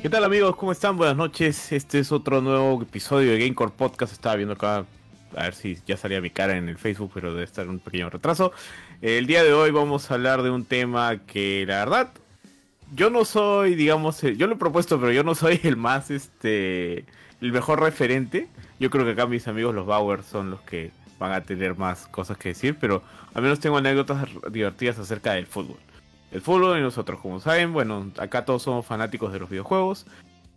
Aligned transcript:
¿Qué 0.00 0.08
tal 0.08 0.22
amigos? 0.22 0.54
¿Cómo 0.54 0.70
están? 0.70 0.96
Buenas 0.96 1.16
noches. 1.16 1.72
Este 1.72 1.98
es 1.98 2.12
otro 2.12 2.40
nuevo 2.40 2.80
episodio 2.80 3.32
de 3.32 3.40
Gamecore 3.40 3.72
Podcast. 3.76 4.12
Estaba 4.12 4.36
viendo 4.36 4.54
acá, 4.54 4.86
a 5.36 5.42
ver 5.42 5.54
si 5.56 5.76
ya 5.88 5.96
salía 5.96 6.20
mi 6.20 6.30
cara 6.30 6.56
en 6.56 6.68
el 6.68 6.78
Facebook, 6.78 7.10
pero 7.12 7.32
debe 7.32 7.42
estar 7.42 7.68
un 7.68 7.80
pequeño 7.80 8.08
retraso. 8.08 8.52
El 9.02 9.26
día 9.26 9.42
de 9.42 9.52
hoy 9.52 9.72
vamos 9.72 10.08
a 10.08 10.14
hablar 10.14 10.42
de 10.42 10.50
un 10.50 10.64
tema 10.64 11.18
que 11.26 11.64
la 11.66 11.80
verdad, 11.80 12.12
yo 12.94 13.10
no 13.10 13.24
soy, 13.24 13.74
digamos, 13.74 14.22
yo 14.22 14.46
lo 14.46 14.54
he 14.54 14.58
propuesto, 14.58 15.00
pero 15.00 15.10
yo 15.10 15.24
no 15.24 15.34
soy 15.34 15.58
el 15.64 15.76
más, 15.76 16.12
este, 16.12 16.98
el 17.40 17.50
mejor 17.50 17.80
referente. 17.80 18.46
Yo 18.78 18.90
creo 18.90 19.04
que 19.04 19.10
acá 19.10 19.26
mis 19.26 19.48
amigos 19.48 19.74
los 19.74 19.84
Bauer 19.84 20.22
son 20.22 20.50
los 20.50 20.60
que 20.60 20.92
van 21.18 21.32
a 21.32 21.40
tener 21.40 21.76
más 21.76 22.06
cosas 22.06 22.38
que 22.38 22.50
decir, 22.50 22.76
pero 22.80 23.02
al 23.34 23.42
menos 23.42 23.58
tengo 23.58 23.76
anécdotas 23.76 24.28
divertidas 24.52 25.00
acerca 25.00 25.32
del 25.32 25.48
fútbol. 25.48 25.78
El 26.30 26.40
fútbol 26.42 26.78
y 26.78 26.82
nosotros, 26.82 27.20
como 27.20 27.40
saben, 27.40 27.72
bueno, 27.72 28.10
acá 28.18 28.44
todos 28.44 28.62
somos 28.62 28.84
fanáticos 28.84 29.32
de 29.32 29.38
los 29.38 29.48
videojuegos, 29.48 30.06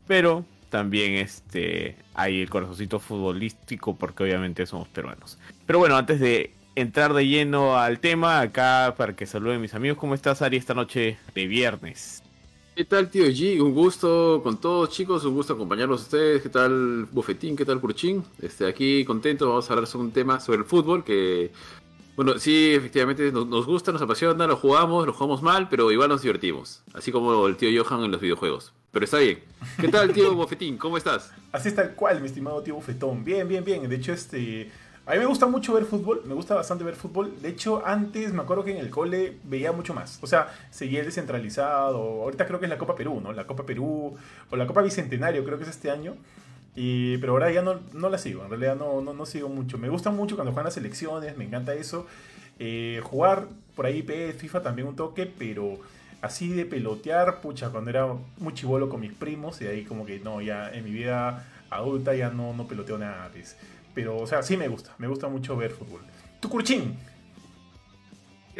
pero 0.05 0.43
también 0.69 1.13
este 1.13 1.95
hay 2.13 2.41
el 2.41 2.49
corazoncito 2.49 2.99
futbolístico 2.99 3.95
porque 3.95 4.23
obviamente 4.23 4.65
somos 4.65 4.87
peruanos. 4.89 5.37
Pero 5.65 5.79
bueno, 5.79 5.95
antes 5.95 6.19
de 6.19 6.53
entrar 6.75 7.13
de 7.13 7.27
lleno 7.27 7.77
al 7.77 7.99
tema, 7.99 8.41
acá 8.41 8.95
para 8.97 9.15
que 9.15 9.25
saluden 9.25 9.61
mis 9.61 9.73
amigos, 9.73 9.97
¿cómo 9.97 10.13
estás 10.13 10.41
Ari 10.41 10.57
esta 10.57 10.73
noche 10.73 11.17
de 11.35 11.47
viernes? 11.47 12.23
¿Qué 12.75 12.85
tal, 12.85 13.09
tío 13.09 13.25
G? 13.25 13.61
Un 13.61 13.73
gusto 13.73 14.39
con 14.41 14.59
todos, 14.59 14.89
chicos. 14.89 15.25
Un 15.25 15.35
gusto 15.35 15.53
acompañarlos 15.53 16.01
a 16.01 16.03
ustedes. 16.03 16.41
¿Qué 16.41 16.49
tal, 16.49 17.05
Bufetín? 17.11 17.55
¿Qué 17.57 17.65
tal, 17.65 17.81
Curchín? 17.81 18.23
Este, 18.41 18.65
aquí 18.65 19.03
contento. 19.03 19.49
Vamos 19.49 19.69
a 19.69 19.73
hablar 19.73 19.87
sobre 19.87 20.05
un 20.05 20.11
tema 20.11 20.39
sobre 20.39 20.59
el 20.59 20.65
fútbol 20.65 21.03
que 21.03 21.51
bueno, 22.23 22.39
sí, 22.39 22.75
efectivamente 22.75 23.31
nos, 23.31 23.65
gusta, 23.65 23.91
nos 23.91 23.99
apasiona, 23.99 24.45
lo 24.45 24.55
jugamos, 24.55 25.07
lo 25.07 25.13
jugamos 25.13 25.41
mal, 25.41 25.67
pero 25.69 25.91
igual 25.91 26.09
nos 26.09 26.21
divertimos. 26.21 26.83
Así 26.93 27.11
como 27.11 27.47
el 27.47 27.57
tío 27.57 27.83
Johan 27.83 28.03
en 28.03 28.11
los 28.11 28.21
videojuegos. 28.21 28.73
Pero 28.91 29.05
está 29.05 29.17
bien. 29.17 29.39
¿Qué 29.79 29.87
tal, 29.87 30.13
tío 30.13 30.35
Bofetín? 30.35 30.77
¿Cómo 30.77 30.97
estás? 30.97 31.33
Así 31.51 31.69
está 31.69 31.81
el 31.81 31.95
cual, 31.95 32.21
mi 32.21 32.27
estimado 32.27 32.61
tío 32.61 32.75
Bofetón. 32.75 33.23
Bien, 33.23 33.47
bien, 33.47 33.65
bien. 33.65 33.89
De 33.89 33.95
hecho, 33.95 34.13
este. 34.13 34.69
A 35.07 35.13
mí 35.13 35.17
me 35.17 35.25
gusta 35.25 35.47
mucho 35.47 35.73
ver 35.73 35.85
fútbol, 35.85 36.21
me 36.25 36.35
gusta 36.35 36.53
bastante 36.53 36.83
ver 36.83 36.95
fútbol. 36.95 37.33
De 37.41 37.49
hecho, 37.49 37.81
antes 37.83 38.31
me 38.33 38.43
acuerdo 38.43 38.63
que 38.63 38.71
en 38.71 38.77
el 38.77 38.91
cole 38.91 39.39
veía 39.45 39.71
mucho 39.71 39.95
más. 39.95 40.19
O 40.21 40.27
sea, 40.27 40.53
seguía 40.69 40.99
el 40.99 41.07
descentralizado. 41.07 41.97
Ahorita 42.21 42.45
creo 42.45 42.59
que 42.59 42.67
es 42.67 42.69
la 42.69 42.77
Copa 42.77 42.93
Perú, 42.93 43.19
¿no? 43.19 43.33
La 43.33 43.47
Copa 43.47 43.65
Perú 43.65 44.15
o 44.51 44.55
la 44.55 44.67
Copa 44.67 44.83
Bicentenario, 44.83 45.43
creo 45.43 45.57
que 45.57 45.63
es 45.63 45.71
este 45.71 45.89
año. 45.89 46.15
Y, 46.75 47.17
pero 47.17 47.33
ahora 47.33 47.51
ya 47.51 47.61
no, 47.61 47.81
no 47.93 48.09
la 48.09 48.17
sigo, 48.17 48.43
en 48.43 48.49
realidad 48.49 48.75
no, 48.77 49.01
no, 49.01 49.13
no, 49.13 49.25
sigo 49.25 49.49
mucho. 49.49 49.77
Me 49.77 49.89
gusta 49.89 50.09
mucho 50.09 50.35
cuando 50.35 50.51
juegan 50.53 50.65
las 50.65 50.77
elecciones, 50.77 51.37
me 51.37 51.45
encanta 51.45 51.73
eso. 51.73 52.07
Eh, 52.59 53.01
jugar 53.03 53.47
por 53.75 53.85
ahí 53.85 54.03
PS, 54.03 54.37
FIFA 54.37 54.61
también 54.61 54.87
un 54.87 54.95
toque, 54.95 55.25
pero 55.25 55.79
así 56.21 56.49
de 56.49 56.65
pelotear, 56.65 57.41
pucha, 57.41 57.69
cuando 57.69 57.89
era 57.89 58.07
muy 58.37 58.53
chivolo 58.53 58.89
con 58.89 59.01
mis 59.01 59.13
primos, 59.13 59.61
y 59.61 59.67
ahí 59.67 59.83
como 59.83 60.05
que 60.05 60.19
no, 60.19 60.41
ya 60.41 60.69
en 60.71 60.85
mi 60.85 60.91
vida 60.91 61.45
adulta 61.69 62.13
ya 62.15 62.29
no, 62.29 62.53
no 62.53 62.67
peloteo 62.67 62.97
nada. 62.97 63.29
Pues. 63.33 63.57
Pero, 63.93 64.17
o 64.17 64.27
sea, 64.27 64.43
sí 64.43 64.55
me 64.55 64.67
gusta, 64.67 64.93
me 64.97 65.07
gusta 65.07 65.27
mucho 65.27 65.57
ver 65.57 65.71
fútbol. 65.71 66.01
Tu 66.39 66.49
curchín, 66.49 66.97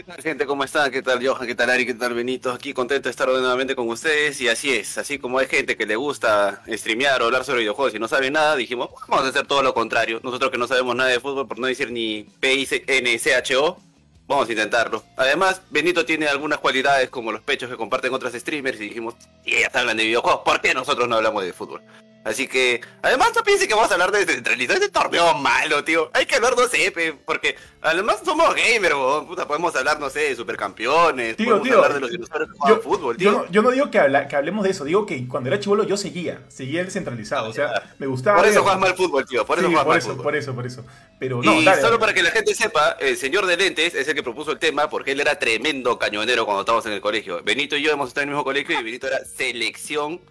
¿Qué 0.02 0.06
tal 0.14 0.24
gente? 0.24 0.48
¿Cómo 0.48 0.64
están? 0.64 0.90
¿Qué 0.90 1.04
tal 1.04 1.24
Johan? 1.24 1.46
¿Qué 1.46 1.54
tal 1.54 1.70
Ari? 1.70 1.86
¿Qué 1.86 1.94
tal 1.94 2.16
Benito? 2.16 2.52
Aquí 2.52 2.74
contento 2.74 3.04
de 3.04 3.12
estar 3.12 3.28
nuevamente 3.28 3.76
con 3.76 3.88
ustedes 3.88 4.42
y 4.42 4.50
así 4.50 4.74
es, 4.74 4.98
así 4.98 5.20
como 5.20 5.38
hay 5.38 5.46
gente 5.46 5.78
que 5.78 5.86
le 5.86 5.96
gusta 5.96 6.64
streamear 6.68 7.22
o 7.22 7.26
hablar 7.26 7.46
sobre 7.46 7.60
videojuegos 7.60 7.94
y 7.94 8.00
no 8.00 8.08
sabe 8.08 8.32
nada, 8.32 8.56
dijimos, 8.56 8.90
vamos 9.08 9.28
a 9.28 9.30
hacer 9.30 9.46
todo 9.46 9.62
lo 9.62 9.76
contrario. 9.76 10.20
Nosotros 10.24 10.50
que 10.50 10.58
no 10.58 10.66
sabemos 10.66 10.96
nada 10.96 11.12
de 11.12 11.20
fútbol, 11.20 11.48
por 11.48 11.60
no 11.60 11.68
decir 11.68 11.92
ni 11.92 12.24
PINCHO, 12.40 13.78
vamos 14.26 14.50
a 14.50 14.52
intentarlo. 14.52 15.04
Además, 15.18 15.62
Benito 15.70 16.04
tiene 16.04 16.26
algunas 16.26 16.58
cualidades 16.58 17.12
como 17.12 17.32
los 17.32 17.42
pechos 17.42 17.70
que 17.70 17.78
comparten 17.78 18.12
otras 18.12 18.34
streamers 18.34 18.82
y 18.82 18.86
dijimos, 18.86 19.14
y 19.46 19.54
ellas 19.54 19.76
hablan 19.76 19.98
de 19.98 20.06
videojuegos, 20.06 20.42
¿por 20.44 20.62
qué 20.62 20.74
nosotros 20.74 21.08
no 21.08 21.18
hablamos 21.18 21.44
de 21.44 21.54
fútbol? 21.54 21.84
Así 22.24 22.48
que, 22.48 22.82
además 23.02 23.32
no 23.36 23.44
piense 23.44 23.68
que 23.68 23.74
vamos 23.74 23.90
a 23.90 23.96
hablar 23.96 24.12
de 24.12 24.26
centralidad, 24.26 24.78
este 24.78 24.90
torneo 24.90 25.34
malo, 25.34 25.84
tío. 25.84 26.12
Hay 26.14 26.28
que 26.28 26.36
hablar, 26.36 26.56
no 26.56 26.68
sé, 26.68 26.94
porque 27.26 27.56
además 27.82 28.20
somos 28.24 28.54
gamers, 28.54 28.96
puta, 29.28 29.48
podemos 29.48 29.76
hablar, 29.76 30.00
no 30.00 30.10
sé, 30.10 30.20
de 30.20 30.36
supercampeones, 30.36 31.36
tío, 31.36 31.58
podemos 31.58 31.72
hablar 31.72 31.94
de 31.96 32.00
los 32.00 32.12
dinosaurios 32.12 32.52
que 32.52 32.58
juegan 32.60 32.82
fútbol, 32.82 33.18
tío. 33.18 33.48
Yo 33.50 33.62
no, 33.64 33.72
digo 33.72 33.90
que, 33.90 34.00
que, 34.30 34.36
hablemos 34.36 34.64
de 34.64 34.70
eso, 34.70 34.86
digo 34.86 35.06
que 35.06 35.28
cuando 35.28 35.50
era 35.50 35.60
chivolo 35.60 35.84
yo 35.84 35.98
seguía, 35.98 36.42
seguía 36.48 36.82
el 36.82 36.86
descentralizado, 36.86 37.50
o 37.50 37.54
sea, 37.54 37.96
me 37.98 38.06
gustaba. 38.06 38.38
Por 38.38 38.48
eso 38.48 38.62
juegas 38.62 38.80
mal 38.80 38.96
fútbol, 38.96 39.26
tío, 39.26 39.44
por 39.44 39.58
eso 39.58 39.68
juegas 39.68 39.84
por 39.84 39.90
mal 39.90 39.98
eso, 39.98 40.10
fútbol. 40.10 40.24
Por 40.24 40.36
eso, 40.36 40.56
por 40.56 40.66
eso, 40.68 40.86
pero 41.18 41.42
no, 41.42 41.60
y 41.60 41.66
solo 41.82 41.98
para 41.98 42.14
que 42.14 42.22
la 42.22 42.30
gente 42.30 42.54
sepa, 42.54 42.98
el 43.00 43.18
señor 43.18 43.48
de 43.48 43.58
lentes 43.58 43.96
es 43.96 44.08
el 44.08 44.14
que 44.14 44.22
propuso 44.22 44.52
el 44.52 44.60
tema 44.60 44.90
porque 44.90 45.14
él 45.14 45.22
era 45.22 45.40
tremendo 45.40 45.98
cañonero 45.98 46.46
cuando 46.46 46.62
estábamos 46.62 46.86
en 46.86 46.94
el 46.94 47.02
colegio. 47.02 47.42
Benito 47.44 47.76
y 47.76 47.82
yo 47.82 47.92
hemos 47.92 48.10
estado 48.10 48.24
en 48.24 48.30
el 48.30 48.36
mismo 48.36 48.44
colegio 48.44 48.80
y 48.80 48.84
Benito 48.84 49.08
era 49.08 49.26
selección 49.26 50.22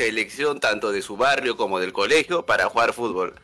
selección 0.00 0.60
tanto 0.60 0.92
de 0.92 1.02
su 1.02 1.18
barrio 1.18 1.58
como 1.58 1.78
del 1.78 1.92
colegio 1.92 2.46
para 2.46 2.70
jugar 2.70 2.94
fútbol. 2.94 3.34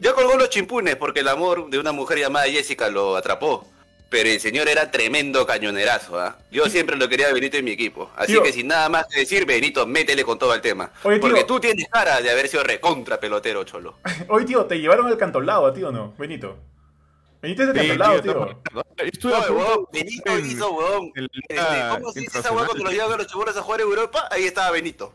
Ya 0.00 0.14
colgó 0.14 0.36
los 0.36 0.48
chimpunes 0.48 0.96
porque 0.96 1.20
el 1.20 1.28
amor 1.28 1.68
de 1.68 1.78
una 1.78 1.92
mujer 1.92 2.18
llamada 2.18 2.46
Jessica 2.46 2.88
lo 2.88 3.14
atrapó. 3.14 3.66
Pero 4.08 4.30
el 4.30 4.40
señor 4.40 4.68
era 4.70 4.90
tremendo 4.90 5.46
cañonerazo, 5.46 6.18
¿ah? 6.18 6.38
Yo 6.50 6.64
siempre 6.70 6.96
lo 6.96 7.10
quería 7.10 7.28
a 7.28 7.32
Benito 7.34 7.58
en 7.58 7.66
mi 7.66 7.72
equipo. 7.72 8.10
Así 8.16 8.40
que 8.40 8.52
sin 8.54 8.68
nada 8.68 8.88
más 8.88 9.04
que 9.06 9.20
decir, 9.20 9.44
Benito, 9.44 9.86
métele 9.86 10.24
con 10.24 10.38
todo 10.38 10.54
el 10.54 10.62
tema. 10.62 10.90
porque 11.02 11.44
tú 11.44 11.60
tienes 11.60 11.86
cara 11.90 12.22
de 12.22 12.30
haber 12.30 12.48
sido 12.48 12.64
recontra 12.64 13.20
pelotero, 13.20 13.64
cholo. 13.64 13.98
Oye, 14.28 14.46
tío, 14.46 14.64
¿te 14.64 14.80
llevaron 14.80 15.08
al 15.08 15.18
cantolado, 15.18 15.70
tío, 15.74 15.92
no? 15.92 16.14
Benito. 16.16 16.56
Benito 17.42 17.64
es 17.64 17.74
de 17.74 17.80
sí, 17.82 17.88
cantolado, 17.88 18.22
tío. 18.22 18.62
tío. 19.12 19.88
Benito 19.92 20.38
hizo, 20.38 20.72
weón. 20.72 21.12
¿Cómo 21.98 22.12
se 22.12 22.20
dice 22.20 22.38
esa 22.38 22.52
weón 22.52 22.66
cuando 22.66 22.84
los 22.84 22.94
llevan 22.94 23.12
a 23.12 23.16
los 23.18 23.26
chiboros 23.26 23.54
a 23.58 23.60
jugar 23.60 23.82
en 23.82 23.88
Europa? 23.88 24.26
Ahí 24.30 24.44
estaba 24.44 24.70
Benito. 24.70 25.12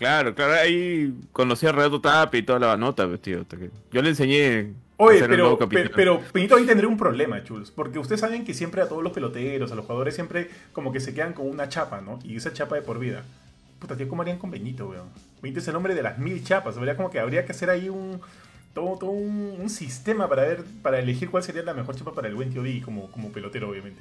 Claro, 0.00 0.34
claro, 0.34 0.54
ahí 0.54 1.12
conocí 1.30 1.66
a 1.66 1.72
Renato 1.72 2.00
Tapia 2.00 2.40
y 2.40 2.42
toda 2.42 2.58
la 2.58 2.74
nota, 2.78 3.04
vestido. 3.04 3.44
Yo 3.92 4.00
le 4.00 4.08
enseñé. 4.08 4.72
Oye, 4.96 5.22
pero, 5.28 5.58
pero, 5.68 5.90
pero 5.94 6.20
Pinito 6.32 6.56
ahí 6.56 6.64
tendría 6.64 6.88
un 6.88 6.96
problema, 6.96 7.44
Chuls. 7.44 7.70
Porque 7.70 7.98
ustedes 7.98 8.22
saben 8.22 8.46
que 8.46 8.54
siempre 8.54 8.80
a 8.80 8.88
todos 8.88 9.02
los 9.02 9.12
peloteros, 9.12 9.70
a 9.72 9.74
los 9.74 9.84
jugadores, 9.84 10.14
siempre 10.14 10.48
como 10.72 10.90
que 10.90 11.00
se 11.00 11.12
quedan 11.12 11.34
con 11.34 11.50
una 11.50 11.68
chapa, 11.68 12.00
¿no? 12.00 12.18
Y 12.24 12.34
esa 12.36 12.50
chapa 12.54 12.76
de 12.76 12.82
por 12.82 12.98
vida. 12.98 13.24
Puta, 13.78 13.94
tío, 13.94 14.08
¿cómo 14.08 14.22
harían 14.22 14.38
con 14.38 14.50
Benito, 14.50 14.88
weón? 14.88 15.10
Benito 15.42 15.60
es 15.60 15.68
el 15.68 15.76
hombre 15.76 15.94
de 15.94 16.02
las 16.02 16.16
mil 16.18 16.42
chapas. 16.42 16.78
Habría 16.78 16.96
como 16.96 17.10
que 17.10 17.20
habría 17.20 17.44
que 17.44 17.52
hacer 17.52 17.68
ahí 17.68 17.90
un. 17.90 18.22
Todo, 18.72 18.96
todo 18.96 19.10
un, 19.10 19.68
sistema 19.68 20.30
para 20.30 20.44
ver, 20.44 20.64
para 20.80 20.98
elegir 20.98 21.28
cuál 21.28 21.42
sería 21.42 21.62
la 21.62 21.74
mejor 21.74 21.94
chapa 21.94 22.14
para 22.14 22.28
el 22.28 22.36
buen 22.36 22.50
tío 22.50 22.62
D 22.62 22.80
como, 22.82 23.10
como 23.10 23.32
pelotero, 23.32 23.68
obviamente. 23.68 24.00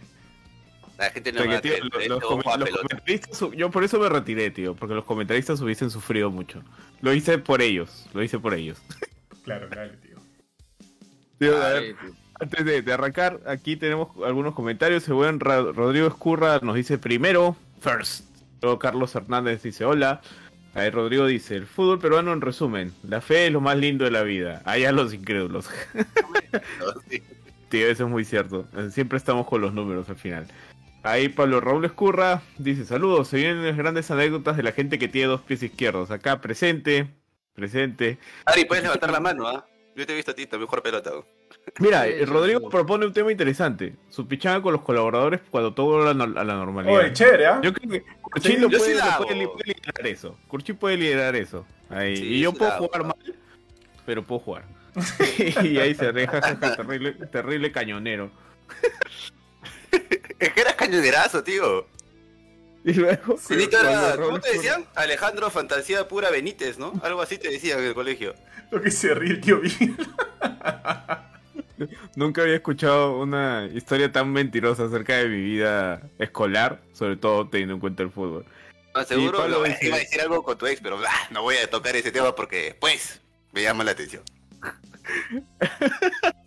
La 1.00 1.10
gente 1.12 1.32
no 1.32 1.48
va 1.48 1.62
tío, 1.62 1.76
los, 2.10 2.22
comentaristas, 2.22 3.40
yo 3.56 3.72
por 3.72 3.86
eso 3.86 3.98
me 4.00 4.10
retiré, 4.10 4.52
tío, 4.52 4.76
porque 4.76 4.94
los 4.94 5.06
comentaristas 5.06 5.62
hubiesen 5.62 5.90
sufrido 5.90 6.30
mucho. 6.30 6.62
Lo 7.00 7.14
hice 7.14 7.38
por 7.38 7.62
ellos, 7.62 8.06
lo 8.14 8.22
hice 8.22 8.38
por 8.38 8.54
ellos. 8.54 8.82
Claro, 9.46 9.70
claro, 9.70 9.94
tío. 10.02 10.18
tío, 11.40 11.64
a 11.64 11.70
ver, 11.70 11.96
Antes 12.42 12.86
de, 12.86 12.94
arrancar, 12.94 13.40
aquí 13.48 13.78
tenemos 13.78 14.10
algunos 14.26 14.54
comentarios. 14.54 15.08
El 15.08 15.14
buen 15.14 15.40
Rodrigo 15.40 16.08
Escurra 16.08 16.60
nos 16.62 16.76
dice 16.76 16.98
primero, 16.98 17.56
first. 17.80 18.26
Luego 18.62 18.78
Carlos 18.78 19.16
Hernández 19.16 19.64
dice 19.64 19.86
hola. 19.86 20.22
A 20.76 20.88
Rodrigo 20.90 21.26
dice, 21.26 21.56
el 21.56 21.66
fútbol 21.66 22.00
peruano 22.00 22.32
en 22.34 22.42
resumen, 22.42 22.94
la 23.04 23.22
fe 23.22 23.48
es 23.48 23.54
lo 23.54 23.62
más 23.62 23.78
lindo 23.78 24.04
de 24.06 24.12
la 24.12 24.24
vida. 24.24 24.62
Allá 24.66 24.92
los 24.92 25.14
incrédulos. 25.14 25.68
tío, 27.70 27.88
eso 27.88 28.04
es 28.04 28.10
muy 28.10 28.26
cierto. 28.26 28.68
Siempre 28.92 29.18
estamos 29.18 29.48
con 29.48 29.62
los 29.62 29.74
números 29.74 30.10
al 30.10 30.18
final. 30.18 30.46
Ahí 31.04 31.30
Pablo 31.30 31.62
Raúl 31.62 31.86
Escurra 31.86 32.42
dice, 32.58 32.86
saludos, 32.86 33.30
se 33.30 33.38
vienen 33.38 33.66
las 33.66 33.78
grandes 33.78 34.12
anécdotas 34.12 34.58
de 34.58 34.64
la 34.64 34.72
gente 34.72 35.00
que 35.00 35.08
tiene 35.08 35.30
dos 35.30 35.42
pies 35.42 35.64
izquierdos. 35.64 36.12
Acá 36.12 36.42
presente, 36.42 37.08
presente. 37.54 38.18
Ari, 38.46 38.66
puedes 38.66 38.84
levantar 38.84 39.12
la 39.12 39.20
mano, 39.20 39.48
¿ah? 39.48 39.66
Yo 39.96 40.06
te 40.06 40.14
he 40.14 40.16
visto 40.16 40.32
a 40.32 40.36
ti, 40.36 40.48
mejor 40.58 40.82
pelota. 40.82 41.12
Mira, 41.80 42.06
Rodrigo 42.26 42.70
propone 42.70 43.06
un 43.06 43.14
tema 43.14 43.32
interesante. 43.32 43.96
Su 44.10 44.28
pichanga 44.28 44.62
con 44.62 44.74
los 44.74 44.82
colaboradores 44.82 45.42
cuando 45.50 45.74
todo 45.74 45.88
vuelve 45.88 46.12
a 46.12 46.44
la 46.44 46.54
normalidad. 46.54 47.00
Oye, 47.00 47.14
chévere, 47.14 47.48
¿ah? 47.48 47.60
Yo 47.62 47.74
creo 47.74 47.90
que 47.90 48.04
Curchín 48.22 48.62
puede, 48.70 48.96
liderar 48.96 50.08
eso. 50.08 50.38
Curchín 50.48 50.76
puede 50.78 50.98
liderar 50.98 51.36
eso. 51.36 51.66
Ahí. 51.90 52.14
y 52.14 52.40
yo 52.42 52.54
puedo 52.54 52.72
jugar 52.72 53.04
mal, 53.04 53.18
pero 54.06 54.24
puedo 54.24 54.40
jugar. 54.40 54.66
y 55.64 55.78
ahí 55.78 55.96
se 55.96 56.12
deja 56.12 56.42
terrible, 56.78 57.14
terrible 57.14 57.72
cañonero. 57.72 58.32
es 60.40 60.54
que 60.54 60.62
era 60.62 60.76
cañonerazo, 60.76 61.44
tío. 61.44 61.88
Y 62.84 62.94
luego. 62.94 63.38
¿Cómo 64.18 64.40
te 64.40 64.54
decían? 64.54 64.86
Alejandro 64.96 65.50
Fantasía 65.50 66.08
Pura 66.08 66.30
Benítez, 66.30 66.78
¿no? 66.78 66.94
Algo 67.04 67.22
así 67.22 67.38
te 67.38 67.50
decían 67.50 67.80
en 67.80 67.86
el 67.86 67.94
colegio. 67.94 68.36
Lo 68.72 68.82
que 68.82 68.92
se 68.92 69.14
ríe 69.14 69.32
el 69.32 69.42
tío. 69.42 69.60
Nunca 72.16 72.42
había 72.42 72.56
escuchado 72.56 73.20
una 73.20 73.70
historia 73.74 74.12
tan 74.12 74.32
mentirosa 74.32 74.86
acerca 74.86 75.18
de 75.18 75.28
mi 75.30 75.42
vida 75.42 76.02
escolar, 76.20 76.82
sobre 76.94 77.16
todo 77.16 77.48
teniendo 77.48 77.76
en 77.76 77.80
cuenta 77.80 78.04
el 78.04 78.12
fútbol. 78.12 78.46
Ah, 78.94 79.06
seguro 79.06 79.48
iba 79.48 79.96
a 79.96 80.00
decir 80.00 80.22
algo 80.22 80.44
con 80.44 80.58
tu 80.58 80.66
ex, 80.66 80.82
pero 80.82 81.00
ah, 81.08 81.28
no 81.32 81.44
voy 81.44 81.56
a 81.58 81.70
tocar 81.70 81.96
ese 81.96 82.12
tema 82.12 82.36
porque, 82.36 82.76
pues, 82.80 83.22
me 83.52 83.62
llama 83.62 83.84
la 83.84 83.92
atención. 83.92 84.24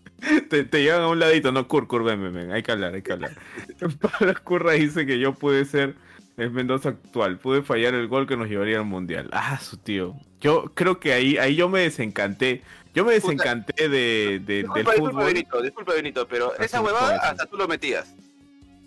te, 0.49 0.65
te, 0.65 0.83
llevan 0.83 1.03
a 1.03 1.09
un 1.09 1.19
ladito, 1.19 1.53
no, 1.53 1.67
Cur, 1.69 1.87
Cur, 1.87 2.05
ven, 2.05 2.23
ven, 2.23 2.33
ven, 2.35 2.53
hay 2.53 2.63
que 2.63 2.73
hablar, 2.73 2.95
hay 2.95 3.03
que 3.03 3.13
hablar. 3.13 3.33
Pablo 4.01 4.35
Curra 4.45 4.73
dice 4.73 5.05
que 5.07 5.19
yo 5.19 5.33
pude 5.35 5.65
ser 5.65 5.95
El 6.37 6.51
Mendoza 6.51 6.91
actual. 6.91 7.39
Pude 7.39 7.63
fallar 7.63 7.95
el 7.95 8.09
gol 8.09 8.27
que 8.27 8.37
nos 8.37 8.49
llevaría 8.49 8.79
al 8.79 8.85
mundial. 8.85 9.29
Ah, 9.33 9.59
su 9.61 9.77
tío. 9.77 10.15
Yo 10.41 10.73
creo 10.75 10.99
que 11.01 11.13
ahí, 11.13 11.37
ahí 11.39 11.55
yo 11.57 11.69
me 11.69 11.81
desencanté. 11.81 12.63
Yo 12.95 13.05
me 13.05 13.15
desencanté 13.15 13.89
de, 13.89 13.89
de- 13.89 14.39
del 14.41 14.63
Disculpa, 14.63 14.91
disculpa, 14.93 15.11
fútbol. 15.13 15.25
Benito, 15.27 15.63
disculpa, 15.63 15.95
Benito, 15.95 16.29
pero 16.29 16.53
Así 16.53 16.65
esa 16.65 16.81
huevada 16.83 17.15
sí. 17.15 17.21
hasta 17.23 17.47
tú 17.47 17.57
lo 17.57 17.67
metías. 17.69 18.15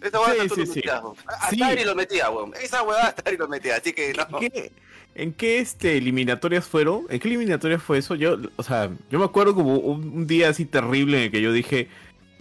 Esa 0.01 0.19
huevada 0.19 0.35
Sí, 0.35 0.41
hasta 0.41 0.49
tú 0.49 0.55
sí, 0.55 0.61
lo 0.61 0.73
sí. 0.73 0.75
metías. 0.79 1.01
Hasta 1.27 1.49
Sí. 1.49 1.61
Ari 1.63 1.83
lo 1.85 1.95
metía, 1.95 2.29
weón. 2.29 2.53
Esa 2.61 2.83
huevada 2.83 3.07
hasta 3.07 3.23
Ari 3.27 3.37
lo 3.37 3.47
metía, 3.47 3.77
así 3.77 3.93
que 3.93 4.13
no. 4.13 4.39
¿En 4.41 4.51
qué, 4.51 4.71
en 5.15 5.33
qué, 5.33 5.59
este, 5.59 5.97
eliminatorias 5.97 6.65
fueron? 6.65 7.03
¿En 7.09 7.19
qué 7.19 7.27
eliminatorias 7.29 7.81
fue 7.81 7.97
eso? 7.97 8.15
Yo, 8.15 8.37
o 8.57 8.63
sea, 8.63 8.89
yo 9.09 9.17
me 9.19 9.25
acuerdo 9.25 9.55
como 9.55 9.75
un, 9.77 10.07
un 10.09 10.27
día 10.27 10.49
así 10.49 10.65
terrible 10.65 11.17
en 11.17 11.23
el 11.23 11.31
que 11.31 11.41
yo 11.41 11.51
dije, 11.51 11.87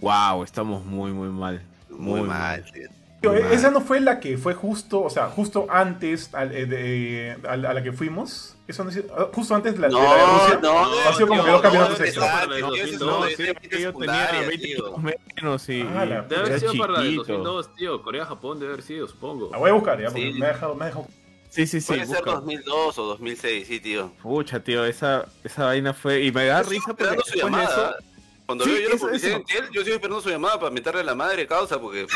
wow, 0.01 0.43
estamos 0.43 0.85
muy, 0.85 1.11
muy 1.11 1.29
mal. 1.29 1.61
Muy 1.89 2.21
mal, 2.21 2.63
tío. 2.71 2.89
Tío, 3.21 3.31
Muy 3.31 3.41
mal. 3.41 3.53
esa 3.53 3.71
no 3.71 3.79
fue 3.79 4.01
la 4.01 4.19
que 4.19 4.37
fue 4.37 4.53
justo, 4.53 5.01
o 5.01 5.09
sea, 5.09 5.27
justo 5.29 5.65
antes 5.69 6.33
al- 6.33 6.51
eh, 6.53 6.65
de- 6.65 7.37
a, 7.47 7.55
la 7.55 7.69
a 7.69 7.73
la 7.73 7.81
que 7.81 7.93
fuimos. 7.93 8.51
Eso 8.67 8.83
no 8.83 8.89
es- 8.89 9.03
ah, 9.17 9.27
justo 9.31 9.55
antes 9.55 9.73
de 9.75 9.79
la, 9.79 9.87
de 9.87 9.93
la 9.93 9.99
de 10.01 10.05
No, 10.07 10.37
Rusia. 10.37 10.59
no, 10.61 11.09
ha 11.09 11.13
sido 11.13 11.27
como 11.27 11.43
que 11.45 11.51
dos 11.51 11.61
campeonatos 11.61 11.99
no, 11.99 12.05
extra. 12.05 12.45
no, 12.45 12.59
No, 12.59 12.67
no, 12.67 12.73
sí, 12.75 12.81
de- 12.81 13.45
de 13.45 13.53
yo 13.53 13.53
tenía 13.61 13.85
secundaria, 13.87 14.39
20 14.41 14.57
tío. 14.67 14.75
kilos 14.75 15.15
menos 15.37 15.69
y, 15.69 15.81
Ah, 15.81 16.05
la- 16.05 16.21
Debe 16.23 16.41
haber 16.41 16.59
sido 16.59 16.73
para 16.77 16.93
la 16.93 16.99
del 16.99 17.07
chiquito. 17.13 17.23
2002, 17.33 17.75
tío. 17.75 18.01
Corea-Japón 18.03 18.59
debe 18.59 18.73
haber 18.73 18.83
sido, 18.83 19.07
supongo. 19.07 19.49
La 19.51 19.57
voy 19.59 19.69
a 19.69 19.73
buscar 19.73 19.97
ya, 19.99 20.07
porque 20.07 20.33
Sí. 20.33 20.39
me 20.39 20.45
ha 20.47 20.49
dejado, 20.49 20.75
me 20.75 20.83
ha 20.83 20.87
dejado. 20.87 21.07
Sí, 21.55 21.65
sí, 21.67 21.79
sí. 21.79 21.87
Puede 21.87 22.05
ser 22.05 22.17
busca. 22.17 22.31
2002 22.31 22.97
o 22.99 23.03
2006, 23.05 23.67
sí, 23.67 23.79
tío. 23.79 24.11
Pucha, 24.21 24.59
tío, 24.61 24.83
esa, 24.85 25.25
esa 25.43 25.65
vaina 25.65 25.93
fue... 25.93 26.21
Y 26.23 26.31
me 26.31 26.45
da 26.47 26.61
Yo 26.63 26.69
risa 26.69 26.93
porque 26.93 27.17
su 27.25 27.37
llamada. 27.37 27.63
eso... 27.97 28.05
Cuando 28.45 28.63
Sí, 28.65 28.71
veo 28.71 28.89
yo 28.89 28.95
eso, 28.95 29.09
eso. 29.09 29.27
en 29.27 29.43
Tiel, 29.45 29.69
yo 29.71 29.83
sigo 29.83 29.95
esperando 29.95 30.21
su 30.21 30.29
llamada 30.29 30.59
para 30.59 30.69
meterle 30.71 31.03
la 31.03 31.15
madre 31.15 31.47
causa, 31.47 31.79
porque 31.81 32.03
o 32.03 32.07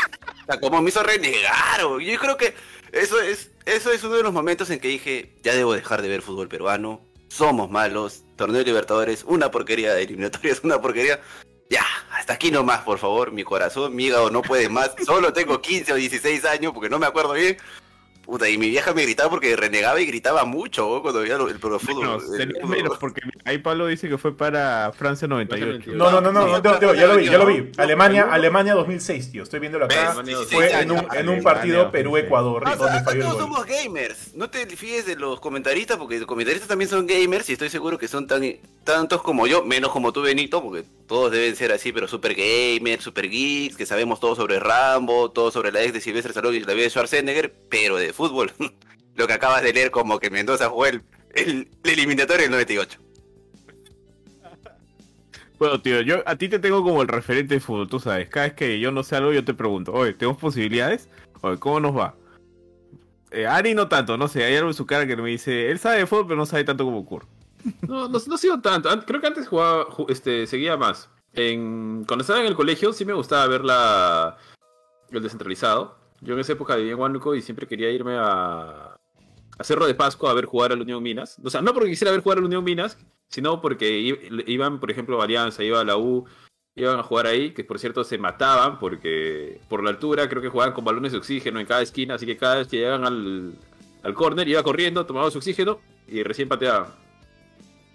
sea, 0.46 0.60
como 0.60 0.80
me 0.80 0.90
hizo 0.90 1.02
renegar. 1.02 1.82
o- 1.84 1.98
Yo 1.98 2.16
creo 2.20 2.36
que 2.36 2.54
eso 2.92 3.20
es, 3.20 3.50
eso 3.66 3.90
es 3.90 4.04
uno 4.04 4.14
de 4.14 4.22
los 4.22 4.32
momentos 4.32 4.70
en 4.70 4.78
que 4.78 4.86
dije, 4.88 5.34
ya 5.42 5.54
debo 5.56 5.72
dejar 5.74 6.02
de 6.02 6.08
ver 6.08 6.22
fútbol 6.22 6.46
peruano, 6.48 7.00
somos 7.28 7.68
malos, 7.70 8.22
torneo 8.36 8.58
de 8.58 8.64
Libertadores, 8.66 9.24
una 9.26 9.50
porquería 9.50 9.92
de 9.94 10.02
eliminatorias, 10.04 10.60
una 10.62 10.80
porquería. 10.80 11.20
Ya, 11.68 11.84
hasta 12.12 12.34
aquí 12.34 12.52
nomás, 12.52 12.82
por 12.82 12.98
favor, 12.98 13.32
mi 13.32 13.42
corazón, 13.42 13.96
mi 13.96 14.04
hígado 14.06 14.30
no 14.30 14.42
puede 14.42 14.68
más. 14.68 14.92
Solo 15.04 15.32
tengo 15.32 15.60
15 15.60 15.94
o 15.94 15.96
16 15.96 16.44
años 16.44 16.72
porque 16.72 16.88
no 16.90 16.98
me 17.00 17.06
acuerdo 17.06 17.32
bien. 17.32 17.56
Puta, 18.30 18.48
y 18.48 18.56
mi 18.58 18.70
vieja 18.70 18.94
me 18.94 19.02
gritaba 19.02 19.28
porque 19.28 19.56
renegaba 19.56 20.00
y 20.00 20.06
gritaba 20.06 20.44
mucho 20.44 20.88
¿no? 20.88 21.02
cuando 21.02 21.20
veía 21.20 21.34
el 21.34 21.58
pro 21.58 21.80
fútbol. 21.80 22.20
Fútbol. 22.20 22.68
menos, 22.68 22.96
porque 22.98 23.22
ahí 23.44 23.58
Pablo 23.58 23.88
dice 23.88 24.08
que 24.08 24.18
fue 24.18 24.36
para 24.36 24.92
Francia 24.96 25.26
98. 25.26 25.90
No, 25.94 26.12
no, 26.12 26.20
no, 26.20 26.30
no, 26.30 26.46
no, 26.46 26.62
tío, 26.62 26.78
tío, 26.78 26.94
ya 26.94 27.08
lo 27.08 27.16
vi, 27.16 27.24
ya 27.24 27.38
lo 27.38 27.46
vi. 27.46 27.72
Alemania, 27.76 28.28
Alemania 28.30 28.74
2006, 28.74 29.32
tío. 29.32 29.42
Estoy 29.42 29.58
viéndolo 29.58 29.86
acá. 29.86 30.14
Fue 30.48 30.70
en 30.80 30.92
un, 30.92 31.06
en 31.12 31.28
un 31.28 31.42
partido 31.42 31.84
2006. 31.86 31.90
Perú-Ecuador, 31.90 32.62
Ah, 32.66 32.76
donde 32.76 33.00
falló 33.02 33.16
el 33.16 33.20
todos 33.22 33.34
gol. 33.34 33.42
somos 33.42 33.66
gamers. 33.66 34.34
No 34.36 34.48
te 34.48 34.64
fíes 34.76 35.06
de 35.06 35.16
los 35.16 35.40
comentaristas, 35.40 35.96
porque 35.96 36.16
los 36.18 36.28
comentaristas 36.28 36.68
también 36.68 36.88
son 36.88 37.08
gamers 37.08 37.50
y 37.50 37.54
estoy 37.54 37.68
seguro 37.68 37.98
que 37.98 38.06
son 38.06 38.28
tan 38.28 38.44
tantos 38.84 39.22
como 39.22 39.46
yo, 39.46 39.64
menos 39.64 39.90
como 39.92 40.12
tú, 40.12 40.22
Benito, 40.22 40.62
porque 40.62 40.84
todos 41.06 41.30
deben 41.30 41.54
ser 41.54 41.70
así, 41.70 41.92
pero 41.92 42.08
super 42.08 42.34
gamers, 42.34 43.04
super 43.04 43.28
geeks, 43.28 43.76
que 43.76 43.86
sabemos 43.86 44.20
todo 44.20 44.34
sobre 44.34 44.58
Rambo, 44.58 45.30
todo 45.30 45.50
sobre 45.50 45.70
la 45.70 45.82
ex 45.82 45.92
de 45.92 46.00
Silvestre 46.00 46.30
Stallone 46.30 46.56
y 46.56 46.60
la 46.60 46.72
vida 46.72 46.84
de 46.84 46.90
Schwarzenegger, 46.90 47.52
pero 47.68 47.96
de 47.96 48.12
fútbol. 48.28 48.52
Lo 49.16 49.26
que 49.26 49.32
acabas 49.32 49.62
de 49.62 49.72
leer 49.72 49.90
como 49.90 50.18
que 50.18 50.30
Mendoza 50.30 50.68
jugó 50.70 50.86
el, 50.86 51.02
el, 51.34 51.68
el 51.84 51.90
eliminatorio 51.90 52.42
del 52.42 52.52
98. 52.52 52.98
Bueno, 55.58 55.80
tío, 55.82 56.00
yo 56.00 56.22
a 56.24 56.36
ti 56.36 56.48
te 56.48 56.58
tengo 56.58 56.82
como 56.82 57.02
el 57.02 57.08
referente 57.08 57.54
de 57.54 57.60
fútbol, 57.60 57.88
tú 57.88 58.00
sabes. 58.00 58.28
Cada 58.30 58.46
vez 58.46 58.54
que 58.54 58.80
yo 58.80 58.90
no 58.92 59.02
sé 59.02 59.16
algo, 59.16 59.32
yo 59.32 59.44
te 59.44 59.52
pregunto, 59.52 59.92
oye, 59.92 60.14
¿tenemos 60.14 60.40
posibilidades? 60.40 61.08
Oye, 61.42 61.58
¿cómo 61.58 61.80
nos 61.80 61.96
va? 61.96 62.14
Eh, 63.30 63.46
Ari 63.46 63.74
no 63.74 63.86
tanto, 63.86 64.16
no 64.16 64.26
sé, 64.26 64.42
hay 64.44 64.56
algo 64.56 64.70
en 64.70 64.74
su 64.74 64.86
cara 64.86 65.06
que 65.06 65.16
me 65.16 65.28
dice, 65.28 65.70
él 65.70 65.78
sabe 65.78 65.98
de 65.98 66.06
fútbol, 66.06 66.26
pero 66.28 66.36
no 66.38 66.46
sabe 66.46 66.64
tanto 66.64 66.84
como 66.84 67.04
Kur. 67.04 67.26
No, 67.86 68.08
no, 68.08 68.18
no 68.26 68.38
sigo 68.38 68.58
tanto. 68.60 68.88
An- 68.88 69.02
Creo 69.02 69.20
que 69.20 69.26
antes 69.26 69.46
jugaba, 69.48 69.84
ju- 69.86 70.06
este, 70.10 70.46
seguía 70.46 70.78
más. 70.78 71.10
En, 71.34 72.04
cuando 72.08 72.22
estaba 72.22 72.40
en 72.40 72.46
el 72.46 72.56
colegio 72.56 72.92
sí 72.94 73.04
me 73.04 73.12
gustaba 73.12 73.46
ver 73.46 73.62
la, 73.64 74.38
el 75.10 75.22
descentralizado. 75.22 75.99
Yo 76.20 76.34
en 76.34 76.40
esa 76.40 76.52
época 76.52 76.76
vivía 76.76 76.92
en 76.92 76.98
Huánuco 76.98 77.34
y 77.34 77.42
siempre 77.42 77.66
quería 77.66 77.90
irme 77.90 78.16
a, 78.16 78.98
a 79.58 79.64
Cerro 79.64 79.86
de 79.86 79.94
Pascua 79.94 80.30
a 80.30 80.34
ver 80.34 80.44
jugar 80.44 80.72
al 80.72 80.82
Unión 80.82 81.02
Minas. 81.02 81.38
O 81.42 81.50
sea, 81.50 81.62
no 81.62 81.72
porque 81.72 81.90
quisiera 81.90 82.12
ver 82.12 82.22
jugar 82.22 82.38
al 82.38 82.44
Unión 82.44 82.64
Minas, 82.64 82.98
sino 83.28 83.60
porque 83.60 84.18
iban, 84.46 84.80
por 84.80 84.90
ejemplo, 84.90 85.20
a 85.20 85.24
Alianza, 85.24 85.62
iba 85.62 85.80
a 85.80 85.84
la 85.84 85.96
U, 85.96 86.26
iban 86.74 86.98
a 86.98 87.02
jugar 87.02 87.26
ahí, 87.26 87.52
que 87.52 87.64
por 87.64 87.78
cierto 87.78 88.04
se 88.04 88.18
mataban 88.18 88.78
porque 88.78 89.60
por 89.68 89.82
la 89.82 89.90
altura 89.90 90.28
creo 90.28 90.42
que 90.42 90.48
jugaban 90.48 90.74
con 90.74 90.84
balones 90.84 91.12
de 91.12 91.18
oxígeno 91.18 91.60
en 91.60 91.66
cada 91.66 91.82
esquina, 91.82 92.14
así 92.14 92.26
que 92.26 92.36
cada 92.36 92.56
vez 92.56 92.68
que 92.68 92.78
llegaban 92.78 93.04
al, 93.04 93.54
al 94.02 94.14
córner 94.14 94.48
iba 94.48 94.62
corriendo, 94.62 95.06
tomaba 95.06 95.30
su 95.30 95.38
oxígeno 95.38 95.80
y 96.06 96.22
recién 96.22 96.48
pateaban. 96.48 96.86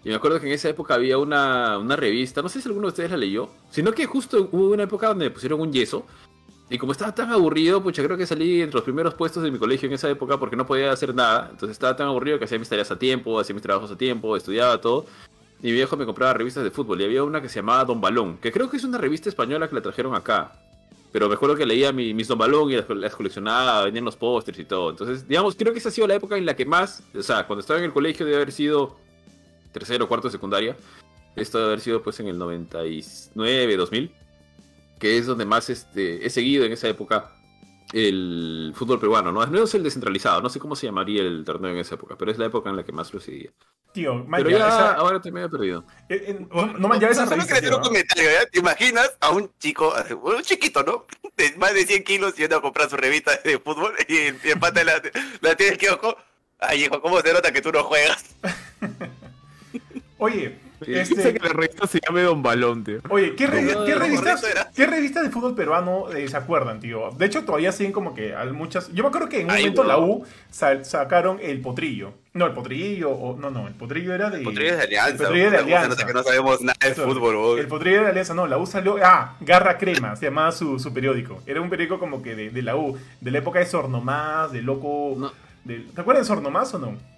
Y 0.03 0.09
me 0.09 0.15
acuerdo 0.15 0.39
que 0.39 0.45
en 0.45 0.53
esa 0.53 0.69
época 0.69 0.93
había 0.93 1.17
una, 1.17 1.79
una 1.79 1.95
revista, 1.95 2.43
no 2.43 2.49
sé 2.49 2.61
si 2.61 2.67
alguno 2.67 2.87
de 2.87 2.91
ustedes 2.91 3.09
la 3.09 3.17
leyó, 3.17 3.49
sino 3.71 3.91
que 3.91 4.05
justo 4.05 4.49
hubo 4.51 4.69
una 4.69 4.83
época 4.83 5.07
donde 5.07 5.31
pusieron 5.31 5.59
un 5.59 5.73
yeso. 5.73 6.05
Y 6.69 6.77
como 6.79 6.93
estaba 6.93 7.13
tan 7.13 7.31
aburrido, 7.31 7.83
pucha, 7.83 8.03
creo 8.03 8.17
que 8.17 8.25
salí 8.25 8.61
entre 8.61 8.75
los 8.75 8.83
primeros 8.83 9.13
puestos 9.13 9.43
de 9.43 9.51
mi 9.51 9.59
colegio 9.59 9.87
en 9.87 9.93
esa 9.93 10.09
época 10.09 10.39
porque 10.39 10.55
no 10.55 10.65
podía 10.65 10.91
hacer 10.91 11.13
nada. 11.13 11.49
Entonces 11.51 11.73
estaba 11.75 11.95
tan 11.95 12.07
aburrido 12.07 12.39
que 12.39 12.45
hacía 12.45 12.57
mis 12.57 12.67
tareas 12.69 12.89
a 12.89 12.97
tiempo, 12.97 13.39
hacía 13.39 13.53
mis 13.53 13.61
trabajos 13.61 13.91
a 13.91 13.97
tiempo, 13.97 14.35
estudiaba 14.35 14.81
todo. 14.81 15.05
Y 15.61 15.67
mi 15.67 15.73
viejo 15.73 15.95
me 15.95 16.05
compraba 16.05 16.33
revistas 16.33 16.63
de 16.63 16.71
fútbol 16.71 16.99
y 17.01 17.05
había 17.05 17.23
una 17.23 17.39
que 17.41 17.49
se 17.49 17.55
llamaba 17.59 17.85
Don 17.85 18.01
Balón, 18.01 18.37
que 18.37 18.51
creo 18.51 18.69
que 18.69 18.77
es 18.77 18.83
una 18.83 18.97
revista 18.97 19.29
española 19.29 19.67
que 19.69 19.75
la 19.75 19.81
trajeron 19.81 20.15
acá. 20.15 20.53
Pero 21.11 21.29
me 21.29 21.35
acuerdo 21.35 21.55
que 21.55 21.65
leía 21.65 21.93
mi- 21.93 22.13
mis 22.13 22.27
Don 22.27 22.37
Balón 22.37 22.71
y 22.71 22.75
las, 22.75 23.15
coleccionaba, 23.15 23.83
venían 23.83 24.03
los 24.03 24.15
pósters 24.17 24.57
y 24.59 24.65
todo. 24.65 24.89
Entonces, 24.89 25.27
digamos, 25.27 25.55
creo 25.55 25.71
que 25.71 25.79
esa 25.79 25.89
ha 25.89 25.91
sido 25.91 26.07
la 26.07 26.15
época 26.15 26.35
en 26.35 26.45
la 26.45 26.55
que 26.55 26.65
más, 26.65 27.03
o 27.15 27.21
sea, 27.23 27.45
cuando 27.47 27.61
estaba 27.61 27.79
en 27.79 27.85
el 27.85 27.93
colegio 27.93 28.25
debe 28.25 28.37
haber 28.37 28.51
sido 28.51 28.97
tercero 29.71 30.05
o 30.05 30.07
cuarto 30.07 30.29
secundaria. 30.29 30.75
Esto 31.35 31.57
debe 31.59 31.69
haber 31.69 31.81
sido 31.81 32.01
pues 32.01 32.19
en 32.19 32.27
el 32.27 32.37
99, 32.37 33.77
2000, 33.77 34.11
que 34.99 35.17
es 35.17 35.25
donde 35.25 35.45
más 35.45 35.69
este, 35.69 36.25
he 36.25 36.29
seguido 36.29 36.65
en 36.65 36.71
esa 36.73 36.87
época 36.87 37.31
el 37.93 38.73
fútbol 38.75 38.99
peruano, 38.99 39.31
¿no? 39.31 39.45
No 39.45 39.63
es 39.63 39.73
el 39.75 39.83
descentralizado, 39.83 40.41
no 40.41 40.49
sé 40.49 40.59
cómo 40.59 40.75
se 40.75 40.87
llamaría 40.87 41.21
el 41.21 41.43
torneo 41.45 41.71
en 41.71 41.77
esa 41.77 41.95
época, 41.95 42.15
pero 42.17 42.31
es 42.31 42.37
la 42.37 42.45
época 42.47 42.69
en 42.69 42.75
la 42.75 42.83
que 42.83 42.91
más 42.91 43.13
lo 43.13 43.19
seguía. 43.19 43.51
Tío, 43.93 44.15
man, 44.25 44.39
Pero 44.43 44.49
ya, 44.49 44.57
ya 44.57 44.67
esa- 44.67 44.93
ahora 44.95 45.21
te 45.21 45.31
me 45.31 45.43
he 45.43 45.47
perdido. 45.49 45.85
eh, 46.09 46.25
eh, 46.27 46.45
no, 46.51 46.65
no. 46.67 46.99
¿Te 46.99 48.59
imaginas 48.59 49.15
a 49.21 49.29
un 49.31 49.49
chico, 49.59 49.93
un 50.21 50.41
chiquito, 50.43 50.83
¿no? 50.83 51.05
De 51.37 51.53
más 51.57 51.73
de 51.73 51.85
100 51.85 52.03
kilos 52.03 52.35
yendo 52.35 52.57
a 52.57 52.61
comprar 52.61 52.89
su 52.89 52.97
revista 52.97 53.31
de 53.43 53.59
fútbol 53.59 53.93
y 54.07 54.17
el, 54.17 54.37
y 54.43 54.49
el 54.49 54.59
pata 54.59 54.83
la, 54.83 55.01
la 55.41 55.55
tiene 55.55 55.73
el 55.73 55.77
kiosco? 55.77 56.17
Ay, 56.59 56.85
hijo, 56.85 57.01
¿cómo 57.01 57.21
se 57.21 57.33
nota 57.33 57.51
que 57.53 57.61
tú 57.61 57.71
no 57.71 57.83
juegas? 57.83 58.25
Oye, 60.17 60.57
Sí. 60.83 60.91
Dice 60.91 61.13
este, 61.13 61.33
que 61.35 61.39
la 61.47 61.53
revista 61.53 61.87
se 61.87 61.99
llame 62.05 62.21
Don 62.23 62.43
Balón, 62.43 62.83
tío. 62.83 62.99
Oye, 63.09 63.35
¿qué, 63.35 63.47
no, 63.47 63.53
revistas. 63.53 64.43
¿qué 64.75 64.85
revistas 64.85 65.23
de 65.23 65.29
fútbol 65.29 65.55
peruano 65.55 66.11
eh, 66.11 66.27
se 66.27 66.35
acuerdan, 66.35 66.79
tío? 66.79 67.11
De 67.11 67.25
hecho, 67.25 67.43
todavía 67.45 67.71
siguen 67.71 67.93
como 67.93 68.13
que 68.13 68.35
hay 68.35 68.51
muchas... 68.51 68.91
Yo 68.91 69.03
me 69.03 69.09
acuerdo 69.09 69.29
que 69.29 69.39
en 69.41 69.45
un 69.45 69.51
Ay, 69.51 69.61
momento 69.63 69.83
la. 69.83 69.97
U 69.99 70.25
sa- 70.51 70.83
sacaron 70.83 71.39
el 71.41 71.61
potrillo. 71.61 72.13
No, 72.33 72.45
el 72.45 72.51
potrillo, 72.53 73.11
o, 73.11 73.37
no, 73.37 73.49
no, 73.49 73.67
el 73.67 73.73
potrillo 73.75 74.13
era 74.13 74.29
de... 74.29 74.43
Potrillo 74.43 74.71
es 74.71 74.77
de 74.77 74.83
Alianza. 74.83 75.09
El 75.11 75.17
potrillo 75.17 75.51
de 75.51 75.57
Alianza. 75.57 75.87
nota 75.87 76.05
que 76.05 76.13
no 76.13 76.23
sabemos 76.23 76.61
nada 76.61 76.77
de 76.81 76.89
Eso, 76.89 77.03
fútbol, 77.05 77.35
weón. 77.37 77.59
El 77.59 77.67
potrillo 77.67 78.01
de 78.03 78.07
Alianza, 78.09 78.33
no, 78.33 78.45
la 78.45 78.57
U 78.57 78.65
salió... 78.65 78.97
Ah, 79.01 79.37
Garra 79.39 79.77
Crema, 79.77 80.15
se 80.17 80.25
llamaba 80.25 80.51
su, 80.51 80.77
su 80.77 80.93
periódico. 80.93 81.41
Era 81.45 81.61
un 81.61 81.69
periódico 81.69 81.97
como 81.99 82.21
que 82.21 82.35
de, 82.35 82.49
de 82.49 82.61
la 82.61 82.75
U, 82.75 82.97
de 83.21 83.31
la 83.31 83.37
época 83.37 83.59
de 83.59 83.65
Sornomás, 83.65 84.51
de 84.51 84.61
Loco... 84.61 85.15
No. 85.17 85.31
de- 85.63 85.85
¿Te 85.95 86.01
acuerdas 86.01 86.25
de 86.27 86.33
Sornomás 86.33 86.73
o 86.73 86.79
no? 86.79 87.14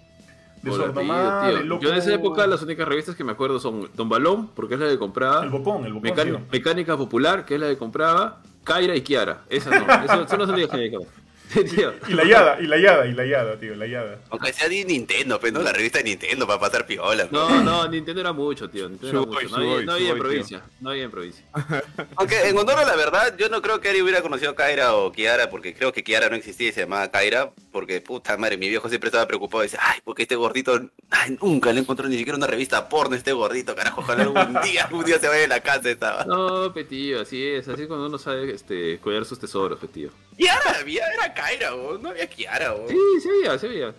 El. 0.74 1.66
Loco... 1.66 1.82
Yo 1.82 1.90
en 1.90 1.98
esa 1.98 2.12
época 2.14 2.46
las 2.46 2.62
únicas 2.62 2.86
revistas 2.86 3.14
que 3.16 3.24
me 3.24 3.32
acuerdo 3.32 3.60
son 3.60 3.88
Don 3.94 4.08
Balón, 4.08 4.48
porque 4.48 4.74
es 4.74 4.80
la 4.80 4.88
que 4.88 4.98
compraba. 4.98 5.44
El 5.44 5.50
Bocón, 5.50 5.84
el 5.84 5.94
Mecán- 5.94 6.26
tío. 6.26 6.40
Mecánica 6.50 6.96
Popular, 6.96 7.44
que 7.44 7.54
es 7.54 7.60
la 7.60 7.68
que 7.68 7.76
compraba. 7.78 8.42
Kaira 8.64 8.94
y 8.94 9.00
Kiara. 9.02 9.44
Esas 9.48 9.72
no. 9.72 9.92
Esas 10.04 10.30
son 10.30 10.40
las 10.60 10.70
que 10.70 10.90
Sí, 11.48 11.64
tío. 11.64 11.94
Y 12.06 12.12
la 12.12 12.24
Yada, 12.24 12.60
y 12.60 12.66
la 12.66 12.76
Yada, 12.78 13.06
y 13.06 13.12
la 13.12 13.24
Yada, 13.24 13.58
tío, 13.58 13.74
la 13.74 13.86
Yada. 13.86 14.18
Aunque 14.28 14.52
sea 14.52 14.68
de 14.68 14.84
Nintendo, 14.84 15.40
pero 15.40 15.54
no 15.54 15.62
la 15.62 15.72
revista 15.72 15.98
de 15.98 16.04
Nintendo 16.04 16.46
para 16.46 16.60
pasar 16.60 16.86
piola. 16.86 17.26
No, 17.30 17.62
no, 17.62 17.88
Nintendo 17.88 18.20
era 18.20 18.32
mucho, 18.34 18.68
tío. 18.68 18.88
Nintendo 18.88 19.20
era 19.22 19.26
mucho. 19.26 19.48
No 19.48 19.56
había, 19.56 19.68
Sugoi, 19.70 19.86
no 19.86 19.92
había 19.92 20.10
en 20.10 20.18
provincia. 20.18 20.62
No 20.80 20.90
había 20.90 21.04
en 21.04 21.10
provincia. 21.10 21.44
Aunque 22.16 22.48
en 22.48 22.58
honor 22.58 22.78
a 22.78 22.84
la 22.84 22.96
verdad, 22.96 23.34
yo 23.38 23.48
no 23.48 23.62
creo 23.62 23.80
que 23.80 23.88
Ari 23.88 24.02
hubiera 24.02 24.20
conocido 24.20 24.50
a 24.50 24.54
Kaira 24.54 24.94
o 24.94 25.10
Kiara, 25.10 25.48
porque 25.48 25.74
creo 25.74 25.90
que 25.92 26.04
Kiara 26.04 26.28
no 26.28 26.36
existía 26.36 26.68
y 26.68 26.72
se 26.72 26.82
llamaba 26.82 27.08
Kaira, 27.10 27.50
porque 27.78 28.00
puta 28.00 28.36
madre, 28.36 28.56
mi 28.56 28.68
viejo 28.68 28.88
siempre 28.88 29.06
estaba 29.06 29.28
preocupado 29.28 29.62
y 29.62 29.66
dice, 29.68 29.78
ay, 29.80 30.00
porque 30.04 30.22
este 30.22 30.34
gordito, 30.34 30.80
ay, 31.10 31.38
nunca 31.40 31.72
le 31.72 31.78
encontró 31.78 32.08
ni 32.08 32.16
siquiera 32.18 32.36
una 32.36 32.48
revista 32.48 32.88
porno 32.88 33.14
este 33.14 33.30
gordito, 33.32 33.76
carajo, 33.76 34.00
ojalá 34.00 34.24
algún 34.24 34.60
día, 34.64 34.84
algún 34.86 35.04
día 35.04 35.20
se 35.20 35.28
vaya 35.28 35.42
de 35.42 35.46
la 35.48 35.60
casa 35.60 35.88
estaba. 35.88 36.24
No, 36.24 36.72
petío, 36.74 37.20
así 37.20 37.40
es. 37.46 37.68
Así 37.68 37.82
es 37.82 37.86
cuando 37.88 38.06
uno 38.06 38.18
sabe 38.18 38.52
este, 38.52 38.98
cuidar 38.98 39.24
sus 39.24 39.38
tesoros, 39.38 39.78
petío. 39.78 40.10
Kiara 40.36 40.80
había, 40.80 41.04
era 41.14 41.32
Kaira, 41.32 41.72
weón, 41.76 42.02
no 42.02 42.08
había 42.08 42.26
Kiara, 42.28 42.74
weón. 42.74 42.88
Sí, 42.88 42.96
se 43.22 43.30
veía, 43.30 43.58
se 43.58 43.68
veía. 43.68 43.94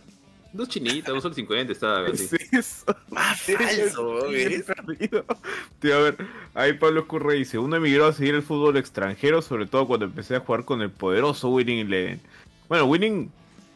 Dos 0.52 0.68
chinitas, 0.68 1.14
un 1.14 1.22
sol 1.22 1.34
50 1.34 1.72
estaba 1.72 2.08
así. 2.12 2.28
Sí, 2.28 2.36
eso. 2.52 2.84
Más 3.10 3.40
falso, 3.40 4.26
eres- 4.26 4.64
perdido. 4.64 5.24
Tío, 5.80 5.96
a 5.96 6.00
ver, 6.02 6.18
ahí 6.54 6.74
Pablo 6.74 7.00
Escurre 7.02 7.36
dice, 7.36 7.58
uno 7.60 7.78
emigró 7.78 8.08
a 8.08 8.14
seguir 8.14 8.36
el 8.36 8.42
fútbol 8.44 8.76
extranjero, 8.76 9.42
sobre 9.42 9.68
todo 9.68 9.88
cuando 9.88 10.06
empecé 10.06 10.36
a 10.36 10.42
jugar 10.42 10.66
con 10.66 10.82
el 10.82 10.90
poderoso 10.90 11.50
Winning 11.50 11.86
Eleven. 11.86 12.20
Bueno, 12.68 12.86
Winning 12.86 13.32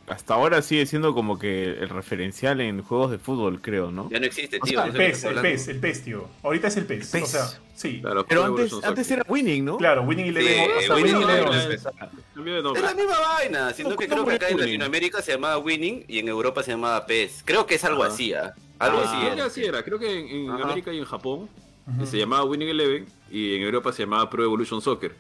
hasta 0.08 0.34
ahora 0.34 0.62
sigue 0.62 0.86
siendo 0.86 1.14
como 1.14 1.40
que 1.40 1.66
el 1.70 1.90
referencial 1.90 2.60
en 2.62 2.82
juegos 2.84 3.12
de 3.12 3.18
fútbol, 3.20 3.62
creo, 3.62 3.92
¿no? 3.92 4.10
Ya 4.10 4.20
no 4.20 4.26
existe, 4.26 4.58
O 4.62 4.66
tío. 4.66 4.82
sea, 4.82 4.92
no 4.92 5.00
El 5.00 5.02
estás 5.02 5.32
el. 5.32 5.42
PES, 5.42 5.68
el 5.70 5.80
PES, 5.80 6.04
tío. 6.04 6.28
Ahorita 6.44 6.68
es 6.68 6.78
el 6.78 6.86
PES. 6.86 7.10
PES. 7.12 7.24
O 7.24 7.26
sea, 7.28 7.46
sí. 7.74 8.00
Claro, 8.02 8.26
Pero 8.28 8.44
antes, 8.46 8.74
antes 8.84 9.10
era 9.12 9.26
Winning, 9.30 9.64
¿no? 9.66 9.78
Claro, 9.78 10.02
Winning 10.04 10.26
Eleven. 10.28 10.54
Sí, 10.54 10.72
o 10.78 10.82
sea, 10.82 10.96
Winning 10.96 11.16
Eleven. 11.22 11.54
Es 12.76 12.82
la 12.82 12.94
misma 12.94 13.20
vaina, 13.20 13.74
sino 13.74 13.90
No, 13.92 13.96
que 13.98 14.08
¿cómo 14.08 14.26
creo 14.26 14.40
que 14.40 14.46
acá 14.46 14.50
en? 14.54 14.60
Latinoamérica 14.60 15.22
se 15.22 15.32
llamaba 15.34 15.58
Winning 15.60 16.06
y 16.08 16.20
en 16.20 16.28
Europa 16.28 16.64
se 16.64 16.72
llamaba 16.72 17.06
PES. 17.06 17.44
Creo 17.46 17.66
que 17.66 17.76
es 17.76 17.84
algo 17.84 18.04
así, 18.04 18.34
¿ah? 18.34 18.54
Algo 18.80 19.00
Ah, 19.06 19.34
así. 19.48 19.52
sí, 19.56 19.62
es. 19.62 19.68
era. 19.70 19.84
Creo 19.84 20.00
que 20.00 20.20
en. 20.46 20.50
América 20.50 20.92
y 20.92 20.98
en 20.98 21.06
Japón 21.06 21.50
se 22.06 22.18
llamaba 22.18 22.44
Winning 22.46 22.70
Eleven 22.70 23.06
y 23.32 23.56
en 23.56 23.62
Europa 23.64 23.92
se 23.94 24.04
llamaba 24.04 24.30
Pro 24.30 24.44
Evolution 24.44 24.82
Soccer. 24.82 25.16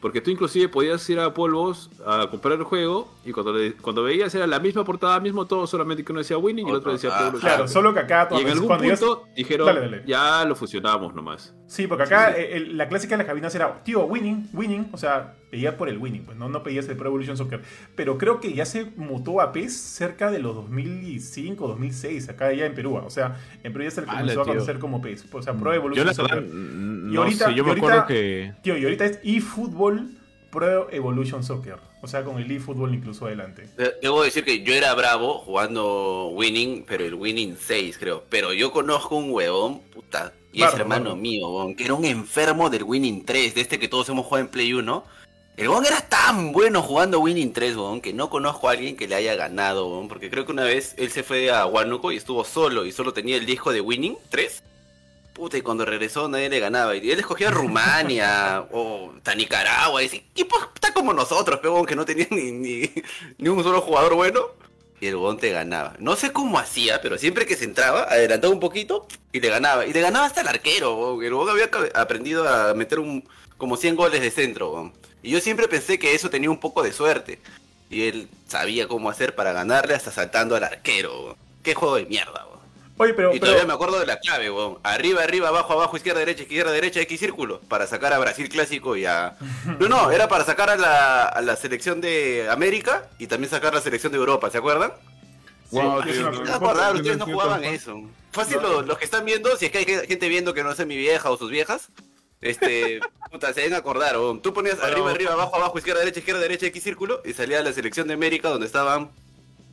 Porque 0.00 0.20
tú 0.20 0.30
inclusive 0.30 0.68
podías 0.68 1.08
ir 1.10 1.18
a 1.18 1.34
polvos 1.34 1.90
a 2.06 2.28
comprar 2.30 2.56
el 2.58 2.62
juego 2.64 3.08
y 3.24 3.32
cuando, 3.32 3.52
le- 3.52 3.74
cuando 3.74 4.04
veías 4.04 4.32
era 4.34 4.46
la 4.46 4.60
misma 4.60 4.84
portada, 4.84 5.18
mismo 5.18 5.44
todo, 5.46 5.66
solamente 5.66 6.04
que 6.04 6.12
uno 6.12 6.20
decía 6.20 6.38
Winning 6.38 6.68
y 6.68 6.70
el 6.70 6.76
otro 6.76 6.92
decía 6.92 7.10
ah, 7.12 7.32
Claro, 7.40 7.66
solo 7.66 7.92
que 7.92 8.00
acá 8.00 8.28
Y 8.30 8.42
en 8.42 8.48
algún 8.48 8.68
punto 8.78 9.24
dijeron, 9.34 9.66
Dale, 9.66 9.80
dale. 9.80 10.02
ya 10.06 10.44
lo 10.44 10.54
fusionamos 10.54 11.14
nomás. 11.14 11.52
Sí, 11.68 11.86
porque 11.86 12.04
acá 12.04 12.28
Sí, 12.30 12.34
sí. 12.36 12.40
eh, 12.42 12.56
el- 12.56 12.76
la 12.78 12.88
clásica 12.88 13.14
de 13.14 13.18
las 13.18 13.26
cabinas 13.26 13.54
era, 13.54 13.84
tío, 13.84 14.04
winning, 14.06 14.48
winning, 14.54 14.88
o 14.90 14.96
sea, 14.96 15.34
pedías 15.50 15.74
por 15.74 15.90
el 15.90 15.98
winning, 15.98 16.22
pues 16.24 16.36
no, 16.38 16.48
no 16.48 16.62
pedías 16.62 16.88
el 16.88 16.96
Pro 16.96 17.08
Evolution 17.08 17.36
Soccer. 17.36 17.60
Pero 17.94 18.16
creo 18.16 18.40
que 18.40 18.54
ya 18.54 18.64
se 18.64 18.86
mutó 18.96 19.40
a 19.42 19.52
PES 19.52 19.76
cerca 19.76 20.30
de 20.30 20.38
los 20.38 20.54
2005, 20.54 21.68
2006, 21.68 22.28
acá 22.30 22.52
ya 22.54 22.64
en 22.66 22.74
Perú. 22.74 22.96
O 22.96 23.10
sea, 23.10 23.36
en 23.62 23.72
Perú 23.72 23.84
ya 23.84 23.90
se 23.90 24.00
le 24.00 24.06
comenzó 24.06 24.40
a 24.40 24.44
conocer 24.46 24.78
como 24.78 25.02
PES, 25.02 25.26
o 25.32 25.42
sea, 25.42 25.52
Pro 25.54 25.70
Yo 25.72 25.76
Evolution 25.76 26.06
la 26.06 26.12
verdad, 26.12 26.26
Soccer. 26.28 26.42
mm, 26.42 27.10
Y 27.10 27.14
no 27.14 27.22
ahorita- 27.22 27.44
sé, 27.48 27.54
yo 27.54 27.58
y 27.58 27.62
me 27.62 27.68
ahorita- 27.68 27.86
acuerdo 27.86 28.06
que... 28.06 28.52
Tío, 28.62 28.78
y 28.78 28.84
ahorita 28.84 29.04
es 29.04 29.20
eFootball 29.22 30.08
Pro 30.50 30.90
Evolution 30.90 31.44
Soccer. 31.44 31.76
O 32.00 32.06
sea, 32.06 32.22
con 32.24 32.38
el 32.38 32.50
eFootball 32.50 32.94
incluso 32.94 33.26
adelante. 33.26 33.68
De- 33.76 33.92
Debo 34.00 34.22
decir 34.22 34.44
que 34.44 34.62
yo 34.62 34.72
era 34.72 34.94
bravo 34.94 35.34
jugando 35.40 36.28
Winning, 36.28 36.84
pero 36.86 37.04
el 37.04 37.14
Winning 37.14 37.56
6 37.58 37.98
creo. 37.98 38.24
Pero 38.30 38.52
yo 38.52 38.70
conozco 38.72 39.16
un 39.16 39.30
huevón, 39.32 39.80
puta, 39.92 40.32
y 40.52 40.62
es 40.62 40.66
Bardo, 40.66 40.80
hermano 40.80 41.16
mío, 41.16 41.48
huevón, 41.48 41.74
que 41.74 41.84
era 41.84 41.94
un 41.94 42.04
enfermo 42.04 42.70
del 42.70 42.84
Winning 42.84 43.24
3, 43.24 43.54
de 43.54 43.60
este 43.60 43.78
que 43.78 43.88
todos 43.88 44.08
hemos 44.08 44.26
jugado 44.26 44.44
en 44.44 44.50
Play 44.50 44.72
1. 44.72 45.04
El 45.56 45.68
huevón 45.68 45.86
era 45.86 46.00
tan 46.00 46.52
bueno 46.52 46.82
jugando 46.82 47.20
Winning 47.20 47.52
3, 47.52 47.76
huevón, 47.76 48.00
que 48.00 48.12
no 48.12 48.30
conozco 48.30 48.68
a 48.68 48.72
alguien 48.72 48.96
que 48.96 49.08
le 49.08 49.14
haya 49.14 49.34
ganado, 49.34 50.06
porque 50.08 50.30
creo 50.30 50.46
que 50.46 50.52
una 50.52 50.64
vez 50.64 50.94
él 50.98 51.10
se 51.10 51.22
fue 51.22 51.50
a 51.50 51.66
Huánuco 51.66 52.12
y 52.12 52.16
estuvo 52.16 52.44
solo 52.44 52.86
y 52.86 52.92
solo 52.92 53.12
tenía 53.12 53.36
el 53.36 53.46
disco 53.46 53.72
de 53.72 53.80
Winning 53.80 54.16
3. 54.30 54.62
Puta, 55.34 55.56
y 55.56 55.62
cuando 55.62 55.84
regresó 55.84 56.28
nadie 56.28 56.48
le 56.48 56.58
ganaba. 56.58 56.96
Y 56.96 57.10
él 57.10 57.20
escogía 57.20 57.50
Rumania 57.50 58.66
o 58.72 59.12
hasta 59.16 59.34
Nicaragua. 59.36 60.02
Y 60.02 60.06
ese 60.06 60.16
equipo 60.16 60.56
está 60.74 60.92
como 60.92 61.12
nosotros, 61.12 61.60
pero 61.62 61.84
que 61.84 61.94
no 61.94 62.04
tenía 62.04 62.26
ni, 62.30 62.50
ni, 62.50 62.90
ni 63.38 63.48
un 63.48 63.62
solo 63.62 63.80
jugador 63.80 64.14
bueno. 64.14 64.40
Y 65.00 65.06
el 65.06 65.16
huevón 65.16 65.38
te 65.38 65.50
ganaba. 65.50 65.94
No 65.98 66.16
sé 66.16 66.32
cómo 66.32 66.58
hacía, 66.58 67.00
pero 67.00 67.18
siempre 67.18 67.46
que 67.46 67.56
se 67.56 67.64
entraba, 67.64 68.02
adelantaba 68.02 68.52
un 68.52 68.60
poquito 68.60 69.06
y 69.32 69.40
le 69.40 69.48
ganaba. 69.48 69.86
Y 69.86 69.92
le 69.92 70.00
ganaba 70.00 70.26
hasta 70.26 70.40
el 70.40 70.48
arquero. 70.48 71.20
El 71.22 71.32
huevón 71.32 71.50
había 71.50 71.70
aprendido 71.94 72.48
a 72.48 72.74
meter 72.74 72.98
un, 72.98 73.28
como 73.56 73.76
100 73.76 73.96
goles 73.96 74.20
de 74.20 74.30
centro. 74.30 74.92
Y 75.22 75.30
yo 75.30 75.40
siempre 75.40 75.68
pensé 75.68 75.98
que 75.98 76.14
eso 76.14 76.30
tenía 76.30 76.50
un 76.50 76.58
poco 76.58 76.82
de 76.82 76.92
suerte. 76.92 77.38
Y 77.90 78.08
él 78.08 78.28
sabía 78.48 78.88
cómo 78.88 79.08
hacer 79.08 79.34
para 79.34 79.52
ganarle 79.52 79.94
hasta 79.94 80.10
saltando 80.10 80.56
al 80.56 80.64
arquero. 80.64 81.36
Qué 81.62 81.74
juego 81.74 81.96
de 81.96 82.06
mierda. 82.06 82.44
Oye, 82.98 83.14
pero, 83.14 83.30
Y 83.34 83.38
pero 83.38 83.52
todavía 83.52 83.66
me 83.66 83.72
acuerdo 83.74 83.98
de 84.00 84.06
la 84.06 84.18
clave, 84.18 84.50
weón. 84.50 84.78
Arriba, 84.82 85.22
arriba, 85.22 85.48
abajo, 85.48 85.72
abajo, 85.74 85.96
izquierda, 85.96 86.20
derecha, 86.20 86.42
izquierda, 86.42 86.72
derecha, 86.72 87.00
X 87.00 87.20
círculo. 87.20 87.60
Para 87.68 87.86
sacar 87.86 88.12
a 88.12 88.18
Brasil 88.18 88.48
clásico 88.48 88.96
y 88.96 89.06
a. 89.06 89.36
No, 89.78 89.88
no, 89.88 90.10
era 90.10 90.28
para 90.28 90.44
sacar 90.44 90.68
a 90.70 90.76
la, 90.76 91.24
a 91.24 91.40
la 91.40 91.56
selección 91.56 92.00
de 92.00 92.48
América 92.50 93.08
y 93.18 93.26
también 93.28 93.50
sacar 93.50 93.72
la 93.74 93.80
selección 93.80 94.12
de 94.12 94.18
Europa, 94.18 94.50
¿se 94.50 94.58
acuerdan? 94.58 94.92
Wow, 95.70 96.02
sí, 96.02 96.10
tío, 96.12 96.30
no- 96.30 96.54
acordaba, 96.54 96.92
ustedes 96.92 97.18
no 97.18 97.26
jugaban 97.26 97.62
eso. 97.64 98.02
Fácil 98.32 98.56
No. 98.62 98.68
los, 98.68 98.86
los 98.86 98.98
que 98.98 99.04
están 99.04 99.24
viendo, 99.24 99.56
si 99.56 99.66
es 99.66 99.72
que 99.72 99.78
hay 99.78 99.84
gente 99.84 100.28
viendo 100.28 100.54
que 100.54 100.62
no 100.64 100.74
sé 100.74 100.86
mi 100.86 100.96
vieja 100.96 101.30
o 101.30 101.36
sus 101.36 101.50
viejas. 101.50 101.88
Este, 102.40 103.00
puta, 103.30 103.52
se 103.52 103.60
deben 103.62 103.74
acordar, 103.74 104.16
weón. 104.16 104.40
Tú 104.40 104.52
ponías 104.54 104.80
arriba, 104.80 105.10
arriba, 105.10 105.32
abajo, 105.32 105.56
abajo, 105.56 105.76
izquierda, 105.78 106.00
derecha, 106.00 106.20
izquierda, 106.20 106.40
derecha, 106.40 106.66
X 106.66 106.82
círculo 106.82 107.20
y 107.24 107.32
salía 107.34 107.62
la 107.62 107.72
selección 107.72 108.08
de 108.08 108.14
América 108.14 108.48
donde 108.48 108.66
estaban. 108.66 109.10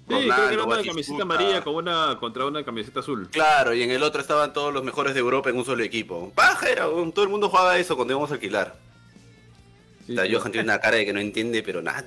Sí, 0.07 0.13
creo 0.13 0.19
que 0.19 0.25
Ronaldo, 0.29 0.51
era 0.53 0.63
una 0.63 0.75
Batistuta. 0.75 0.91
camiseta 0.93 1.21
amarilla 1.24 1.63
con 1.63 1.75
una, 1.75 2.17
contra 2.19 2.45
una 2.45 2.63
camiseta 2.63 3.00
azul. 3.00 3.27
Claro, 3.31 3.74
y 3.74 3.81
en 3.81 3.89
el 3.91 4.03
otro 4.03 4.21
estaban 4.21 4.53
todos 4.53 4.71
los 4.74 4.83
mejores 4.83 5.13
de 5.15 5.19
Europa 5.19 5.50
en 5.50 5.57
un 5.57 5.65
solo 5.65 5.83
equipo. 5.83 6.31
Paja 6.35 6.69
era, 6.69 6.88
weón. 6.88 7.12
todo 7.12 7.25
el 7.25 7.31
mundo 7.31 7.50
jugaba 7.50 7.77
eso 7.79 7.95
cuando 7.95 8.13
íbamos 8.13 8.29
a 8.29 8.35
alquilar. 8.35 8.75
Sí, 10.05 10.12
O 10.13 10.15
sea, 10.15 10.25
sí. 10.25 10.33
Johan 10.35 10.51
tiene 10.51 10.65
una 10.65 10.79
cara 10.79 10.97
de 10.97 11.05
que 11.05 11.13
no 11.13 11.19
entiende, 11.19 11.63
pero 11.63 11.81
nada. 11.81 12.03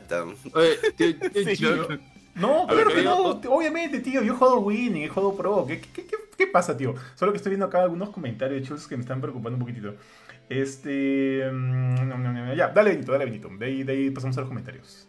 Oye, 0.55 0.77
tío, 0.97 1.19
tío, 1.19 1.45
Sí, 1.45 1.57
Gio, 1.57 1.75
yo- 1.77 1.89
No, 2.37 2.69
claro 2.69 2.91
que 2.91 2.95
¿qué 2.97 3.03
no. 3.03 3.17
Obviamente, 3.49 3.99
tío. 3.99 4.23
Yo 4.23 4.33
he 4.33 4.37
jugado 4.37 4.61
Winning, 4.61 5.03
he 5.03 5.09
jugado 5.09 5.37
Pro. 5.37 5.65
¿Qué, 5.67 5.81
qué, 5.81 6.07
qué, 6.07 6.17
qué 6.37 6.47
pasa, 6.47 6.77
tío? 6.77 6.95
Solo 7.17 7.33
que 7.33 7.39
estoy 7.39 7.51
viendo 7.51 7.67
acá 7.67 7.83
algunos 7.83 8.11
comentarios 8.11 8.63
chus 8.69 8.87
que 8.87 8.97
me 8.97 9.01
están 9.03 9.21
preocupando 9.21 9.57
un 9.57 9.61
poquitito. 9.61 9.95
Este. 10.49 11.51
mm, 11.51 12.09
no, 12.09 12.17
no, 12.17 12.33
no, 12.33 12.55
ya, 12.55 12.69
dale, 12.69 12.91
Benito, 12.91 13.11
dale, 13.11 13.25
Benito. 13.25 13.49
De 13.59 13.67
ahí, 13.67 13.83
de 13.83 13.93
ahí 13.93 14.11
pasamos 14.11 14.37
a 14.37 14.43
los 14.43 14.49
comentarios. 14.49 15.09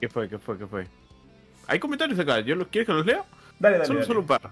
¿Qué 0.00 0.08
fue? 0.08 0.28
¿Qué 0.30 0.38
fue? 0.38 0.56
¿Qué 0.58 0.66
fue? 0.66 0.86
Hay 1.72 1.78
comentarios 1.78 2.18
acá. 2.18 2.40
¿Yo 2.40 2.54
los, 2.54 2.68
¿Quieres 2.68 2.86
que 2.86 2.92
los 2.92 3.06
lea? 3.06 3.24
Dale, 3.58 3.76
dale. 3.78 3.86
Solo, 3.86 3.98
dale. 4.00 4.06
solo 4.06 4.20
un 4.20 4.26
par. 4.26 4.42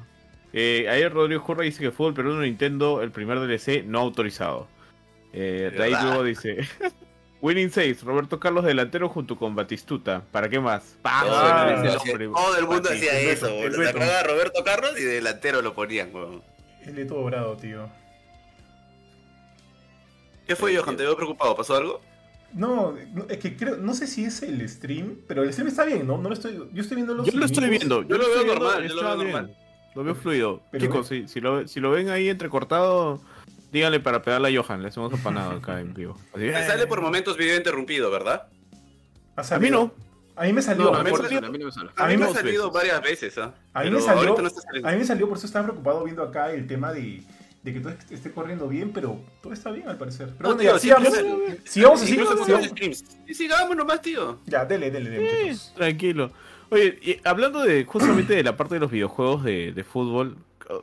Eh, 0.54 0.86
ayer 0.88 1.12
Rodrigo 1.12 1.42
Jurra 1.42 1.64
dice 1.64 1.80
que 1.82 1.90
Fútbol 1.90 2.14
Perú 2.14 2.34
Nintendo, 2.38 3.02
el 3.02 3.10
primer 3.10 3.38
DLC 3.38 3.84
no 3.84 3.98
autorizado. 4.00 4.68
Eh, 5.32 5.70
de 5.76 5.82
ahí 5.84 5.90
¿Verdad? 5.92 6.06
luego 6.06 6.24
dice: 6.24 6.56
Winning 7.42 7.70
6, 7.70 8.02
Roberto 8.04 8.40
Carlos 8.40 8.64
delantero 8.64 9.08
junto 9.10 9.36
con 9.36 9.54
Batistuta. 9.54 10.22
¿Para 10.32 10.48
qué 10.48 10.58
más? 10.60 10.96
¡Pah! 11.02 11.22
Todo, 11.24 11.36
Ah, 11.36 11.68
el, 11.68 11.76
mundo- 11.76 11.98
hombre. 12.00 12.26
todo 12.28 12.56
el 12.58 12.66
mundo 12.66 12.82
Batistuta. 12.88 13.12
hacía 13.16 13.30
eso, 13.30 13.46
Beto, 13.46 13.56
weón. 13.58 13.66
el 13.66 13.72
Se 13.74 13.78
Beto. 13.80 13.90
acordaba 13.90 14.18
a 14.18 14.22
Roberto 14.24 14.64
Carlos 14.64 14.92
y 14.98 15.02
de 15.04 15.12
delantero 15.14 15.62
lo 15.62 15.74
ponían, 15.74 16.14
weón. 16.14 16.42
El 16.86 16.94
de 16.96 17.04
todo 17.04 17.22
brado, 17.24 17.56
tío. 17.58 17.88
¿Qué 20.46 20.56
fue, 20.56 20.76
Johan? 20.76 20.96
¿Te 20.96 21.04
veo 21.04 21.16
preocupado? 21.16 21.54
¿Pasó 21.54 21.76
algo? 21.76 22.00
No, 22.52 22.94
no, 23.14 23.26
es 23.28 23.38
que 23.38 23.56
creo, 23.56 23.76
no 23.76 23.94
sé 23.94 24.06
si 24.06 24.24
es 24.24 24.42
el 24.42 24.68
stream, 24.68 25.18
pero 25.28 25.42
el 25.42 25.52
stream 25.52 25.68
está 25.68 25.84
bien, 25.84 26.06
¿no? 26.06 26.18
No 26.18 26.28
lo 26.28 26.34
estoy, 26.34 26.54
yo 26.72 26.82
estoy 26.82 26.96
viendo 26.96 27.14
los 27.14 27.26
Yo 27.26 27.38
lo 27.38 27.46
estoy 27.46 27.68
viendo. 27.70 28.02
Yo 28.02 28.18
lo 28.18 28.28
veo 28.28 28.44
normal, 28.44 28.88
yo 28.88 28.94
lo 28.94 29.02
veo 29.02 29.16
normal. 29.16 29.56
Lo 29.94 30.04
veo 30.04 30.14
fluido. 30.14 30.62
Pero 30.70 30.84
Chicos, 30.84 31.08
si, 31.08 31.26
si, 31.28 31.40
lo, 31.40 31.66
si 31.66 31.80
lo 31.80 31.90
ven 31.90 32.10
ahí 32.10 32.28
entrecortado, 32.28 33.20
díganle 33.72 34.00
para 34.00 34.22
pegarle 34.22 34.56
a 34.56 34.62
Johan. 34.62 34.82
Le 34.82 34.88
hacemos 34.88 35.12
apanado 35.12 35.52
acá 35.52 35.80
en 35.80 35.94
vivo. 35.94 36.16
Así, 36.32 36.44
Me 36.44 36.50
eh. 36.60 36.66
sale 36.66 36.86
por 36.86 37.00
momentos 37.00 37.36
video 37.36 37.56
interrumpido, 37.56 38.10
¿verdad? 38.10 38.46
A 39.36 39.58
mí 39.58 39.70
no. 39.70 39.92
A 40.36 40.44
mí 40.44 40.52
me 40.52 40.62
salió. 40.62 40.84
No, 40.84 40.94
a 40.94 41.04
mí, 41.04 41.10
me 41.10 41.16
sale, 41.18 41.36
a 41.46 41.50
mí 41.50 41.58
me 41.58 41.72
sale. 41.72 41.90
A, 41.96 42.04
A 42.04 42.06
mí 42.08 42.14
mí 42.16 42.22
me 42.22 42.28
ha 42.28 42.32
salido 42.32 42.70
veces. 42.70 42.72
varias 42.72 43.02
veces, 43.02 43.38
¿ah? 43.38 43.54
A 43.74 43.82
mí 43.84 43.90
me 43.90 44.00
salió, 44.00 44.36
a 44.38 44.92
mí 44.92 44.98
me 44.98 45.04
salió, 45.04 45.28
por 45.28 45.36
eso 45.36 45.46
estaba 45.46 45.66
preocupado 45.66 46.04
viendo 46.04 46.22
acá 46.22 46.52
el 46.52 46.66
tema 46.66 46.92
de, 46.92 47.22
de 47.62 47.72
que 47.74 47.80
todo 47.80 47.92
est- 47.92 48.10
esté 48.12 48.30
corriendo 48.32 48.68
bien, 48.68 48.90
pero 48.92 49.20
todo 49.42 49.52
está 49.52 49.70
bien 49.70 49.88
al 49.88 49.98
parecer. 49.98 50.32
Pero 50.38 50.50
No, 50.50 50.54
bueno, 50.56 50.72
ya, 50.72 50.78
sigamos, 50.78 51.08
sigamos 51.64 52.02
así, 52.02 52.14
sigamos. 53.34 53.76
nomás, 53.76 54.00
tío. 54.02 54.38
Ya, 54.46 54.64
dele, 54.64 54.90
dele, 54.90 55.10
dele, 55.10 55.56
tranquilo. 55.76 56.30
Oye, 56.70 56.98
y 57.02 57.16
hablando 57.24 57.60
de 57.62 57.84
justamente 57.84 58.34
de 58.34 58.42
la 58.44 58.56
parte 58.56 58.74
de 58.74 58.80
los 58.80 58.90
videojuegos 58.90 59.42
de, 59.44 59.72
de 59.72 59.84
fútbol, 59.84 60.36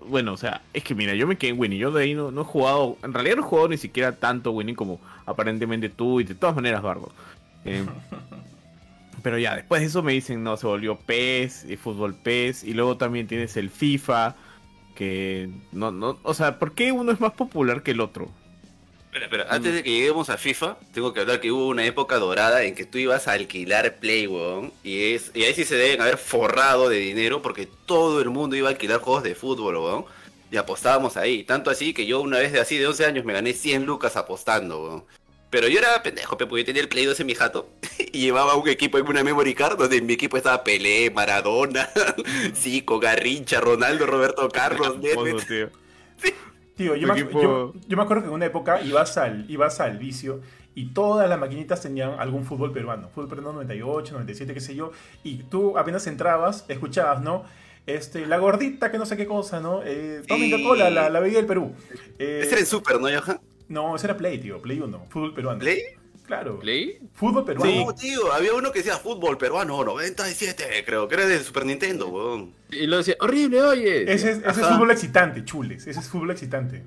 bueno, 0.07 0.33
o 0.33 0.37
sea, 0.37 0.61
es 0.73 0.83
que 0.83 0.93
mira, 0.93 1.15
yo 1.15 1.25
me 1.27 1.37
quedé 1.37 1.51
en 1.51 1.59
Winnie, 1.59 1.79
yo 1.79 1.91
de 1.91 2.03
ahí 2.03 2.13
no, 2.13 2.29
no 2.29 2.41
he 2.41 2.43
jugado, 2.43 2.97
en 3.03 3.13
realidad 3.13 3.37
no 3.37 3.41
he 3.43 3.45
jugado 3.45 3.69
ni 3.69 3.77
siquiera 3.77 4.11
tanto 4.17 4.51
Winnie 4.51 4.75
como 4.75 4.99
aparentemente 5.25 5.87
tú 5.87 6.19
y 6.19 6.25
de 6.25 6.35
todas 6.35 6.55
maneras 6.55 6.81
Bardo. 6.81 7.09
Eh, 7.63 7.85
pero 9.23 9.37
ya, 9.39 9.55
después 9.55 9.81
de 9.81 9.87
eso 9.87 10.03
me 10.03 10.11
dicen, 10.13 10.43
no, 10.43 10.57
se 10.57 10.67
volvió 10.67 10.97
PES 10.99 11.65
y 11.69 11.77
fútbol 11.77 12.15
PES 12.15 12.63
y 12.65 12.73
luego 12.73 12.97
también 12.97 13.27
tienes 13.27 13.55
el 13.57 13.69
FIFA, 13.69 14.35
que 14.97 15.47
no, 15.71 15.91
no, 15.91 16.17
o 16.23 16.33
sea, 16.33 16.57
¿por 16.57 16.73
qué 16.73 16.91
uno 16.91 17.11
es 17.11 17.19
más 17.19 17.33
popular 17.33 17.83
que 17.83 17.91
el 17.91 18.01
otro? 18.01 18.31
Espera, 19.05 19.25
espera, 19.25 19.47
antes 19.49 19.73
de 19.73 19.83
que 19.83 19.91
lleguemos 19.91 20.31
a 20.31 20.37
FIFA, 20.37 20.77
tengo 20.91 21.13
que 21.13 21.19
hablar 21.19 21.39
que 21.39 21.51
hubo 21.51 21.67
una 21.67 21.85
época 21.85 22.17
dorada 22.17 22.63
en 22.63 22.73
que 22.73 22.85
tú 22.85 22.97
ibas 22.97 23.27
a 23.27 23.33
alquilar 23.33 23.97
Play, 23.97 24.25
weón. 24.25 24.73
Y, 24.83 25.13
es, 25.13 25.31
y 25.35 25.43
ahí 25.43 25.53
sí 25.53 25.65
se 25.65 25.75
deben 25.75 26.01
haber 26.01 26.17
forrado 26.17 26.89
de 26.89 26.97
dinero 26.97 27.43
porque 27.43 27.67
todo 27.85 28.21
el 28.21 28.31
mundo 28.31 28.55
iba 28.55 28.69
a 28.69 28.71
alquilar 28.71 28.99
juegos 28.99 29.23
de 29.23 29.35
fútbol, 29.35 29.77
weón. 29.77 30.05
Y 30.51 30.57
apostábamos 30.57 31.15
ahí. 31.15 31.43
Tanto 31.43 31.69
así 31.69 31.93
que 31.93 32.07
yo 32.07 32.21
una 32.21 32.39
vez 32.39 32.51
de 32.51 32.59
así 32.59 32.77
de 32.77 32.87
11 32.87 33.05
años 33.05 33.25
me 33.25 33.33
gané 33.33 33.53
100 33.53 33.85
lucas 33.85 34.17
apostando, 34.17 34.83
weón. 34.83 35.03
Pero 35.49 35.67
yo 35.69 35.79
era 35.79 36.03
pendejo, 36.03 36.37
pe, 36.37 36.45
porque 36.45 36.63
yo 36.63 36.65
tenía 36.65 36.81
el 36.81 36.89
Play 36.89 37.05
2 37.05 37.19
en 37.21 37.25
mi 37.27 37.33
jato 37.35 37.69
y 38.11 38.19
llevaba 38.19 38.55
un 38.55 38.67
equipo 38.67 38.97
en 38.97 39.07
una 39.07 39.23
memory 39.23 39.53
card 39.55 39.77
donde 39.77 39.97
en 39.97 40.05
mi 40.05 40.13
equipo 40.13 40.35
estaba 40.37 40.63
Pelé, 40.63 41.09
Maradona, 41.11 41.89
Zico, 42.55 42.99
Garrincha, 42.99 43.61
Ronaldo, 43.61 44.05
Roberto 44.05 44.47
Carlos. 44.53 44.97
Oso, 45.15 45.45
tío. 45.47 45.69
Tío, 46.75 46.95
yo 46.95 47.07
me, 47.07 47.13
equipo- 47.19 47.41
yo- 47.41 47.73
yo 47.87 47.97
me 47.97 48.03
acuerdo 48.03 48.23
que 48.23 48.27
en 48.29 48.33
una 48.35 48.45
época 48.45 48.81
ibas 48.81 49.17
al, 49.17 49.49
ibas 49.49 49.79
al 49.79 49.97
vicio 49.97 50.41
y 50.75 50.87
todas 50.89 51.27
las 51.27 51.39
maquinitas 51.39 51.81
tenían 51.81 52.19
algún 52.19 52.45
fútbol 52.45 52.71
peruano. 52.71 53.09
Fútbol 53.09 53.29
peruano 53.29 53.53
98, 53.53 54.13
97, 54.13 54.53
qué 54.53 54.59
sé 54.61 54.75
yo. 54.75 54.91
Y 55.23 55.37
tú 55.37 55.75
apenas 55.77 56.05
entrabas, 56.05 56.65
escuchabas, 56.67 57.21
¿no? 57.23 57.45
Este, 57.87 58.27
la 58.27 58.37
gordita, 58.37 58.91
que 58.91 58.97
no 58.99 59.05
sé 59.07 59.17
qué 59.17 59.25
cosa, 59.25 59.59
¿no? 59.59 59.81
Eh, 59.83 60.21
tomen 60.27 60.43
Sí. 60.45 60.51
Coca-Cola, 60.51 60.89
la, 60.91 61.09
la 61.09 61.19
bebida 61.19 61.37
del 61.37 61.47
Perú. 61.47 61.73
Eh, 62.19 62.41
Ese 62.43 62.51
era 62.51 62.59
el 62.59 62.67
Super, 62.67 62.99
¿no, 62.99 63.07
Johan? 63.07 63.39
No, 63.69 63.95
ese 63.95 64.07
era 64.07 64.17
Play, 64.17 64.39
tío. 64.39 64.61
Play 64.61 64.79
1. 64.79 65.05
Fútbol 65.09 65.33
peruano. 65.33 65.59
¿Play? 65.59 65.81
Claro. 66.25 66.59
¿Play? 66.59 66.99
Fútbol 67.13 67.45
peruano. 67.45 67.85
No, 67.85 67.95
tío, 67.95 68.33
había 68.33 68.53
uno 68.53 68.71
que 68.71 68.79
decía 68.79 68.97
fútbol 68.97 69.37
peruano 69.37 69.83
97, 69.83 70.83
creo 70.85 71.07
que 71.07 71.15
era 71.15 71.25
de 71.25 71.39
Super 71.39 71.65
Nintendo, 71.65 72.09
weón. 72.09 72.53
Y 72.69 72.85
lo 72.85 72.97
decía, 72.97 73.15
horrible, 73.21 73.61
oye. 73.61 74.11
Ese 74.11 74.31
es, 74.31 74.37
ese 74.39 74.61
es 74.61 74.67
fútbol 74.67 74.91
excitante, 74.91 75.45
chules. 75.45 75.87
Ese 75.87 75.99
es 75.99 76.09
fútbol 76.09 76.31
excitante. 76.31 76.83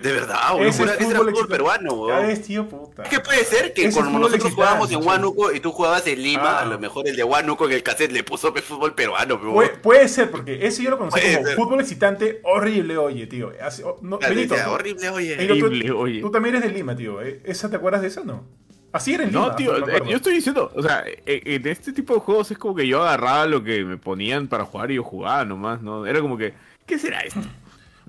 De 0.00 0.12
verdad, 0.12 0.36
Ese, 0.60 0.82
es 0.82 1.00
era 1.00 1.18
fútbol 1.20 1.46
peruano, 1.48 2.08
Ya 2.08 2.14
weón. 2.16 2.26
ves, 2.26 2.42
tío, 2.42 2.68
puta. 2.68 3.04
Es 3.04 3.08
que 3.08 3.20
puede 3.20 3.44
ser 3.44 3.72
que 3.72 3.86
Ese 3.86 4.00
fútbol 4.02 4.22
nosotros 4.22 4.52
jugábamos 4.52 4.90
en. 4.90 5.06
Huánuco 5.06 5.52
y 5.52 5.60
tú 5.60 5.70
jugabas 5.72 6.06
en 6.08 6.20
Lima, 6.22 6.58
Ah. 6.58 6.62
a 6.62 6.64
lo 6.66 6.78
mejor 6.78 7.06
el 7.08 7.16
de 7.16 7.24
Huánuco 7.24 7.66
en 7.66 7.72
el 7.72 7.82
cassette 7.82 8.10
le 8.12 8.22
puso 8.24 8.52
pe, 8.52 8.60
fútbol 8.60 8.94
peruano, 8.94 9.36
weón. 9.36 9.54
Puede, 9.54 9.68
puede 9.70 10.08
ser, 10.08 10.30
porque 10.30 10.66
ese 10.66 10.82
yo 10.82 10.90
lo 10.90 10.98
conocí 10.98 11.20
Puede 11.20 11.34
como 11.36 11.46
ser. 11.46 11.56
fútbol 11.56 11.80
excitante 11.80 12.40
horrible, 12.42 12.98
oye, 12.98 13.26
tío. 13.28 13.52
Así- 13.62 13.82
oh, 13.84 13.98
no, 14.02 14.18
Benito, 14.18 14.54
horrible, 14.68 15.08
oye. 15.10 15.36
Benito, 15.36 15.54
tú- 15.54 15.66
Horrible, 15.66 15.90
oye. 15.92 16.20
Tú 16.20 16.30
también 16.30 16.56
eres 16.56 16.68
de 16.68 16.74
Lima, 16.76 16.94
tío. 16.96 17.22
¿eh? 17.22 17.40
¿Esa 17.44 17.70
te 17.70 17.76
acuerdas 17.76 18.02
de 18.02 18.08
eso 18.08 18.24
no? 18.24 18.44
Así 18.92 19.14
era 19.14 19.24
en 19.24 19.30
Lima. 19.30 19.46
No, 19.48 19.54
tío, 19.56 19.72
me 19.86 19.96
eh, 19.96 20.02
yo 20.08 20.16
estoy 20.16 20.34
diciendo, 20.34 20.70
o 20.74 20.82
sea, 20.82 21.04
eh, 21.06 21.22
en 21.44 21.66
este 21.68 21.92
tipo 21.92 22.14
de 22.14 22.20
juegos 22.20 22.50
es 22.50 22.58
como 22.58 22.74
que 22.74 22.86
yo 22.86 23.00
agarraba 23.02 23.46
lo 23.46 23.62
que 23.64 23.84
me 23.84 23.96
ponían 23.96 24.48
para 24.48 24.64
jugar 24.64 24.90
y 24.90 24.96
yo 24.96 25.02
jugaba 25.04 25.44
nomás, 25.44 25.80
¿no? 25.82 26.04
Era 26.06 26.20
como 26.20 26.36
que, 26.36 26.52
¿qué 26.86 26.98
será 26.98 27.20
esto? 27.20 27.40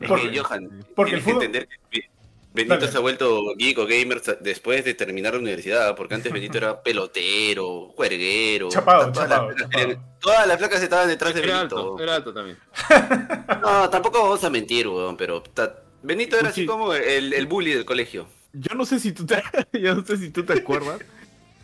Porque- 0.08 0.32
que, 0.32 0.40
Johan, 0.40 0.86
porque 0.96 1.12
tienes 1.14 1.28
el 1.28 1.34
fútbol- 1.34 1.40
que 1.40 1.46
entender 1.46 1.68
que 1.92 2.10
Benito 2.54 2.76
Dale. 2.76 2.90
se 2.92 2.98
ha 2.98 3.02
vuelto 3.02 3.54
geek 3.58 3.78
o 3.80 3.86
gamer 3.86 4.22
después 4.40 4.86
de 4.86 4.94
terminar 4.94 5.34
la 5.34 5.40
universidad, 5.40 5.94
porque 5.96 6.16
antes 6.16 6.32
Benito 6.32 6.58
era 6.58 6.82
pelotero, 6.82 7.90
juerguero. 7.96 8.70
Chapado, 8.70 9.12
todas 9.12 9.28
chapado, 9.30 9.52
las, 9.52 9.58
chapado. 9.70 10.00
todas 10.22 10.48
las 10.48 10.58
flacas 10.58 10.82
estaban 10.82 11.08
detrás 11.10 11.34
de 11.34 11.42
Era 11.44 11.58
Benito. 11.58 11.78
alto, 11.78 12.00
era 12.04 12.16
alto 12.16 12.34
también. 12.34 12.58
No, 13.62 13.90
tampoco 13.90 14.22
vamos 14.22 14.44
a 14.44 14.50
mentir, 14.50 14.88
weón, 14.88 15.18
pero 15.18 15.42
ta- 15.42 15.82
Benito 16.02 16.38
era 16.38 16.52
Sí. 16.54 16.62
así 16.62 16.66
como 16.68 16.94
el, 16.94 17.34
el 17.34 17.46
bully 17.48 17.74
del 17.74 17.84
colegio. 17.86 18.28
Yo 18.54 18.74
no 18.76 18.86
sé 18.86 19.00
si 19.00 19.12
tú 19.12 19.26
te, 19.26 19.42
yo 19.74 19.96
no 19.96 20.06
sé 20.06 20.18
si 20.18 20.30
tú 20.30 20.44
te 20.46 20.54
acuerdas 20.54 21.00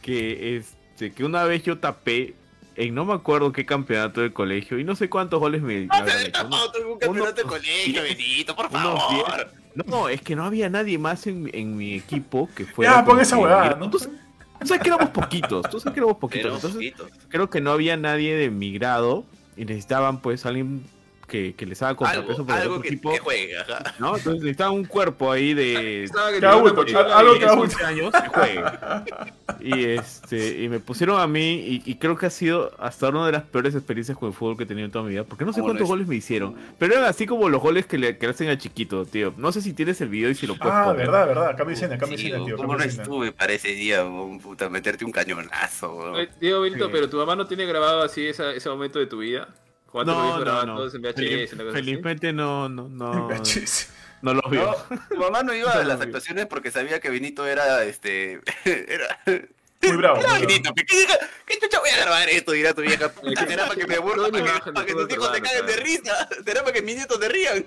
que 0.01 0.57
este 0.57 1.13
que 1.13 1.23
una 1.23 1.43
vez 1.45 1.63
yo 1.63 1.77
tapé 1.79 2.33
en 2.75 2.95
no 2.95 3.05
me 3.05 3.13
acuerdo 3.13 3.51
qué 3.51 3.65
campeonato 3.65 4.21
del 4.21 4.33
colegio 4.33 4.79
y 4.79 4.83
no 4.83 4.95
sé 4.95 5.09
cuántos 5.09 5.39
goles 5.39 5.61
me, 5.61 5.83
hecho, 5.83 6.43
¿no? 6.43 6.49
No, 6.49 6.71
tengo 6.71 6.93
un 6.93 6.99
campeonato 6.99 7.35
de 7.35 7.41
unos 7.43 7.53
colegio, 7.59 8.01
diez- 8.03 8.17
Benito, 8.17 8.55
por 8.55 8.69
favor. 8.69 8.99
diez. 9.11 9.85
No, 9.87 10.09
es 10.09 10.21
que 10.21 10.35
no 10.35 10.43
había 10.45 10.69
nadie 10.69 10.97
más 10.97 11.27
en, 11.27 11.49
en 11.53 11.77
mi 11.77 11.93
equipo 11.95 12.49
que 12.55 12.65
fuera. 12.65 12.95
Ya, 12.95 13.05
pon 13.05 13.19
esa 13.19 13.35
que- 13.37 13.41
huevada, 13.43 13.75
¿no? 13.75 13.89
Tú, 13.89 13.99
tú 13.99 14.67
sabes 14.67 14.81
que 14.83 14.89
éramos 14.89 15.09
poquitos, 15.09 15.69
tú 15.69 15.79
sabes 15.79 15.93
que 15.93 15.99
éramos 15.99 16.17
poquitos. 16.17 16.63
Entonces, 16.63 16.93
creo 17.29 17.49
que 17.49 17.61
no 17.61 17.71
había 17.71 17.95
nadie 17.97 18.35
de 18.35 18.49
mi 18.49 18.73
grado 18.73 19.25
y 19.57 19.65
necesitaban 19.65 20.21
pues 20.21 20.45
alguien 20.45 20.83
que, 21.31 21.53
que 21.55 21.65
les 21.65 21.81
haga 21.81 21.95
contrapeso 21.95 22.31
Algo, 22.33 22.45
por 22.45 22.55
algo 22.55 22.73
otro 22.75 22.81
que, 22.81 22.87
equipo, 22.89 23.11
que 23.13 23.19
juegue, 23.19 23.57
ajá. 23.57 23.95
¿no? 23.99 24.17
Entonces 24.17 24.41
necesitaban 24.43 24.73
un 24.73 24.83
cuerpo 24.85 25.31
ahí 25.31 25.53
de 25.53 26.09
que 26.39 26.45
adulto, 26.45 26.81
algo 27.17 27.35
y- 27.35 27.39
que 27.39 27.45
adulto. 27.45 27.61
11 27.77 27.83
años 27.85 28.11
que 28.13 28.27
juegue. 28.27 28.63
Y 29.63 29.83
este 29.85 30.63
y 30.63 30.69
me 30.69 30.79
pusieron 30.79 31.19
a 31.19 31.27
mí 31.27 31.53
y, 31.53 31.83
y 31.85 31.95
creo 31.95 32.17
que 32.17 32.25
ha 32.25 32.29
sido 32.31 32.71
hasta 32.79 33.09
una 33.09 33.27
de 33.27 33.33
las 33.33 33.43
peores 33.43 33.75
experiencias 33.75 34.17
con 34.17 34.29
el 34.29 34.33
fútbol 34.33 34.57
que 34.57 34.63
he 34.63 34.65
tenido 34.65 34.85
en 34.85 34.91
toda 34.91 35.03
mi 35.05 35.11
vida, 35.11 35.23
porque 35.23 35.45
no 35.45 35.53
sé 35.53 35.59
¿Cómo 35.59 35.67
no 35.67 35.73
cuántos 35.73 35.85
es? 35.85 35.89
goles 35.89 36.07
me 36.07 36.15
hicieron, 36.15 36.55
pero 36.79 36.93
eran 36.95 37.05
así 37.05 37.27
como 37.27 37.47
los 37.47 37.61
goles 37.61 37.85
que 37.85 37.99
le, 37.99 38.17
que 38.17 38.25
le 38.25 38.31
hacen 38.31 38.49
a 38.49 38.57
chiquito, 38.57 39.05
tío. 39.05 39.33
No 39.37 39.51
sé 39.51 39.61
si 39.61 39.73
tienes 39.73 40.01
el 40.01 40.09
video 40.09 40.31
y 40.31 40.35
si 40.35 40.47
lo 40.47 40.55
puedes 40.55 40.73
Ah, 40.73 40.85
poner. 40.85 41.05
verdad, 41.05 41.27
verdad. 41.27 41.55
Cambio 41.57 41.75
escena, 41.75 41.97
cambio 41.97 42.17
escena, 42.17 42.43
tío. 42.43 42.57
¿Cómo 42.57 42.75
no 42.75 42.83
estuve 42.83 43.31
para 43.33 43.53
ese 43.53 43.67
día, 43.75 44.03
puta, 44.41 44.67
meterte 44.69 45.05
un 45.05 45.11
cañonazo? 45.11 45.93
Oye, 45.95 46.29
Diego 46.39 46.61
Benito, 46.61 46.85
Sí. 46.87 46.91
pero 46.91 47.07
tu 47.09 47.17
mamá 47.17 47.35
no 47.35 47.45
tiene 47.45 47.65
grabado 47.67 48.01
así 48.01 48.25
esa- 48.25 48.53
ese 48.53 48.67
momento 48.69 48.97
de 48.97 49.05
tu 49.05 49.19
vida. 49.19 49.47
¿Cuánto 49.91 50.13
lo 50.13 50.45
No, 50.45 50.65
no, 50.65 50.85
en 50.85 51.01
VHS? 51.01 51.55
Felizmente 51.73 52.31
no, 52.31 52.69
no, 52.69 52.87
no, 52.87 53.27
VHS. 53.27 53.89
no 54.21 54.33
lo 54.33 54.41
vio. 54.49 54.75
No, 54.89 54.99
tu 55.09 55.17
mamá 55.17 55.43
no 55.43 55.53
iba 55.53 55.73
a 55.73 55.83
las 55.83 55.99
actuaciones 55.99 56.45
porque 56.47 56.71
sabía 56.71 56.99
que 56.99 57.09
Benito 57.09 57.45
era, 57.45 57.83
este, 57.83 58.41
era... 58.65 59.19
Muy 59.83 59.97
bravo. 59.97 60.21
Benito, 60.39 60.73
¿qué, 60.75 60.85
qué, 60.85 61.07
qué 61.45 61.59
chucha 61.59 61.79
voy 61.79 61.89
a 61.89 61.97
grabar 61.97 62.29
esto? 62.29 62.51
Dirá 62.51 62.73
tu 62.73 62.81
vieja. 62.81 63.11
Será 63.47 63.67
para 63.67 63.79
que 63.79 63.87
me 63.87 63.95
aburra, 63.95 64.29
para 64.73 64.85
que, 64.85 64.93
tus 64.93 65.11
hijos 65.11 65.31
se 65.33 65.41
caguen 65.41 65.65
de 65.65 65.75
risa. 65.77 66.29
Será 66.45 66.61
para 66.61 66.73
que 66.73 66.81
mis 66.81 66.95
nietos 66.95 67.17
se 67.19 67.29
rían. 67.29 67.65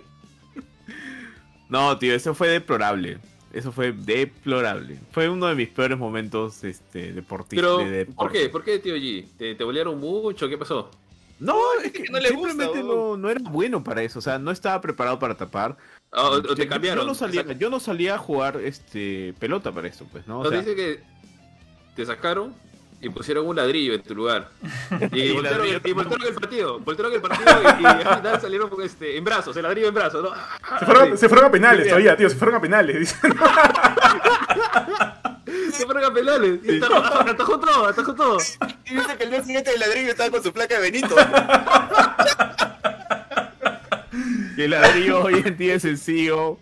No, 1.68 1.98
tío, 1.98 2.14
eso 2.14 2.34
fue 2.34 2.48
deplorable. 2.48 3.18
Eso 3.52 3.72
fue 3.72 3.92
deplorable. 3.92 4.98
Fue 5.12 5.28
uno 5.28 5.46
de 5.46 5.54
mis 5.54 5.68
peores 5.68 5.98
momentos 5.98 6.62
este, 6.64 7.12
deportivos. 7.12 7.82
Pero, 7.82 7.90
de 7.90 8.06
¿por 8.06 8.30
qué? 8.30 8.48
¿Por 8.48 8.64
qué, 8.64 8.78
tío 8.78 8.96
G? 8.96 9.26
¿Te, 9.36 9.54
te 9.54 9.64
bolearon 9.64 9.98
mucho? 9.98 10.48
¿Qué 10.48 10.56
pasó? 10.56 10.90
No, 11.40 11.56
es 11.82 11.92
que 11.92 12.04
que 12.04 12.12
no 12.12 12.20
le 12.20 12.28
simplemente 12.28 12.82
no, 12.82 13.16
no 13.16 13.28
era 13.30 13.40
bueno 13.50 13.82
para 13.84 14.02
eso. 14.02 14.18
O 14.20 14.22
sea, 14.22 14.38
no 14.38 14.50
estaba 14.50 14.80
preparado 14.80 15.18
para 15.18 15.34
tapar. 15.36 15.76
Ah, 16.12 16.28
¿O, 16.30 16.34
o 16.34 16.42
Yo- 16.42 16.54
te 16.54 16.62
yo- 16.64 16.68
cambiaron? 16.68 17.02
Yo 17.04 17.08
no 17.08 17.14
salía, 17.14 17.40
O 17.42 17.44
sea, 17.44 17.52
yo 17.54 17.70
no 17.70 17.80
salía 17.80 18.14
a 18.14 18.18
jugar 18.18 18.56
este 18.62 19.34
pelota 19.38 19.72
para 19.72 19.88
eso, 19.88 20.06
pues, 20.12 20.26
¿no? 20.28 20.40
O 20.40 20.48
sea, 20.48 20.58
dice 20.60 20.74
que 20.76 21.00
te 21.96 22.06
sacaron 22.06 22.54
y 23.00 23.08
pusieron 23.10 23.46
un 23.46 23.56
ladrillo 23.56 23.94
en 23.94 24.02
tu 24.02 24.14
lugar. 24.14 24.48
Y, 25.12 25.20
Y 25.22 25.32
voltearon, 25.32 25.66
el, 25.66 25.80
y 25.84 25.92
voltearon 25.92 26.26
el 26.28 26.34
partido. 26.34 26.78
Voltearon 26.80 27.12
el 27.12 27.20
partido 27.20 27.50
y, 27.62 27.82
y 27.82 27.86
al 27.86 28.16
final 28.18 28.40
salieron 28.40 28.70
con 28.70 28.82
este, 28.82 29.16
en 29.16 29.24
brazos, 29.24 29.56
el 29.56 29.64
ladrillo 29.64 29.88
en 29.88 29.94
brazos. 29.94 30.22
¿no? 30.22 30.78
Se 30.78 30.86
fueron, 30.86 31.10
Sí. 31.10 31.16
se 31.18 31.28
fueron 31.28 31.46
a 31.46 31.50
penales 31.50 31.86
todavía, 31.88 32.16
tío. 32.16 32.30
Se 32.30 32.36
fueron 32.36 32.54
a 32.56 32.60
penales. 32.60 33.14
Se 35.72 35.84
fueron 35.84 36.04
a 36.04 36.12
penales. 36.12 36.60
Y 36.64 36.78
atajó, 36.78 36.96
atajó 37.30 37.60
todo, 37.60 37.86
atajó 37.86 38.14
todo. 38.14 38.38
Y 38.86 38.94
dice 38.94 39.16
que 39.16 39.24
el 39.24 39.30
día 39.30 39.42
siguiente 39.42 39.70
del 39.70 39.80
ladrillo 39.80 40.10
estaba 40.10 40.30
con 40.30 40.42
su 40.42 40.52
placa 40.52 40.74
de 40.76 40.80
Benito. 40.80 41.14
y 44.56 44.62
el 44.62 44.70
ladrillo 44.70 45.22
hoy 45.22 45.42
en 45.44 45.56
día 45.56 45.74
es 45.74 45.82
sencillo 45.82 46.58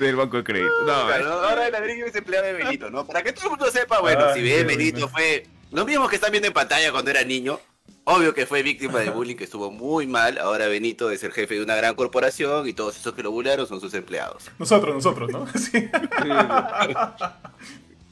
del 0.00 0.16
banco 0.16 0.36
de 0.38 0.44
crédito. 0.44 0.70
No, 0.80 1.06
Claro, 1.06 1.32
ahora 1.42 1.66
el 1.66 1.72
ladrillo 1.72 2.06
es 2.06 2.14
empleado 2.14 2.46
de 2.46 2.52
Benito, 2.52 2.90
¿no? 2.90 3.06
Para 3.06 3.22
que 3.22 3.32
todo 3.32 3.44
el 3.44 3.50
mundo 3.50 3.70
sepa, 3.70 4.00
bueno, 4.00 4.26
Ay, 4.28 4.34
si 4.34 4.42
bien 4.42 4.66
Benito 4.66 5.08
fue... 5.08 5.46
Los 5.72 5.84
mismos 5.84 6.08
que 6.08 6.16
están 6.16 6.30
viendo 6.30 6.46
en 6.46 6.54
pantalla 6.54 6.92
cuando 6.92 7.10
era 7.10 7.24
niño, 7.24 7.58
obvio 8.04 8.32
que 8.34 8.46
fue 8.46 8.62
víctima 8.62 9.00
de 9.00 9.10
bullying, 9.10 9.34
que 9.34 9.44
estuvo 9.44 9.70
muy 9.70 10.06
mal. 10.06 10.38
Ahora 10.38 10.68
Benito 10.68 11.10
es 11.10 11.24
el 11.24 11.32
jefe 11.32 11.54
de 11.56 11.62
una 11.62 11.74
gran 11.74 11.94
corporación 11.96 12.68
y 12.68 12.72
todos 12.72 12.96
esos 12.96 13.14
que 13.14 13.22
lo 13.22 13.32
bullearon 13.32 13.66
son 13.66 13.80
sus 13.80 13.92
empleados. 13.94 14.44
Nosotros, 14.58 14.94
nosotros, 14.94 15.30
¿no? 15.30 15.46
Sí. 15.58 15.88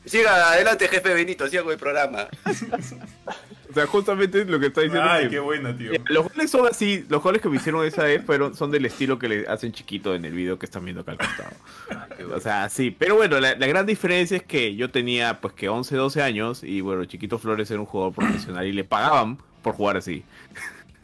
Siga 0.04 0.52
adelante, 0.52 0.88
jefe 0.88 1.14
Benito, 1.14 1.48
siga 1.48 1.62
con 1.62 1.72
el 1.72 1.78
programa. 1.78 2.28
o 3.70 3.72
sea, 3.72 3.86
justamente 3.86 4.44
lo 4.44 4.60
que 4.60 4.66
está 4.66 4.82
diciendo 4.82 5.08
Ay, 5.08 5.24
es 5.24 5.28
que 5.28 5.36
qué 5.36 5.40
buena, 5.40 5.76
tío. 5.76 5.92
Los 6.08 6.28
goles 6.28 6.50
son 6.50 6.66
así, 6.66 7.04
los 7.08 7.22
goles 7.22 7.40
que 7.40 7.48
me 7.48 7.56
hicieron 7.56 7.84
esa 7.86 8.04
vez 8.04 8.24
fueron, 8.24 8.54
son 8.54 8.70
del 8.70 8.84
estilo 8.84 9.18
que 9.18 9.28
le 9.28 9.46
hacen 9.48 9.72
chiquito 9.72 10.14
en 10.14 10.24
el 10.24 10.32
video 10.32 10.58
que 10.58 10.66
están 10.66 10.84
viendo 10.84 11.00
acá 11.00 11.12
al 11.12 11.18
costado. 11.18 12.34
O 12.34 12.40
sea, 12.40 12.68
sí, 12.68 12.94
pero 12.96 13.16
bueno, 13.16 13.40
la, 13.40 13.54
la 13.54 13.66
gran 13.66 13.86
diferencia 13.86 14.36
es 14.36 14.42
que 14.42 14.76
yo 14.76 14.90
tenía 14.90 15.40
pues 15.40 15.54
que 15.54 15.68
11, 15.68 15.96
12 15.96 16.22
años 16.22 16.62
y 16.62 16.80
bueno, 16.80 17.04
Chiquito 17.06 17.38
Flores 17.38 17.70
era 17.70 17.80
un 17.80 17.86
jugador 17.86 18.14
profesional 18.14 18.66
y 18.66 18.72
le 18.72 18.84
pagaban 18.84 19.38
por 19.62 19.74
jugar 19.74 19.96
así. 19.96 20.22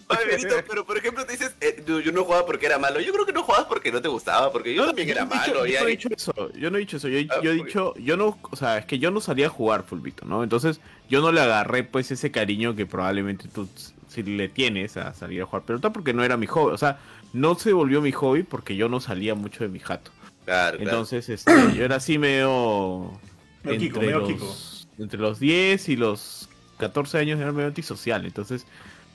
Oye, 0.09 0.25
Benito, 0.29 0.55
pero 0.69 0.85
por 0.85 0.97
ejemplo 0.97 1.25
te 1.25 1.33
dices, 1.33 1.55
eh, 1.61 1.83
yo, 1.87 1.99
yo 1.99 2.11
no 2.11 2.23
jugaba 2.23 2.45
porque 2.45 2.65
era 2.65 2.77
malo. 2.77 2.99
Yo 2.99 3.13
creo 3.13 3.25
que 3.25 3.33
no 3.33 3.43
jugabas 3.43 3.67
porque 3.67 3.91
no 3.91 4.01
te 4.01 4.07
gustaba, 4.07 4.51
porque 4.51 4.73
yo 4.73 4.85
también 4.85 5.09
era 5.09 5.25
no 5.25 5.31
he 5.33 5.37
dicho- 5.39 5.51
malo. 5.53 5.65
yo 5.65 5.71
y 5.71 5.71
no 5.73 5.77
he 5.79 5.81
ahí- 5.91 5.95
dicho 5.97 6.09
eso, 6.15 6.51
yo 6.53 6.69
no 6.71 6.77
he 6.77 6.79
dicho 6.81 6.97
eso, 6.97 7.07
yo, 7.07 7.17
he- 7.17 7.27
Ah, 7.29 7.39
yo 7.41 7.51
he 7.51 7.55
dicho, 7.55 7.93
yo 7.97 8.17
no, 8.17 8.37
o 8.49 8.55
sea, 8.55 8.77
es 8.77 8.85
que 8.85 8.99
yo 8.99 9.11
no 9.11 9.21
salía 9.21 9.47
a 9.47 9.49
jugar 9.49 9.83
fulbito, 9.83 10.25
¿no? 10.25 10.43
Entonces 10.43 10.79
yo 11.09 11.21
no 11.21 11.31
le 11.31 11.41
agarré 11.41 11.83
pues 11.83 12.11
ese 12.11 12.31
cariño 12.31 12.75
que 12.75 12.85
probablemente 12.85 13.47
tú 13.47 13.67
si 14.09 14.23
le 14.23 14.49
tienes 14.49 14.97
a 14.97 15.13
salir 15.13 15.41
a 15.41 15.45
jugar 15.45 15.63
pelota 15.63 15.93
porque 15.93 16.13
no 16.13 16.23
era 16.23 16.35
mi 16.35 16.45
hobby, 16.47 16.73
o 16.73 16.77
sea, 16.77 16.99
no 17.31 17.55
se 17.55 17.71
volvió 17.71 18.01
mi 18.01 18.11
hobby 18.11 18.43
porque 18.43 18.75
yo 18.75 18.89
no 18.89 18.99
salía 18.99 19.35
mucho 19.35 19.63
de 19.63 19.69
mi 19.69 19.79
jato. 19.79 20.11
Claro, 20.43 20.77
claro. 20.77 20.91
Entonces, 20.91 21.29
este, 21.29 21.51
yo 21.77 21.85
era 21.85 21.95
así 21.97 22.17
medio. 22.17 23.17
Medio 23.63 23.79
Kiko, 23.79 23.95
entre, 23.99 24.05
medio 24.07 24.19
los, 24.19 24.27
Kiko. 24.29 24.55
entre 25.03 25.19
los 25.19 25.39
10 25.39 25.87
y 25.89 25.95
los 25.95 26.49
14 26.77 27.19
años 27.19 27.39
era 27.39 27.51
medio 27.53 27.67
antisocial. 27.67 28.25
Entonces, 28.25 28.65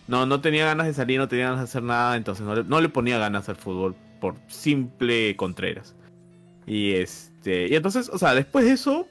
no, 0.09 0.27
no 0.27 0.41
tenía 0.41 0.65
ganas 0.67 0.87
de 0.87 0.95
salir, 0.95 1.19
no 1.19 1.29
tenía 1.29 1.47
ganas 1.47 1.61
de 1.61 1.65
hacer 1.65 1.83
nada. 1.83 2.17
Entonces, 2.17 2.45
no 2.45 2.55
le, 2.55 2.65
no 2.65 2.81
le 2.81 2.89
ponía 2.89 3.19
ganas 3.19 3.49
al 3.49 3.57
fútbol 3.57 3.95
por 4.21 4.35
simple 4.49 5.35
Contreras. 5.37 5.95
Y 6.67 6.93
este. 6.93 7.69
Y 7.69 7.75
entonces, 7.77 8.09
o 8.13 8.19
sea, 8.19 8.35
después 8.35 8.65
de 8.65 8.73
eso, 8.73 9.07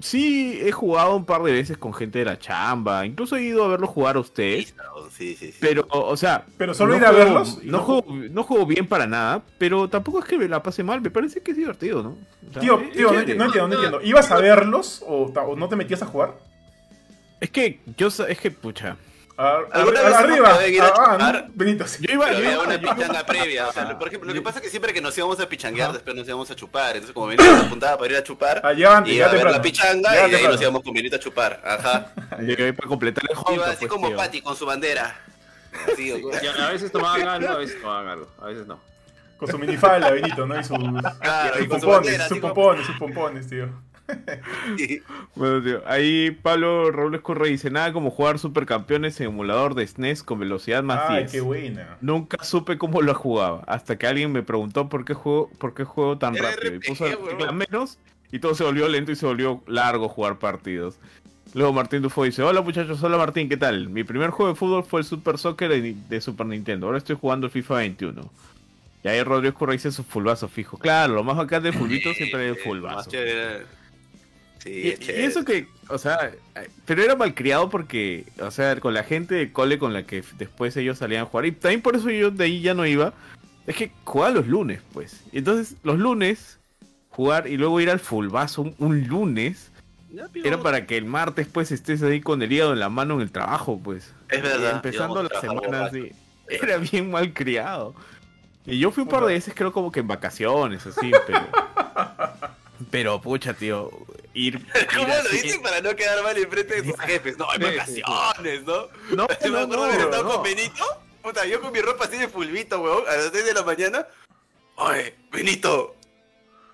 sí 0.00 0.58
he 0.62 0.72
jugado 0.72 1.16
un 1.16 1.24
par 1.24 1.42
de 1.42 1.52
veces 1.52 1.78
con 1.78 1.94
gente 1.94 2.18
de 2.18 2.24
la 2.26 2.38
chamba. 2.38 3.06
Incluso 3.06 3.36
he 3.36 3.42
ido 3.44 3.64
a 3.64 3.68
verlo 3.68 3.86
jugar 3.86 4.16
a 4.16 4.20
ustedes. 4.20 4.74
Sí, 5.10 5.34
sí, 5.34 5.52
sí. 5.52 5.58
Pero, 5.60 5.86
o 5.90 6.16
sea. 6.16 6.44
Pero 6.58 6.74
solo 6.74 6.92
no 6.92 6.98
ir 6.98 7.04
a 7.04 7.08
juego- 7.10 7.24
verlos 7.24 7.64
No 7.64 7.72
no- 7.78 7.84
juego, 7.84 8.04
no 8.30 8.42
juego 8.42 8.66
bien 8.66 8.86
para 8.86 9.06
nada, 9.06 9.42
pero 9.58 9.88
tampoco 9.88 10.18
es 10.20 10.26
que 10.26 10.36
me 10.38 10.48
la 10.48 10.62
pase 10.62 10.82
mal. 10.82 11.00
Me 11.00 11.10
parece 11.10 11.40
que 11.40 11.52
es 11.52 11.56
divertido, 11.56 12.02
¿no? 12.02 12.10
O 12.48 12.52
sea, 12.52 12.60
Tío, 12.62 12.78
es 12.80 12.92
tío, 12.92 13.10
no 13.12 13.18
entiendo, 13.20 13.44
no 13.44 13.48
entiendo, 13.50 13.68
no 13.68 13.74
entiendo. 13.74 14.00
¿Ibas 14.02 14.30
a 14.30 14.36
verlos 14.38 15.02
o, 15.06 15.24
o 15.34 15.56
no 15.56 15.68
te 15.68 15.76
metías 15.76 16.02
a 16.02 16.06
jugar? 16.06 16.34
Es 17.40 17.50
que 17.50 17.80
yo 17.96 18.08
es 18.08 18.38
que 18.40 18.50
pucha. 18.50 18.96
A- 19.38 19.60
¿Alguna 19.70 20.00
arriba. 20.18 20.54
podido 20.56 20.68
ir 20.68 20.82
a 20.82 20.86
Ah, 20.86 20.92
ah, 20.96 21.12
chupar? 21.12 21.44
no, 21.46 21.50
Benito, 21.54 21.86
sí. 21.86 22.04
Yo 22.06 22.12
iba, 22.14 22.30
yo 22.32 22.36
había 22.38 22.52
iba- 22.54 22.62
una 22.64 22.78
pichanga 22.80 23.24
previa. 23.24 23.68
O 23.68 23.72
sea, 23.72 23.84
Ah, 23.84 23.98
por 23.98 24.08
ejemplo, 24.08 24.26
lo 24.26 24.32
sí. 24.32 24.38
que 24.40 24.44
pasa 24.44 24.58
es 24.58 24.64
que 24.64 24.70
siempre 24.70 24.92
que 24.92 25.00
nos 25.00 25.16
íbamos 25.16 25.38
a 25.38 25.48
pichanguear, 25.48 25.92
después 25.92 26.16
nos 26.16 26.26
íbamos 26.26 26.50
a 26.50 26.56
chupar. 26.56 26.96
Entonces, 26.96 27.14
como 27.14 27.28
Benito 27.28 27.48
apuntaba 27.56 27.96
para 27.98 28.10
ir 28.12 28.18
a 28.18 28.22
chupar, 28.24 28.60
Ah, 28.64 28.72
iba 28.72 28.96
a 28.96 29.00
ver 29.00 29.44
la 29.50 29.62
pichanga 29.62 30.26
y 30.26 30.30
de 30.32 30.36
ahí 30.38 30.44
nos 30.48 30.60
íbamos 30.60 30.82
con 30.82 30.92
Benito 30.92 31.16
a 31.16 31.20
chupar. 31.20 31.62
Ajá. 31.64 32.12
yo 32.40 32.52
iba 32.66 32.76
para 32.76 32.88
completar 32.88 33.24
el 33.30 33.36
juego. 33.36 33.62
Iba 33.62 33.66
así 33.70 33.78
pues, 33.86 33.90
como 33.92 34.08
tío. 34.08 34.16
Patty 34.16 34.42
con 34.42 34.56
su 34.56 34.66
bandera. 34.66 35.16
Y 35.96 36.10
a 36.12 36.66
a 36.66 36.70
veces 36.70 36.90
tomaban 36.90 37.28
algo, 37.28 37.48
a 37.52 37.56
veces 37.58 37.80
tomaban 37.80 38.08
algo, 38.08 38.28
a 38.42 38.46
veces 38.46 38.66
no. 38.66 38.80
Con 39.36 39.48
su 39.48 39.58
minifalda, 39.58 40.10
Benito, 40.10 40.46
¿no? 40.46 40.58
Y 40.58 40.64
sus, 40.64 40.76
Claro, 41.20 41.54
sus 41.54 41.64
y 41.64 41.68
con 41.68 41.80
su 41.80 41.86
pompones, 41.86 41.92
bandera, 42.18 42.28
sus 42.28 42.38
pompones, 42.38 42.86
sus 42.86 42.96
pompones, 42.96 43.48
tío. 43.48 43.68
Bueno, 45.34 45.62
tío, 45.62 45.82
ahí 45.86 46.30
Pablo 46.30 46.90
Robles 46.90 47.20
Correa 47.20 47.50
dice, 47.50 47.70
nada 47.70 47.92
como 47.92 48.10
jugar 48.10 48.38
supercampeones 48.38 49.20
en 49.20 49.26
emulador 49.28 49.74
de 49.74 49.86
SNES 49.86 50.22
con 50.22 50.38
velocidad 50.38 50.82
más 50.82 51.00
Ay, 51.08 51.18
10. 51.20 51.32
qué 51.32 51.40
buena. 51.40 51.96
Nunca 52.00 52.42
supe 52.44 52.78
cómo 52.78 53.02
lo 53.02 53.14
jugaba, 53.14 53.62
hasta 53.66 53.96
que 53.98 54.06
alguien 54.06 54.32
me 54.32 54.42
preguntó 54.42 54.88
por 54.88 55.04
qué 55.04 55.14
juego, 55.14 55.50
por 55.58 55.74
qué 55.74 55.84
juego 55.84 56.18
tan 56.18 56.36
Era 56.36 56.50
rápido. 56.52 56.74
Y 56.74 56.78
puso 56.80 57.04
tecla 57.04 57.52
menos 57.52 57.98
y 58.32 58.38
todo 58.38 58.54
se 58.54 58.64
volvió 58.64 58.88
lento 58.88 59.12
y 59.12 59.16
se 59.16 59.26
volvió 59.26 59.62
largo 59.66 60.08
jugar 60.08 60.38
partidos. 60.38 60.98
Luego 61.54 61.72
Martín 61.72 62.02
Dufo 62.02 62.24
dice, 62.24 62.42
hola 62.42 62.60
muchachos, 62.60 63.02
hola 63.02 63.16
Martín, 63.16 63.48
¿qué 63.48 63.56
tal? 63.56 63.88
Mi 63.88 64.04
primer 64.04 64.30
juego 64.30 64.52
de 64.52 64.58
fútbol 64.58 64.84
fue 64.84 65.00
el 65.00 65.06
Super 65.06 65.38
Soccer 65.38 65.70
de, 65.70 65.94
de 66.08 66.20
Super 66.20 66.46
Nintendo, 66.46 66.86
ahora 66.86 66.98
estoy 66.98 67.16
jugando 67.18 67.46
el 67.46 67.52
FIFA 67.52 67.74
21. 67.76 68.30
Y 69.04 69.08
ahí 69.08 69.22
Rodrigo 69.22 69.54
Correa 69.54 69.74
dice 69.74 69.92
su 69.92 70.02
fulbazo 70.02 70.48
fijo. 70.48 70.76
Claro, 70.76 71.14
lo 71.14 71.24
más 71.24 71.36
bacán 71.36 71.62
del 71.62 71.72
fulbito 71.72 72.12
siempre 72.12 72.50
es 72.50 72.56
el 72.56 72.60
Eh, 72.60 72.64
fulbazo. 72.64 73.10
Sí, 74.58 74.96
Y, 74.98 75.10
eso 75.10 75.44
que, 75.44 75.68
o 75.88 75.98
sea, 75.98 76.32
eh, 76.54 76.68
pero 76.84 77.02
era 77.02 77.16
malcriado 77.16 77.70
porque, 77.70 78.26
o 78.40 78.50
sea, 78.50 78.78
con 78.80 78.94
la 78.94 79.04
gente 79.04 79.34
de 79.34 79.52
cole 79.52 79.78
con 79.78 79.92
la 79.92 80.04
que 80.04 80.22
después 80.36 80.76
ellos 80.76 80.98
salían 80.98 81.22
a 81.22 81.26
jugar. 81.26 81.46
Y 81.46 81.52
también 81.52 81.82
por 81.82 81.96
eso 81.96 82.10
yo 82.10 82.30
de 82.30 82.44
ahí 82.44 82.60
ya 82.60 82.74
no 82.74 82.86
iba. 82.86 83.14
Es 83.66 83.76
que 83.76 83.92
jugaba 84.04 84.32
los 84.32 84.46
lunes, 84.46 84.80
pues. 84.92 85.22
Y 85.32 85.38
entonces, 85.38 85.76
los 85.82 85.98
lunes, 85.98 86.58
jugar 87.10 87.46
y 87.46 87.56
luego 87.56 87.80
ir 87.80 87.90
al 87.90 88.00
fulbazo 88.00 88.62
un, 88.62 88.74
un 88.78 89.06
lunes, 89.06 89.70
era 90.42 90.60
para 90.60 90.86
que 90.86 90.96
el 90.96 91.04
martes, 91.04 91.46
pues, 91.52 91.70
estés 91.70 92.02
ahí 92.02 92.20
con 92.20 92.40
el 92.42 92.50
hígado 92.50 92.72
en 92.72 92.80
la 92.80 92.88
mano 92.88 93.14
en 93.14 93.20
el 93.20 93.30
trabajo, 93.30 93.78
pues. 93.82 94.14
Es 94.28 94.42
verdad. 94.42 94.72
Y 94.72 94.76
empezando 94.76 95.22
la 95.22 95.40
semana 95.40 95.84
así. 95.86 96.12
Era 96.48 96.78
bien 96.78 97.10
malcriado. 97.10 97.94
Y 98.64 98.78
yo 98.78 98.90
fui 98.90 99.02
un 99.02 99.08
par 99.08 99.24
de 99.24 99.34
veces, 99.34 99.54
creo, 99.54 99.72
como 99.72 99.92
que 99.92 100.00
en 100.00 100.08
vacaciones, 100.08 100.86
así, 100.86 101.10
pero. 101.26 101.40
Pero, 102.90 103.20
pucha, 103.20 103.54
tío. 103.54 103.90
Ir. 104.34 104.54
ir 104.74 104.86
¿Cómo 104.94 105.08
lo 105.08 105.28
dicen 105.30 105.62
para 105.62 105.80
no 105.80 105.94
quedar 105.94 106.22
mal 106.22 106.36
enfrente 106.36 106.82
de 106.82 106.90
sus 106.90 107.00
jefes? 107.00 107.38
No, 107.38 107.50
hay 107.50 107.58
vacaciones, 107.58 108.64
¿no? 108.64 108.88
No, 109.10 109.26
Yo 109.44 109.50
me 109.50 109.50
no, 109.50 109.58
acuerdo 109.58 109.76
no, 109.76 109.84
haber 109.84 110.00
estado 110.00 110.22
no. 110.24 110.30
con 110.34 110.42
Benito. 110.42 110.84
Puta, 111.22 111.44
yo 111.44 111.60
con 111.60 111.72
mi 111.72 111.80
ropa 111.80 112.04
así 112.04 112.16
de 112.16 112.28
fulvito, 112.28 112.80
weón, 112.80 113.04
a 113.06 113.16
las 113.16 113.30
6 113.32 113.44
de 113.44 113.54
la 113.54 113.62
mañana. 113.62 114.06
Oye, 114.76 115.14
Benito, 115.30 115.96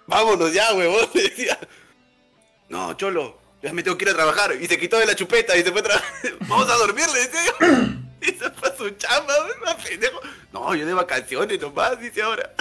vámonos 0.07 0.53
ya, 0.53 0.73
weón. 0.75 1.09
Decía. 1.15 1.59
No, 2.69 2.95
cholo, 2.95 3.39
ya 3.63 3.73
me 3.73 3.83
tengo 3.83 3.97
que 3.97 4.05
ir 4.05 4.11
a 4.11 4.15
trabajar. 4.15 4.55
Y 4.61 4.67
se 4.67 4.79
quitó 4.79 4.99
de 4.99 5.07
la 5.07 5.17
chupeta 5.17 5.57
y 5.57 5.63
se 5.63 5.73
fue 5.73 5.81
a 5.81 5.85
trabajar. 5.85 6.13
Vamos 6.41 6.69
a 6.69 6.77
dormir, 6.77 7.07
le 7.13 7.21
decía 7.21 7.41
yo. 7.61 7.67
Y 8.25 8.29
se 8.29 8.51
fue 8.53 8.71
a 8.71 8.77
su 8.77 8.89
chamba, 8.91 9.35
weón, 9.45 9.77
pendejo. 9.85 10.19
No, 10.51 10.75
yo 10.75 10.87
de 10.87 10.95
vacaciones 10.95 11.61
nomás, 11.61 12.01
dice 12.01 12.23
ahora. 12.23 12.55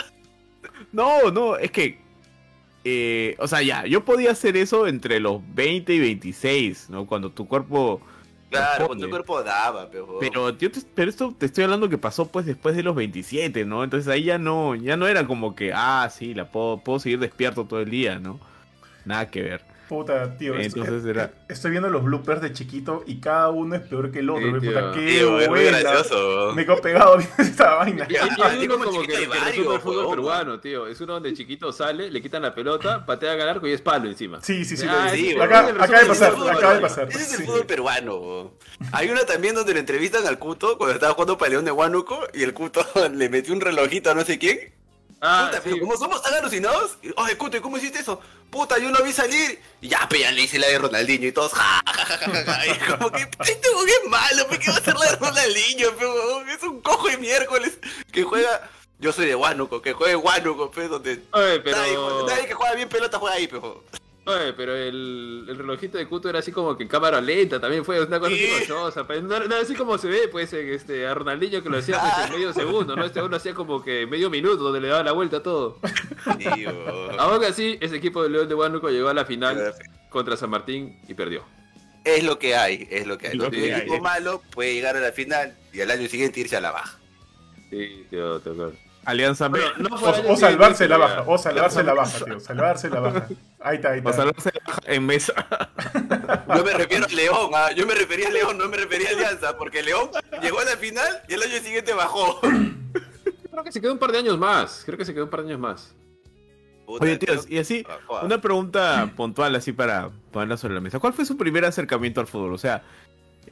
No, 0.91 1.31
no, 1.31 1.55
es 1.55 1.71
que. 1.71 2.02
Eh, 2.83 3.35
o 3.39 3.47
sea, 3.47 3.61
ya, 3.61 3.85
yo 3.85 4.03
podía 4.05 4.31
hacer 4.31 4.57
eso 4.57 4.87
entre 4.87 5.19
los 5.19 5.41
20 5.55 5.93
y 5.93 5.99
26, 5.99 6.89
¿no? 6.89 7.05
Cuando 7.05 7.31
tu 7.31 7.47
cuerpo. 7.47 8.01
Claro, 8.49 8.85
cuando 8.87 9.05
tu 9.05 9.09
cuerpo 9.09 9.41
daba, 9.41 9.89
pero. 9.89 10.17
Pero, 10.19 10.49
yo 10.57 10.71
te- 10.71 10.81
pero 10.93 11.09
esto 11.09 11.33
te 11.37 11.47
estoy 11.47 11.63
hablando 11.63 11.89
que 11.89 11.97
pasó 11.97 12.27
pues 12.27 12.45
después 12.45 12.75
de 12.75 12.83
los 12.83 12.95
27, 12.95 13.65
¿no? 13.65 13.83
Entonces 13.83 14.07
ahí 14.07 14.25
ya 14.25 14.37
no, 14.37 14.75
ya 14.75 14.95
no 14.95 15.07
era 15.07 15.25
como 15.25 15.55
que, 15.55 15.71
ah, 15.73 16.07
sí, 16.15 16.33
la 16.35 16.51
puedo, 16.51 16.77
puedo 16.83 16.99
seguir 16.99 17.19
despierto 17.19 17.65
todo 17.65 17.81
el 17.81 17.89
día, 17.89 18.19
¿no? 18.19 18.39
Nada 19.05 19.29
que 19.31 19.41
ver. 19.41 19.61
Puta, 19.93 20.37
tío. 20.37 20.55
es- 20.55 20.67
Entonces 20.75 21.05
eh, 21.05 21.09
era- 21.11 21.23
eh, 21.25 21.31
Estoy 21.49 21.71
viendo 21.71 21.89
los 21.89 22.03
bloopers 22.03 22.41
de 22.41 22.51
chiquito 22.51 23.03
y 23.05 23.19
cada 23.19 23.49
uno 23.49 23.75
es 23.75 23.81
peor 23.81 24.11
que 24.11 24.19
el 24.19 24.29
otro. 24.29 24.45
Sí, 24.45 24.51
ve, 24.51 24.59
tío. 24.59 24.69
puta, 24.71 24.91
qué 24.93 25.05
Tío, 25.05 25.39
es 25.39 25.49
muy 25.49 25.59
buena. 25.61 25.79
gracioso. 25.79 26.53
Me 26.55 26.65
quedo 26.65 26.81
pegado 26.81 27.17
viendo 27.17 27.35
esta 27.37 27.75
vaina. 27.75 28.07
Y 28.09 28.15
hay, 28.15 28.29
uno 28.65 28.85
como 28.85 29.01
que, 29.03 29.13
el 29.23 29.79
fútbol 29.79 30.09
peruano, 30.09 30.59
tío. 30.59 30.87
Es 30.87 30.99
uno 31.01 31.13
donde 31.13 31.33
chiquito 31.33 31.71
sale, 31.71 32.09
le 32.09 32.21
quitan 32.21 32.41
la 32.41 32.53
pelota, 32.55 33.05
patea 33.05 33.33
al 33.33 33.41
arco 33.49 33.67
y 33.67 33.71
es 33.73 33.81
palo 33.81 34.09
encima. 34.09 34.39
Sí, 34.41 34.65
sí, 34.65 34.75
sí. 34.77 34.85
Ah, 34.89 35.09
sí, 35.13 35.31
acá, 35.39 35.67
acaba 35.67 35.99
de 35.99 36.05
pasar, 36.07 36.33
acaba 36.33 36.73
de 36.75 36.81
pasar. 36.81 37.07
Ese 37.09 37.19
es 37.21 37.31
el 37.33 37.37
Sí. 37.39 37.43
fútbol 37.45 37.65
peruano. 37.65 38.51
Hay 38.91 39.09
una 39.09 39.25
también 39.25 39.55
donde 39.55 39.73
le 39.73 39.79
entrevistan 39.79 40.25
al 40.27 40.39
Cuto 40.39 40.77
cuando 40.77 40.93
estaba 40.95 41.13
jugando 41.13 41.37
para 41.37 41.51
León 41.51 41.65
de 41.65 41.71
Huánuco 41.71 42.19
y 42.33 42.43
el 42.43 42.53
Cuto 42.53 42.83
le 43.13 43.29
metió 43.29 43.53
un 43.53 43.61
relojito 43.61 44.11
a 44.11 44.15
no 44.15 44.23
sé 44.23 44.37
quién. 44.39 44.73
Ah, 45.25 45.45
Puta, 45.45 45.61
sí. 45.61 45.69
pero 45.69 45.79
como 45.79 45.95
somos 45.95 46.21
tan 46.21 46.33
alucinados, 46.33 46.97
oye 47.15 47.37
Cuto, 47.37 47.55
¿y 47.55 47.61
cómo 47.61 47.77
hiciste 47.77 47.99
eso? 47.99 48.19
Puta, 48.49 48.77
yo 48.77 48.91
lo 48.91 49.01
vi 49.05 49.13
salir 49.13 49.57
y 49.79 49.87
ya, 49.87 50.05
pe, 50.09 50.19
ya 50.19 50.33
le 50.33 50.41
hice 50.41 50.59
la 50.59 50.67
de 50.67 50.77
Ronaldinho 50.77 51.27
y 51.29 51.31
todos, 51.31 51.53
ja, 51.53 51.81
ja, 51.85 52.05
ja, 52.05 52.17
ja. 52.17 52.67
Y 52.67 52.77
como 52.79 53.09
que, 53.09 53.21
este 53.21 53.53
es 53.53 54.09
malo, 54.09 54.47
pe, 54.49 54.59
¿qué 54.59 54.69
va 54.69 54.75
a 54.75 54.79
hacer 54.79 54.95
la 54.95 55.11
de 55.11 55.15
Ronaldinho, 55.15 55.95
pe, 55.95 56.05
huevón? 56.05 56.49
Es 56.49 56.61
un 56.63 56.81
cojo 56.81 57.07
de 57.07 57.17
miércoles 57.17 57.79
que 58.11 58.23
juega, 58.23 58.69
yo 58.99 59.13
soy 59.13 59.27
de 59.27 59.35
Huánuco, 59.35 59.81
que 59.81 59.93
juega 59.93 60.11
en 60.11 60.19
Huánuco, 60.21 60.69
pe, 60.71 60.89
donde 60.89 61.23
Oye, 61.31 61.59
pero... 61.61 61.77
nadie, 61.77 61.97
nadie 62.27 62.47
que 62.47 62.53
juega 62.53 62.75
bien 62.75 62.89
pelota 62.89 63.17
juega 63.17 63.35
ahí, 63.37 63.47
pe, 63.47 63.57
huevón. 63.59 63.81
Oye, 64.25 64.53
pero 64.53 64.73
el, 64.73 65.45
el 65.49 65.57
relojito 65.57 65.97
de 65.97 66.07
Cuto 66.07 66.29
era 66.29 66.39
así 66.39 66.51
como 66.53 66.77
que 66.77 66.83
en 66.83 66.89
cámara 66.89 67.19
lenta, 67.19 67.59
también 67.59 67.83
fue 67.83 68.01
una 68.01 68.19
cosa 68.19 68.31
Sí. 68.33 68.45
así 68.45 68.67
cochosa, 68.67 69.05
pero 69.05 69.21
no, 69.21 69.37
no 69.41 69.55
así 69.55 69.75
como 69.75 69.97
se 69.97 70.07
ve, 70.07 70.29
pues, 70.29 70.53
en 70.53 70.69
este, 70.69 71.05
a 71.05 71.13
Ronaldinho 71.13 71.61
que 71.61 71.69
lo 71.69 71.77
hacía 71.79 71.99
pues, 71.99 72.27
en 72.27 72.33
medio 72.33 72.53
segundo, 72.53 72.95
¿no? 72.95 73.03
Este 73.03 73.21
uno 73.21 73.35
hacía 73.35 73.53
como 73.53 73.83
que 73.83 74.07
medio 74.07 74.29
minuto, 74.29 74.63
donde 74.63 74.79
le 74.79 74.87
daba 74.87 75.03
la 75.03 75.11
vuelta 75.11 75.37
a 75.37 75.43
todo. 75.43 75.77
Sí, 76.39 76.65
huevón. 76.65 77.19
Aún 77.19 77.43
así, 77.43 77.77
ese 77.81 77.97
equipo 77.97 78.23
de 78.23 78.29
León 78.29 78.47
de 78.47 78.55
Huánuco 78.55 78.89
llegó 78.89 79.09
a 79.09 79.13
la 79.13 79.25
final 79.25 79.73
contra 80.09 80.37
San 80.37 80.49
Martín 80.49 80.97
y 81.07 81.13
perdió. 81.15 81.43
Es 82.05 82.23
lo 82.23 82.39
que 82.39 82.55
hay, 82.55 82.87
es 82.89 83.05
lo 83.05 83.17
que 83.17 83.27
hay. 83.27 83.35
Lo 83.35 83.51
que 83.51 83.73
hay. 83.73 83.81
equipo 83.81 83.99
malo 83.99 84.41
puede 84.53 84.73
llegar 84.73 84.95
a 84.95 85.01
la 85.01 85.11
final 85.11 85.57
y 85.73 85.81
al 85.81 85.91
año 85.91 86.07
siguiente 86.07 86.39
irse 86.39 86.55
a 86.55 86.61
la 86.61 86.71
baja. 86.71 86.97
Sí, 87.69 88.05
tío, 88.09 88.39
te 88.39 88.51
acuerdo. 88.51 88.73
Alianza 89.05 89.47
Bueno, 89.49 89.65
Bueno, 89.77 89.89
no 89.89 89.95
O, 90.29 90.33
o 90.33 90.37
salvarse 90.37 90.87
la 90.87 90.97
baja, 90.97 91.23
o 91.27 91.37
salvarse 91.37 91.83
la 91.83 91.93
baja, 91.93 92.25
tío. 92.25 92.39
Salvarse 92.39 92.89
la 92.89 92.99
baja. 92.99 93.27
Ahí 93.61 93.75
está, 93.77 93.89
ahí 93.91 94.01
o 94.03 94.09
está. 94.09 94.13
salvarse 94.13 94.51
la 94.53 94.61
baja 94.65 94.81
en 94.85 95.05
mesa. 95.05 95.33
Yo 96.55 96.63
me 96.63 96.73
refiero 96.73 97.05
a 97.05 97.09
León, 97.09 97.51
ah, 97.53 97.71
yo 97.75 97.85
me 97.87 97.95
refería 97.95 98.27
a 98.27 98.31
León, 98.31 98.57
no 98.57 98.67
me 98.69 98.77
refería 98.77 99.09
a 99.09 99.11
Alianza, 99.11 99.57
porque 99.57 99.81
León 99.83 100.09
llegó 100.41 100.59
a 100.59 100.65
la 100.65 100.77
final 100.77 101.07
y 101.27 101.33
el 101.33 101.41
año 101.43 101.57
siguiente 101.61 101.93
bajó. 101.93 102.39
Creo 102.41 103.63
que 103.63 103.71
se 103.71 103.81
quedó 103.81 103.93
un 103.93 103.99
par 103.99 104.11
de 104.11 104.19
años 104.19 104.37
más. 104.37 104.83
Creo 104.85 104.97
que 104.97 105.05
se 105.05 105.13
quedó 105.13 105.25
un 105.25 105.29
par 105.29 105.41
de 105.41 105.47
años 105.49 105.59
más. 105.59 105.93
Puta, 106.85 107.05
Oye, 107.05 107.17
tíos, 107.17 107.45
tío. 107.45 107.55
y 107.57 107.59
así, 107.61 107.85
una 108.23 108.41
pregunta 108.41 109.11
puntual 109.15 109.55
así 109.55 109.71
para 109.71 110.09
ponerla 110.31 110.57
sobre 110.57 110.73
la 110.73 110.81
mesa. 110.81 110.99
¿Cuál 110.99 111.13
fue 111.13 111.25
su 111.25 111.37
primer 111.37 111.63
acercamiento 111.65 112.19
al 112.19 112.27
fútbol? 112.27 112.53
O 112.53 112.57
sea, 112.57 112.83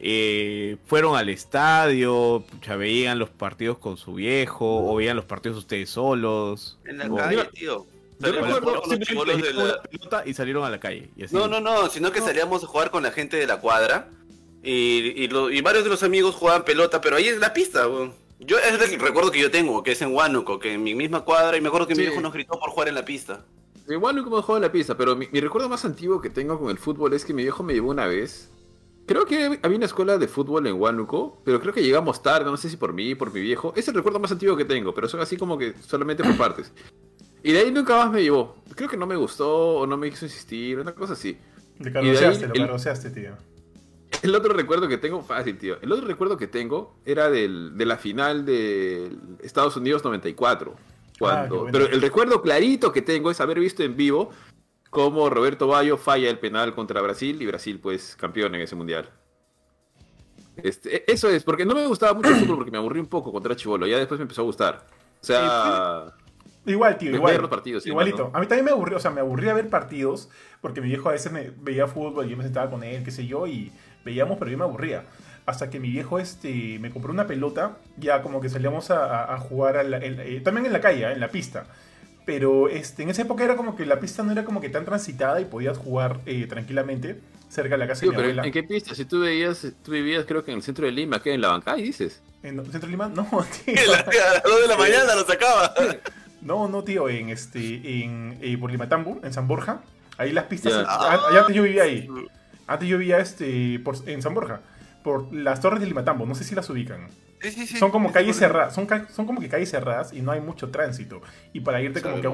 eh, 0.04 0.78
¿fueron 0.88 1.16
al 1.16 1.30
estadio? 1.30 2.44
Pucha, 2.50 2.76
¿Veían 2.76 3.20
los 3.20 3.30
partidos 3.30 3.78
con 3.78 3.98
su 3.98 4.16
viejo? 4.16 4.66
¿O 4.92 4.96
veían 4.96 5.16
los 5.16 5.26
partidos 5.26 5.58
ustedes 5.60 5.90
solos? 5.92 6.80
En 6.86 6.98
la 6.98 7.06
O- 7.08 7.16
calle, 7.16 7.46
tío. 7.54 7.86
yo 8.20 8.32
recuerdo- 8.32 8.60
los 8.84 8.90
de 8.90 9.54
la- 9.54 9.82
pelota 9.84 10.24
y 10.26 10.34
salieron 10.34 10.64
a 10.64 10.70
la 10.70 10.80
calle. 10.80 11.10
y 11.16 11.24
así. 11.26 11.36
No, 11.36 11.48
no, 11.48 11.60
no, 11.62 11.88
sino 11.90 12.12
que 12.12 12.20
salíamos 12.22 12.64
a 12.64 12.68
jugar 12.68 12.90
con 12.92 13.04
la 13.04 13.12
gente 13.12 13.38
de 13.38 13.46
la 13.48 13.60
cuadra 13.60 14.10
y, 14.64 15.14
y, 15.24 15.28
lo- 15.28 15.50
y 15.52 15.62
varios 15.62 15.84
de 15.84 15.90
los 15.92 16.04
amigos 16.04 16.36
jugaban 16.36 16.64
pelota, 16.66 17.00
pero 17.02 17.16
ahí 17.18 17.28
en 17.28 17.40
la 17.40 17.54
pista, 17.54 17.88
weón. 17.88 18.14
Yo 18.40 18.58
es 18.58 18.72
el 18.92 19.00
recuerdo 19.00 19.30
que 19.30 19.40
yo 19.40 19.52
tengo, 19.52 19.84
que 19.84 19.92
es 19.92 20.02
en 20.02 20.16
Huánuco, 20.16 20.58
que 20.58 20.74
en 20.74 20.82
mi 20.82 20.96
misma 20.96 21.22
cuadra, 21.22 21.58
y 21.58 21.62
me 21.62 21.68
acuerdo 21.68 21.86
que 21.88 21.94
mi 21.94 22.02
viejo 22.02 22.22
nos 22.22 22.34
gritó 22.34 22.60
por 22.60 22.72
jugar 22.72 22.88
en 22.88 22.96
la 22.96 23.06
pista. 23.06 23.46
Igual 23.88 24.16
nunca 24.16 24.30
hemos 24.30 24.46
jugado 24.46 24.58
en 24.58 24.64
la 24.64 24.72
pista, 24.72 24.98
pero 24.98 25.16
mi, 25.16 25.28
mi 25.32 25.40
recuerdo 25.42 25.70
más 25.70 25.86
antiguo 25.86 26.20
que 26.22 26.32
tengo 26.32 26.58
con 26.60 26.72
el 26.72 26.80
fútbol 26.80 27.14
es 27.14 27.24
que 27.24 27.34
mi 27.36 27.44
viejo 27.44 27.62
me 27.62 27.74
llevó 27.74 27.92
una 27.92 28.08
vez. 28.08 28.50
Creo 29.06 29.26
que 29.26 29.60
había 29.62 29.78
una 29.78 29.86
escuela 29.88 30.18
de 30.18 30.28
fútbol 30.28 30.68
en 30.68 30.80
Huánuco, 30.80 31.42
pero 31.44 31.60
creo 31.60 31.74
que 31.74 31.84
llegamos 31.84 32.22
tarde, 32.24 32.46
no 32.50 32.56
sé 32.58 32.70
si 32.70 32.78
por 32.78 32.94
mí, 32.94 33.16
por 33.16 33.34
mi 33.34 33.42
viejo. 33.42 33.74
Es 33.76 33.88
el 33.88 33.94
recuerdo 33.96 34.20
más 34.20 34.32
antiguo 34.32 34.56
que 34.56 34.64
tengo, 34.66 34.94
pero 34.94 35.08
son 35.10 35.20
así 35.20 35.38
como 35.38 35.58
que 35.58 35.74
solamente 35.82 36.24
por 36.24 36.38
partes. 36.38 36.72
Y 37.44 37.52
de 37.52 37.60
ahí 37.60 37.72
nunca 37.72 37.98
más 37.98 38.12
me 38.12 38.22
llevó. 38.22 38.56
Creo 38.76 38.88
que 38.88 38.98
no 38.98 39.08
me 39.08 39.16
gustó 39.16 39.80
o 39.80 39.88
no 39.88 39.98
me 39.98 40.10
quiso 40.10 40.26
insistir, 40.26 40.80
una 40.80 40.94
cosa 40.94 41.14
así. 41.14 41.38
Te 41.82 41.92
carroceaste, 41.92 42.48
lo 42.48 42.54
carroceaste, 42.54 43.10
tío. 43.10 43.32
El 44.22 44.36
otro 44.36 44.54
recuerdo 44.54 44.88
que 44.88 44.98
tengo, 45.00 45.24
fácil, 45.24 45.58
tío. 45.58 45.78
El 45.82 45.92
otro 45.92 46.06
recuerdo 46.06 46.38
que 46.38 46.46
tengo 46.48 46.96
era 47.04 47.30
del, 47.32 47.76
de 47.76 47.86
la 47.88 47.98
final 47.98 48.46
de 48.46 49.10
Estados 49.42 49.76
Unidos 49.78 50.04
94. 50.04 50.76
Cuando, 51.18 51.56
Ah, 51.56 51.60
bueno. 51.64 51.72
pero 51.72 51.86
el 51.88 52.02
recuerdo 52.02 52.42
clarito 52.42 52.92
que 52.92 53.02
tengo 53.02 53.32
es 53.32 53.42
haber 53.42 53.60
visto 53.60 53.82
en 53.84 53.96
vivo 53.96 54.30
cómo 54.92 55.30
Roberto 55.32 55.66
Bayo 55.68 55.98
falla 55.98 56.30
el 56.30 56.38
penal 56.38 56.76
contra 56.76 57.02
Brasil 57.02 57.42
y 57.42 57.48
Brasil, 57.48 57.80
pues, 57.82 58.16
campeón 58.16 58.54
en 58.54 58.62
ese 58.62 58.76
mundial. 58.76 59.10
Este, 60.58 60.98
e- 60.98 61.04
eso 61.08 61.30
es, 61.30 61.44
porque 61.44 61.66
no 61.66 61.74
me 61.74 61.88
gustaba 61.88 62.14
mucho 62.14 62.30
el 62.30 62.36
fútbol 62.36 62.58
porque 62.58 62.72
me 62.72 62.78
aburrí 62.78 63.00
un 63.00 63.08
poco 63.08 63.32
contra 63.32 63.56
Chivolo. 63.56 63.88
Ya 63.88 63.98
después 63.98 64.20
me 64.20 64.24
empezó 64.24 64.42
a 64.42 64.46
gustar. 64.46 64.86
O 65.22 65.26
sea, 65.26 66.14
Igual, 66.64 66.98
tío, 67.00 67.10
Ver 67.10 67.16
igual. 67.16 67.38
los 67.42 67.50
partidos, 67.50 67.82
sí, 67.84 67.90
Igualito. 67.90 68.30
¿no? 68.32 68.38
A 68.38 68.40
mí 68.40 68.46
también 68.46 68.66
me 68.66 68.72
aburría, 68.72 68.98
o 68.98 69.00
sea, 69.00 69.10
me 69.10 69.22
aburría 69.22 69.54
ver 69.56 69.68
partidos 69.70 70.30
porque 70.62 70.80
mi 70.80 70.90
viejo 70.90 71.10
a 71.10 71.14
veces 71.14 71.32
me 71.32 71.50
veía 71.58 71.88
fútbol 71.88 72.28
y 72.28 72.30
yo 72.30 72.38
me 72.38 72.44
sentaba 72.44 72.70
con 72.70 72.84
él, 72.84 73.04
qué 73.04 73.10
sé 73.10 73.26
yo, 73.26 73.48
y 73.48 73.72
veíamos, 74.06 74.38
pero 74.38 74.52
yo 74.52 74.60
me 74.60 74.64
aburría. 74.66 75.06
Hasta 75.48 75.72
que 75.72 75.80
mi 75.80 75.90
viejo 75.90 76.20
este, 76.20 76.78
me 76.80 76.92
compró 76.92 77.12
una 77.12 77.26
pelota, 77.26 77.78
ya 77.98 78.22
como 78.22 78.42
que 78.42 78.50
salíamos 78.50 78.92
a, 78.92 79.36
jugar 79.40 79.78
a 79.78 79.84
la- 79.84 79.98
en- 79.98 80.20
eh, 80.20 80.40
también 80.44 80.68
en 80.68 80.74
la 80.74 80.82
calle, 80.82 81.04
¿eh? 81.08 81.14
en 81.14 81.20
la 81.20 81.30
pista. 81.30 81.66
Pero 82.26 82.70
este, 82.70 83.04
en 83.04 83.10
esa 83.10 83.24
época 83.24 83.44
era 83.44 83.56
como 83.56 83.76
que 83.76 83.86
la 83.86 84.00
pista 84.00 84.24
no 84.24 84.32
era 84.32 84.46
como 84.46 84.62
que 84.62 84.70
tan 84.70 84.86
transitada 84.86 85.42
y 85.42 85.46
podías 85.46 85.78
jugar 85.78 86.20
eh, 86.26 86.46
tranquilamente 86.48 87.20
cerca 87.50 87.76
de 87.76 87.78
la 87.80 87.88
casa 87.88 88.02
de 88.02 88.08
mi 88.08 88.16
pero 88.16 88.28
abuela. 88.28 88.46
¿en 88.46 88.52
qué 88.52 88.64
pista? 88.64 88.94
Si 88.94 89.06
tú 89.06 89.22
veías, 89.22 89.66
tú 89.84 89.92
vivías 89.92 90.26
creo 90.26 90.44
que 90.44 90.52
en 90.52 90.58
el 90.58 90.64
centro 90.64 90.86
de 90.86 90.92
Lima, 90.92 91.22
que 91.22 91.34
en 91.34 91.42
la 91.42 91.50
bancada, 91.50 91.80
y 91.80 91.84
dices. 91.84 92.22
¿En 92.44 92.64
Centro 92.72 92.90
Lima? 92.90 93.08
No, 93.10 93.24
tío. 93.66 93.76
A 93.76 94.34
las 94.34 94.44
2 94.44 94.62
de 94.62 94.68
la 94.68 94.78
mañana 94.78 95.16
lo 95.16 95.26
sacaba. 95.26 95.74
No, 96.42 96.68
no, 96.68 96.84
tío, 96.84 97.08
en 97.08 97.30
este, 97.30 98.02
en 98.02 98.36
eh, 98.42 98.58
por 98.58 98.72
Limatambo, 98.72 99.20
en 99.24 99.32
San 99.32 99.48
Borja, 99.48 99.84
Ahí 100.22 100.32
las 100.32 100.46
pistas. 100.46 100.74
Ya. 100.74 100.84
ah, 100.88 101.30
antes 101.40 101.56
yo 101.56 101.64
vivía 101.64 101.84
ahí. 101.84 102.08
Antes 102.68 102.88
yo 102.88 103.00
vivía 103.00 103.18
este, 103.18 103.80
por, 103.80 103.96
en 104.06 104.22
San 104.22 104.36
Borja. 104.36 104.62
Por 105.04 105.34
las 105.34 105.62
torres 105.62 105.80
de 105.80 105.88
Limatambo. 105.88 106.28
No 106.28 106.36
sé 106.36 106.44
si 106.44 106.54
las 106.54 106.70
ubican. 106.70 107.08
Sí, 107.42 107.52
sí, 107.52 107.68
sí. 107.68 107.78
Son 107.78 107.90
como 107.92 108.12
calles 108.12 108.38
cerradas, 108.38 108.74
son, 108.76 108.86
ca- 108.86 109.08
son 109.10 109.26
como 109.26 109.40
que 109.42 109.50
calles 109.50 109.70
cerradas 109.72 110.14
y 110.14 110.22
no 110.22 110.32
hay 110.32 110.42
mucho 110.42 110.70
tránsito. 110.70 111.22
Y 111.54 111.62
para 111.62 111.82
irte 111.82 112.00
como 112.02 112.16
que 112.22 112.28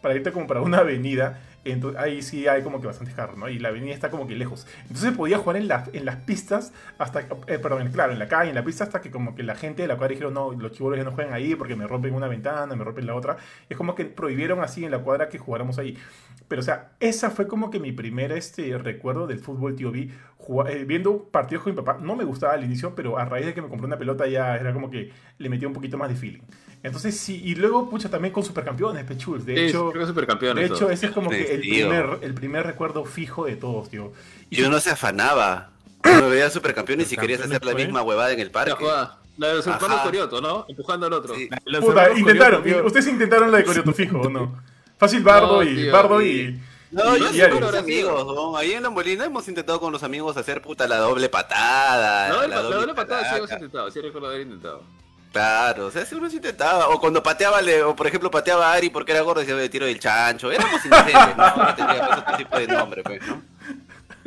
para 0.00 0.14
irte 0.14 0.32
como 0.32 0.46
para 0.46 0.60
una 0.60 0.78
avenida, 0.78 1.40
entonces 1.64 1.98
ahí 2.00 2.20
sí 2.20 2.46
hay 2.46 2.62
como 2.62 2.78
que 2.80 2.86
bastantes 2.86 3.14
carros, 3.14 3.38
¿no? 3.38 3.48
Y 3.48 3.58
la 3.58 3.70
avenida 3.70 3.94
está 3.94 4.10
como 4.10 4.26
que 4.26 4.34
lejos. 4.36 4.66
Entonces 4.82 5.12
podía 5.16 5.38
jugar 5.38 5.56
en, 5.56 5.66
la- 5.66 5.84
en 5.94 6.04
las 6.04 6.16
pistas 6.16 6.72
hasta, 6.98 7.20
eh, 7.46 7.58
perdón, 7.58 7.90
claro, 7.90 8.12
en 8.12 8.18
la 8.18 8.28
calle, 8.28 8.50
en 8.50 8.54
la 8.54 8.62
pista 8.64 8.84
hasta 8.84 9.00
que 9.00 9.10
como 9.10 9.34
que 9.34 9.42
la 9.42 9.54
gente 9.56 9.80
de 9.82 9.88
la 9.88 9.96
cuadra 9.96 10.10
dijeron, 10.12 10.34
no, 10.34 10.52
los 10.52 10.72
chivolos 10.72 10.98
ya 10.98 11.04
no 11.04 11.12
juegan 11.12 11.32
ahí 11.32 11.54
porque 11.54 11.74
me 11.74 11.86
rompen 11.86 12.14
una 12.14 12.28
ventana, 12.28 12.76
me 12.76 12.84
rompen 12.84 13.06
la 13.06 13.14
otra. 13.14 13.38
Es 13.68 13.76
como 13.78 13.94
que 13.94 14.04
prohibieron 14.04 14.60
así 14.60 14.84
en 14.84 14.90
la 14.90 14.98
cuadra 14.98 15.28
que 15.30 15.38
jugáramos 15.38 15.78
ahí. 15.78 15.96
Pero, 16.46 16.60
o 16.60 16.64
sea, 16.64 16.90
esa 17.00 17.30
fue 17.30 17.48
como 17.48 17.70
que 17.70 17.80
mi 17.80 17.90
primer 17.92 18.30
este, 18.32 18.76
recuerdo 18.76 19.26
del 19.26 19.38
fútbol, 19.38 19.74
tío 19.74 19.90
B. 19.90 20.10
Eh, 20.68 20.84
viendo 20.86 21.24
partidos 21.24 21.64
con 21.64 21.72
mi 21.72 21.76
papá. 21.80 21.98
No 22.00 22.16
me 22.16 22.24
gustaba 22.24 22.52
al 22.54 22.64
inicio, 22.64 22.94
pero 22.94 23.18
a 23.18 23.24
raíz 23.24 23.46
de 23.46 23.54
que 23.54 23.62
me 23.62 23.68
compré 23.68 23.86
una 23.86 23.98
pelota 23.98 24.26
ya 24.26 24.56
era 24.56 24.72
como 24.72 24.90
que 24.90 25.10
le 25.38 25.48
metía 25.48 25.68
un 25.68 25.74
poquito 25.74 25.96
más 25.98 26.08
de 26.08 26.16
feeling. 26.16 26.40
Entonces, 26.82 27.16
sí, 27.18 27.40
y 27.44 27.54
luego, 27.54 27.88
pucha, 27.88 28.10
también 28.10 28.32
con 28.32 28.44
supercampeones, 28.44 29.04
Pechul. 29.04 29.44
De 29.44 29.54
Sí, 29.54 29.60
hecho, 29.62 29.90
creo 29.90 30.02
que 30.02 30.08
supercampeones. 30.08 30.68
de 30.68 30.74
hecho, 30.76 30.90
ese 30.90 31.06
es 31.06 31.12
como 31.12 31.30
que 31.30 31.54
el 31.54 31.60
primer, 31.60 32.18
el 32.20 32.34
primer 32.34 32.66
recuerdo 32.66 33.04
fijo 33.06 33.46
de 33.46 33.56
todos, 33.56 33.88
tío. 33.88 34.12
Y 34.50 34.60
Y 34.60 34.64
uno 34.64 34.78
se 34.80 34.90
afanaba. 34.90 35.70
Uno 36.04 36.28
veía 36.28 36.50
supercampeones 36.50 37.10
y 37.12 37.16
querías 37.16 37.40
hacer 37.40 37.64
la 37.64 37.74
misma 37.74 38.02
huevada 38.02 38.32
en 38.32 38.40
el 38.40 38.50
parque. 38.50 38.84
La 39.36 39.48
de 39.48 39.54
los 39.54 39.66
hermanos. 39.66 40.00
Corioto, 40.02 40.40
¿no? 40.40 40.66
Empujando 40.68 41.06
al 41.06 41.12
otro. 41.14 41.34
Sí. 41.34 41.48
Puta, 41.80 42.12
intentaron, 42.16 42.60
Corioto, 42.60 42.86
ustedes 42.86 43.08
intentaron 43.08 43.50
la 43.50 43.58
de 43.58 43.64
Corioto 43.64 43.92
fijo, 43.92 44.20
¿o 44.20 44.28
no? 44.30 44.54
Fácil 44.98 45.22
Bardo 45.24 45.56
No, 45.56 45.62
y 45.68 45.74
tío, 45.74 45.92
Bardo 45.92 46.22
y- 46.22 46.26
y. 46.28 46.60
No, 46.94 47.16
y- 47.16 47.20
yo 47.20 47.30
y 47.30 47.32
sí 47.34 47.40
Ares. 47.40 47.54
con 47.54 47.62
los 47.62 47.74
amigos, 47.74 48.26
¿no? 48.26 48.56
Ahí 48.56 48.72
en 48.72 48.82
la 48.82 48.90
Molina 48.90 49.24
hemos 49.24 49.46
intentado 49.48 49.80
con 49.80 49.92
los 49.92 50.02
amigos 50.02 50.36
hacer 50.36 50.62
puta 50.62 50.86
la 50.86 50.98
doble 50.98 51.28
patada. 51.28 52.28
La 52.28 52.34
doble, 52.34 52.48
la 52.48 52.56
la 52.56 52.62
doble 52.62 52.76
doble 52.76 52.94
patada 52.94 53.28
sí 53.30 53.36
hemos 53.36 53.50
intentado, 53.52 53.90
sí 53.90 54.00
recuerdo 54.00 54.28
haber 54.28 54.42
intentado. 54.42 54.82
Claro, 55.32 55.86
o 55.86 55.90
sea, 55.90 56.06
sí 56.06 56.14
uno 56.14 56.30
se 56.30 56.36
intentaba. 56.36 56.88
O 56.90 57.00
cuando 57.00 57.20
pateaba, 57.22 57.60
le- 57.60 57.82
o 57.82 57.96
por 57.96 58.06
ejemplo 58.06 58.30
pateaba 58.30 58.70
a 58.70 58.74
Ari 58.74 58.90
porque 58.90 59.10
era 59.10 59.20
gordo, 59.22 59.40
decía, 59.40 59.56
"Oye, 59.56 59.68
tiro 59.68 59.86
del 59.86 59.98
chancho. 59.98 60.52
Éramos 60.52 60.84
inocentes, 60.84 61.36
¿no? 61.36 61.56
No 61.56 61.74
tenía 61.74 62.06
pues, 62.06 62.18
otro 62.20 62.36
tipo 62.36 62.58
de 62.58 62.66
nombre, 62.68 63.02
pues, 63.02 63.20
¿no? 63.26 63.42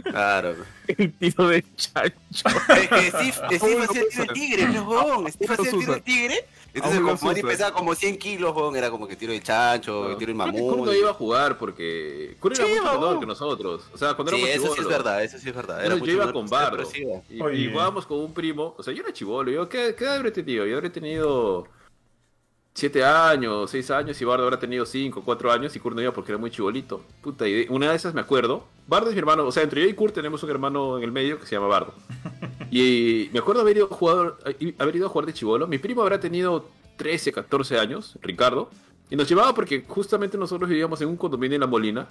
Claro. 0.04 0.56
El 0.88 1.14
tiro 1.14 1.48
de 1.48 1.64
chancho. 1.76 2.14
Es 2.70 2.88
que 2.90 3.12
Steve, 3.12 3.58
Steve 3.58 3.84
hacía 3.84 4.02
el 4.02 4.08
tiro 4.10 4.24
del 4.26 4.34
tigre, 4.34 4.68
¿no, 4.68 4.84
huevón? 4.90 5.32
Steve 5.32 5.54
hacía 5.54 5.70
el 5.72 5.80
tiro 5.80 5.94
del 5.94 6.04
tigre. 6.04 6.46
Entonces, 6.78 7.02
como 7.02 7.32
usan. 7.32 7.48
pesaba 7.48 7.72
como 7.72 7.96
100 7.96 8.18
kilos, 8.18 8.56
era 8.76 8.90
como 8.90 9.08
que 9.08 9.16
tiro 9.16 9.32
del 9.34 9.42
chancho, 9.42 10.16
tiro 10.18 10.18
del 10.18 10.18
Creo 10.18 10.28
que 10.28 10.34
mamón. 10.34 10.62
Kurt 10.62 10.86
no 10.86 10.94
iba 10.94 11.10
a 11.10 11.14
jugar 11.14 11.58
porque 11.58 12.38
Kurt 12.40 12.58
era 12.58 12.68
Sí, 12.68 12.74
mucho 12.74 12.94
menor 12.94 13.20
que 13.20 13.26
nosotros. 13.26 13.84
O 13.94 13.98
sea, 13.98 14.14
cuando 14.14 14.32
Sí, 14.32 14.44
éramos 14.44 14.66
eso 14.66 14.76
sí 14.76 14.82
es 14.82 14.88
verdad, 14.88 15.24
eso 15.24 15.38
sí 15.38 15.50
es 15.50 15.56
verdad. 15.56 15.78
Era 15.78 15.94
Entonces, 15.94 16.00
mucho 16.02 16.12
yo 16.12 16.24
iba 16.24 16.34
con 16.34 16.46
que 16.46 16.52
Bardo 16.52 17.54
y, 17.54 17.70
jugábamos 17.70 18.06
con 18.06 18.20
un 18.20 18.34
primo. 18.34 18.76
O 18.78 18.84
sea, 18.84 18.94
yo 18.94 19.02
era 19.04 19.12
chivolo. 19.12 19.52
Yo, 19.52 19.68
¿qué, 19.68 19.96
¿Qué 19.96 20.04
edad 20.04 20.16
habré 20.16 20.32
tenido? 20.32 20.66
Yo 20.66 20.76
habré 20.76 20.90
tenido 20.90 21.68
7 22.74 23.04
años, 23.04 23.72
6 23.72 23.90
años 23.92 24.22
y 24.22 24.26
Bardo 24.26 24.44
habrá 24.44 24.60
tenido 24.60 24.86
5, 24.86 25.24
4 25.26 25.52
años 25.52 25.76
y 25.76 25.80
Kurt 25.80 25.96
no 25.96 26.02
iba 26.04 26.12
porque 26.12 26.32
era 26.32 26.38
muy 26.38 26.52
chibolito. 26.52 27.02
Puta, 27.22 27.48
y 27.48 27.66
una 27.70 27.90
de 27.90 27.96
esas 27.96 28.14
me 28.14 28.22
acuerdo. 28.22 28.66
Bardo 28.88 29.10
es 29.10 29.14
mi 29.14 29.20
hermano. 29.20 29.46
O 29.46 29.52
sea, 29.52 29.64
entre 29.64 29.82
yo 29.82 29.90
y 29.90 29.94
Kurt 29.94 30.14
tenemos 30.14 30.44
un 30.44 30.50
hermano 30.52 30.98
en 30.98 31.04
el 31.04 31.12
medio 31.12 31.40
que 31.40 31.46
se 31.48 31.56
llama 31.56 31.68
Bardo. 31.68 31.94
Y 32.72 33.30
me 33.34 33.40
acuerdo 33.40 33.62
haber 33.62 33.78
ido, 33.78 33.88
jugador, 33.88 34.40
haber 34.78 34.96
ido 34.96 35.06
a 35.08 35.10
jugar 35.10 35.26
de 35.26 35.34
chivolo. 35.34 35.68
Mi 35.68 35.78
primo 35.78 36.02
habrá 36.02 36.20
tenido 36.20 36.70
13, 36.98 37.32
14 37.32 37.78
años, 37.80 38.18
Ricardo. 38.22 38.70
Y 39.10 39.16
nos 39.16 39.30
llevaba 39.30 39.54
porque 39.56 39.86
justamente 39.88 40.38
nosotros 40.38 40.70
vivíamos 40.70 41.00
en 41.02 41.08
un 41.10 41.18
condominio 41.18 41.56
en 41.56 41.62
La 41.62 41.68
Molina. 41.68 42.08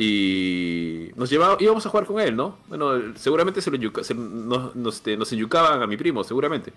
Y 0.00 1.08
nos 1.16 1.28
llevaba, 1.28 1.56
íbamos 1.58 1.84
a 1.84 1.88
jugar 1.88 2.06
con 2.06 2.20
él, 2.20 2.36
¿no? 2.36 2.56
Bueno, 2.68 2.92
seguramente 3.16 3.60
se 3.60 3.70
lo 3.70 4.04
se- 4.04 4.14
nos, 4.14 4.76
nos, 4.76 4.94
este, 4.96 5.16
nos 5.16 5.32
enyucaban 5.32 5.82
a 5.82 5.86
mi 5.86 5.96
primo, 5.96 6.22
seguramente. 6.22 6.72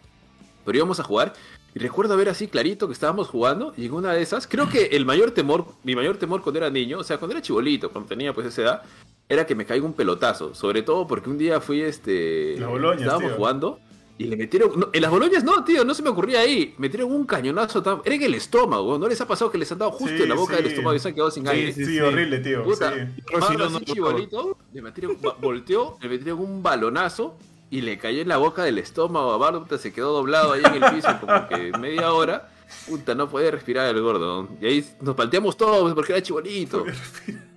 Pero 0.66 0.78
íbamos 0.78 1.00
a 1.00 1.04
jugar. 1.04 1.34
Y 1.74 1.80
recuerdo 1.80 2.18
ver 2.18 2.30
así 2.30 2.48
clarito 2.48 2.88
que 2.88 2.94
estábamos 2.94 3.28
jugando. 3.30 3.74
Y 3.78 3.86
en 3.86 3.94
una 3.94 4.14
de 4.14 4.22
esas, 4.22 4.46
creo 4.48 4.68
que 4.70 4.86
el 4.88 5.06
mayor 5.06 5.32
temor, 5.32 5.66
mi 5.84 5.96
mayor 5.96 6.18
temor 6.18 6.42
cuando 6.42 6.60
era 6.60 6.70
niño, 6.70 7.00
o 7.00 7.04
sea, 7.04 7.18
cuando 7.18 7.34
era 7.36 7.42
chibolito, 7.42 7.92
cuando 7.92 8.10
tenía 8.10 8.34
pues 8.34 8.48
esa 8.48 8.62
edad, 8.62 8.82
era 9.30 9.46
que 9.46 9.56
me 9.56 9.66
caiga 9.66 9.86
un 9.86 9.94
pelotazo. 9.94 10.54
Sobre 10.54 10.82
todo 10.84 11.08
porque 11.08 11.30
un 11.30 11.38
día 11.38 11.62
fui 11.62 11.82
este. 11.82 12.58
Las 12.60 12.70
Boloñas, 12.70 13.02
estábamos 13.02 13.30
tío. 13.30 13.38
jugando. 13.38 13.80
Y 14.18 14.26
le 14.26 14.36
metieron. 14.38 14.80
no, 14.80 14.90
en 14.94 15.02
las 15.02 15.10
boloñas 15.10 15.44
no, 15.44 15.64
tío, 15.64 15.84
no 15.84 15.96
se 15.96 16.04
me 16.04 16.10
ocurría 16.10 16.42
ahí. 16.42 16.76
Metieron 16.78 17.12
un 17.12 17.26
cañonazo 17.26 17.82
tan. 17.82 18.02
Era 18.06 18.14
en 18.14 18.22
el 18.22 18.36
estómago, 18.36 19.00
¿no 19.00 19.08
les 19.08 19.20
ha 19.20 19.28
pasado 19.28 19.50
que 19.50 19.58
les 19.58 19.72
han 19.72 19.80
dado 19.80 19.92
justo 19.92 20.16
Sí, 20.16 20.22
en 20.22 20.30
la 20.30 20.36
boca 20.36 20.58
sí. 20.58 20.62
del 20.62 20.72
estómago 20.74 20.96
y 20.96 21.00
se 21.00 21.08
han 21.08 21.14
quedado 21.16 21.32
sin 21.32 21.44
Sí, 21.44 21.50
aire? 21.50 21.74
Sí, 21.74 21.86
sí. 21.86 22.00
horrible, 22.00 22.38
tío. 22.40 22.64
Puta, 22.64 22.94
sí. 22.94 23.22
Pablo 23.32 23.48
Si 23.48 23.58
no, 23.58 23.64
así 23.64 23.74
no, 23.74 23.80
chibolito, 23.80 24.58
le 24.74 24.82
metieron, 24.84 25.18
volteó, 25.42 25.98
le 26.02 26.10
metieron 26.10 26.40
un 26.40 26.62
balonazo 26.62 27.36
y 27.72 27.82
le 27.82 27.98
cayó 27.98 28.22
en 28.22 28.28
la 28.28 28.38
boca 28.38 28.64
del 28.64 28.78
estómago 28.78 29.32
a 29.32 29.38
Bardo, 29.38 29.62
puta, 29.64 29.80
se 29.80 29.92
quedó 29.92 30.14
doblado 30.14 30.52
ahí 30.54 30.62
en 30.64 30.84
el 30.84 30.92
piso 30.94 31.08
como 31.20 31.48
que 31.48 31.72
media 31.80 32.14
hora. 32.14 32.50
Puta, 32.88 33.16
no 33.16 33.28
podía 33.30 33.50
respirar 33.52 33.88
el 33.96 34.02
gordo. 34.02 34.48
Y 34.62 34.66
ahí 34.68 34.86
nos 35.02 35.16
palteamos 35.16 35.58
todos 35.58 35.94
porque 35.96 36.14
era 36.14 36.22
chibolito. 36.22 36.86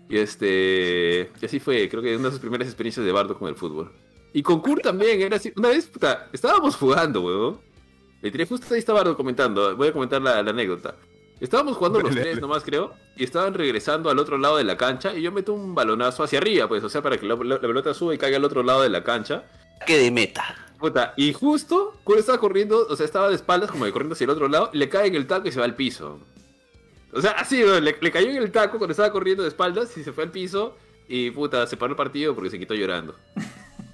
Y 0.08 0.16
este. 0.18 1.30
Y 1.40 1.46
así 1.46 1.60
fue, 1.60 1.88
creo 1.88 2.02
que 2.02 2.16
una 2.16 2.26
de 2.26 2.30
sus 2.32 2.40
primeras 2.40 2.66
experiencias 2.68 3.04
de 3.04 3.12
Bardo 3.12 3.38
con 3.38 3.48
el 3.48 3.54
fútbol. 3.56 3.92
Y 4.32 4.42
con 4.42 4.60
Kurt 4.60 4.82
también, 4.82 5.20
era 5.22 5.36
así. 5.36 5.52
Una 5.56 5.68
vez, 5.68 5.86
puta, 5.86 6.28
estábamos 6.32 6.76
jugando, 6.76 7.20
weón. 7.22 7.60
Le 8.20 8.30
tiré 8.30 8.46
justo 8.46 8.72
ahí 8.74 8.78
está 8.80 8.92
Bardo 8.92 9.16
comentando. 9.16 9.76
Voy 9.76 9.88
a 9.88 9.92
comentar 9.92 10.20
la, 10.20 10.42
la 10.42 10.50
anécdota. 10.50 10.96
Estábamos 11.40 11.76
jugando 11.76 12.00
los 12.00 12.10
tres 12.12 12.40
nomás, 12.40 12.62
creo. 12.64 12.92
Y 13.16 13.24
estaban 13.24 13.54
regresando 13.54 14.10
al 14.10 14.18
otro 14.18 14.38
lado 14.38 14.56
de 14.56 14.64
la 14.64 14.76
cancha. 14.76 15.14
Y 15.14 15.22
yo 15.22 15.30
meto 15.32 15.52
un 15.52 15.74
balonazo 15.74 16.22
hacia 16.24 16.38
arriba, 16.38 16.66
pues. 16.68 16.82
O 16.84 16.88
sea, 16.88 17.02
para 17.02 17.18
que 17.18 17.26
la, 17.26 17.34
la- 17.36 17.54
la 17.56 17.60
pelota 17.60 17.92
suba 17.94 18.14
y 18.14 18.18
caiga 18.18 18.36
al 18.38 18.44
otro 18.44 18.62
lado 18.62 18.82
de 18.82 18.88
la 18.88 19.04
cancha. 19.04 19.44
Que 19.84 19.98
de 19.98 20.10
meta. 20.10 20.56
Puta, 20.78 21.14
y 21.16 21.32
justo, 21.32 21.98
Kurt 22.04 22.18
estaba 22.18 22.38
corriendo, 22.38 22.86
o 22.88 22.96
sea, 22.96 23.06
estaba 23.06 23.28
de 23.28 23.34
espaldas, 23.34 23.70
como 23.70 23.84
que 23.84 23.92
corriendo 23.92 24.14
hacia 24.14 24.24
el 24.24 24.30
otro 24.30 24.48
lado, 24.48 24.70
le 24.72 24.88
cae 24.88 25.06
en 25.06 25.14
el 25.14 25.26
taco 25.26 25.48
y 25.48 25.52
se 25.52 25.58
va 25.58 25.64
al 25.64 25.76
piso. 25.76 26.20
O 27.12 27.20
sea, 27.20 27.30
así, 27.32 27.62
le, 27.62 27.80
le 27.80 28.10
cayó 28.10 28.28
en 28.28 28.36
el 28.36 28.50
taco 28.50 28.78
cuando 28.78 28.90
estaba 28.90 29.12
corriendo 29.12 29.42
de 29.44 29.48
espaldas 29.48 29.96
y 29.96 30.02
se 30.02 30.12
fue 30.12 30.24
al 30.24 30.30
piso. 30.30 30.76
Y 31.08 31.30
puta, 31.30 31.66
se 31.66 31.76
paró 31.76 31.92
el 31.92 31.96
partido 31.96 32.34
porque 32.34 32.50
se 32.50 32.58
quitó 32.58 32.74
llorando. 32.74 33.14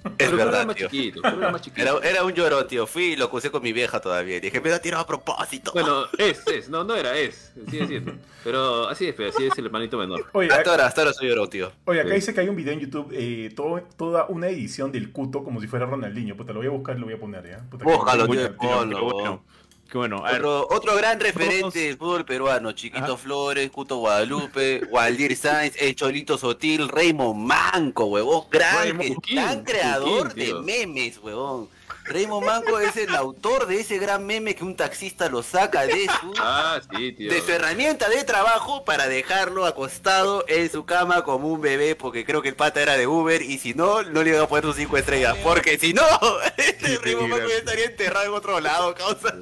Es 0.03 0.11
Pero 0.17 0.35
era 0.35 0.45
verdad, 0.45 0.65
más 0.65 0.75
tío. 0.75 0.87
chiquito, 0.89 1.21
era 1.27 1.51
más 1.51 1.61
chiquito. 1.61 1.81
Era, 1.99 2.09
era 2.09 2.23
un 2.23 2.33
llorón, 2.33 2.67
tío. 2.67 2.87
Fui 2.87 3.03
y 3.03 3.15
lo 3.15 3.25
acusé 3.25 3.51
con 3.51 3.61
mi 3.61 3.71
vieja 3.71 3.99
todavía. 3.99 4.37
Y 4.37 4.39
dije, 4.39 4.59
me 4.59 4.69
lo 4.69 4.75
ha 4.75 4.79
tirado 4.79 5.03
a 5.03 5.07
propósito. 5.07 5.71
Bueno, 5.73 6.05
es, 6.17 6.45
es, 6.47 6.69
no, 6.69 6.83
no 6.83 6.95
era, 6.95 7.15
es, 7.17 7.53
sigue 7.69 7.85
siendo. 7.87 8.13
Pero 8.43 8.87
así 8.89 9.07
es, 9.07 9.13
pero 9.13 9.29
así 9.29 9.45
es 9.45 9.55
el 9.59 9.65
hermanito 9.67 9.97
menor. 9.99 10.25
Oye, 10.33 10.49
hasta 10.51 10.71
ahora, 10.71 10.87
hasta 10.87 11.01
ahora 11.01 11.13
soy 11.13 11.27
llorón, 11.29 11.49
tío. 11.49 11.71
Oye, 11.85 11.99
acá 12.01 12.09
Sí. 12.09 12.15
dice 12.15 12.33
que 12.33 12.41
hay 12.41 12.49
un 12.49 12.55
video 12.55 12.73
en 12.73 12.79
YouTube, 12.79 13.09
eh, 13.13 13.51
todo- 13.55 13.81
toda 13.95 14.25
una 14.29 14.47
edición 14.47 14.91
del 14.91 15.11
Cuto 15.11 15.43
como 15.43 15.61
si 15.61 15.67
fuera 15.67 15.85
Ronaldinho. 15.85 16.35
Puta, 16.35 16.51
lo 16.53 16.59
voy 16.59 16.67
a 16.67 16.71
buscar 16.71 16.97
y 16.97 16.99
lo 16.99 17.05
voy 17.05 17.15
a 17.15 17.19
poner, 17.19 17.47
¿ya? 17.47 17.59
Puta, 17.69 17.85
Búscalo, 17.85 18.27
tío, 18.27 18.55
tío. 18.55 18.85
bueno. 18.85 19.43
Qué 19.91 19.97
bueno. 19.97 20.25
A 20.25 20.31
ver, 20.31 20.45
Otro, 20.45 20.95
gran 20.95 21.19
referente 21.19 21.59
Vamos. 21.59 21.73
del 21.73 21.97
fútbol 21.97 22.23
peruano, 22.25 22.71
Chiquito 22.71 23.03
Ajá. 23.03 23.17
Flores, 23.17 23.69
Cuto 23.71 23.97
Guadalupe, 23.97 24.85
Waldir 24.89 25.35
Sainz, 25.35 25.75
El 25.77 25.95
Cholito 25.95 26.37
Sotil, 26.37 26.87
Raymond 26.87 27.37
Manco, 27.45 28.05
huevón, 28.05 28.45
gran, 28.49 28.97
gran 29.29 29.63
creador 29.65 30.33
King, 30.33 30.41
de 30.45 30.53
memes, 30.61 31.17
huevón. 31.17 31.67
Raymond 32.05 32.45
Manco 32.45 32.79
es 32.79 32.95
el 32.95 33.13
autor 33.13 33.67
de 33.67 33.81
ese 33.81 33.97
gran 33.99 34.25
meme 34.25 34.55
que 34.55 34.63
un 34.63 34.77
taxista 34.77 35.27
lo 35.29 35.43
saca 35.43 35.85
de 35.85 36.07
su, 36.21 36.33
Ah, 36.39 36.79
sí, 36.89 37.11
tío. 37.11 37.29
de 37.29 37.41
su 37.41 37.51
herramienta 37.51 38.07
de 38.09 38.23
trabajo 38.23 38.85
para 38.85 39.09
dejarlo 39.09 39.65
acostado 39.65 40.45
en 40.47 40.71
su 40.71 40.85
cama 40.85 41.23
como 41.25 41.49
un 41.49 41.59
bebé, 41.59 41.95
porque 41.95 42.25
creo 42.25 42.41
que 42.41 42.47
el 42.49 42.55
pata 42.55 42.81
era 42.81 42.95
de 42.97 43.07
Uber 43.07 43.41
y 43.41 43.57
si 43.59 43.73
no, 43.73 44.03
no 44.03 44.23
le 44.23 44.29
iba 44.29 44.41
a 44.41 44.47
poner 44.47 44.63
sus 44.63 44.77
cinco 44.77 44.95
estrellas, 44.95 45.35
porque 45.43 45.77
si 45.77 45.93
no, 45.93 46.03
este 46.57 46.97
Raymond 46.97 47.27
Manco 47.29 47.47
ya 47.49 47.55
estaría 47.57 47.85
enterrado 47.85 48.25
en 48.27 48.33
otro 48.33 48.57
lado, 48.61 48.95
causa. 48.95 49.35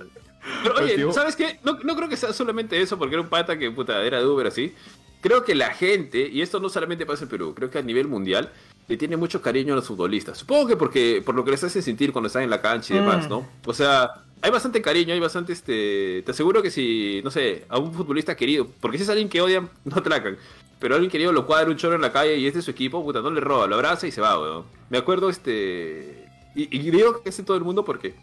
Pero 0.63 0.75
oye, 0.75 0.95
Tío. 0.95 1.11
¿sabes 1.13 1.35
qué? 1.35 1.59
No, 1.63 1.77
no 1.83 1.95
creo 1.95 2.09
que 2.09 2.17
sea 2.17 2.33
solamente 2.33 2.81
eso, 2.81 2.97
porque 2.97 3.15
era 3.15 3.21
un 3.21 3.29
pata 3.29 3.57
que 3.57 3.69
puta 3.71 4.01
era 4.03 4.19
de 4.19 4.25
Uber 4.25 4.47
así. 4.47 4.73
Creo 5.21 5.43
que 5.43 5.53
la 5.53 5.73
gente, 5.73 6.29
y 6.31 6.41
esto 6.41 6.59
no 6.59 6.69
solamente 6.69 7.05
pasa 7.05 7.23
en 7.23 7.29
Perú, 7.29 7.53
creo 7.53 7.69
que 7.69 7.77
a 7.77 7.81
nivel 7.81 8.07
mundial 8.07 8.51
le 8.87 8.95
tiene 8.97 9.17
mucho 9.17 9.41
cariño 9.41 9.73
a 9.73 9.75
los 9.75 9.85
futbolistas. 9.87 10.37
Supongo 10.37 10.67
que 10.67 10.77
porque 10.77 11.21
por 11.25 11.35
lo 11.35 11.43
que 11.43 11.51
les 11.51 11.63
hace 11.63 11.81
sentir 11.81 12.11
cuando 12.13 12.27
están 12.27 12.43
en 12.43 12.49
la 12.49 12.61
cancha 12.61 12.93
y 12.93 12.97
demás, 12.97 13.25
Mm. 13.25 13.29
¿no? 13.29 13.47
O 13.65 13.73
sea, 13.73 14.23
hay 14.41 14.49
bastante 14.49 14.81
cariño, 14.81 15.13
hay 15.13 15.19
bastante 15.19 15.51
este. 15.53 16.23
Te 16.25 16.31
aseguro 16.31 16.61
que 16.61 16.71
si, 16.71 17.19
no 17.23 17.31
sé, 17.31 17.65
a 17.67 17.77
un 17.77 17.93
futbolista 17.93 18.35
querido, 18.35 18.67
porque 18.79 18.97
si 18.97 19.03
es 19.03 19.09
alguien 19.09 19.27
que 19.29 19.41
odian, 19.41 19.69
no 19.85 19.97
atracan. 19.97 20.37
Pero 20.79 20.95
alguien 20.95 21.11
querido 21.11 21.33
lo 21.33 21.45
cuadra 21.45 21.69
un 21.69 21.75
chorro 21.75 21.95
en 21.95 22.01
la 22.01 22.13
calle 22.13 22.37
y 22.37 22.47
es 22.47 22.53
de 22.53 22.61
su 22.61 22.71
equipo, 22.71 23.03
puta, 23.03 23.21
no 23.21 23.29
le 23.29 23.41
roba, 23.41 23.67
lo 23.67 23.75
abraza 23.75 24.07
y 24.07 24.11
se 24.11 24.21
va, 24.21 24.39
weón. 24.39 24.63
Me 24.89 24.97
acuerdo 24.97 25.29
este. 25.29 26.25
Y, 26.55 26.73
y 26.75 26.89
digo 26.89 27.21
que 27.21 27.29
es 27.29 27.37
en 27.39 27.43
todo 27.45 27.57
el 27.57 27.63
mundo 27.65 27.83
porque 27.83 28.15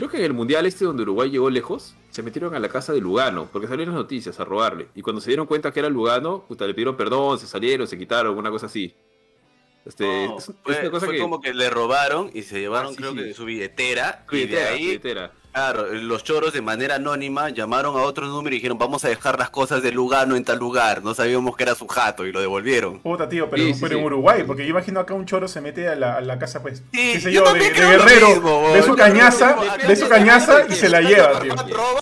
Creo 0.00 0.08
que 0.10 0.16
en 0.16 0.24
el 0.24 0.32
mundial 0.32 0.64
este 0.64 0.86
donde 0.86 1.02
Uruguay 1.02 1.28
llegó 1.28 1.50
lejos, 1.50 1.94
se 2.08 2.22
metieron 2.22 2.54
a 2.54 2.58
la 2.58 2.70
casa 2.70 2.94
de 2.94 3.02
Lugano, 3.02 3.50
porque 3.52 3.68
salieron 3.68 3.94
las 3.94 4.02
noticias 4.02 4.40
a 4.40 4.46
robarle. 4.46 4.88
Y 4.94 5.02
cuando 5.02 5.20
se 5.20 5.28
dieron 5.28 5.44
cuenta 5.46 5.72
que 5.72 5.80
era 5.80 5.90
Lugano, 5.90 6.46
puta, 6.48 6.66
le 6.66 6.72
pidieron 6.72 6.96
perdón, 6.96 7.38
se 7.38 7.46
salieron, 7.46 7.86
se 7.86 7.98
quitaron, 7.98 8.38
una 8.38 8.50
cosa 8.50 8.64
así. 8.64 8.94
Este, 9.84 10.26
No, 10.26 10.38
es, 10.38 10.48
es 10.48 10.54
fue, 10.62 10.80
una 10.80 10.90
cosa 10.90 11.04
fue 11.04 11.16
que. 11.16 11.20
como 11.20 11.38
que 11.42 11.52
le 11.52 11.68
robaron 11.68 12.30
y 12.32 12.40
se 12.44 12.60
llevaron, 12.60 12.88
Ah, 12.88 12.92
sí, 12.92 12.96
creo 12.96 13.12
sí. 13.12 13.18
que 13.18 13.34
su 13.34 13.44
billetera. 13.44 14.24
Su 14.26 14.36
y 14.36 14.38
de 14.40 14.44
billetera, 14.46 14.70
ahí 14.70 14.86
billetera. 14.86 15.32
Claro, 15.52 15.92
los 15.92 16.22
choros 16.22 16.52
de 16.52 16.62
manera 16.62 16.94
anónima 16.94 17.50
llamaron 17.50 17.96
a 17.96 18.02
otro 18.02 18.26
número 18.26 18.54
y 18.54 18.58
dijeron 18.58 18.78
vamos 18.78 19.04
a 19.04 19.08
dejar 19.08 19.36
las 19.38 19.50
cosas 19.50 19.82
de 19.82 19.90
Lugano 19.90 20.36
en 20.36 20.44
tal 20.44 20.58
lugar. 20.58 21.02
No 21.02 21.12
sabíamos 21.12 21.56
que 21.56 21.64
era 21.64 21.74
su 21.74 21.88
jato 21.88 22.24
y 22.24 22.30
lo 22.32 22.40
devolvieron. 22.40 23.00
Puta, 23.00 23.28
tío, 23.28 23.50
pero, 23.50 23.62
Sí, 23.64 23.74
sí, 23.74 23.80
pero 23.82 23.94
en 23.96 24.00
sí. 24.00 24.06
Uruguay, 24.06 24.44
porque 24.46 24.62
yo 24.64 24.70
imagino 24.70 25.00
acá 25.00 25.14
un 25.14 25.26
choro 25.26 25.48
se 25.48 25.60
mete 25.60 25.88
a 25.88 25.96
la, 25.96 26.16
a 26.16 26.20
la 26.20 26.38
casa, 26.38 26.62
pues, 26.62 26.84
Sí, 26.92 27.12
qué 27.14 27.20
sé 27.20 27.32
yo 27.32 27.44
yo, 27.44 27.52
de, 27.52 27.60
también 27.60 27.72
de 27.74 27.80
guerrero, 27.80 28.28
mismo, 28.28 28.72
ve 28.72 28.82
su 28.82 28.88
yo 28.90 28.96
cañaza, 28.96 29.56
ve 29.88 29.96
su 29.96 30.08
cañaza 30.08 30.66
y 30.68 30.72
se 30.74 30.88
la 30.88 31.00
lleva, 31.00 31.40
tío. 31.40 31.54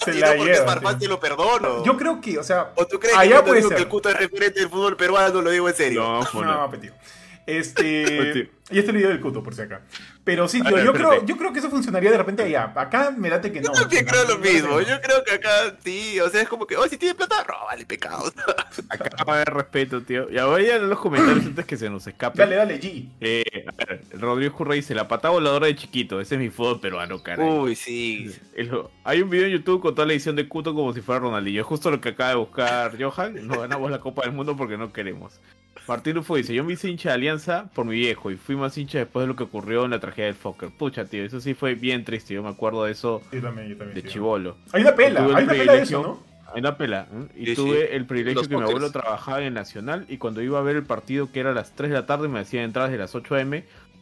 Se 0.04 0.12
la 0.14 0.30
no 0.30 0.37
porque 0.37 0.52
es 0.52 0.58
lleva. 0.58 0.98
Lo 1.08 1.18
perdono. 1.20 1.84
Yo 1.84 1.96
creo 1.96 2.20
que, 2.20 2.38
o 2.38 2.44
sea, 2.44 2.72
¿O 2.74 2.87
tú 2.87 2.98
crees 3.00 3.14
que 3.16 3.20
allá 3.22 3.37
te 3.38 3.42
puede 3.44 3.56
digo 3.61 3.70
que 3.70 3.76
ser. 3.76 3.82
el 3.84 3.88
Cuto 3.88 4.11
es 4.11 4.16
referente 4.18 4.61
del 4.61 4.68
fútbol 4.68 4.96
peruano? 4.96 5.40
Lo 5.40 5.50
digo 5.50 5.68
en 5.68 5.74
serio. 5.74 6.02
No, 6.02 6.20
No, 6.22 6.28
bueno. 6.34 6.68
no, 6.70 6.78
tío. 6.78 6.92
Este. 7.46 8.50
y 8.70 8.78
este 8.78 8.92
video 8.92 9.08
del 9.08 9.20
cuto, 9.20 9.42
por 9.42 9.54
si 9.54 9.62
acá. 9.62 9.80
Pero 10.28 10.46
sí, 10.46 10.60
tío, 10.62 10.74
ver, 10.76 10.84
yo 10.84 10.92
creo, 10.92 11.24
yo 11.24 11.36
creo 11.38 11.52
que 11.54 11.58
eso 11.58 11.70
funcionaría 11.70 12.10
de 12.10 12.18
repente 12.18 12.42
allá. 12.42 12.70
Acá 12.76 13.10
me 13.16 13.30
late 13.30 13.50
que 13.50 13.62
no. 13.62 13.72
Yo 13.72 13.80
también 13.80 14.04
No, 14.04 14.10
creo 14.12 14.24
lo 14.26 14.34
no 14.34 14.40
mismo. 14.40 14.68
no. 14.68 14.80
Yo 14.82 15.00
creo 15.00 15.24
que 15.24 15.32
acá, 15.32 15.74
sí, 15.82 16.20
o 16.20 16.28
sea, 16.28 16.42
es 16.42 16.48
como 16.50 16.66
que, 16.66 16.76
oh, 16.76 16.86
si 16.86 16.98
tiene 16.98 17.14
plata, 17.14 17.42
róbale, 17.44 17.86
pecado. 17.86 18.30
Acá 18.90 19.24
va 19.24 19.32
a 19.32 19.36
haber 19.36 19.54
respeto, 19.54 20.02
tío. 20.02 20.28
Ya 20.28 20.44
voy 20.44 20.64
a 20.64 20.66
leer 20.66 20.82
los 20.82 20.98
comentarios 20.98 21.46
antes 21.46 21.64
que 21.64 21.78
se 21.78 21.88
nos 21.88 22.06
escape. 22.06 22.36
Dale, 22.38 22.56
dale, 22.56 22.78
G. 22.78 23.08
Eh, 23.22 23.42
a 23.66 23.72
ver, 23.86 24.02
Rodrigo 24.20 24.54
Curra 24.54 24.74
dice, 24.74 24.94
la 24.94 25.08
patada 25.08 25.32
voladora 25.32 25.66
de 25.66 25.74
chiquito, 25.76 26.20
ese 26.20 26.34
es 26.34 26.40
mi 26.42 26.50
fútbol 26.50 26.78
peruano, 26.80 27.22
caray. 27.22 27.48
Uy, 27.48 27.74
sí. 27.74 28.30
El- 28.54 28.70
hay 29.04 29.22
un 29.22 29.30
video 29.30 29.46
en 29.46 29.52
YouTube 29.52 29.80
con 29.80 29.94
toda 29.94 30.06
la 30.06 30.12
edición 30.12 30.36
de 30.36 30.46
Cuto 30.46 30.74
como 30.74 30.92
si 30.92 31.00
fuera 31.00 31.20
Ronaldinho. 31.20 31.62
Es 31.62 31.66
justo 31.66 31.90
lo 31.90 32.02
que 32.02 32.10
acaba 32.10 32.28
de 32.30 32.36
buscar 32.36 33.02
Johan. 33.02 33.46
No 33.46 33.60
ganamos 33.60 33.90
la 33.90 33.98
Copa 34.00 34.22
del 34.24 34.32
Mundo 34.32 34.56
porque 34.58 34.76
no 34.76 34.92
queremos. 34.92 35.40
Martín 35.88 36.16
Rufo 36.16 36.37
dice, 36.37 36.55
yo 36.55 36.64
me 36.64 36.74
hice 36.74 36.88
hincha 36.90 37.09
de 37.09 37.14
Alianza 37.14 37.70
por 37.74 37.87
mi 37.87 37.94
viejo 37.94 38.31
y 38.31 38.37
fui 38.37 38.55
más 38.57 38.77
hincha 38.77 38.98
después 38.98 39.24
de 39.24 39.29
lo 39.29 39.37
que 39.37 39.44
ocurrió 39.44 39.85
en 39.87 39.90
la 39.92 40.01
tragedia 40.01 40.27
del 40.27 40.35
Fokker. 40.35 40.70
Pucha, 40.70 41.07
tío, 41.07 41.24
eso 41.24 41.40
sí 41.40 41.55
fue 41.55 41.74
bien 41.74 42.05
triste. 42.05 42.35
Yo 42.35 42.42
me 42.42 42.51
acuerdo 42.51 42.85
de 42.85 42.92
eso 42.92 43.22
Yo 43.33 43.40
también, 43.40 43.68
yo 43.68 43.77
también. 43.77 43.94
de 43.94 44.03
tío. 44.03 44.11
chivolo. 44.11 44.57
Hay 44.72 44.83
una 44.83 44.94
pela, 44.94 45.24
hay 45.24 45.31
una 45.44 45.53
pela 45.53 45.72
de 45.72 45.83
eso, 45.83 46.03
¿no? 46.03 46.22
Hay 46.53 46.61
una 46.61 46.77
pela. 46.77 47.07
¿eh? 47.12 47.27
Y 47.37 47.46
Sí, 47.46 47.55
tuve 47.57 47.81
sí. 47.81 47.87
el 47.92 48.07
privilegio 48.07 48.40
Los 48.40 48.48
que 48.48 48.57
mi 48.57 48.62
abuelo 48.62 48.90
trabajaba 48.92 49.38
en 49.40 49.46
el 49.48 49.55
Nacional 49.55 50.05
y 50.09 50.18
cuando 50.18 50.42
iba 50.42 50.59
a 50.59 50.62
ver 50.62 50.77
el 50.77 50.85
partido 50.85 51.33
que 51.33 51.40
era 51.40 51.51
a 51.51 51.55
las 51.55 51.74
3 51.74 51.90
de 51.90 51.94
la 51.96 52.07
tarde 52.07 52.29
me 52.29 52.38
hacían 52.40 52.64
entradas 52.64 52.90
de 52.90 52.98
las 52.98 53.14
8 53.14 53.35
am 53.37 53.55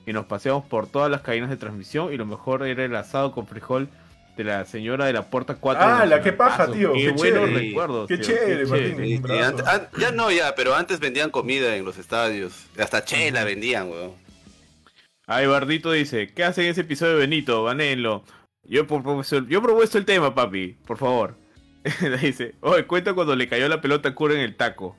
y 0.07 0.12
nos 0.12 0.27
paseamos 0.27 0.64
por 0.64 0.87
todas 0.87 1.11
las 1.11 1.22
cadenas 1.22 1.51
de 1.51 1.57
transmisión 1.57 2.12
y 2.12 2.16
lo 2.16 2.27
mejor 2.27 2.64
era 2.66 2.85
el 2.85 2.94
asado 2.94 3.33
con 3.33 3.46
frijol 3.49 3.88
de 4.37 4.44
la 4.44 4.64
señora 4.66 5.07
de 5.07 5.12
la 5.14 5.31
puerta 5.31 5.55
4. 5.57 5.83
Ah, 5.85 6.05
la 6.07 6.20
qué 6.20 6.33
paja, 6.33 6.70
tío, 6.70 6.92
Qué, 6.92 7.01
qué 7.07 7.11
buenos 7.12 7.40
chévere. 7.49 7.59
recuerdos. 7.68 8.09
Qué 8.09 8.18
tío, 8.18 8.27
chévere, 8.27 8.66
Martín. 8.66 9.22
Ant- 9.25 9.66
an- 9.66 9.88
ya 9.99 10.11
no, 10.12 10.31
ya, 10.31 10.55
pero 10.55 10.75
antes 10.75 11.01
vendían 11.01 11.31
comida 11.31 11.75
en 11.77 11.85
los 11.85 11.96
estadios. 11.99 12.66
Hasta 12.79 13.05
chela 13.05 13.44
vendían, 13.44 13.88
weón. 13.90 14.12
Ay, 15.27 15.46
Bardito 15.46 15.90
dice, 15.90 16.29
¿qué 16.33 16.44
hacen 16.44 16.64
en 16.66 16.70
ese 16.70 16.83
episodio 16.83 17.14
de 17.14 17.20
Benito? 17.20 17.62
Banenlo. 17.64 18.25
Yo 18.62 18.83
he 18.83 18.85
propuesto, 18.85 19.44
yo 19.46 19.59
he 19.59 19.62
propuesto 19.62 19.99
el 19.99 20.05
tema, 20.05 20.35
papi, 20.35 20.77
por 20.87 20.99
favor. 20.99 21.37
dice, 22.22 22.55
oye, 22.61 22.85
cuenta 22.87 23.14
cuando 23.14 23.35
le 23.37 23.49
cayó 23.49 23.68
la 23.68 23.81
pelota 23.81 24.11
a 24.11 24.14
Cura 24.14 24.35
en 24.35 24.40
el 24.40 24.57
taco. 24.57 24.96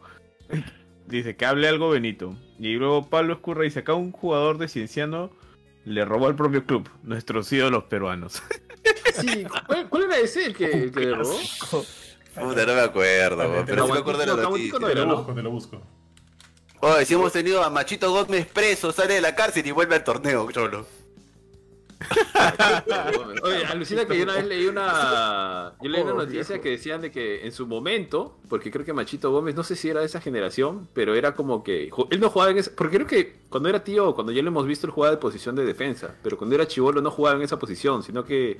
dice, 1.08 1.36
que 1.36 1.46
hable 1.46 1.68
algo 1.68 1.90
Benito. 1.90 2.36
Y 2.60 2.74
luego 2.76 3.10
Pablo 3.10 3.34
Escurra 3.34 3.64
dice, 3.64 3.80
acá 3.80 3.94
un 3.94 4.12
jugador 4.12 4.58
de 4.58 4.68
Cienciano 4.68 5.32
le 5.86 6.04
robó 6.06 6.28
al 6.28 6.36
propio 6.36 6.66
club, 6.66 6.90
nuestros 7.04 7.52
ídolos 7.54 7.86
peruanos. 7.86 8.42
Sí, 9.20 9.46
¿cuál, 9.66 9.90
cuál 9.90 10.04
era 10.04 10.18
ese 10.20 10.46
el 10.46 10.56
que, 10.56 10.66
el 10.66 10.92
que 10.92 11.00
le 11.00 11.16
robó? 11.16 11.38
Puta, 12.36 12.66
no 12.66 12.74
me 12.76 12.82
acuerdo, 12.82 13.64
pero 13.66 13.86
sí 13.86 13.92
me 13.92 14.00
acuerdo 14.00 14.20
de 14.22 14.26
la 14.28 14.36
noticia. 14.36 14.80
no 14.80 14.86
Te 14.86 14.92
era, 14.92 15.02
lo 15.02 15.08
¿no? 15.08 15.18
busco, 15.18 15.34
te 15.34 15.42
lo 15.42 15.52
busco. 15.52 15.82
Oye, 16.80 17.06
si 17.06 17.14
hemos 17.16 17.34
tenido 17.34 17.64
a 17.64 17.70
Machito 17.72 18.12
Gómez 18.12 18.46
preso, 18.46 18.92
sale 18.92 19.16
de 19.16 19.22
la 19.22 19.34
cárcel 19.36 19.66
y 19.66 19.72
vuelve 19.72 19.96
al 19.96 20.04
torneo, 20.04 20.52
cholo. 20.52 20.86
Oye, 23.44 23.66
alucina 23.66 24.06
que 24.06 24.18
yo 24.18 24.24
una 24.24 24.34
vez 24.36 24.46
leí 24.46 24.68
una. 24.68 25.74
Yo 25.82 25.90
leí 25.90 26.02
una 26.02 26.14
Oh, 26.14 26.18
noticia 26.18 26.60
que 26.62 26.70
decían 26.70 27.02
de 27.02 27.12
que 27.12 27.46
en 27.46 27.52
su 27.52 27.66
momento, 27.68 28.38
porque 28.50 28.72
creo 28.72 28.86
que 28.86 28.94
Machito 28.94 29.32
Gómez, 29.32 29.56
no 29.56 29.64
sé 29.64 29.76
si 29.76 29.90
era 29.90 30.02
de 30.02 30.06
esa 30.06 30.22
generación, 30.22 30.88
pero 30.94 31.16
era 31.16 31.36
como 31.36 31.64
que. 31.64 31.90
Él 32.10 32.20
no 32.20 32.30
jugaba 32.30 32.52
en 32.52 32.58
esa. 32.60 32.72
Porque 32.76 32.98
creo 32.98 33.08
que 33.08 33.36
cuando 33.50 33.70
era 33.70 33.84
tío, 33.84 34.14
cuando 34.16 34.32
ya 34.32 34.42
lo 34.42 34.50
hemos 34.50 34.66
visto, 34.68 34.86
él 34.88 34.92
jugaba 34.94 35.16
de 35.16 35.20
posición 35.22 35.56
de 35.56 35.66
defensa. 35.66 36.16
Pero 36.24 36.38
cuando 36.38 36.56
era 36.56 36.68
chivolo 36.68 37.02
no 37.02 37.12
jugaba 37.12 37.38
en 37.38 37.44
esa 37.44 37.58
posición, 37.60 38.04
sino 38.04 38.24
que. 38.24 38.58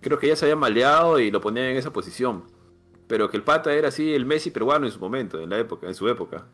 Creo 0.00 0.18
que 0.18 0.28
ya 0.28 0.36
se 0.36 0.44
había 0.44 0.56
maleado 0.56 1.18
y 1.18 1.30
lo 1.30 1.40
ponían 1.40 1.66
en 1.66 1.76
esa 1.76 1.92
posición. 1.92 2.44
Pero 3.06 3.30
que 3.30 3.36
el 3.36 3.42
pata 3.42 3.72
era 3.72 3.88
así 3.88 4.12
el 4.14 4.26
Messi 4.26 4.50
peruano 4.50 4.86
en 4.86 4.92
su 4.92 4.98
momento, 4.98 5.40
en 5.40 5.50
la 5.50 5.58
época, 5.58 5.86
en 5.86 5.94
su 5.94 6.08
época. 6.08 6.46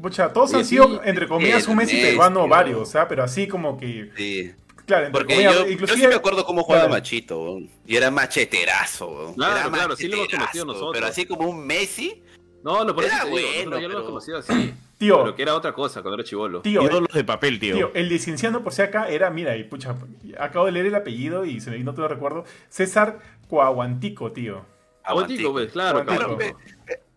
Pucha, 0.00 0.32
todos 0.32 0.52
Y 0.52 0.56
han 0.56 0.64
sido, 0.64 1.02
entre 1.04 1.26
comillas, 1.26 1.66
un 1.68 1.76
Messi 1.76 1.96
peruano 2.00 2.46
varios, 2.48 2.80
o 2.80 2.86
sea, 2.86 3.08
pero 3.08 3.22
así 3.22 3.48
como 3.48 3.78
que. 3.78 4.10
Sí. 4.16 4.52
Claro, 4.86 5.08
Porque 5.12 5.34
comillas, 5.34 5.54
yo, 5.54 5.64
yo 5.66 5.70
inclusive. 5.72 6.00
sí 6.00 6.06
me 6.06 6.14
acuerdo 6.14 6.44
cómo 6.46 6.62
jugaba 6.62 6.84
Claro. 6.84 6.94
Machito. 7.00 7.58
Y 7.86 7.96
era 7.96 8.10
macheterazo, 8.10 9.08
weón. 9.08 9.34
Claro, 9.34 9.56
era 9.58 9.68
claro, 9.70 9.96
sí 9.96 10.06
lo 10.08 10.16
hemos 10.16 10.28
conocido 10.28 10.64
nosotros. 10.64 10.90
Pero 10.94 11.06
así 11.06 11.26
como 11.26 11.48
un 11.48 11.66
Messi, 11.66 12.22
No, 12.62 12.84
lo 12.84 12.94
por 12.94 13.04
eso 13.04 13.14
digo, 13.26 13.30
bueno, 13.30 13.78
ya 13.80 13.88
lo 13.88 13.94
hemos 13.94 14.06
conocido 14.06 14.38
así. 14.38 14.74
Tío. 14.98 15.18
Pero 15.22 15.34
que 15.36 15.42
era 15.42 15.54
otra 15.54 15.74
cosa 15.74 16.00
cuando 16.00 16.14
era 16.14 16.24
chivolo. 16.24 16.62
Tío, 16.62 16.80
ídolos 16.82 17.12
de 17.12 17.22
papel, 17.22 17.58
tío. 17.60 17.76
Tío, 17.76 17.90
el 17.94 18.08
licenciado 18.08 18.62
por 18.64 18.72
si 18.72 18.80
acá 18.80 19.10
era, 19.10 19.28
mira, 19.28 19.54
y 19.56 19.64
pucha, 19.64 19.94
acabo 20.40 20.64
de 20.64 20.72
leer 20.72 20.86
el 20.86 20.94
apellido 20.94 21.44
y 21.44 21.60
se 21.60 21.70
me 21.70 21.78
no 21.80 21.92
te 21.92 22.00
lo 22.00 22.08
recuerdo. 22.08 22.44
César 22.70 23.18
Coaguantico, 23.50 24.32
tío. 24.32 24.64
Aguantico, 25.04 25.52
pues, 25.52 25.70
claro, 25.70 26.02
claro. 26.04 26.38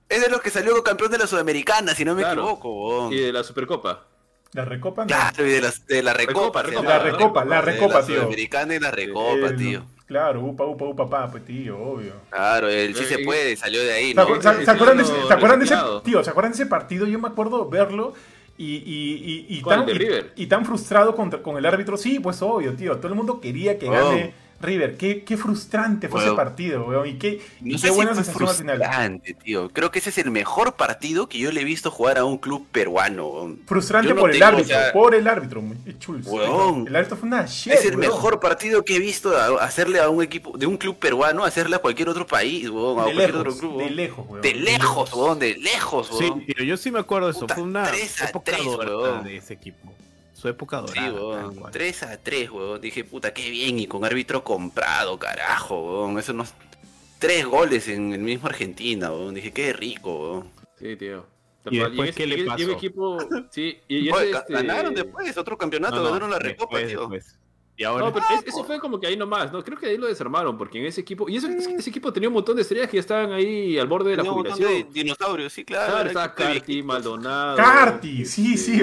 es 0.09 0.21
de 0.21 0.29
los 0.29 0.41
que 0.41 0.49
salió 0.49 0.83
campeón 0.83 1.09
de 1.11 1.19
la 1.19 1.25
Sudamericana, 1.27 1.95
si 1.95 2.03
no 2.03 2.15
me 2.15 2.21
Claro. 2.21 2.41
equivoco. 2.41 3.11
Y 3.13 3.17
de 3.21 3.31
la 3.31 3.43
Supercopa. 3.45 4.05
La 4.53 4.65
recopa, 4.65 5.03
no. 5.03 5.07
Claro, 5.07 5.45
y 5.45 5.49
de, 5.51 5.61
las- 5.61 5.85
de 5.85 6.01
la 6.01 6.13
Recopa, 6.13 6.63
Recopa. 6.63 6.89
La. 6.89 6.99
Recopa, 6.99 7.45
la 7.45 7.61
Recopa, 7.61 8.03
tío. 8.05 8.15
Sudamericana 8.15 8.75
y 8.75 8.79
la 8.79 8.91
Recopa, 8.91 9.47
El- 9.47 9.55
tío. 9.57 9.85
Claro, 10.07 10.41
upa, 10.41 10.65
upa, 10.65 10.85
upa, 10.85 11.07
pa, 11.07 11.29
pues 11.29 11.45
tío, 11.45 11.77
obvio. 11.77 12.13
Claro, 12.31 12.67
el 12.67 12.95
sí 12.95 13.03
Eh, 13.03 13.07
se 13.07 13.15
eh, 13.21 13.25
puede, 13.25 13.55
salió 13.55 13.79
de 13.83 13.91
ahí, 13.93 14.07
¿Se, 14.09 14.15
¿no? 14.15 14.41
se- 14.41 14.65
se 14.65 14.71
acuerdan 14.71 14.97
de 14.97 15.03
ese 15.03 15.11
ese, 15.11 15.21
lo 15.21 15.27
¿se 15.27 15.33
acuerdan 15.35 15.59
de 15.59 15.65
ese- 15.65 15.75
tío, 16.03 16.23
¿se 16.23 16.29
acuerdan 16.31 16.51
de 16.51 16.55
ese 16.55 16.65
partido? 16.65 17.05
Yo 17.05 17.19
me 17.19 17.27
acuerdo 17.27 17.69
verlo 17.69 18.13
y, 18.57 18.77
y, 18.77 19.45
y, 19.47 19.57
y 19.57 19.61
¿Cuál, 19.61 19.85
tan, 19.85 19.95
y- 20.35 20.47
tan 20.47 20.65
frustrado 20.65 21.15
contra- 21.15 21.43
con 21.43 21.57
el 21.57 21.65
árbitro. 21.67 21.95
Sí, 21.95 22.19
pues 22.19 22.41
obvio, 22.41 22.73
tío. 22.73 22.97
Todo 22.97 23.09
el 23.09 23.13
mundo 23.15 23.39
quería 23.39 23.77
que 23.77 23.87
Oh. 23.87 23.91
gane 23.91 24.33
River. 24.61 24.97
Qué, 24.97 25.23
qué 25.23 25.37
frustrante 25.37 26.09
fue 26.09 26.21
ese 26.25 26.33
partido, 26.33 26.85
weón. 26.85 27.07
Y 27.07 27.13
qué, 27.17 27.41
No 27.61 27.73
qué 27.73 27.77
sé 27.79 27.87
si 27.89 27.93
buena 27.93 28.13
fue 28.13 28.23
sensación 28.23 28.49
al 28.49 28.55
final. 28.55 28.77
frustrante, 28.77 29.33
tío. 29.35 29.69
Creo 29.69 29.91
que 29.91 29.99
ese 29.99 30.09
es 30.09 30.17
el 30.17 30.31
mejor 30.31 30.73
partido 30.75 31.27
que 31.29 31.39
yo 31.39 31.51
le 31.51 31.61
he 31.61 31.63
visto 31.63 31.89
jugar 31.91 32.17
a 32.17 32.25
un 32.25 32.37
club 32.37 32.67
peruano. 32.71 33.27
weón. 33.27 33.59
Frustrante 33.65 34.13
no 34.13 34.19
por 34.19 34.31
el 34.35 34.43
árbitro, 34.43 34.75
o 34.75 34.79
sea, 34.79 34.91
por 34.93 35.15
el 35.15 35.27
árbitro, 35.27 35.61
muy 35.61 35.77
chuls. 35.99 36.25
Weón. 36.27 36.87
El 36.87 36.95
árbitro 36.95 37.17
fue 37.17 37.27
una 37.27 37.45
shit, 37.45 37.73
es 37.73 37.85
el 37.85 37.91
weón. 37.91 38.01
mejor 38.01 38.39
partido 38.39 38.83
que 38.83 38.95
he 38.95 38.99
visto 38.99 39.35
a- 39.37 39.63
hacerle 39.63 39.99
a 39.99 40.09
un 40.09 40.21
equipo, 40.23 40.57
de 40.57 40.65
un 40.67 40.77
club 40.77 40.97
peruano, 40.97 41.43
hacerle 41.45 41.75
a 41.75 41.79
cualquier 41.79 42.09
otro 42.09 42.27
país, 42.27 42.69
weón, 42.69 42.99
a 42.99 43.05
De 43.05 43.13
cualquier 43.13 43.29
lejos, 43.35 43.41
otro 43.55 43.57
club. 43.69 43.77
de 43.83 43.89
lejos, 43.91 44.25
weón. 44.27 44.41
De 44.41 44.53
lejos, 44.53 45.13
weón, 45.13 45.39
de 45.39 45.55
lejos, 45.55 46.07
Sí, 46.17 46.23
weón. 46.25 46.45
tío, 46.45 46.65
yo 46.65 46.77
sí 46.77 46.91
me 46.91 46.99
acuerdo 46.99 47.27
de 47.27 47.31
eso. 47.31 47.41
Puta, 47.41 47.55
Fue 47.55 47.63
una 47.63 47.89
época 47.89 48.51
tres, 48.51 48.65
dorada 48.65 48.97
weón. 48.97 49.23
de 49.23 49.37
ese 49.37 49.53
equipo. 49.53 49.93
Su 50.39 50.47
época 50.47 50.81
Sí, 50.87 50.93
dorada. 50.99 51.11
tal 51.11 51.45
weón. 51.49 51.55
cual. 51.55 51.71
3 51.73 52.03
a 52.03 52.17
3, 52.23 52.49
weón. 52.51 52.79
Dije, 52.81 53.03
puta, 53.03 53.33
qué 53.33 53.49
bien. 53.49 53.77
Y 53.79 53.87
con 53.87 54.05
árbitro 54.05 54.43
comprado, 54.43 55.17
carajo, 55.19 56.03
weón. 56.05 56.17
Eso 56.19 56.33
no. 56.33 56.45
Tres 57.19 57.45
goles 57.45 57.87
en 57.89 58.13
el 58.13 58.21
mismo 58.21 58.47
Argentina, 58.47 59.11
weón. 59.11 59.33
Dije, 59.35 59.51
qué 59.51 59.73
rico, 59.73 60.17
weón. 60.31 60.51
Sí, 60.77 60.95
tío. 60.95 61.25
¿Y 61.69 61.77
después 61.79 62.15
qué 62.15 62.25
le 62.25 62.45
pasó? 62.45 62.71
equipo, 62.71 63.17
sí, 63.51 63.77
y 63.89 64.09
Oye, 64.09 64.29
ese, 64.29 64.33
ga- 64.33 64.39
este- 64.39 64.53
Ganaron 64.53 64.95
después, 64.95 65.37
otro 65.37 65.57
campeonato, 65.57 65.97
No, 65.97 66.03
no, 66.03 66.07
ganaron 66.07 66.31
la 66.31 66.39
recopa, 66.39 66.77
después, 66.77 66.87
tío. 66.87 66.99
después. 67.01 67.39
Y 67.79 67.85
ahora. 67.85 68.05
No, 68.07 68.13
pero 68.13 68.25
es- 68.35 68.45
eso 68.45 68.63
fue 68.65 68.77
como 68.77 68.99
que 68.99 69.07
ahí 69.07 69.15
nomás, 69.15 69.53
¿no? 69.53 69.63
Creo 69.63 69.77
que 69.77 69.85
ahí 69.85 69.97
lo 69.97 70.05
desarmaron, 70.07 70.57
porque 70.57 70.79
en 70.79 70.85
ese 70.85 70.99
equipo, 70.99 71.29
y 71.29 71.37
eso, 71.37 71.47
es 71.47 71.65
que 71.65 71.75
ese 71.75 71.89
equipo 71.89 72.11
tenía 72.11 72.27
un 72.27 72.33
montón 72.35 72.57
de 72.57 72.61
estrellas 72.63 72.89
que 72.89 72.97
ya 72.97 73.01
estaban 73.01 73.31
ahí 73.31 73.79
al 73.79 73.87
borde 73.87 74.09
de 74.11 74.17
la 74.17 74.23
Tenía 74.23 74.31
un 74.33 74.37
montón 74.39 74.57
jubilación. 74.57 74.91
de 74.93 74.99
dinosaurios, 75.03 75.53
sí, 75.53 75.63
claro. 75.63 76.11
Carti. 76.35 76.83
Maldonado. 76.83 77.55
Carti, 77.55 78.25
sí, 78.25 78.57
sí. 78.57 78.81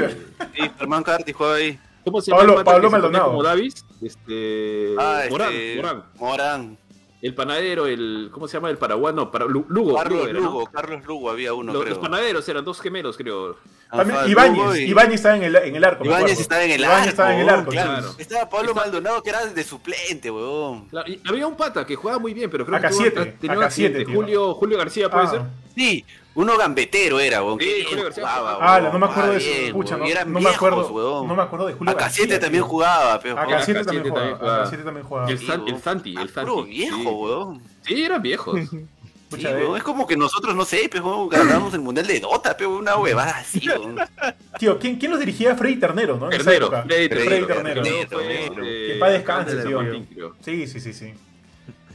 Sí, 0.55 0.71
Germán 0.79 1.03
Carti 1.03 1.33
juega 1.35 1.55
ahí. 1.57 1.79
¿Cómo 2.07 2.23
se 2.23 2.31
Pablo- 2.31 2.53
llama? 2.55 2.65
Pablo 2.65 2.83
ponía 2.89 2.91
Maldonado. 2.99 3.27
Como 3.33 3.43
Davis. 3.43 3.85
Este. 4.01 4.95
Ah, 4.99 5.25
Morán, 5.29 5.53
este, 5.53 5.77
Morán. 5.77 6.05
Morán. 6.17 6.79
El 7.21 7.35
panadero, 7.35 7.87
el. 7.87 8.31
¿Cómo 8.33 8.49
se 8.49 8.57
llama? 8.57 8.71
El 8.71 8.79
paraguano. 8.79 9.31
Para, 9.31 9.45
Lu- 9.47 9.67
Lugo. 9.69 9.95
Carlos 9.97 10.19
Lugo 10.21 10.29
era, 10.31 10.39
¿no? 10.41 10.47
Lugo, 10.47 10.67
Carlos 10.67 11.05
Lugo 11.05 11.31
había 11.31 11.53
uno, 11.53 11.73
Los, 11.73 11.83
creo. 11.83 11.95
los 11.97 12.03
panaderos 12.03 12.49
eran 12.49 12.65
dos 12.65 12.81
gemelos, 12.81 13.17
creo. 13.17 13.57
También, 13.91 14.19
Ajá, 14.19 14.29
Ibáñez, 14.29 14.77
y- 14.79 14.83
Ibáñez 14.91 15.15
estaba 15.15 15.37
en 15.37 15.43
el, 15.45 15.57
en 15.57 15.77
el 15.77 15.85
arco. 15.85 16.05
Ibáñez 16.05 16.41
estaba 16.41 16.63
en 16.65 16.71
el 16.73 16.81
Ibáñez 16.81 16.99
arco. 16.99 17.09
estaba 17.11 17.35
en 17.35 17.41
el 17.41 17.49
arco, 17.49 17.71
claro. 17.71 18.15
Estaba 18.19 18.49
Pablo 18.49 18.71
Está- 18.71 18.81
Maldonado 18.81 19.23
que 19.23 19.31
era 19.31 19.47
de 19.47 19.65
suplente, 19.65 20.31
weón. 20.31 20.89
Claro, 20.89 21.09
y 21.09 21.21
había 21.25 21.47
un 21.47 21.57
pata 21.57 21.87
que 21.87 21.95
jugaba 21.95 22.19
muy 22.19 22.35
bien, 22.35 22.51
pero 22.51 22.67
creo 22.67 22.79
AK7, 22.79 23.05
que 23.05 23.11
tuvo- 23.31 23.39
tenía 23.41 23.57
un 23.59 23.63
AK7, 23.63 23.67
accidente. 23.67 24.05
tío. 24.05 24.15
Julio, 24.15 24.55
Julio 24.55 24.79
García, 24.79 25.09
¿puede 25.09 25.25
Ah. 25.27 25.31
ser? 25.31 25.41
Sí, 25.77 26.05
uno 26.35 26.57
gambetero 26.59 27.21
era, 27.21 27.43
weón. 27.45 27.61
Sí, 27.61 27.85
Julio 27.89 28.05
García 28.05 28.27
jugaba. 28.27 28.59
Ah, 28.75 28.81
no 28.81 28.99
me 28.99 29.07
acuerdo 29.07 29.31
de 29.33 29.37
eso. 29.39 29.47
bien, 29.61 29.73
Pucha, 29.73 29.91
weón. 29.95 30.01
no, 30.01 30.07
Y 30.09 30.11
eran 30.11 30.33
no 30.33 30.41
me 30.41 30.51
acuerdo. 30.51 30.89
weón. 30.89 31.29
No 31.29 31.35
me 31.37 31.43
acuerdo 31.43 31.67
de 31.67 31.73
Julio 31.75 31.93
AK7 31.93 32.01
García, 32.29 32.41
también 32.41 32.63
tío. 32.65 32.71
jugaba, 32.71 33.21
pero 33.21 33.37
AK7 33.39 33.55
AK7 33.81 33.85
también 33.85 33.85
también 33.85 34.13
jugaba. 34.13 34.37
jugaba. 34.39 34.65
AK7 34.65 34.85
también 34.85 35.07
jugaba. 35.07 35.31
El 35.31 35.39
San- 35.39 35.69
el 35.69 35.81
Santi, 35.83 36.15
el 36.21 36.29
Santi. 36.31 36.51
Puro 36.51 36.65
viejo, 36.65 37.11
weón. 37.11 37.63
Sí, 37.83 38.03
eran 38.05 38.21
viejos. 38.21 38.59
Pucha, 39.37 39.51
eh. 39.61 39.77
Es 39.77 39.83
como 39.83 40.07
que 40.07 40.17
nosotros, 40.17 40.55
no 40.55 40.65
sé, 40.65 40.91
weón, 40.95 41.29
ganamos 41.29 41.73
el 41.75 41.81
mundial 41.81 42.07
de 42.07 42.21
Dota, 42.21 42.57
pero 42.57 42.77
una 42.77 42.97
huevada 42.97 43.39
así. 43.39 43.61
Tío, 44.59 44.79
¿quién, 44.79 44.97
¿quién 44.97 45.11
los 45.11 45.21
dirigía? 45.21 45.55
Freddy 45.55 45.77
Ternero, 45.77 46.17
¿no? 46.17 46.29
Ternero. 46.29 46.71
Freddy 46.71 47.09
Ternero. 47.09 47.47
Ternero. 47.47 47.83
Este, 47.83 48.87
Que 48.93 48.97
paz 48.99 49.13
descanse, 49.13 49.57
tío. 49.65 50.35
Sí, 50.45 50.67
sí, 50.67 50.81
sí, 50.81 50.93
sí. 50.93 51.15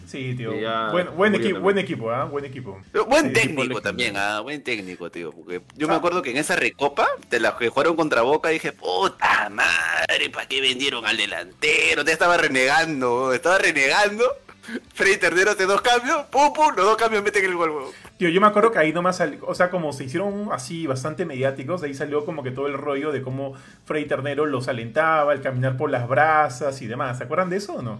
Sí, 0.08 0.36
tío. 0.36 0.52
Buen, 0.92 1.16
buen, 1.16 1.62
buen 1.62 1.78
equipo, 1.78 2.12
¿ah? 2.12 2.26
Buen 2.26 2.44
equipo. 2.44 2.82
Pero 2.92 3.06
buen 3.06 3.28
Sí, 3.28 3.34
técnico 3.34 3.64
equipo 3.64 3.82
también, 3.82 4.18
ah, 4.18 4.42
buen 4.42 4.62
técnico, 4.62 5.10
tío. 5.10 5.32
Porque 5.32 5.62
yo 5.78 5.88
me 5.88 5.94
Ah. 5.94 5.98
acuerdo 5.98 6.22
que 6.22 6.32
en 6.32 6.38
esa 6.38 6.58
recopa, 6.58 7.08
de 7.30 7.40
la 7.40 7.58
que 7.58 7.70
jugaron 7.70 7.96
contra 7.96 8.22
Boca, 8.22 8.50
dije, 8.50 8.74
puta 8.74 9.50
madre, 9.50 10.30
¿para 10.30 10.48
qué 10.50 10.60
vendieron 10.60 11.06
al 11.06 11.16
delantero? 11.16 12.04
Te 12.04 12.12
estaba 12.12 12.36
renegando, 12.36 13.32
estaba 13.32 13.58
renegando. 13.60 14.26
Freddy 14.94 15.18
Ternero 15.18 15.52
hace 15.52 15.66
dos 15.66 15.82
cambios, 15.82 16.26
pum, 16.26 16.54
pum, 16.54 16.68
los 16.76 16.86
dos 16.86 16.98
cambios 16.98 17.24
meten 17.24 17.46
el 17.46 17.56
gol, 17.56 17.70
huevón. 17.72 17.92
Tío, 18.18 18.30
yo 18.30 18.40
me 18.42 18.48
acuerdo 18.48 18.72
que 18.72 18.80
ahí 18.80 18.94
nomás, 18.94 19.18
sal- 19.18 19.40
o 19.42 19.56
sea, 19.56 19.70
como 19.70 19.94
se 19.94 20.04
hicieron 20.04 20.50
así 20.52 20.86
bastante 20.88 21.26
mediáticos, 21.26 21.82
de 21.82 21.88
ahí 21.88 21.94
salió 21.94 22.26
como 22.26 22.44
que 22.44 22.52
todo 22.52 22.68
el 22.68 22.74
rollo 22.78 23.12
de 23.12 23.22
cómo 23.22 23.54
Freddy 23.86 24.06
Ternero 24.06 24.46
los 24.46 24.68
alentaba, 24.68 25.34
el 25.34 25.42
caminar 25.42 25.78
por 25.78 25.90
las 25.90 26.08
brasas 26.08 26.82
y 26.82 26.88
demás. 26.88 27.18
¿Se 27.18 27.24
acuerdan 27.24 27.50
de 27.50 27.58
eso 27.58 27.74
o 27.76 27.82
no? 27.82 28.00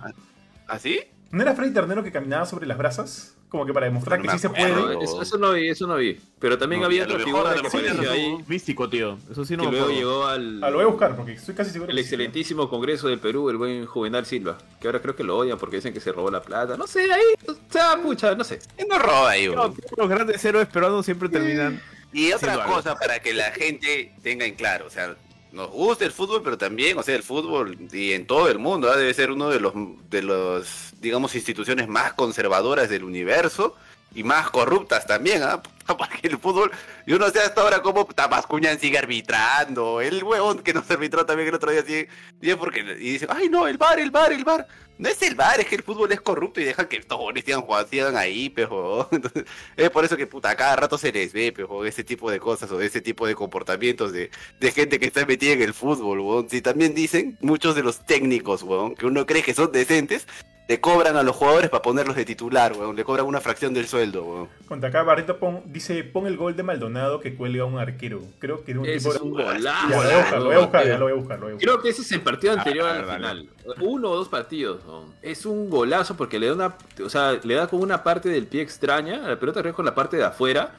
¿Así? 0.68 1.02
¿No 1.32 1.42
era 1.42 1.56
Freddy 1.56 1.74
Ternero 1.74 2.04
que 2.04 2.12
caminaba 2.12 2.46
sobre 2.46 2.68
las 2.68 2.78
brasas? 2.78 3.36
Como 3.52 3.66
que 3.66 3.74
para 3.74 3.88
demostrar 3.88 4.22
que 4.22 4.30
sí 4.30 4.40
se 4.40 4.50
puede. 4.50 5.04
Eso, 5.04 5.22
eso 5.22 5.38
no 5.38 5.52
vi, 5.52 5.68
eso 5.68 5.86
no 5.86 5.98
vi. 5.98 6.18
Pero 6.40 6.58
también 6.58 6.80
No, 6.80 6.86
había 6.86 7.04
otra 7.04 7.20
figura 7.20 7.54
que 7.54 7.68
apareció 7.68 8.10
ahí, 8.10 8.38
Místico, 8.48 8.90
tío. 8.90 9.18
Eso 9.30 9.44
sí 9.44 9.58
no 9.58 9.64
que 9.64 9.70
me 9.72 9.78
luego 9.78 9.86
acuerdo. 9.92 10.00
llegó 10.00 10.26
al, 10.26 10.64
Ah, 10.64 10.70
lo 10.70 10.78
voy 10.78 10.86
a 10.86 10.88
buscar 10.88 11.16
porque 11.18 11.34
estoy 11.34 11.54
casi 11.54 11.70
seguro. 11.72 11.92
el 11.92 11.98
que 11.98 12.02
sí. 12.04 12.08
excelentísimo 12.08 12.70
Congreso 12.70 13.10
del 13.10 13.20
Perú, 13.20 13.50
el 13.50 13.58
buen 13.58 13.86
Juvenal 13.86 14.26
Silva, 14.26 14.58
que 14.80 14.88
ahora 14.88 15.02
creo 15.02 15.18
que 15.18 15.26
lo 15.26 15.38
odian 15.38 15.58
porque 15.58 15.76
dicen 15.76 15.94
que 15.94 16.00
se 16.00 16.14
robó 16.14 16.32
la 16.32 16.42
plata. 16.42 16.78
No 16.78 16.88
sé, 16.88 17.12
ahí, 17.12 17.22
o 17.46 17.54
sea, 17.70 17.98
pucha, 18.02 18.34
no 18.36 18.46
sé. 18.46 18.60
¿Quién 18.78 18.88
no 18.88 18.98
roba 18.98 19.32
ahí, 19.32 19.50
No, 19.50 19.76
los 19.98 20.10
grandes 20.10 20.44
héroes 20.46 20.68
peruanos 20.70 21.04
siempre 21.06 21.28
terminan. 21.28 21.82
Y 22.14 22.32
otra 22.32 22.64
cosa 22.66 22.96
para 22.96 23.20
que 23.20 23.34
la 23.34 23.52
gente 23.52 24.14
tenga 24.24 24.46
en 24.46 24.56
claro, 24.56 24.86
o 24.88 24.90
sea, 24.90 25.16
nos 25.52 25.70
gusta 25.70 26.06
el 26.06 26.12
fútbol, 26.12 26.42
pero 26.44 26.58
también, 26.58 26.98
o 26.98 27.04
sea, 27.04 27.16
el 27.16 27.24
fútbol 27.24 27.78
y 27.92 28.14
en 28.14 28.26
todo 28.26 28.50
el 28.50 28.60
mundo 28.60 28.90
¿ah? 28.90 28.96
debe 28.96 29.14
ser 29.14 29.32
uno 29.32 29.50
de 29.50 29.60
los, 29.60 29.74
de 30.10 30.22
los, 30.22 30.94
digamos, 31.00 31.36
instituciones 31.36 31.88
más 31.88 32.14
conservadoras 32.14 32.90
del 32.90 33.04
universo 33.04 33.76
y 34.14 34.24
más 34.24 34.50
corruptas 34.50 35.06
también, 35.06 35.44
¿ah? 35.44 35.62
Porque 35.98 36.28
el 36.28 36.38
fútbol, 36.38 36.72
yo 37.06 37.18
no 37.18 37.30
sé 37.30 37.40
hasta 37.40 37.62
ahora 37.62 37.82
cómo 37.82 38.06
Tamascuñan 38.06 38.80
sigue 38.80 38.98
arbitrando, 38.98 40.02
el 40.02 40.24
huevón 40.24 40.60
que 40.60 40.74
nos 40.74 40.90
arbitró 40.90 41.26
también 41.26 41.50
el 41.50 41.56
otro 41.56 41.72
día 41.72 41.84
sigue, 41.84 42.08
y 42.42 42.54
porque, 42.56 42.80
y 42.80 43.14
dicen, 43.14 43.30
ay 43.32 43.50
no, 43.50 43.68
el 43.68 43.78
bar, 43.78 44.00
el 44.00 44.12
bar, 44.12 44.32
el 44.32 44.44
bar. 44.44 44.68
No 44.98 45.10
es 45.10 45.20
el 45.24 45.34
bar, 45.34 45.60
es 45.60 45.66
que 45.66 45.74
el 45.74 45.82
fútbol 45.82 46.12
es 46.12 46.22
corrupto 46.22 46.62
y 46.62 46.64
dejan 46.64 46.86
que 46.86 47.00
todos 47.00 47.34
sigan 47.44 47.62
jugando, 47.62 47.90
sigan 47.90 48.16
ahí, 48.16 48.52
pejo. 48.52 49.08
Entonces, 49.12 49.46
es 49.76 49.90
por 49.90 50.06
eso 50.06 50.16
que 50.16 50.28
puta, 50.28 50.56
cada 50.56 50.76
rato 50.76 50.96
se 50.96 51.12
les 51.12 51.34
ve, 51.34 51.52
pejo, 51.52 51.86
ese 51.86 52.04
tipo 52.04 52.30
de 52.30 52.40
cosas 52.40 52.72
o 52.72 52.80
ese 52.80 53.02
tipo 53.02 53.26
de 53.26 53.34
comportamientos 53.34 54.14
de, 54.14 54.30
de 54.60 54.72
gente 54.72 55.00
que 55.00 55.08
está 55.08 55.26
metida 55.26 55.54
en 55.54 55.64
el 55.64 55.74
fútbol, 55.74 56.20
weón. 56.20 56.50
Si 56.52 56.62
también 56.62 56.94
dicen 56.94 57.36
muchos 57.42 57.74
de 57.74 57.82
los 57.82 58.06
técnicos, 58.06 58.62
weón, 58.62 58.94
que 58.94 59.08
uno 59.08 59.26
cree 59.26 59.42
que 59.42 59.56
son 59.56 59.72
decentes, 59.72 60.28
le 60.72 60.80
cobran 60.80 61.18
a 61.18 61.24
los 61.24 61.36
jugadores 61.36 61.70
para 61.70 61.82
ponerlos 61.82 62.16
de 62.16 62.24
titular, 62.24 62.72
weón. 62.72 62.96
Le 62.96 63.04
cobran 63.04 63.26
una 63.26 63.42
fracción 63.42 63.74
del 63.74 63.88
sueldo, 63.90 64.24
weón. 64.24 64.48
Contra 64.70 64.88
acá 64.88 65.04
Barreto 65.04 65.38
pon- 65.38 65.64
dice, 65.66 66.02
pon 66.06 66.28
el 66.28 66.38
gol 66.38 66.56
de 66.56 66.64
Maldonado 66.64 67.20
que 67.20 67.36
cuelga 67.36 67.64
a 67.64 67.66
un 67.66 67.78
arquero. 67.78 68.22
Creo 68.40 68.64
que 68.64 68.72
de 68.74 68.80
un 68.80 68.86
Ese 68.86 69.00
tipo... 69.10 69.14
es 69.16 69.20
un 69.22 69.38
Ya, 69.38 69.44
golazo. 69.54 69.90
lo 69.90 69.96
voy 69.98 70.06
a 70.14 70.18
buscar, 70.18 70.40
lo 70.40 70.46
voy 70.46 70.56
a 70.56 70.60
buscar, 70.60 70.88
ya 70.88 70.98
lo 70.98 71.04
voy 71.04 71.12
a 71.12 71.16
buscar. 71.16 71.40
Lo 71.40 71.44
voy 71.44 71.52
a 71.52 71.54
buscar. 71.56 71.70
Creo 71.74 71.82
que 71.84 71.90
ese 71.90 72.02
es 72.04 72.12
el 72.14 72.22
partido 72.22 72.54
anterior 72.54 72.88
Ah, 72.88 73.00
al 73.00 73.06
dale. 73.06 73.18
final. 73.42 73.50
Uno 73.82 74.10
o 74.12 74.16
dos 74.16 74.30
partidos. 74.30 74.80
Es 75.22 75.46
un 75.46 75.70
golazo 75.70 76.16
porque 76.16 76.40
le 76.40 76.48
da 76.48 76.54
una, 76.54 76.76
o 77.06 77.10
sea, 77.10 77.34
le 77.44 77.54
da 77.56 77.68
con 77.68 77.82
una 77.82 78.02
parte 78.02 78.30
del 78.30 78.48
pie 78.48 78.62
extraña, 78.62 79.18
la 79.28 79.38
pelota 79.38 79.62
con 79.74 79.84
la 79.84 79.94
parte 79.94 80.16
de 80.16 80.24
afuera. 80.24 80.72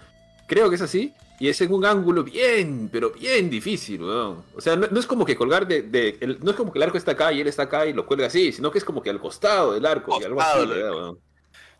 Creo 0.46 0.68
que 0.68 0.76
es 0.76 0.82
así. 0.82 1.12
Y 1.40 1.48
es 1.48 1.60
en 1.60 1.72
un 1.72 1.84
ángulo 1.84 2.22
bien, 2.22 2.88
pero 2.92 3.10
bien 3.10 3.50
difícil, 3.50 4.02
weón. 4.02 4.44
O 4.54 4.60
sea, 4.60 4.76
no, 4.76 4.86
no 4.88 5.00
es 5.00 5.06
como 5.06 5.24
que 5.24 5.34
colgar 5.34 5.66
de, 5.66 5.82
de- 5.82 6.16
el- 6.20 6.38
no 6.40 6.52
es 6.52 6.56
como 6.56 6.72
que 6.72 6.78
el 6.78 6.82
arco 6.84 6.96
está 6.98 7.12
acá 7.12 7.32
y 7.32 7.40
él 7.40 7.48
está 7.48 7.64
acá 7.64 7.84
y 7.86 7.92
lo 7.92 8.06
cuelga 8.06 8.26
así, 8.28 8.52
sino 8.52 8.70
que 8.70 8.78
es 8.78 8.84
como 8.84 9.02
que 9.02 9.10
al 9.10 9.18
costado 9.20 9.72
del 9.74 9.84
arco 9.84 10.18
y 10.20 10.24
algo 10.24 10.40
así 10.40 10.58
Costado, 10.66 10.96
weón. 10.96 11.18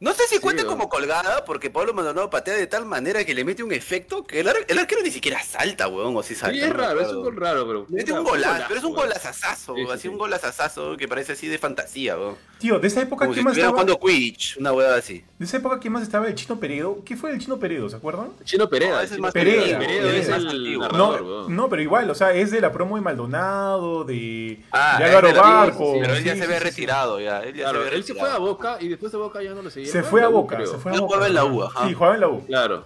No 0.00 0.12
sé 0.14 0.24
si 0.26 0.34
Sí, 0.36 0.40
cuenta 0.40 0.64
como 0.64 0.88
colgada, 0.88 1.44
porque 1.44 1.70
Pablo 1.70 1.94
Maldonado 1.94 2.28
patea 2.28 2.54
de 2.54 2.66
tal 2.66 2.86
manera 2.86 3.24
que 3.24 3.34
le 3.34 3.44
mete 3.44 3.62
un 3.62 3.70
efecto 3.72 4.24
que 4.24 4.40
el, 4.40 4.48
ar- 4.48 4.56
el 4.66 4.76
arquero 4.80 5.00
ni 5.00 5.12
siquiera 5.12 5.40
salta, 5.44 5.86
weón, 5.86 6.16
o 6.16 6.24
si 6.24 6.34
salta. 6.34 6.54
Sí, 6.56 6.60
es 6.60 6.66
no 6.68 6.74
raro, 6.74 7.00
es 7.00 7.12
un 7.12 7.22
gol 7.22 7.36
raro, 7.36 7.64
pero. 7.64 7.86
Mete 7.88 8.12
un 8.12 8.24
golazo, 8.24 8.64
pero 8.66 8.80
es 8.80 8.84
un 8.84 8.94
golazazazo, 8.94 9.76
Sí, 9.76 9.84
sí, 9.86 9.90
así 9.92 10.02
sí. 10.02 10.08
un 10.08 10.18
golazazazo 10.18 10.96
que 10.96 11.06
parece 11.06 11.34
así 11.34 11.46
de 11.46 11.58
fantasía, 11.58 12.18
weón. 12.18 12.34
Tío, 12.62 12.78
de 12.78 12.86
esa 12.86 13.02
época, 13.02 13.24
Como 13.26 13.32
si 13.32 13.38
¿quién 13.38 13.44
más 13.44 13.52
estuviera 13.56 13.70
estaba? 13.70 13.82
jugando 13.96 14.06
Quidditch, 14.06 14.56
una 14.58 14.72
hueá 14.72 14.94
así. 14.94 15.24
De 15.36 15.44
esa 15.44 15.56
época, 15.56 15.80
¿quién 15.80 15.92
más 15.92 16.02
estaba? 16.04 16.28
El 16.28 16.34
Chino 16.36 16.60
Peredo. 16.60 17.02
¿Qué 17.04 17.16
fue 17.16 17.32
el 17.32 17.38
Chino 17.40 17.58
Peredo? 17.58 17.88
¿Se 17.90 17.96
acuerdan? 17.96 18.28
Chino 18.44 18.68
Pereda. 18.68 18.90
No, 18.92 18.96
ese 19.00 19.04
es 19.04 19.10
Chino 19.10 19.22
más 19.22 19.32
Peredo, 19.32 19.62
Pereda. 19.62 19.78
Peredo 19.80 20.08
es 20.10 20.14
es 20.14 20.28
el 20.28 20.30
más 20.30 20.54
narrador, 20.92 21.22
No, 21.22 21.48
no, 21.48 21.68
pero 21.68 21.82
igual, 21.82 22.08
o 22.08 22.14
sea, 22.14 22.32
es 22.32 22.52
de 22.52 22.60
la 22.60 22.70
promo 22.72 22.94
de 22.94 23.02
Maldonado, 23.02 24.04
de, 24.04 24.60
Ah, 24.70 24.96
de 24.98 25.04
Álvaro 25.06 25.34
Barco. 25.34 25.94
Pero 26.00 26.14
él 26.14 26.22
ya 26.22 26.34
sí, 26.34 26.38
se 26.38 26.44
sí, 26.44 26.48
ve 26.50 26.54
sí, 26.54 26.60
sí. 26.60 26.64
retirado, 26.70 27.20
ya. 27.20 27.42
Él 27.42 27.54
ya 27.54 27.64
Claro, 27.64 27.82
se 27.84 27.90
ve 27.90 27.96
él 27.96 28.04
se 28.04 28.14
fue 28.14 28.30
a. 28.30 28.38
Boca 28.38 28.76
y 28.80 28.86
después 28.88 29.10
de 29.10 29.18
Boca 29.18 29.42
ya 29.42 29.54
no 29.54 29.62
lo 29.62 29.68
seguía. 29.70 29.90
Se 29.90 30.04
fue 30.04 30.22
a 30.22 30.28
Boca, 30.28 30.54
creo. 30.56 30.68
se 30.70 30.78
fue 30.78 30.92
a 30.92 30.94
Él 30.94 31.00
Boca. 31.00 31.08
jugaba 31.14 31.26
en 31.26 31.34
la 31.34 31.44
U, 31.44 31.62
ajá. 31.64 31.88
Sí, 31.88 31.94
jugaba 31.94 32.14
en 32.14 32.20
la 32.20 32.28
U. 32.28 32.46
Claro, 32.46 32.84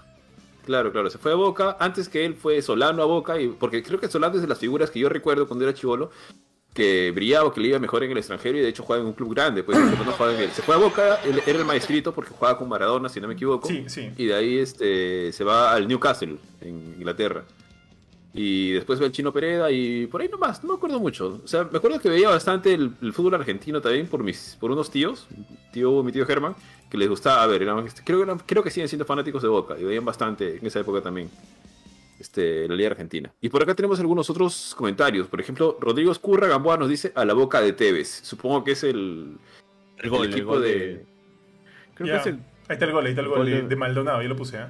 claro, 0.65 0.91
claro. 0.91 1.11
Se 1.11 1.19
fue 1.19 1.33
a 1.33 1.35
Boca 1.35 1.77
antes 1.79 2.09
que 2.09 2.25
él 2.25 2.35
fue 2.35 2.63
Solano 2.63 3.03
a 3.03 3.07
Boca, 3.07 3.39
y 3.39 3.49
porque 3.49 3.83
creo 3.83 4.01
que 4.01 4.09
Solano 4.09 4.37
es 4.37 4.41
de 4.41 4.49
las 4.49 4.59
figuras 4.59 4.91
que 4.91 5.01
yo 5.01 5.11
recuerdo 5.11 5.47
cuando 5.47 5.65
era 5.67 5.75
chivolo, 5.75 6.11
que 6.77 7.11
brillaba, 7.11 7.53
que 7.53 7.61
le 7.61 7.69
iba 7.69 7.79
mejor 7.81 8.05
en 8.05 8.13
el 8.13 8.19
extranjero 8.19 8.59
y 8.59 8.61
de 8.61 8.69
hecho 8.69 8.83
jugaba 8.85 9.01
en 9.03 9.09
un 9.09 9.15
club 9.15 9.35
grande. 9.35 9.65
Pues, 9.65 9.79
no 9.79 10.13
jugaba 10.13 10.35
en 10.35 10.41
él. 10.43 10.51
Se 10.51 10.63
fue 10.63 10.75
a 10.75 10.79
Boca, 10.79 11.19
él 11.25 11.43
era 11.47 11.59
el 11.59 11.65
maestrito 11.65 12.13
porque 12.15 12.31
jugaba 12.31 12.59
con 12.59 12.69
Maradona, 12.69 13.09
si 13.09 13.21
no 13.21 13.27
me 13.27 13.35
equivoco. 13.35 13.67
Sí, 13.67 13.85
sí. 13.89 14.11
Y 14.17 14.27
de 14.27 14.35
ahí 14.35 14.59
este, 14.59 15.33
se 15.33 15.43
va 15.43 15.73
al 15.73 15.89
Newcastle, 15.89 16.37
en 16.61 16.95
Inglaterra. 16.99 17.45
Y 18.39 18.73
después 18.73 18.99
ve 19.01 19.07
el 19.07 19.13
Chino 19.13 19.33
Pereda 19.33 19.71
y 19.71 20.07
por 20.09 20.21
ahí 20.21 20.29
nomás, 20.29 20.63
no 20.63 20.73
me 20.73 20.77
acuerdo 20.77 21.01
mucho. 21.01 21.41
O 21.43 21.49
sea, 21.49 21.65
me 21.73 21.79
acuerdo 21.79 21.99
que 21.99 22.11
veía 22.11 22.29
bastante 22.29 22.75
el, 22.75 22.93
el 23.01 23.13
fútbol 23.15 23.35
argentino 23.35 23.81
también 23.81 24.07
por 24.09 24.23
mis 24.23 24.59
por 24.61 24.71
unos 24.71 24.91
tíos, 24.91 25.27
tío, 25.73 26.03
mi 26.03 26.13
tío 26.13 26.27
Germán, 26.27 26.55
que 26.91 26.99
les 26.99 27.09
gustaba 27.09 27.43
a 27.43 27.47
ver. 27.47 27.63
eran- 27.63 27.87
creo, 28.05 28.19
que 28.19 28.25
eran- 28.25 28.39
creo 28.45 28.63
que 28.63 28.71
siguen 28.71 28.89
siendo 28.91 29.07
fanáticos 29.07 29.41
de 29.41 29.49
Boca 29.49 29.77
y 29.81 29.85
veían 29.85 30.05
bastante 30.05 30.59
en 30.59 30.67
esa 30.67 30.81
época 30.81 31.01
también 31.01 31.31
este, 32.19 32.69
la 32.69 32.75
Liga 32.75 32.91
Argentina. 32.91 33.33
Y 33.41 33.49
por 33.49 33.63
acá 33.63 33.75
tenemos 33.75 33.99
algunos 34.01 34.29
otros 34.31 34.75
comentarios. 34.77 35.27
Por 35.29 35.41
ejemplo, 35.41 35.77
Rodrigo 35.81 36.13
Escurra 36.13 36.47
Gamboa 36.49 36.77
nos 36.77 36.89
dice 36.89 37.13
a 37.15 37.25
la 37.25 37.35
boca 37.35 37.61
de 37.61 37.73
Tevez. 37.73 38.21
Supongo 38.23 38.65
que 38.65 38.73
es 38.73 38.83
el, 38.85 39.37
El 39.99 40.11
gol, 40.11 40.27
el 40.27 40.33
equipo 40.33 40.51
gol 40.53 40.63
de... 40.63 40.69
de. 40.79 41.07
Creo 41.95 42.09
que 42.09 42.17
es 42.21 42.27
el. 42.27 42.35
Ahí 42.69 42.75
está 42.75 42.85
el 42.87 42.93
gol, 42.93 43.05
ahí 43.07 43.11
está 43.11 43.23
el 43.23 43.29
gol 43.29 43.39
Gol 43.39 43.47
de, 43.47 43.53
de- 43.63 43.69
de 43.69 43.77
Maldonado, 43.77 44.23
yo 44.23 44.29
lo 44.29 44.37
puse, 44.37 44.59
¿eh? 44.59 44.67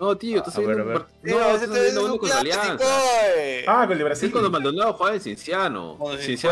No, 0.00 0.16
tío, 0.16 0.38
estás 0.38 0.56
viendo 0.58 0.84
un 0.84 0.92
No, 1.24 1.50
estás 1.56 1.70
viendo 1.82 2.04
uno 2.04 2.18
contra 2.18 2.38
Alianza. 2.38 2.76
Ah, 3.66 3.84
gol 3.84 3.88
de 3.88 3.96
Sí, 3.96 4.04
Brasil. 4.04 4.30
cuando 4.30 4.48
Maldonado 4.50 4.92
jugaba 4.92 5.16
en 5.16 5.20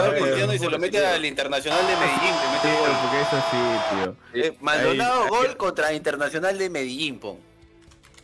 juega 0.00 0.08
eh, 0.16 0.20
Cristiano 0.22 0.52
y 0.54 0.58
se 0.58 0.68
lo 0.70 0.78
mete 0.80 1.06
al 1.06 1.24
Internacional 1.24 1.78
de 1.86 1.94
Medellín. 1.94 2.34
le 2.42 2.50
mete 2.50 2.68
Sí, 2.68 2.74
gol. 2.80 2.90
porque 3.02 3.20
es 3.20 3.32
así, 3.32 3.56
tío. 3.94 4.16
Eh, 4.50 4.56
Maldonado 4.60 5.28
gol 5.28 5.56
contra 5.56 5.92
Internacional 5.92 6.58
de 6.58 6.70
Medellín, 6.70 7.20
pon. 7.20 7.38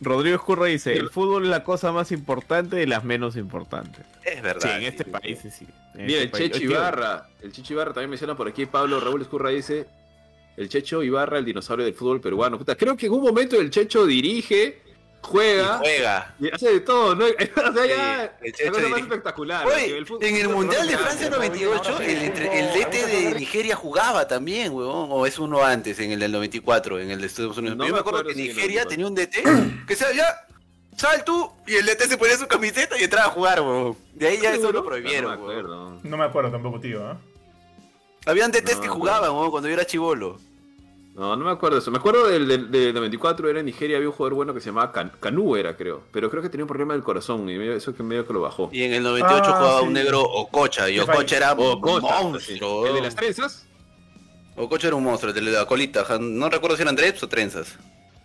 Rodrigo 0.01 0.35
Escurra 0.35 0.65
dice: 0.65 0.93
el 0.93 1.09
fútbol 1.09 1.43
es 1.43 1.49
la 1.49 1.63
cosa 1.63 1.91
más 1.91 2.11
importante 2.11 2.75
de 2.75 2.87
las 2.87 3.03
menos 3.03 3.35
importantes. 3.35 4.05
Es 4.23 4.35
Sí, 4.35 4.41
verdad. 4.41 4.77
en 4.77 4.83
este 4.83 5.03
sí. 5.03 5.09
país 5.09 5.39
sí, 5.41 5.49
sí. 5.51 5.67
En 5.95 6.05
Mira, 6.05 6.19
este 6.19 6.23
el 6.23 6.29
país. 6.31 6.51
Checho 6.51 6.63
Ibarra. 6.71 7.29
El 7.41 7.51
Checho 7.51 7.73
Ibarra 7.73 7.93
también 7.93 8.09
menciona 8.09 8.35
por 8.35 8.47
aquí. 8.47 8.65
Pablo 8.65 8.99
Raúl 8.99 9.21
Escurra 9.21 9.49
dice: 9.49 9.85
El 10.57 10.69
Checho 10.69 11.03
Ibarra, 11.03 11.37
el 11.37 11.45
dinosaurio 11.45 11.85
del 11.85 11.93
fútbol 11.93 12.19
peruano. 12.21 12.57
Puta, 12.57 12.75
creo 12.75 12.97
que 12.97 13.05
en 13.07 13.13
un 13.13 13.21
momento 13.21 13.59
el 13.59 13.69
Checho 13.69 14.05
dirige, 14.05 14.81
Y 15.23 15.25
juega 15.25 15.77
juega. 15.77 16.35
y 16.39 16.53
hace 16.53 16.71
de 16.73 16.79
todo, 16.81 17.15
¿no? 17.15 17.25
O 17.69 17.73
sea, 17.73 17.85
ya. 17.85 18.37
Checho 18.51 18.71
cosa 18.73 18.87
más 18.89 18.99
espectacular. 19.01 19.65
Oye, 19.65 19.97
el 19.97 20.05
fútbol- 20.05 20.23
en 20.25 20.35
el 20.35 20.49
Mundial 20.49 20.87
de 20.87 20.97
Francia 20.97 21.29
grande. 21.29 21.47
98, 21.49 21.99
el, 22.01 22.17
entre- 22.23 22.59
el 22.59 22.73
DT 22.79 23.05
de 23.07 23.35
Nigeria 23.39 23.75
jugaba 23.75 24.27
también, 24.27 24.73
weón. 24.73 25.07
O 25.09 25.25
es 25.25 25.39
uno 25.39 25.63
antes, 25.63 25.97
en 25.99 26.11
el 26.11 26.19
del 26.19 26.31
94, 26.33 26.99
en 26.99 27.11
el 27.11 27.21
de 27.21 27.27
Estados 27.27 27.57
Unidos. 27.57 27.77
No 27.77 27.83
Yo 27.85 27.89
me 27.89 27.93
me 27.93 27.99
acuerdo 27.99 28.19
acuerdo 28.19 28.35
que 28.37 28.41
si 28.41 28.47
Nigeria 28.49 28.83
94. 28.85 28.89
tenía 28.89 29.07
un 29.07 29.15
DT 29.15 29.85
que 29.87 29.95
sea 29.95 30.11
ya. 30.13 30.25
Sal 30.95 31.23
tú 31.23 31.51
y 31.65 31.73
el 31.75 31.85
DT 31.87 32.01
se 32.07 32.17
ponía 32.19 32.37
su 32.37 32.45
camiseta 32.47 32.99
y 32.99 33.03
entraba 33.03 33.27
a 33.27 33.31
jugar, 33.31 33.61
weón. 33.61 33.97
De 34.13 34.27
ahí 34.27 34.39
ya 34.39 34.53
eso 34.53 34.71
lo 34.71 34.85
prohibieron, 34.85 35.31
No 35.31 35.37
me 35.37 35.43
weón. 35.47 35.59
acuerdo. 35.59 35.99
No 36.03 36.17
me 36.17 36.23
acuerdo 36.25 36.51
tampoco, 36.51 36.79
tío, 36.79 37.11
¿eh? 37.11 37.15
Habían 38.25 38.51
DTs 38.51 38.75
No, 38.75 38.81
que 38.81 38.87
jugaban, 38.89 39.31
weón, 39.31 39.49
cuando 39.51 39.67
yo 39.69 39.73
era 39.73 39.85
chivolo. 39.85 40.39
No, 41.15 41.35
no 41.35 41.45
me 41.45 41.51
acuerdo 41.51 41.75
de 41.75 41.81
eso. 41.81 41.91
Me 41.91 41.97
acuerdo 41.99 42.27
del, 42.27 42.47
del, 42.47 42.71
del 42.71 42.93
94, 42.93 43.47
era 43.47 43.59
en 43.59 43.67
Nigeria, 43.67 43.97
había 43.97 44.09
un 44.09 44.15
jugador 44.15 44.33
bueno 44.33 44.53
que 44.53 44.59
se 44.59 44.67
llamaba 44.67 44.91
Can- 44.91 45.11
Canú, 45.19 45.55
era 45.55 45.77
creo. 45.77 46.01
Pero 46.11 46.29
creo 46.31 46.41
que 46.41 46.49
tenía 46.49 46.63
un 46.63 46.67
problema 46.67 46.93
del 46.93 47.03
corazón 47.03 47.41
y 47.49 47.57
medio- 47.57 47.75
eso 47.75 47.93
que 47.93 48.01
medio 48.01 48.25
que 48.25 48.33
lo 48.33 48.41
bajó. 48.41 48.69
Y 48.73 48.81
en 48.83 48.93
el 48.93 49.03
98 49.03 49.43
Ah, 49.45 49.57
jugaba 49.57 49.79
sí. 49.81 49.85
un 49.87 49.93
negro 49.93 50.21
Ococha. 50.23 50.89
Y 50.89 50.99
Ococha 50.99 51.37
era 51.37 51.53
O 51.53 51.75
un 51.75 51.81
Cocha, 51.81 52.17
sí. 52.17 52.23
monstruo. 52.23 52.87
El 52.87 52.93
de 52.95 53.01
las 53.01 53.15
trenzas. 53.15 53.67
Ococha 54.55 54.87
era 54.87 54.95
un 54.95 55.03
monstruo, 55.03 55.31
el 55.35 55.45
de 55.45 55.51
la 55.51 55.65
colita. 55.65 56.03
No 56.19 56.49
recuerdo 56.49 56.75
si 56.77 56.81
eran 56.81 56.95
dreads 56.95 57.21
o 57.21 57.29
trenzas. 57.29 57.77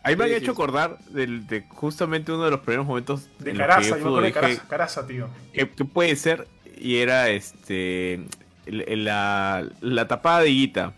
Ahí 0.02 0.16
me 0.16 0.24
Sí, 0.26 0.32
han 0.32 0.38
sí, 0.38 0.44
hecho 0.44 0.52
acordar 0.52 0.98
del, 1.10 1.46
de 1.46 1.64
justamente 1.68 2.32
uno 2.32 2.44
de 2.44 2.52
los 2.52 2.60
primeros 2.60 2.86
momentos 2.86 3.28
De 3.38 3.50
en 3.50 3.56
que 3.56 3.62
Caraza, 3.62 3.80
yo 3.82 3.88
yo 3.88 3.94
me 3.96 4.00
acuerdo 4.00 4.08
fútbol 4.08 4.22
de 4.22 4.28
dije, 4.28 4.40
Caraza, 4.40 4.68
Caraza, 4.68 5.06
tío. 5.06 5.28
¿qué, 5.52 5.68
qué 5.70 5.84
puede 5.84 6.16
ser? 6.16 6.46
Y 6.78 6.96
era 6.98 7.28
este 7.28 8.24
la, 8.66 9.68
la 9.82 10.08
tapada 10.08 10.40
de 10.40 10.48
Guita. 10.50 10.94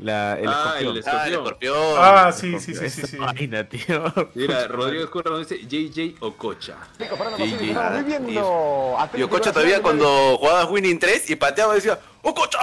La, 0.00 0.38
el 0.38 0.48
Ah, 0.48 0.74
escorpión. 0.78 0.96
el 0.96 1.04
Ah, 1.06 1.26
el 1.26 1.32
escorpión. 1.34 1.74
escorpión. 1.74 1.94
Ah, 1.98 2.32
sí, 2.32 2.58
sí, 2.58 2.74
sí, 2.74 2.88
sí, 2.90 3.02
sí. 3.06 3.16
vaina, 3.18 3.68
tío. 3.68 4.04
Mira, 4.34 4.66
Rodrigo 4.68 5.04
Escurra 5.04 5.30
nos 5.30 5.48
dice 5.48 5.64
JJ 5.66 6.16
Ococha. 6.20 6.76
JJ. 6.98 7.74
Ah, 7.76 9.08
y 9.14 9.22
Ococha 9.22 9.52
todavía 9.52 9.82
cuando 9.82 10.36
jugaba 10.38 10.64
Winning 10.66 10.98
3 10.98 11.30
y 11.30 11.36
pateaba 11.36 11.74
decía 11.74 11.98
¡Ococha! 12.22 12.58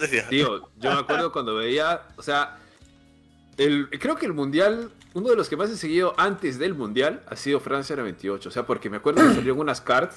Decía. 0.00 0.26
Tío, 0.28 0.68
yo 0.76 0.90
me 0.92 0.98
acuerdo 1.00 1.30
cuando 1.30 1.54
veía, 1.54 2.02
o 2.16 2.22
sea, 2.22 2.58
el, 3.56 3.88
creo 4.00 4.16
que 4.16 4.26
el 4.26 4.32
mundial, 4.32 4.90
uno 5.12 5.28
de 5.28 5.36
los 5.36 5.48
que 5.48 5.56
más 5.56 5.70
he 5.70 5.76
seguido 5.76 6.14
antes 6.16 6.58
del 6.58 6.74
mundial 6.74 7.22
ha 7.28 7.36
sido 7.36 7.60
Francia 7.60 7.94
98. 7.94 8.48
O 8.48 8.52
sea, 8.52 8.66
porque 8.66 8.90
me 8.90 8.96
acuerdo 8.96 9.22
que 9.22 9.34
salieron 9.34 9.60
unas 9.60 9.80
cards. 9.80 10.16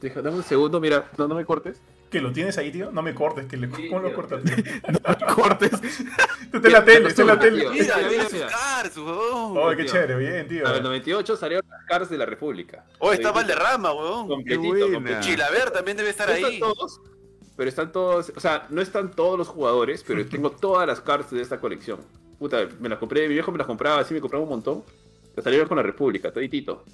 Deja, 0.00 0.20
dame 0.20 0.38
un 0.38 0.42
segundo, 0.42 0.80
mira, 0.80 1.08
no, 1.16 1.28
no 1.28 1.36
me 1.36 1.44
cortes. 1.44 1.80
¿Que 2.12 2.20
lo 2.20 2.30
tienes 2.32 2.56
ahí, 2.58 2.70
tío? 2.70 2.92
No 2.92 3.02
me 3.02 3.14
cortes, 3.14 3.46
que 3.46 3.56
le... 3.56 3.66
Sí, 3.74 3.88
¿cómo 3.88 4.00
lo 4.02 4.08
tío. 4.08 4.16
cortas, 4.16 4.42
tío? 4.44 4.54
Cortes. 5.34 5.72
Está 6.52 6.66
en 6.68 6.72
la 6.72 6.84
tele, 6.84 7.08
está 7.08 7.22
en 7.22 7.28
la 7.28 7.38
tele. 7.38 7.70
Mira, 7.70 7.96
Mira, 8.08 8.28
sus 8.28 8.40
cards, 8.42 8.96
weón. 8.98 9.56
Oh, 9.58 9.70
qué 9.70 9.84
tío. 9.84 9.92
chévere, 9.92 10.16
bien, 10.16 10.46
tío. 10.46 10.66
A 10.68 10.72
ver, 10.72 10.82
98 10.82 11.36
salieron 11.36 11.64
las 11.68 11.84
cards 11.86 12.10
de 12.10 12.18
la 12.18 12.26
República. 12.26 12.84
Oh, 12.98 13.12
está 13.12 13.32
Valderrama, 13.32 13.92
weón. 13.94 14.28
Completito, 14.28 14.92
completito. 14.92 15.20
Chilaver 15.26 15.70
también 15.70 15.96
debe 15.96 16.10
estar 16.10 16.28
No 16.28 16.34
ahí. 16.46 16.60
todos, 16.60 17.00
pero 17.56 17.68
están 17.68 17.90
todos, 17.92 18.30
o 18.36 18.40
sea, 18.40 18.66
no 18.68 18.82
están 18.82 19.10
todos 19.10 19.38
los 19.38 19.48
jugadores, 19.48 20.04
pero 20.06 20.24
tengo 20.28 20.50
todas 20.50 20.86
las 20.86 21.00
cartas 21.00 21.30
de 21.30 21.40
esta 21.40 21.58
colección. 21.58 21.98
Puta, 22.38 22.68
me 22.78 22.90
las 22.90 22.98
compré, 22.98 23.26
mi 23.26 23.34
viejo 23.34 23.50
me 23.52 23.58
las 23.58 23.66
compraba, 23.66 24.00
así 24.02 24.12
me 24.12 24.20
compraba 24.20 24.44
un 24.44 24.50
montón. 24.50 24.84
Las 25.34 25.44
salieron 25.44 25.66
con 25.66 25.78
la 25.78 25.82
República, 25.82 26.30
toditito. 26.30 26.84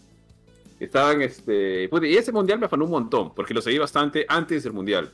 Estaban, 0.80 1.22
este... 1.22 1.88
puta, 1.88 2.06
y 2.06 2.14
ese 2.14 2.32
mundial 2.32 2.58
me 2.58 2.66
afanó 2.66 2.84
un 2.84 2.90
montón, 2.90 3.34
porque 3.34 3.52
lo 3.54 3.60
seguí 3.60 3.78
bastante 3.78 4.24
antes 4.28 4.62
del 4.62 4.72
mundial. 4.72 5.12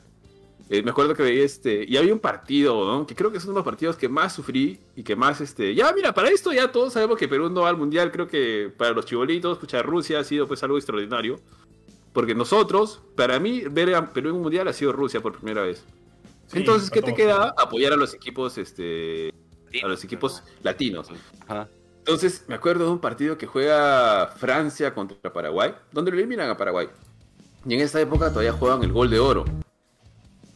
Eh, 0.69 0.83
me 0.83 0.91
acuerdo 0.91 1.15
que 1.15 1.23
veía 1.23 1.45
este... 1.45 1.85
Y 1.87 1.97
había 1.97 2.13
un 2.13 2.21
partido, 2.21 2.87
¿no? 2.87 3.07
Que 3.07 3.15
creo 3.15 3.31
que 3.31 3.39
es 3.39 3.45
uno 3.45 3.55
de 3.55 3.59
los 3.59 3.65
partidos 3.65 3.97
que 3.97 4.09
más 4.09 4.33
sufrí 4.35 4.79
y 4.97 5.03
que 5.03 5.17
más, 5.17 5.41
este... 5.41 5.75
Ya, 5.75 5.93
mira, 5.93 6.13
para 6.13 6.29
esto 6.29 6.53
ya 6.53 6.73
todos 6.73 6.93
sabemos 6.93 7.19
que 7.19 7.29
Perú 7.29 7.51
no 7.51 7.63
va 7.63 7.69
al 7.69 7.77
mundial. 7.77 8.11
Creo 8.13 8.29
que 8.29 8.73
para 8.77 8.93
los 8.93 9.05
chibolitos, 9.07 9.55
escuchar 9.55 9.85
Rusia 9.85 10.21
ha 10.21 10.25
sido 10.25 10.47
pues 10.47 10.63
algo 10.63 10.77
extraordinario. 10.77 11.39
Porque 12.13 12.35
nosotros, 12.35 13.03
para 13.17 13.41
mí, 13.41 13.63
ver 13.71 13.95
a 13.95 14.13
Perú 14.13 14.31
en 14.31 14.37
un 14.37 14.43
mundial 14.43 14.69
ha 14.69 14.73
sido 14.73 14.93
Rusia 14.93 15.21
por 15.21 15.37
primera 15.37 15.63
vez. 15.63 15.85
Sí, 16.47 16.59
Entonces, 16.59 16.91
¿qué 16.91 17.03
te 17.03 17.15
queda? 17.15 17.55
Apoyar 17.59 17.93
a 17.93 17.97
los 17.97 18.15
equipos, 18.15 18.57
este, 18.57 19.33
a 19.83 19.89
los 19.89 20.05
equipos 20.05 20.43
latinos. 20.63 21.09
Ajá. 21.47 21.69
Entonces, 22.07 22.45
me 22.49 22.55
acuerdo 22.55 22.85
de 22.85 22.91
un 22.91 22.99
partido 22.99 23.39
que 23.39 23.47
juega 23.47 24.27
Francia 24.37 24.93
contra 24.93 25.33
Paraguay, 25.33 25.75
donde 25.91 26.11
lo 26.11 26.19
eliminan 26.19 26.51
a 26.51 26.57
Paraguay. 26.57 26.87
Y 27.65 27.73
en 27.73 27.81
esa 27.81 27.99
época 27.99 28.29
todavía 28.29 28.53
juegan 28.53 28.83
el 28.85 28.93
gol 28.93 29.09
de 29.09 29.19
oro. 29.19 29.47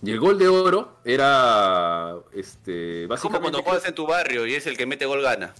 Y 0.02 0.10
el 0.10 0.20
gol 0.20 0.38
de 0.38 0.46
oro 0.46 0.98
era, 1.06 2.16
este, 2.34 3.04
Como 3.04 3.08
básicamente... 3.08 3.40
cuando 3.40 3.62
juegas 3.62 3.88
en 3.88 3.94
tu 3.94 4.06
barrio 4.06 4.46
y 4.46 4.56
es 4.56 4.66
el 4.66 4.76
que 4.76 4.84
mete 4.84 5.06
gol 5.06 5.22
gana. 5.22 5.54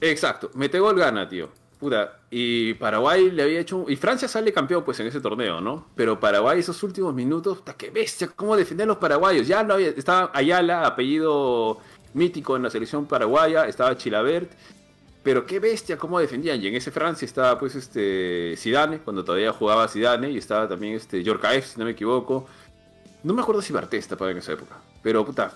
Exacto, 0.00 0.52
mete 0.54 0.78
gol 0.78 0.96
gana, 0.96 1.28
tío. 1.28 1.48
Puta, 1.80 2.20
y 2.30 2.74
Paraguay 2.74 3.32
le 3.32 3.42
había 3.42 3.58
hecho... 3.58 3.84
Y 3.88 3.96
Francia 3.96 4.28
sale 4.28 4.52
campeón, 4.52 4.84
pues, 4.84 5.00
en 5.00 5.08
ese 5.08 5.20
torneo, 5.20 5.60
¿no? 5.60 5.88
Pero 5.96 6.20
Paraguay, 6.20 6.60
esos 6.60 6.80
últimos 6.84 7.12
minutos, 7.12 7.58
puta, 7.58 7.74
qué 7.74 7.90
bestia, 7.90 8.28
cómo 8.28 8.56
defender 8.56 8.84
a 8.84 8.86
los 8.86 8.98
paraguayos. 8.98 9.48
Ya 9.48 9.64
no 9.64 9.74
había... 9.74 9.88
Estaba 9.88 10.30
Ayala, 10.32 10.86
apellido 10.86 11.80
mítico 12.14 12.54
en 12.54 12.62
la 12.62 12.70
selección 12.70 13.06
paraguaya, 13.06 13.66
estaba 13.66 13.96
Chilabert. 13.96 14.52
Pero 15.22 15.46
qué 15.46 15.60
bestia, 15.60 15.96
cómo 15.96 16.18
defendían. 16.18 16.60
Y 16.60 16.66
en 16.66 16.74
ese 16.74 16.90
Francia 16.90 17.24
estaba, 17.24 17.58
pues, 17.58 17.74
este... 17.76 18.54
Zidane, 18.56 18.98
cuando 18.98 19.24
todavía 19.24 19.52
jugaba 19.52 19.86
Zidane, 19.86 20.30
y 20.30 20.38
estaba 20.38 20.68
también, 20.68 20.94
este, 20.94 21.22
Yorkaev, 21.22 21.64
si 21.64 21.78
no 21.78 21.84
me 21.84 21.92
equivoco. 21.92 22.46
No 23.22 23.32
me 23.32 23.42
acuerdo 23.42 23.62
si 23.62 23.72
Barté 23.72 23.98
estaba 23.98 24.30
en 24.30 24.38
esa 24.38 24.52
época. 24.52 24.76
Pero, 25.02 25.24
puta, 25.24 25.54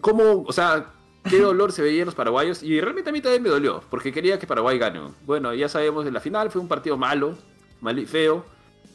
¿cómo, 0.00 0.44
o 0.46 0.52
sea, 0.52 0.86
qué 1.28 1.40
dolor 1.40 1.72
se 1.72 1.82
veía 1.82 2.02
en 2.02 2.06
los 2.06 2.14
paraguayos? 2.14 2.62
Y 2.62 2.80
realmente 2.80 3.10
a 3.10 3.12
mí 3.12 3.20
también 3.20 3.42
me 3.42 3.48
dolió, 3.48 3.82
porque 3.90 4.12
quería 4.12 4.38
que 4.38 4.46
Paraguay 4.46 4.78
gane. 4.78 5.00
Bueno, 5.24 5.52
ya 5.52 5.68
sabemos, 5.68 6.06
en 6.06 6.14
la 6.14 6.20
final 6.20 6.50
fue 6.50 6.60
un 6.60 6.68
partido 6.68 6.96
malo, 6.96 7.36
mal 7.80 7.98
y 7.98 8.06
feo, 8.06 8.44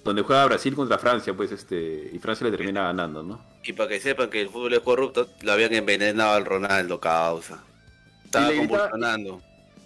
donde 0.06 0.22
juega 0.22 0.46
Brasil 0.46 0.74
contra 0.74 0.98
Francia, 0.98 1.34
pues, 1.34 1.52
este, 1.52 2.10
y 2.14 2.18
Francia 2.20 2.46
le 2.48 2.56
termina 2.56 2.84
ganando, 2.84 3.24
¿no? 3.24 3.42
Y 3.64 3.74
para 3.74 3.90
que 3.90 4.00
sepan 4.00 4.30
que 4.30 4.42
el 4.42 4.50
fútbol 4.50 4.74
es 4.74 4.80
corrupto, 4.80 5.28
lo 5.42 5.52
habían 5.52 5.74
envenenado 5.74 6.34
al 6.34 6.46
Ronaldo, 6.46 7.00
causa. 7.00 7.62
Estaba 8.24 8.52
convulsionando. 8.56 9.42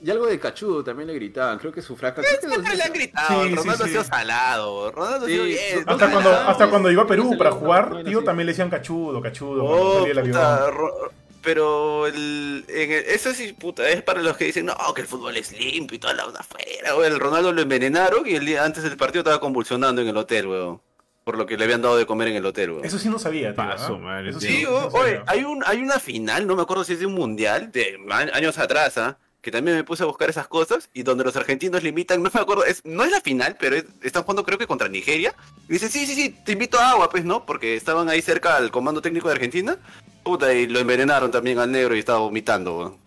Y 0.06 0.12
algo 0.12 0.28
de 0.28 0.40
cachudo 0.40 0.84
también 0.84 1.08
le 1.08 1.16
gritaban, 1.16 1.58
creo 1.58 1.72
que 1.72 1.82
su 1.82 1.96
fraca... 1.96 2.22
creo 2.22 2.40
que 2.40 2.48
Siempre 2.48 2.70
los- 2.70 2.78
le 2.78 2.84
han 2.84 2.94
gritado, 2.94 3.44
Sí, 3.44 3.56
Ronaldo 3.56 3.84
ha 3.84 3.88
sido 3.88 4.04
salado, 4.04 4.92
Ronaldo 4.92 5.26
ha 5.26 5.30
sido 5.30 5.44
bien. 5.46 5.80
Hasta 5.88 6.06
no 6.08 6.12
cuando, 6.14 6.32
hasta 6.32 6.70
cuando 6.70 6.92
iba 6.92 7.02
a 7.04 7.08
Perú 7.08 7.36
para 7.40 7.50
no, 7.50 7.56
jugar, 7.56 8.04
tío, 8.04 8.20
sí. 8.20 8.26
también 8.26 8.46
le 8.46 8.52
decían 8.52 8.70
cachudo, 8.70 9.20
cachudo. 9.20 9.64
Oh, 9.66 10.06
puta, 10.06 10.70
Ro- 10.70 11.12
pero 11.42 12.06
el, 12.06 12.66
en 12.68 12.92
el- 12.92 13.06
eso 13.06 13.34
sí, 13.34 13.54
puta, 13.54 13.90
es 13.90 14.04
para 14.04 14.22
los 14.22 14.38
que 14.38 14.46
dicen, 14.46 14.68
no, 14.68 14.76
que 14.94 15.02
el 15.02 15.08
fútbol 15.08 15.38
es 15.38 15.52
limpio 15.58 15.96
y 15.96 16.00
toda 16.00 16.14
la 16.14 16.28
onda 16.28 16.40
afuera, 16.42 16.94
güey. 16.94 17.08
El 17.12 17.20
Ronaldo 17.20 17.52
lo 17.52 17.62
envenenaron 17.62 18.28
y 18.28 18.36
el 18.36 18.46
día 18.46 18.64
antes 18.64 18.84
del 18.84 18.98
partido 18.98 19.22
estaba 19.22 19.40
convulsionando 19.40 20.02
en 20.04 20.08
el 20.08 20.18
hotel, 20.18 20.48
weón. 20.48 20.82
Por 21.24 21.40
lo 21.40 21.48
que 21.48 21.58
le 21.58 21.64
habían 21.64 21.82
dado 21.82 21.98
de 21.98 22.06
comer 22.06 22.28
en 22.28 22.36
el 22.36 22.46
hotel, 22.46 22.70
weón. 22.74 22.86
Eso 22.86 23.00
sí 23.00 23.10
no 23.10 23.18
sabía, 23.18 23.48
tío. 23.56 23.56
Paso, 23.56 23.98
madre, 23.98 24.30
Eso. 24.30 24.40
Sí, 24.40 24.62
no- 24.66 24.70
no 24.82 24.88
oye, 24.90 25.16
sabía. 25.18 25.24
hay, 25.26 25.44
un, 25.44 25.64
hay 25.66 25.80
una 25.82 26.00
final, 26.00 26.46
no 26.46 26.56
me 26.56 26.62
acuerdo 26.62 26.84
si 26.84 26.94
es 26.94 27.00
de 27.00 27.08
un 27.08 27.16
mundial, 27.16 27.72
de 27.72 27.98
años 28.34 28.60
atrás, 28.60 29.00
¿ah? 29.00 29.18
Que 29.46 29.52
también 29.52 29.78
me 29.78 29.84
puse 29.84 30.02
a 30.02 30.08
buscar 30.08 30.28
esas 30.28 30.48
cosas, 30.48 30.90
y 30.92 31.04
donde 31.04 31.24
los 31.24 31.36
argentinos 31.36 31.84
limitan, 31.84 32.24
no 32.24 32.32
me 32.34 32.42
acuerdo, 32.42 32.66
es, 32.66 32.82
no 32.84 33.04
es 33.04 33.12
la 33.12 33.22
final, 33.22 33.56
pero 33.60 33.76
es- 33.76 33.86
están 34.02 34.24
jugando 34.24 34.44
creo 34.44 34.58
que 34.58 34.66
contra 34.66 34.88
Nigeria, 34.88 35.36
y 35.70 35.74
dicen, 35.74 35.92
sí, 35.92 36.08
sí, 36.08 36.16
sí, 36.16 36.30
te 36.44 36.54
invito 36.54 36.80
a 36.80 36.90
agua, 36.90 37.12
pues, 37.12 37.24
¿no? 37.26 37.46
Porque 37.46 37.76
estaban 37.76 38.10
ahí 38.10 38.24
cerca 38.24 38.58
al 38.58 38.72
comando 38.72 39.04
técnico 39.04 39.28
de 39.28 39.36
Argentina, 39.36 39.78
puta, 40.24 40.52
y 40.52 40.66
lo 40.66 40.80
envenenaron 40.80 41.30
también 41.30 41.60
al 41.60 41.72
negro 41.72 41.96
y 41.96 42.00
estaba 42.00 42.18
vomitando, 42.18 42.76
weón. 42.76 42.98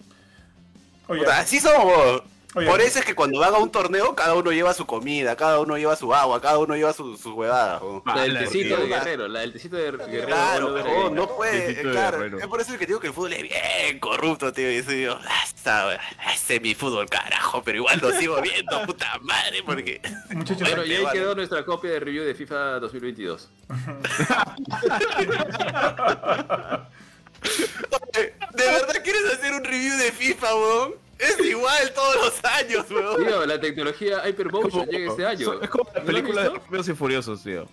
Puta, 1.09 1.41
así 1.41 1.59
somos. 1.59 2.22
Oye. 2.55 2.66
Por 2.66 2.80
eso 2.80 2.99
es 2.99 3.05
que 3.05 3.14
cuando 3.14 3.38
van 3.40 3.55
a 3.55 3.59
un 3.59 3.70
torneo, 3.70 4.14
cada 4.16 4.34
uno 4.34 4.51
lleva 4.53 4.72
su 4.72 4.86
comida, 4.86 5.36
cada 5.36 5.61
uno 5.61 5.76
lleva 5.76 5.94
su 5.96 6.14
agua, 6.14 6.40
cada 6.40 6.57
uno 6.59 6.74
lleva 6.76 6.94
sus 6.94 7.20
su 7.20 7.34
huevadas, 7.34 7.82
weón. 7.82 8.03
La 8.07 8.22
del 8.22 8.38
tecito 8.38 8.76
de 8.78 8.86
Guerrero, 8.86 9.28
la 9.28 9.40
del 9.40 9.53
tecito 9.53 9.76
de 9.76 9.82
Guerrero. 9.90 10.26
Claro, 10.26 10.72
de- 10.72 11.11
no 11.11 11.28
puede, 11.36 11.82
claro, 11.82 12.24
es 12.38 12.46
por 12.46 12.61
eso 12.62 12.72
que 12.72 12.78
te 12.78 12.86
digo 12.86 13.01
que 13.01 13.09
el 13.09 13.12
fútbol 13.12 13.34
es 13.34 13.42
bien 13.42 13.99
corrupto, 14.01 14.51
tío, 14.51 14.72
y 14.72 14.76
eso 14.76 14.92
digo, 14.92 15.18
"Ah, 15.28 15.42
está, 15.44 15.94
ese 16.34 16.57
es 16.57 16.62
mi 16.62 16.74
fútbol, 16.74 17.07
carajo, 17.11 17.62
pero 17.62 17.76
igual 17.78 17.99
lo 18.01 18.12
sigo 18.12 18.40
viendo, 18.40 18.80
puta 18.86 19.18
madre, 19.20 19.62
porque... 19.66 20.01
muchachos, 20.30 20.66
Bueno, 20.68 20.86
y 20.86 20.94
ahí 20.94 21.05
Vale. 21.05 21.18
quedó 21.18 21.34
nuestra 21.34 21.66
copia 21.66 21.90
de 21.90 22.01
review 22.01 22.24
de 22.24 22.34
FIFA 22.34 22.80
2022. 22.80 23.51
¿De 28.55 28.64
verdad 28.64 29.03
quieres 29.05 29.24
hacer 29.34 29.53
un 29.53 29.64
review 29.64 29.96
de 29.99 30.12
FIFA, 30.12 30.55
weón? 30.57 30.94
Es 31.18 31.38
igual 31.44 31.92
todos 31.94 32.16
los 32.16 32.44
años, 32.44 32.86
weón. 32.90 33.24
Tío, 33.24 33.46
la 33.46 33.60
tecnología 33.60 34.28
Hypermotion 34.28 34.86
llega 34.86 35.10
este 35.10 35.26
año. 35.26 35.60
Es 35.60 35.68
como 35.68 35.84
la 35.92 35.92
¿No 35.92 35.94
lo 35.94 36.00
has 36.00 36.04
película 36.06 36.42
de? 36.42 36.48
Rápidos 36.50 36.88
y 36.88 36.94
Furiosos, 36.94 37.42
tío. 37.42 37.66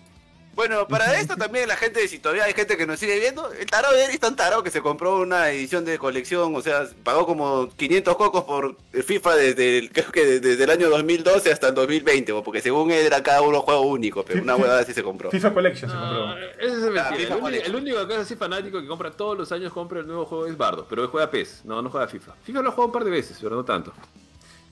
Bueno, 0.56 0.88
para 0.88 1.20
esto 1.20 1.36
también 1.36 1.68
la 1.68 1.76
gente, 1.76 2.08
si 2.08 2.18
todavía 2.18 2.44
hay 2.44 2.54
gente 2.54 2.78
que 2.78 2.86
nos 2.86 2.98
sigue 2.98 3.20
viendo, 3.20 3.52
el 3.52 3.66
tarado 3.66 3.94
de 3.94 4.04
Eric 4.04 4.14
es 4.14 4.20
tan 4.20 4.34
tarado 4.36 4.62
que 4.62 4.70
se 4.70 4.80
compró 4.80 5.18
una 5.18 5.50
edición 5.50 5.84
de 5.84 5.98
colección, 5.98 6.56
o 6.56 6.62
sea, 6.62 6.88
pagó 7.04 7.26
como 7.26 7.68
500 7.76 8.16
cocos 8.16 8.44
por 8.44 8.74
el 8.94 9.02
FIFA 9.04 9.36
desde 9.36 9.78
el, 9.78 9.90
creo 9.92 10.10
que 10.10 10.40
desde 10.40 10.64
el 10.64 10.70
año 10.70 10.88
2012 10.88 11.52
hasta 11.52 11.68
el 11.68 11.74
2020, 11.74 12.32
weón, 12.32 12.42
porque 12.42 12.62
según 12.62 12.90
él 12.90 13.04
era 13.04 13.22
cada 13.22 13.42
uno 13.42 13.60
juego 13.60 13.82
único, 13.82 14.24
pero 14.24 14.42
una 14.42 14.56
huevada 14.56 14.80
así 14.80 14.94
se 14.94 15.02
compró. 15.02 15.30
FIFA 15.30 15.52
Collection 15.52 15.90
se 15.90 15.96
No, 15.96 16.02
compró. 16.02 16.46
ese 16.58 16.66
es 16.72 16.78
mentira. 16.80 17.08
Ah, 17.10 17.14
El, 17.16 17.32
único, 17.34 17.48
el 17.66 17.74
único 17.76 18.08
que 18.08 18.14
es 18.14 18.20
así 18.20 18.34
fanático 18.34 18.80
que 18.80 18.86
compra 18.88 19.10
todos 19.10 19.36
los 19.36 19.52
años 19.52 19.72
compra 19.74 20.00
el 20.00 20.06
nuevo 20.06 20.24
juego 20.24 20.46
es 20.46 20.56
Bardo, 20.56 20.86
pero 20.88 21.02
él 21.02 21.08
juega 21.08 21.30
PES, 21.30 21.66
no, 21.66 21.82
no 21.82 21.90
juega 21.90 22.08
FIFA. 22.08 22.32
FIFA 22.44 22.62
lo 22.62 22.68
ha 22.70 22.72
jugado 22.72 22.86
un 22.86 22.92
par 22.92 23.04
de 23.04 23.10
veces, 23.10 23.36
pero 23.42 23.56
no 23.56 23.64
tanto. 23.64 23.92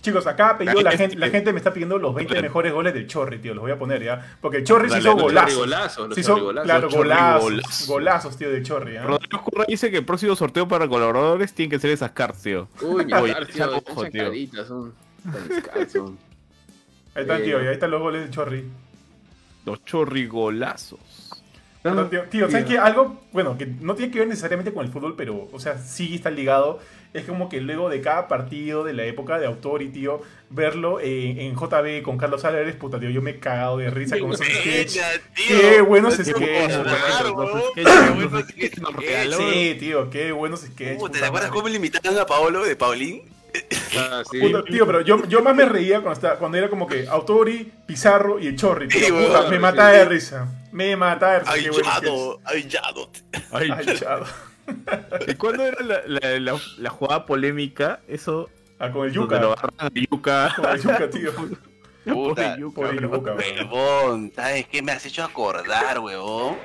Chicos, 0.04 0.26
acá 0.26 0.58
pedido 0.58 0.82
la 0.82 0.90
gente, 0.90 1.16
la 1.16 1.30
gente 1.30 1.50
me 1.50 1.58
está 1.58 1.72
pidiendo 1.72 1.98
los 1.98 2.14
20 2.14 2.42
mejores 2.42 2.74
goles 2.74 2.92
del 2.92 3.06
Chorri, 3.06 3.38
tío. 3.38 3.54
Los 3.54 3.62
voy 3.62 3.72
a 3.72 3.78
poner 3.78 4.02
ya. 4.02 4.36
Porque 4.38 4.58
el 4.58 4.64
Chorri 4.64 4.90
se 4.90 4.98
hizo 4.98 5.14
los 5.14 5.22
golazos. 5.22 6.14
Se 6.14 6.20
hizo, 6.20 6.34
chorrigolazos. 6.34 6.64
claro, 6.66 6.90
golazos. 6.90 7.86
Golazos, 7.88 8.36
tío, 8.36 8.50
del 8.50 8.62
Chorri. 8.62 8.98
¿ah? 8.98 9.04
Rodrigo 9.04 9.42
Curra 9.42 9.64
dice 9.66 9.90
que 9.90 9.96
el 9.96 10.04
próximo 10.04 10.36
sorteo 10.36 10.68
para 10.68 10.86
colaboradores 10.86 11.54
tiene 11.54 11.70
que 11.70 11.78
ser 11.78 11.88
esas 11.90 12.10
cartas, 12.10 12.42
tío. 12.42 12.68
Uy, 12.82 13.06
mi 13.06 13.14
Oye, 13.14 13.34
tío, 13.50 13.64
ojo, 13.70 14.04
están 14.04 14.30
tío. 14.30 14.64
son 14.66 14.94
descalzos. 15.48 16.10
Ahí 17.14 17.22
están, 17.22 17.40
Eh. 17.40 17.44
tío, 17.44 17.64
y 17.64 17.66
ahí 17.66 17.72
están 17.72 17.90
los 17.90 18.02
goles 18.02 18.20
del 18.20 18.30
Chorri. 18.30 18.64
Los 19.64 19.82
chorrigolazos. 19.86 21.00
Pero, 21.82 22.06
tío, 22.08 22.22
tío, 22.24 22.50
¿sabes 22.50 22.66
qué? 22.66 22.78
Algo, 22.78 23.22
bueno, 23.32 23.56
que 23.56 23.66
no 23.66 23.94
tiene 23.94 24.12
que 24.12 24.18
ver 24.18 24.28
necesariamente 24.28 24.72
con 24.72 24.84
el 24.84 24.92
fútbol, 24.92 25.14
pero, 25.16 25.48
o 25.50 25.58
sea, 25.60 25.78
sí 25.78 26.14
está 26.14 26.30
ligado. 26.30 26.78
Es 27.14 27.24
como 27.24 27.48
que 27.48 27.60
luego 27.60 27.88
de 27.88 28.00
cada 28.00 28.26
partido 28.26 28.82
de 28.82 28.92
la 28.92 29.04
época 29.04 29.38
de 29.38 29.46
Autori, 29.46 29.88
tío, 29.88 30.20
verlo 30.50 30.98
en, 31.00 31.38
en 31.38 31.54
JB 31.54 32.02
con 32.02 32.18
Carlos 32.18 32.44
Álvarez, 32.44 32.74
puta, 32.74 32.98
tío, 32.98 33.08
yo 33.08 33.22
me 33.22 33.30
he 33.30 33.38
cagado 33.38 33.78
de 33.78 33.88
risa 33.88 34.18
con 34.18 34.32
esos 34.32 34.44
sketches. 34.60 35.20
Qué 35.46 35.80
buenos 35.80 36.14
sketches. 36.16 36.76
Sí, 39.36 39.76
tío, 39.78 40.10
qué 40.10 40.32
buenos 40.32 40.60
sketches. 40.62 41.12
¿Te 41.12 41.24
acuerdas 41.24 41.50
cómo 41.50 41.68
le 41.68 41.76
imitaban 41.76 42.18
a 42.18 42.26
Paolo 42.26 42.64
de 42.64 42.74
Paulín? 42.76 43.22
Ah, 43.96 44.22
sí. 44.28 44.40
Puta, 44.40 44.64
tío, 44.64 44.84
pero 44.84 45.00
yo, 45.02 45.24
yo 45.28 45.40
más 45.40 45.54
me 45.54 45.64
reía 45.64 46.00
cuando, 46.00 46.14
estaba, 46.14 46.36
cuando 46.38 46.58
era 46.58 46.68
como 46.68 46.88
que 46.88 47.06
Autori, 47.06 47.70
Pizarro 47.86 48.40
y 48.40 48.48
el 48.48 48.56
Chorri. 48.56 48.88
tío. 48.88 49.00
Sí, 49.06 49.12
Puta, 49.12 49.48
me 49.48 49.60
mataba 49.60 49.92
de 49.92 50.04
risa. 50.04 50.48
Me 50.72 50.96
mataba 50.96 51.34
de 51.34 51.38
risa. 51.40 51.52
Ay, 53.52 53.70
Ay, 53.70 53.86
chado. 53.96 54.26
¿Y 55.26 55.34
cuándo 55.34 55.64
era 55.64 55.82
la, 55.82 56.02
la, 56.06 56.38
la, 56.40 56.60
la 56.78 56.90
jugada 56.90 57.26
polémica? 57.26 58.00
Eso. 58.08 58.48
Ah, 58.78 58.90
con 58.90 59.06
el 59.06 59.14
Donde 59.14 59.40
lo 59.40 59.54
Yuca. 59.54 59.90
Yuka. 59.94 60.54
Con 60.56 60.66
el 60.70 60.82
Yuca, 60.82 61.10
tío. 61.10 61.32
Puta, 62.04 62.14
Pobre 62.14 62.60
Yuka, 62.60 62.74
Pobre. 62.74 63.00
Yuca, 63.00 63.34
weón. 63.34 63.38
Huevón, 63.72 64.32
¿sabes 64.34 64.66
qué 64.68 64.82
me 64.82 64.92
has 64.92 65.06
hecho 65.06 65.24
acordar, 65.24 65.98
huevón? 66.00 66.56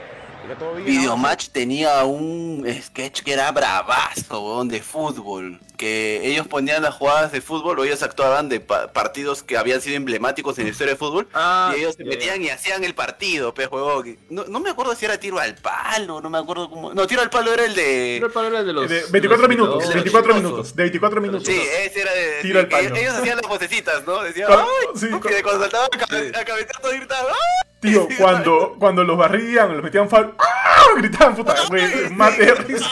Videomatch 0.85 1.49
tenía 1.49 2.03
un 2.03 2.65
sketch 2.81 3.21
que 3.21 3.33
era 3.33 3.51
bravazo, 3.51 4.41
weón, 4.43 4.67
de 4.67 4.81
fútbol. 4.81 5.59
Que 5.79 6.19
ellos 6.27 6.45
ponían 6.45 6.83
las 6.83 6.93
jugadas 6.93 7.31
de 7.31 7.39
fútbol 7.39 7.79
o 7.79 7.85
ellos 7.85 8.03
actuaban 8.03 8.49
de 8.49 8.59
pa- 8.59 8.91
partidos 8.91 9.43
que 9.43 9.57
habían 9.57 9.79
sido 9.79 9.95
emblemáticos 9.95 10.59
en 10.59 10.65
la 10.65 10.71
historia 10.71 10.93
de 10.93 10.97
fútbol. 10.99 11.29
Ah, 11.33 11.71
y 11.73 11.79
ellos 11.79 11.95
se 11.95 12.03
metían 12.03 12.41
y 12.41 12.49
hacían 12.49 12.83
el 12.83 12.93
partido, 12.93 13.53
pues, 13.53 13.69
huevón. 13.71 14.17
No, 14.29 14.43
no 14.43 14.59
me 14.59 14.71
acuerdo 14.71 14.93
si 14.93 15.05
era 15.05 15.17
tiro 15.17 15.39
al 15.39 15.55
palo, 15.55 16.19
no 16.19 16.29
me 16.29 16.37
acuerdo 16.37 16.69
cómo. 16.69 16.93
No, 16.93 17.07
tiro 17.07 17.21
al 17.21 17.29
palo 17.29 17.53
era 17.53 17.63
el 17.63 17.73
de. 17.75 18.15
Tiro 18.15 18.25
al 18.27 18.33
palo 18.33 18.47
era 18.49 18.63
de 18.63 18.73
los. 18.73 18.89
De 18.89 19.03
24 19.09 19.37
los 19.37 19.49
minutos, 19.49 19.79
de 19.79 19.85
los 19.85 19.93
24 19.93 20.33
chistosos. 20.33 20.51
minutos, 20.51 20.75
de 20.75 20.83
24 20.83 21.21
minutos. 21.21 21.43
Sí, 21.47 21.61
ese 21.85 22.01
era 22.01 22.13
de. 22.13 22.41
Tiro 22.41 22.59
al 22.59 22.67
palo. 22.67 22.95
Ellos 22.97 23.13
hacían 23.13 23.37
las 23.37 23.47
vocecitas, 23.47 24.05
¿no? 24.05 24.21
Decían, 24.21 24.47
Cuando- 24.47 24.65
¡ay! 24.81 24.99
sí, 24.99 25.05
¿no? 25.09 25.21
cu- 25.21 25.27
Que 25.29 25.41
cuando 25.41 25.61
saltaban 25.61 25.89
a, 25.93 26.77
todos 26.81 26.93
gritaban, 26.93 27.25
¡ay! 27.31 27.69
Tío, 27.79 28.05
cuando, 28.19 28.75
cuando 28.77 29.05
los 29.05 29.17
barrían, 29.17 29.73
los 29.75 29.81
metían 29.81 30.09
foul, 30.09 30.33
¡ah! 30.37 30.83
gritaban, 30.97 31.33
puta, 31.37 31.55
güey, 31.69 32.09
mate 32.09 32.45
de 32.47 32.53
risa. 32.55 32.85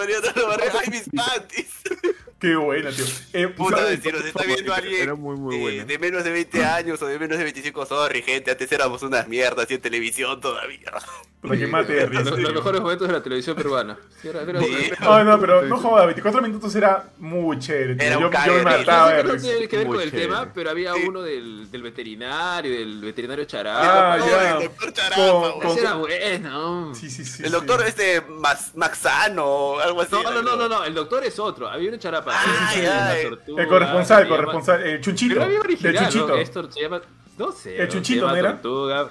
Ah, 0.00 0.04
Ese 0.04 0.28
es 0.28 0.34
sí, 0.34 0.34
buena. 0.34 0.34
mis 0.34 0.34
Yo- 0.34 0.34
panties, 0.34 0.34
le 0.34 0.34
ponían 0.34 0.36
a 0.36 0.40
los 0.40 0.48
barrios, 0.48 0.74
¡ay, 0.82 0.90
mis 0.90 1.08
panties! 1.08 2.14
Qué 2.40 2.54
buena, 2.54 2.90
tío. 2.92 3.04
Eh, 3.32 3.48
Puta, 3.48 3.78
¿sabes? 3.78 4.00
si 4.00 4.12
nos 4.12 4.24
está 4.24 4.44
viendo 4.44 4.72
alguien 4.72 5.02
Era 5.02 5.14
muy, 5.16 5.36
muy 5.36 5.56
de, 5.56 5.60
buena. 5.60 5.84
de 5.86 5.98
menos 5.98 6.22
de 6.22 6.30
20 6.30 6.64
años 6.64 7.02
o 7.02 7.06
de 7.06 7.18
menos 7.18 7.36
de 7.36 7.42
25, 7.42 7.84
sorry, 7.86 8.22
gente, 8.22 8.52
antes 8.52 8.70
éramos 8.70 9.02
unas 9.02 9.26
mierdas 9.26 9.68
y 9.70 9.74
en 9.74 9.80
televisión 9.80 10.40
todavía. 10.40 10.92
Puta, 11.40 11.56
que 11.56 11.66
mate 11.68 11.92
de 11.92 12.06
risa. 12.06 12.22
Los, 12.30 12.40
los 12.40 12.52
mejores 12.52 12.80
momentos 12.80 13.06
de 13.06 13.12
la 13.14 13.22
televisión 13.22 13.54
peruana. 13.54 13.96
Sí, 14.20 14.26
era- 14.26 14.42
era- 14.42 14.58
Sí. 14.60 14.90
No, 15.00 15.22
no, 15.22 15.38
pero 15.38 15.62
no 15.62 15.76
joda, 15.76 16.04
24 16.06 16.42
minutos 16.42 16.74
era 16.74 17.04
muy 17.18 17.58
chévere. 17.60 17.96
Era 18.04 18.18
un 18.18 18.24
Yo, 18.24 18.30
yo 18.30 18.52
me 18.54 18.58
de 18.58 18.64
risa. 18.64 18.78
mataba 18.78 19.12
de 19.12 19.22
no 19.24 19.32
risa. 19.34 19.44
tiene 19.48 19.68
que 19.68 19.76
ver 19.76 19.86
Muy 19.86 19.94
con 19.96 20.02
el 20.02 20.10
chévere. 20.10 20.28
tema, 20.28 20.50
pero 20.52 20.70
había 20.70 20.94
Sí. 20.94 21.00
uno 21.06 21.22
del, 21.22 21.70
del 21.70 21.82
veterinario, 21.82 22.72
del 22.72 23.00
veterinario 23.00 23.44
Ah, 23.44 23.46
Chará. 23.46 24.18
ya. 24.18 24.56
el 24.56 24.64
doctor 24.64 24.92
Charapa, 24.92 25.16
Con- 25.16 25.60
con- 25.60 25.70
Ese 25.70 25.80
era 25.80 25.94
bueno. 25.94 26.94
Sí, 26.96 27.08
sí, 27.08 27.24
sí. 27.24 27.42
El 27.44 27.48
sí. 27.50 27.52
doctor 27.54 27.84
este 27.86 28.20
Max, 28.28 28.72
Maxano 28.74 29.44
o 29.46 29.78
algo 29.78 30.00
así. 30.02 30.10
No, 30.12 30.22
no, 30.24 30.30
era, 30.30 30.42
no, 30.42 30.56
no, 30.56 30.68
no, 30.68 30.84
el 30.84 30.94
doctor 30.94 31.22
es 31.24 31.38
otro. 31.38 31.68
Había 31.68 31.92
un 31.92 31.98
charapa. 32.00 32.32
Ah, 32.34 32.70
Sí, 32.72 32.80
sí, 32.80 32.82
la 32.86 33.16
eh. 33.20 33.22
tortuga, 33.28 33.62
El 33.62 33.68
corresponsal, 33.68 34.22
el 34.22 34.28
corresponsal, 34.28 34.82
el 34.82 35.00
chunchito. 35.00 35.34
Pero 35.34 35.44
había 35.46 35.60
original, 35.60 35.96
chunchito. 35.96 36.26
¿no? 36.28 36.34
Esto 36.34 36.72
se 36.72 36.80
llama... 36.80 37.00
No 37.38 37.52
sé. 37.52 37.76
El 37.76 37.84
¿no? 37.86 37.92
Chunchito, 37.92 38.26
¿no 38.26 38.34
era? 38.34 38.52
Tortuga. 38.60 39.10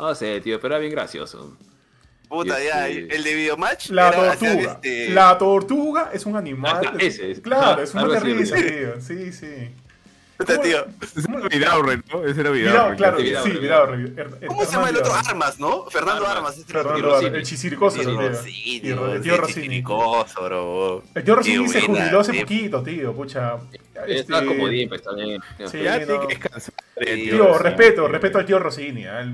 No 0.00 0.14
sé, 0.14 0.40
tío, 0.40 0.58
pero 0.60 0.74
era 0.74 0.80
bien 0.80 0.92
gracioso. 0.92 1.56
Puta, 2.28 2.62
Y 2.62 2.66
ya, 2.66 2.88
este- 2.88 3.16
el 3.16 3.24
de 3.24 3.34
Videomatch. 3.34 3.90
La 3.90 4.08
era- 4.08 4.36
tortuga. 4.36 4.72
este, 4.82 5.10
La 5.10 5.36
tortuga 5.38 6.10
es 6.12 6.24
un 6.26 6.36
animal. 6.36 6.80
Ah, 6.86 6.94
ese 6.98 7.32
es. 7.32 7.40
Claro, 7.40 7.82
es 7.82 7.92
un 7.92 8.00
algo 8.00 8.14
mate 8.14 8.26
de 8.26 8.32
así, 8.32 8.40
risa, 8.40 8.56
¿no? 8.56 8.62
tío. 8.62 9.00
Sí, 9.00 9.32
sí. 9.32 9.70
Puta, 10.40 10.56
¿Cómo- 10.56 10.66
tío. 10.66 10.86
Ese 11.00 11.30
era 11.30 11.48
Vidaurre, 11.48 12.02
¿no? 12.12 12.24
Ese 12.26 12.40
era 12.40 12.50
Vidao, 12.50 12.72
Vidaurre. 12.72 12.96
claro, 12.96 13.18
sí. 13.18 13.50
Vidao. 13.60 13.94
Er- 13.94 14.46
¿Cómo 14.46 14.64
se 14.64 14.72
llama 14.72 14.88
el 14.90 14.96
otro? 14.96 15.12
Armas, 15.14 15.58
¿no? 15.60 15.84
Fernando 15.90 16.26
Armas. 16.26 16.36
Armas. 16.36 16.58
ese 16.58 16.70
era 16.70 16.82
Fernando. 16.82 17.16
Armas, 17.16 17.32
el 17.34 17.42
chisiricoso, 17.44 18.00
el 18.00 18.06
tío. 18.06 18.28
Rossini, 18.28 18.92
bro. 18.92 19.14
El 19.14 19.22
tío 21.24 21.34
Rossini 21.36 21.68
se 21.68 21.80
jubiló 21.82 22.20
hace 22.20 22.34
poquito, 22.40 22.82
tío, 22.82 23.14
pucha. 23.14 23.56
Está 24.06 24.38
Este, 24.38 24.46
comodín, 24.46 24.88
pues 24.88 25.02
también. 25.02 25.42
Sí, 25.70 25.82
Ya 25.82 25.98
tiene 26.04 26.20
que 26.20 26.26
descansar. 26.28 26.74
Tío, 27.04 27.58
respeto, 27.58 28.08
respeto 28.08 28.38
al 28.38 28.46
tío 28.46 28.58
Rossini. 28.58 29.04
¿eh? 29.04 29.24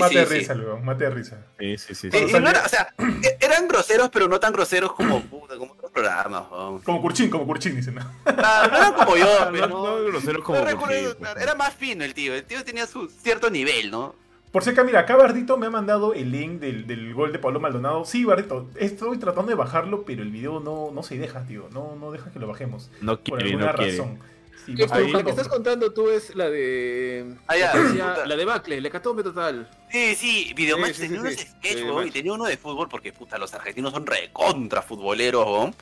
Mate 0.00 0.18
de 0.18 0.24
risa, 0.24 0.54
luego, 0.54 0.78
mate 0.80 1.04
de 1.04 1.10
risa. 1.10 1.38
Sí, 1.58 1.78
sí, 1.78 1.94
sí. 1.94 2.10
Sí, 2.10 2.18
sí. 2.28 2.36
y 2.36 2.40
no 2.40 2.48
era, 2.50 2.64
o 2.64 2.68
sea, 2.68 2.92
e- 3.22 3.36
eran 3.40 3.68
groseros, 3.68 4.08
pero 4.10 4.26
no 4.28 4.40
tan 4.40 4.52
groseros 4.52 4.92
como, 4.92 5.22
puta, 5.30 5.56
como 5.56 5.76
programas. 6.00 6.44
Como 6.84 7.02
Curchín, 7.02 7.30
como 7.30 7.46
Curchín, 7.46 7.76
dicen. 7.76 7.94
¿no? 7.94 8.02
No 8.24 8.32
eran 8.76 8.92
como 8.94 9.16
yo, 9.16 9.26
No, 9.46 9.52
pero 9.52 9.68
no, 9.68 9.98
no 9.98 10.04
groseros 10.04 10.42
como 10.44 10.58
no 10.58 10.64
recuerdo, 10.64 10.94
Curchín, 10.94 11.16
pues, 11.18 11.36
era 11.42 11.54
más 11.54 11.74
fino 11.74 12.04
el 12.04 12.14
tío. 12.14 12.34
El 12.34 12.44
tío 12.44 12.64
tenía 12.64 12.86
su 12.86 13.08
cierto 13.08 13.50
nivel, 13.50 13.90
¿no? 13.90 14.14
Por 14.52 14.64
si 14.64 14.70
acá, 14.70 14.82
mira, 14.82 15.00
acá 15.00 15.14
Bardito 15.14 15.58
me 15.58 15.66
ha 15.66 15.70
mandado 15.70 16.14
el 16.14 16.32
link 16.32 16.60
del, 16.60 16.86
del 16.86 17.12
gol 17.12 17.32
de 17.32 17.38
Pablo 17.38 17.60
Maldonado. 17.60 18.04
Sí, 18.06 18.24
Bardito, 18.24 18.68
estoy 18.76 19.18
tratando 19.18 19.50
de 19.50 19.56
bajarlo, 19.56 20.04
pero 20.04 20.22
el 20.22 20.30
video 20.30 20.58
no, 20.60 20.90
no 20.90 21.02
se 21.02 21.18
deja, 21.18 21.44
tío. 21.44 21.68
No, 21.72 21.96
no 21.96 22.10
deja 22.10 22.30
que 22.32 22.38
lo 22.38 22.46
bajemos. 22.46 22.90
No 23.02 23.16
Por 23.16 23.38
quiere, 23.38 23.44
alguna 23.44 23.72
no 23.72 23.78
quiere. 23.78 24.18
La 24.68 25.24
que 25.24 25.30
estás 25.30 25.48
contando 25.48 25.92
tú 25.92 26.10
es 26.10 26.34
la 26.34 26.50
de... 26.50 27.36
Ah, 27.46 27.56
ya, 27.56 28.24
la 28.26 28.36
de 28.36 28.44
Bacle, 28.44 28.80
la 28.80 28.88
hecatombe 28.88 29.22
total. 29.22 29.68
Sí, 29.90 30.14
sí, 30.14 30.52
Videomatch 30.54 30.94
Sí, 30.94 30.94
sí, 30.94 31.00
tenía 31.08 31.16
sí, 31.16 31.26
unos 31.26 31.34
sí. 31.34 31.46
sketch, 31.46 31.84
weón, 31.84 32.08
y 32.08 32.10
tenía 32.10 32.32
uno 32.34 32.44
de 32.44 32.56
fútbol 32.58 32.88
porque, 32.88 33.12
puta, 33.12 33.38
los 33.38 33.54
argentinos 33.54 33.92
son 33.92 34.06
recontra 34.06 34.82
futboleros, 34.82 35.46
weón. 35.46 35.74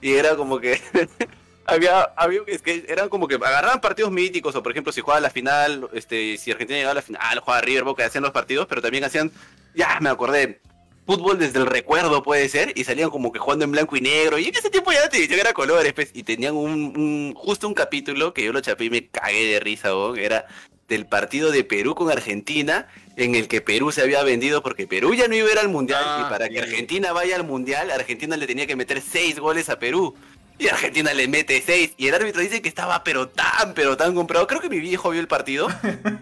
Y 0.00 0.14
era 0.14 0.34
como 0.34 0.58
que 0.58 0.80
había, 1.66 2.02
había 2.16 2.40
un 2.40 2.48
sketch, 2.58 2.88
eran 2.88 3.10
como 3.10 3.28
que 3.28 3.34
agarraban 3.34 3.82
partidos 3.82 4.10
míticos, 4.10 4.54
o 4.56 4.62
por 4.62 4.72
ejemplo, 4.72 4.92
si 4.92 5.02
jugaba 5.02 5.20
la 5.20 5.30
final, 5.30 5.88
este, 5.92 6.38
si 6.38 6.50
Argentina 6.50 6.78
llegaba 6.78 6.92
a 6.92 6.96
la 6.96 7.02
final, 7.02 7.38
jugaba 7.40 7.60
River 7.60 7.84
Boca, 7.84 8.06
hacían 8.06 8.22
los 8.22 8.32
partidos, 8.32 8.66
pero 8.66 8.80
también 8.80 9.04
hacían, 9.04 9.30
ya 9.74 9.98
me 10.00 10.08
acordé, 10.08 10.60
fútbol 11.06 11.38
desde 11.38 11.58
el 11.58 11.66
recuerdo 11.66 12.22
puede 12.22 12.48
ser, 12.48 12.72
y 12.76 12.84
salían 12.84 13.10
como 13.10 13.32
que 13.32 13.38
jugando 13.38 13.64
en 13.64 13.72
blanco 13.72 13.96
y 13.96 14.00
negro, 14.00 14.38
y 14.38 14.46
en 14.48 14.54
ese 14.54 14.70
tiempo 14.70 14.92
ya 14.92 15.00
la 15.00 15.08
televisión 15.08 15.40
era 15.40 15.52
colores, 15.52 15.92
pues, 15.92 16.10
y 16.14 16.22
tenían 16.22 16.54
un, 16.54 16.72
un- 16.96 17.34
justo 17.36 17.66
un 17.68 17.74
capítulo 17.74 18.32
que 18.32 18.44
yo 18.44 18.52
lo 18.52 18.60
chapé 18.60 18.84
y 18.84 18.90
me 18.90 19.06
cagué 19.08 19.44
de 19.46 19.60
risa, 19.60 19.94
weón, 19.94 20.18
era 20.18 20.46
del 20.88 21.06
partido 21.06 21.50
de 21.50 21.64
Perú 21.64 21.94
con 21.94 22.10
Argentina, 22.10 22.86
en 23.16 23.34
el 23.34 23.48
que 23.48 23.60
Perú 23.60 23.92
se 23.92 24.02
había 24.02 24.22
vendido 24.22 24.62
porque 24.62 24.86
Perú 24.86 25.14
ya 25.14 25.26
no 25.28 25.34
iba 25.34 25.48
a 25.48 25.52
ir 25.52 25.58
al 25.58 25.68
Mundial, 25.68 26.02
Ah, 26.04 26.24
y 26.26 26.30
para 26.30 26.48
que. 26.48 26.60
Argentina 26.60 27.12
vaya 27.12 27.36
al 27.36 27.44
Mundial, 27.44 27.90
Argentina 27.90 28.36
le 28.36 28.46
tenía 28.46 28.66
que 28.66 28.76
meter 28.76 29.00
seis 29.00 29.38
goles 29.38 29.68
a 29.70 29.78
Perú. 29.78 30.14
Y 30.58 30.68
Argentina 30.68 31.12
le 31.12 31.26
mete 31.28 31.62
seis. 31.64 31.92
Y 31.96 32.08
el 32.08 32.14
árbitro 32.14 32.40
dice 32.40 32.62
que 32.62 32.68
estaba 32.68 33.02
pero 33.02 33.28
tan, 33.28 33.74
pero 33.74 33.96
tan 33.96 34.14
comprado. 34.14 34.46
Creo 34.46 34.60
que 34.60 34.68
mi 34.68 34.78
viejo 34.78 35.10
vio 35.10 35.20
el 35.20 35.28
partido. 35.28 35.68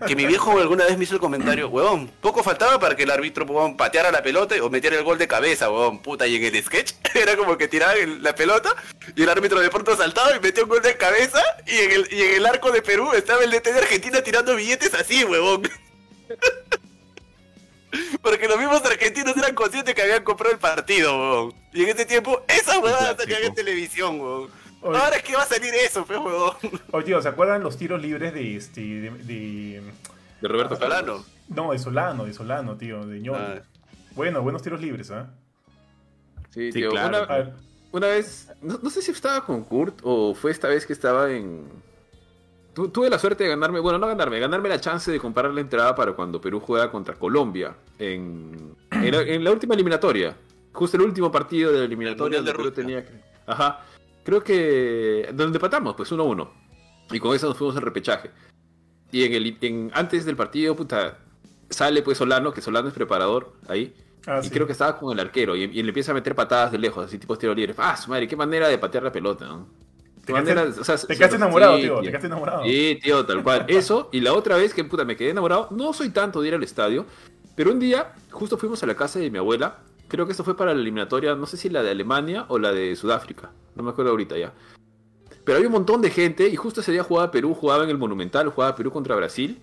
Que 0.07 0.17
mi 0.17 0.27
viejo 0.27 0.59
alguna 0.59 0.85
vez 0.87 0.97
me 0.97 1.05
hizo 1.05 1.15
el 1.15 1.21
comentario, 1.21 1.69
huevón, 1.69 2.11
poco 2.21 2.43
faltaba 2.43 2.79
para 2.79 2.97
que 2.97 3.03
el 3.03 3.11
árbitro 3.11 3.45
huevón, 3.45 3.77
pateara 3.77 4.11
la 4.11 4.23
pelota 4.23 4.55
o 4.63 4.71
metiera 4.71 4.97
el 4.97 5.05
gol 5.05 5.19
de 5.19 5.29
cabeza, 5.29 5.71
huevón, 5.71 6.01
puta. 6.01 6.27
Y 6.27 6.37
en 6.37 6.45
el 6.55 6.65
sketch 6.65 6.93
era 7.15 7.37
como 7.37 7.59
que 7.59 7.69
tiraba 7.69 7.95
la 8.21 8.35
pelota 8.35 8.75
y 9.15 9.23
el 9.23 9.29
árbitro 9.29 9.61
de 9.61 9.71
pronto 9.71 9.97
saltaba 9.97 10.35
y 10.37 10.41
metió 10.41 10.65
un 10.65 10.71
gol 10.71 10.83
de 10.83 10.97
cabeza. 10.97 11.43
Y 11.67 11.77
en 11.77 11.93
el, 11.93 12.09
y 12.11 12.23
en 12.23 12.35
el 12.37 12.47
arco 12.47 12.71
de 12.71 12.83
Perú 12.83 13.13
estaba 13.13 13.45
el 13.45 13.51
DT 13.51 13.73
de 13.73 13.79
Argentina 13.79 14.23
tirando 14.23 14.57
billetes 14.57 14.95
así, 14.95 15.25
huevón. 15.25 15.69
Porque 18.23 18.49
los 18.49 18.59
mismos 18.59 18.85
argentinos 18.85 19.37
eran 19.37 19.55
conscientes 19.55 19.95
que 19.95 20.03
habían 20.03 20.23
comprado 20.25 20.53
el 20.55 20.59
partido, 20.61 21.17
weón. 21.19 21.55
Y 21.73 21.83
en 21.85 21.89
ese 21.91 22.07
tiempo, 22.07 22.43
esa 22.49 22.79
huevada 22.79 23.15
clásico. 23.15 23.23
salía 23.35 23.47
en 23.49 23.55
televisión, 23.55 24.21
weón. 24.21 24.51
Oye. 24.83 24.99
Ahora 24.99 25.17
es 25.17 25.23
que 25.23 25.37
va 25.37 25.43
a 25.43 25.47
salir 25.47 25.75
eso, 25.75 26.05
pues, 26.07 26.19
weón. 26.19 26.53
Oye, 26.93 27.05
tío, 27.05 27.21
¿se 27.23 27.29
acuerdan 27.29 27.63
los 27.63 27.77
tiros 27.77 28.01
libres 28.01 28.33
de 28.35 28.57
este. 28.57 28.81
de. 28.81 29.11
de- 29.11 29.83
De 30.41 30.49
Roberto 30.49 30.75
Solano. 30.77 30.95
Carlos. 30.97 31.27
no, 31.49 31.73
de 31.73 31.79
Solano, 31.79 32.25
de 32.25 32.33
Solano, 32.33 32.77
tío, 32.77 33.05
de 33.07 33.21
ñoño. 33.21 33.39
Ah. 33.39 33.63
Bueno, 34.13 34.41
buenos 34.43 34.63
tiros 34.63 34.81
libres, 34.81 35.11
¿ah? 35.11 35.29
Sí, 36.51 36.73
Sí, 36.73 36.81
tío. 36.81 36.91
claro. 36.91 37.53
Una 37.93 38.07
vez, 38.09 38.49
no, 38.63 38.79
no 38.83 38.89
sé 38.91 39.03
si 39.03 39.11
estaba 39.11 39.45
con 39.45 39.65
Kurt 39.65 39.99
o 40.03 40.35
fue 40.35 40.51
esta 40.53 40.69
vez 40.69 40.87
que 40.87 40.93
estaba 40.93 41.31
en... 41.31 41.69
Tu- 42.75 42.89
tuve 42.89 43.11
la 43.11 43.19
suerte 43.19 43.45
de 43.45 43.51
ganarme, 43.51 43.81
bueno, 43.81 43.99
no 43.99 44.07
ganarme, 44.07 44.39
ganarme 44.39 44.69
la 44.69 44.81
chance 44.81 45.11
de 45.11 45.19
comprar 45.19 45.51
la 45.53 45.61
entrada 45.61 45.95
para 45.95 46.13
cuando 46.13 46.41
Perú 46.41 46.61
juega 46.61 46.91
contra 46.91 47.15
Colombia 47.15 47.75
en, 47.99 48.75
en, 48.91 49.11
la, 49.13 49.23
en 49.23 49.45
la 49.45 49.51
última 49.51 49.75
eliminatoria. 49.75 50.37
Justo 50.73 50.97
el 50.97 51.03
último 51.03 51.33
partido 51.33 51.73
de 51.73 51.81
la 51.81 51.85
eliminatoria 51.85 52.39
El 52.39 52.45
de 52.45 52.53
donde 52.53 52.63
Perú 52.71 52.75
tenía 52.75 53.05
que... 53.05 53.13
Ajá. 53.47 53.81
Creo 54.23 54.45
que... 54.45 55.29
Donde 55.35 55.57
empatamos, 55.57 55.95
pues 55.97 56.13
1-1. 56.13 56.49
Y 57.11 57.19
con 57.19 57.35
eso 57.35 57.49
nos 57.49 57.57
fuimos 57.57 57.75
al 57.77 57.83
repechaje. 57.83 58.31
Y 59.11 59.25
en 59.25 59.33
el, 59.33 59.59
en, 59.61 59.91
antes 59.93 60.25
del 60.25 60.37
partido, 60.37 60.77
puta, 60.77 61.19
sale 61.69 62.03
pues 62.03 62.19
Solano, 62.19 62.53
que 62.53 62.61
Solano 62.61 62.87
es 62.87 62.95
preparador 62.95 63.55
ahí. 63.67 63.93
ah, 64.29 64.39
y 64.41 64.45
sí. 64.45 64.51
creo 64.51 64.67
que 64.67 64.73
estaba 64.73 64.97
con 64.97 65.13
el 65.13 65.19
arquero 65.19 65.57
y, 65.57 65.65
y 65.65 65.83
le 65.83 65.89
empieza 65.89 66.13
a 66.13 66.15
meter 66.15 66.37
patadas 66.37 66.71
de 66.71 66.79
lejos, 66.79 67.05
así 67.05 67.19
tipo 67.19 67.37
tiro 67.37 67.53
libre. 67.53 67.75
Ah, 67.79 67.97
su 67.97 68.09
madre, 68.11 68.29
qué 68.29 68.37
manera 68.37 68.69
de 68.69 68.79
patear 68.79 69.03
la 69.03 69.11
pelota, 69.11 69.47
¿no? 69.47 69.67
Te 70.25 70.33
quedaste, 70.33 70.55
manera- 70.55 70.81
o 70.81 70.85
sea, 70.85 70.95
te 70.97 71.01
se- 71.01 71.07
quedaste 71.09 71.37
sí, 71.37 71.43
enamorado, 71.43 71.77
tío. 71.77 71.83
tío. 71.95 72.01
Te 72.03 72.07
quedaste 72.09 72.27
enamorado. 72.27 72.65
Sí, 72.65 72.99
tío, 73.03 73.25
tal 73.27 73.43
cual. 73.43 73.65
Eso, 73.69 74.09
y 74.13 74.21
la 74.21 74.33
otra 74.35 74.57
vez 74.57 74.75
que 74.75 74.85
puta 74.85 75.05
me 75.05 75.17
quedé 75.17 75.31
enamorado, 75.31 75.69
no 75.71 75.93
soy 75.93 76.11
tanto 76.11 76.41
de 76.43 76.49
ir 76.49 76.55
al 76.55 76.63
estadio, 76.63 77.07
pero 77.57 77.73
un 77.73 77.81
día 77.81 78.13
justo 78.31 78.57
fuimos 78.59 78.83
a 78.83 78.87
la 78.87 78.95
casa 78.95 79.19
de 79.19 79.31
mi 79.31 79.39
abuela. 79.39 79.79
Creo 80.09 80.27
que 80.27 80.33
esto 80.33 80.43
fue 80.45 80.57
para 80.57 80.75
la 80.75 80.81
eliminatoria, 80.81 81.35
no 81.37 81.47
sé 81.47 81.57
si 81.57 81.69
la 81.71 81.83
de 81.83 81.91
Alemania 81.91 82.45
o 82.49 82.59
la 82.59 82.73
de 82.73 82.97
Sudáfrica. 82.97 83.51
No 83.77 83.83
me 83.83 83.91
acuerdo 83.91 84.11
ahorita 84.11 84.37
ya. 84.37 84.53
Pero 85.45 85.57
había 85.57 85.69
un 85.69 85.73
montón 85.75 86.03
de 86.03 86.11
gente 86.11 86.49
y 86.49 86.57
justo 86.57 86.81
ese 86.81 86.93
día 86.93 87.03
jugaba 87.05 87.31
Perú, 87.31 87.55
jugaba 87.55 87.85
en 87.85 87.91
el 87.91 87.99
Monumental, 87.99 88.49
jugaba 88.51 88.75
Perú 88.77 88.91
contra 88.91 89.15
Brasil. 89.15 89.59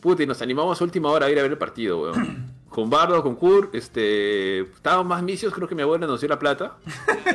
Puta, 0.00 0.22
y 0.22 0.26
nos 0.26 0.42
animamos 0.42 0.80
a 0.80 0.84
última 0.84 1.10
hora 1.10 1.26
a 1.26 1.30
ir 1.30 1.38
a 1.38 1.42
ver 1.42 1.52
el 1.52 1.58
partido, 1.58 2.02
weón. 2.02 2.52
Con 2.68 2.90
Bardo, 2.90 3.22
con 3.22 3.36
Kurt, 3.36 3.74
este... 3.74 4.60
Estábamos 4.60 5.06
más 5.06 5.22
misios, 5.22 5.52
creo 5.54 5.68
que 5.68 5.74
mi 5.74 5.82
abuela 5.82 6.06
nos 6.06 6.20
dio 6.20 6.28
la 6.28 6.38
plata. 6.38 6.76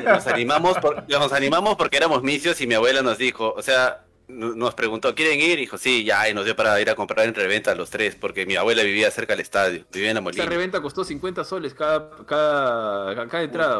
Nos 0.04 0.28
animamos, 0.28 0.78
por- 0.80 1.08
nos 1.10 1.32
animamos 1.34 1.76
porque 1.78 1.98
éramos 1.98 2.22
misios 2.22 2.60
y 2.62 2.68
mi 2.68 2.76
abuela 2.76 3.02
nos 3.02 3.18
dijo, 3.18 3.54
o 3.58 3.62
sea, 3.64 4.04
nos 4.28 4.76
preguntó, 4.76 5.16
¿quieren 5.16 5.40
ir? 5.40 5.58
Y 5.58 5.62
dijo, 5.62 5.78
sí, 5.78 6.04
ya, 6.04 6.30
y 6.30 6.34
nos 6.34 6.46
dio 6.46 6.56
para 6.56 6.80
ir 6.80 6.90
a 6.90 6.96
comprar 6.96 7.26
en 7.28 7.34
reventa 7.34 7.74
los 7.76 7.90
tres, 7.90 8.16
porque 8.16 8.46
mi 8.46 8.56
abuela 8.56 8.84
vivía 8.84 9.10
cerca 9.10 9.34
del 9.34 9.42
estadio, 9.42 9.86
vivía 9.92 10.10
en 10.12 10.16
la 10.16 10.20
Esa 10.20 10.24
Molina. 10.24 10.46
reventa 10.46 10.82
costó 10.82 11.04
50 11.04 11.44
soles 11.44 11.74
cada, 11.74 12.10
cada, 12.26 13.28
cada 13.28 13.44
entrada. 13.44 13.80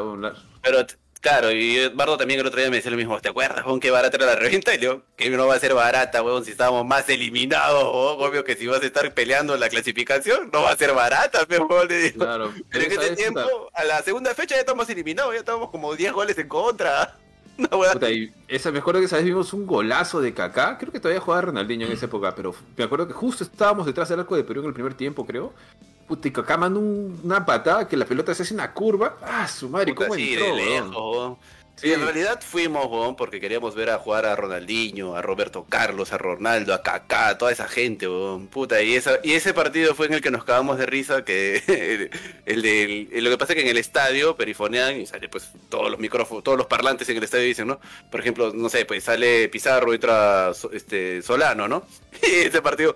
Pero 0.64 0.86
Claro, 1.22 1.52
y 1.52 1.78
Eduardo 1.78 2.18
también 2.18 2.40
el 2.40 2.48
otro 2.48 2.60
día 2.60 2.72
me 2.72 2.78
decía 2.78 2.90
lo 2.90 2.98
mismo, 2.98 3.20
¿te 3.22 3.30
acuerdas, 3.30 3.64
weón, 3.64 3.80
qué 3.80 3.92
barata 3.92 4.18
era 4.18 4.26
la 4.26 4.36
reventa? 4.36 4.74
Y 4.74 4.80
le 4.80 4.88
digo, 4.88 5.04
que 5.16 5.30
no 5.30 5.46
va 5.46 5.54
a 5.54 5.60
ser 5.60 5.76
barata, 5.76 6.24
weón, 6.24 6.44
si 6.44 6.50
estábamos 6.50 6.84
más 6.84 7.08
eliminados, 7.10 7.84
weón, 7.84 8.28
obvio 8.28 8.44
que 8.44 8.56
si 8.56 8.66
vas 8.66 8.82
a 8.82 8.86
estar 8.88 9.14
peleando 9.14 9.56
la 9.56 9.70
clasificación, 9.70 10.50
no 10.52 10.64
va 10.64 10.72
a 10.72 10.76
ser 10.76 10.94
barata, 10.96 11.46
pero 11.48 11.66
weón, 11.70 11.88
le 11.88 11.98
digo. 12.00 12.26
Claro. 12.26 12.52
Pero 12.72 12.86
en 12.86 12.92
ese 12.92 13.16
tiempo, 13.16 13.70
a 13.72 13.84
la 13.84 14.02
segunda 14.02 14.34
fecha 14.34 14.56
ya 14.56 14.62
estamos 14.62 14.90
eliminados, 14.90 15.34
ya 15.34 15.42
estamos 15.42 15.70
como 15.70 15.96
10 15.96 16.12
goles 16.12 16.38
en 16.40 16.48
contra. 16.48 17.16
Weá 17.72 17.94
puta, 17.94 18.10
y 18.10 18.34
esa, 18.48 18.72
me 18.72 18.80
acuerdo 18.80 19.00
que 19.00 19.06
esa 19.06 19.18
vez 19.18 19.26
vimos 19.26 19.54
un 19.54 19.68
golazo 19.68 20.22
de 20.22 20.34
Kaká. 20.34 20.80
Creo 20.80 20.92
que 20.92 21.00
todavía 21.00 21.22
jugaba 21.22 21.42
Ronaldinho 21.44 21.86
en 21.86 21.92
esa 21.92 22.08
época, 22.08 22.34
pero 22.34 22.56
me 22.76 22.84
acuerdo 22.84 23.08
que 23.08 23.14
justo 23.14 23.44
estábamos 23.44 23.86
detrás 23.86 24.10
del 24.10 24.22
arco 24.22 24.36
de 24.36 24.44
Perú 24.44 24.62
en 24.62 24.68
el 24.68 24.74
primer 24.74 24.96
tiempo, 24.96 25.24
creo. 25.24 25.54
Puta, 26.08 26.58
mandó 26.58 26.80
un- 26.80 27.20
una 27.24 27.46
patada 27.46 27.88
que 27.88 27.98
la 27.98 28.06
pelota 28.06 28.34
se 28.36 28.44
hace 28.44 28.54
una 28.54 28.74
curva. 28.74 29.18
Ah, 29.22 29.48
su 29.48 29.70
madre, 29.70 29.94
Puta, 29.94 30.08
¿cómo 30.08 30.16
sí, 30.16 30.34
entró, 30.34 30.56
de 30.56 30.64
lejos. 30.64 31.38
Sí. 31.78 31.92
En 31.94 32.02
realidad 32.02 32.40
fuimos, 32.46 32.86
weón, 32.86 33.16
porque 33.16 33.40
queríamos 33.40 33.74
ver 33.74 33.90
a 33.90 33.98
jugar 33.98 34.28
a 34.28 34.36
Ronaldinho, 34.36 35.16
a 35.16 35.22
Roberto 35.24 35.66
Carlos, 35.68 36.14
a 36.14 36.18
Ronaldo, 36.20 36.76
a 36.76 36.84
Kaká, 36.84 37.30
a 37.30 37.38
toda 37.40 37.52
esa 37.52 37.68
gente, 37.68 38.08
weón. 38.08 38.48
Puta, 38.48 38.84
y, 38.84 38.94
esa, 38.94 39.18
y 39.24 39.32
ese 39.34 39.54
partido 39.56 39.96
fue 39.96 40.06
en 40.06 40.14
el 40.14 40.22
que 40.22 40.30
nos 40.30 40.44
cagamos 40.44 40.78
de 40.78 40.86
risa, 40.86 41.26
que 41.26 41.64
el, 41.66 42.12
el 42.46 42.62
del... 42.62 43.24
Lo 43.24 43.32
que 43.32 43.38
pasa 43.40 43.54
es 43.54 43.56
que 43.58 43.64
en 43.64 43.70
el 43.70 43.78
estadio 43.78 44.36
perifonean 44.36 45.00
y 45.02 45.08
sale 45.08 45.28
pues 45.28 45.50
todos 45.70 45.90
los 45.90 46.00
micrófonos, 46.00 46.44
todos 46.44 46.58
los 46.58 46.68
parlantes 46.68 47.10
en 47.10 47.18
el 47.18 47.24
estadio 47.24 47.46
dicen, 47.46 47.68
¿no? 47.68 47.80
Por 48.12 48.20
ejemplo, 48.20 48.52
no 48.54 48.70
sé, 48.70 48.86
pues 48.86 49.04
sale 49.06 49.50
Pizarro, 49.50 49.92
entra 49.94 50.52
este, 50.74 51.24
Solano, 51.24 51.68
¿no? 51.68 51.84
Y 52.22 52.46
ese 52.48 52.62
partido... 52.62 52.96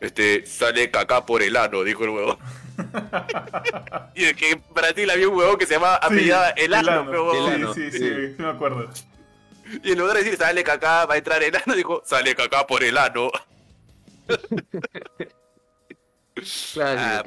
Este, 0.00 0.46
sale 0.46 0.90
Kaká 0.90 1.26
por 1.26 1.42
el 1.42 1.56
ano, 1.56 1.82
dijo 1.82 2.04
el 2.04 2.10
huevón. 2.10 2.38
y 4.14 4.24
de 4.24 4.34
que 4.34 4.52
en 4.52 4.62
Brasil 4.74 5.10
había 5.10 5.28
un 5.28 5.36
huevón 5.36 5.58
que 5.58 5.66
se 5.66 5.74
llamaba 5.74 5.96
apellidada 5.96 6.54
Sí, 6.56 6.62
huevón. 6.70 7.52
Elano, 7.52 7.74
Sí, 7.74 7.90
sí, 7.90 7.98
sí. 7.98 7.98
sí, 7.98 8.08
sí 8.36 8.42
me 8.42 8.48
acuerdo. 8.48 8.88
Y 9.84 9.92
en 9.92 9.98
lugar 9.98 10.16
de 10.16 10.24
decir 10.24 10.38
sale 10.38 10.64
Kaká, 10.64 11.04
va 11.06 11.14
a 11.14 11.18
entrar 11.18 11.42
Elano, 11.42 11.74
dijo 11.74 12.02
sale 12.04 12.34
Kaká 12.34 12.66
por 12.66 12.82
el 12.82 12.96
ano. 12.96 13.30
Clásico, 16.34 16.80
Ah, 16.82 17.22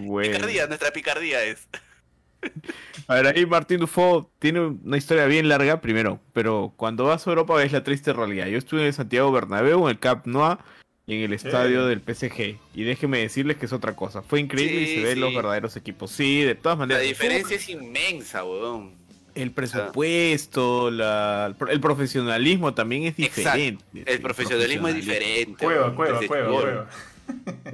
bueno. 0.00 0.32
Picardía, 0.32 0.66
nuestra 0.66 0.90
picardía 0.90 1.42
es. 1.44 1.68
A 3.08 3.14
ver, 3.14 3.26
ahí 3.28 3.46
Martín 3.46 3.78
Dufo 3.80 4.30
tiene 4.38 4.60
una 4.60 4.96
historia 4.96 5.26
bien 5.26 5.48
larga, 5.48 5.80
primero, 5.80 6.20
pero 6.32 6.72
cuando 6.76 7.04
vas 7.04 7.26
a 7.26 7.30
Europa 7.30 7.54
ves 7.54 7.72
la 7.72 7.82
triste 7.84 8.12
realidad. 8.12 8.46
Yo 8.46 8.58
estuve 8.58 8.80
en 8.82 8.86
el 8.88 8.92
Santiago 8.94 9.30
Bernabéu, 9.32 9.84
en 9.84 9.90
el 9.90 9.98
Camp 9.98 10.26
Nou 10.26 10.58
y 11.08 11.14
en 11.14 11.22
el 11.22 11.32
estadio 11.32 11.86
del 11.86 12.00
PSG. 12.00 12.56
Y 12.74 12.82
déjenme 12.82 13.18
decirles 13.18 13.56
que 13.56 13.66
es 13.66 13.72
otra 13.72 13.94
cosa. 13.94 14.22
Fue 14.22 14.40
increíble 14.40 14.82
y 14.82 14.86
Sí, 14.86 14.94
se 14.96 15.02
ven 15.04 15.14
sí. 15.14 15.20
los 15.20 15.34
verdaderos 15.34 15.76
equipos. 15.76 16.10
Sí, 16.10 16.42
de 16.42 16.54
todas 16.56 16.76
La 16.78 16.86
maneras. 16.86 17.02
diferencia 17.04 17.56
es 17.56 17.68
inmensa, 17.68 18.44
weón. 18.44 18.90
El 19.36 19.50
presupuesto, 19.52 20.90
la- 20.90 21.54
el 21.70 21.80
profesionalismo 21.80 22.74
también 22.74 23.04
es 23.04 23.18
Exacto. 23.18 23.52
diferente. 23.58 24.12
El 24.12 24.20
profesionalismo 24.20 24.88
es 24.88 24.94
diferente. 24.96 25.64
Cueva, 25.64 25.90
weón. 25.90 25.94
cueva, 25.94 26.20
cueva. 26.26 26.86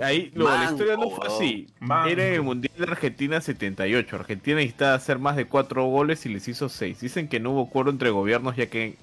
Ahí, 0.03 0.31
no, 0.35 0.45
la 0.45 0.57
Manco, 0.57 0.73
historia 0.73 0.97
no 0.97 1.11
fue 1.11 1.27
así. 1.29 1.67
Manco. 1.81 2.09
Era 2.11 2.27
en 2.29 2.35
el 2.35 2.43
Mundial 2.43 2.73
de 2.77 2.85
Argentina 2.85 3.41
78. 3.41 4.17
Argentina 4.17 4.57
necesitaba 4.57 4.95
hacer 4.95 5.19
más 5.19 5.37
de 5.37 5.45
cuatro 5.47 5.85
goles 5.85 6.25
y 6.27 6.31
les 6.31 6.49
hizo 6.49 6.69
seis. 6.69 7.01
Dicen 7.01 7.29
que 7.29 7.39
no 7.41 7.53
hubo 7.53 7.63
acuerdo 7.69 7.91
entre 7.91 8.11
gobiernos, 8.11 8.57
ya 8.57 8.67
que 8.67 8.97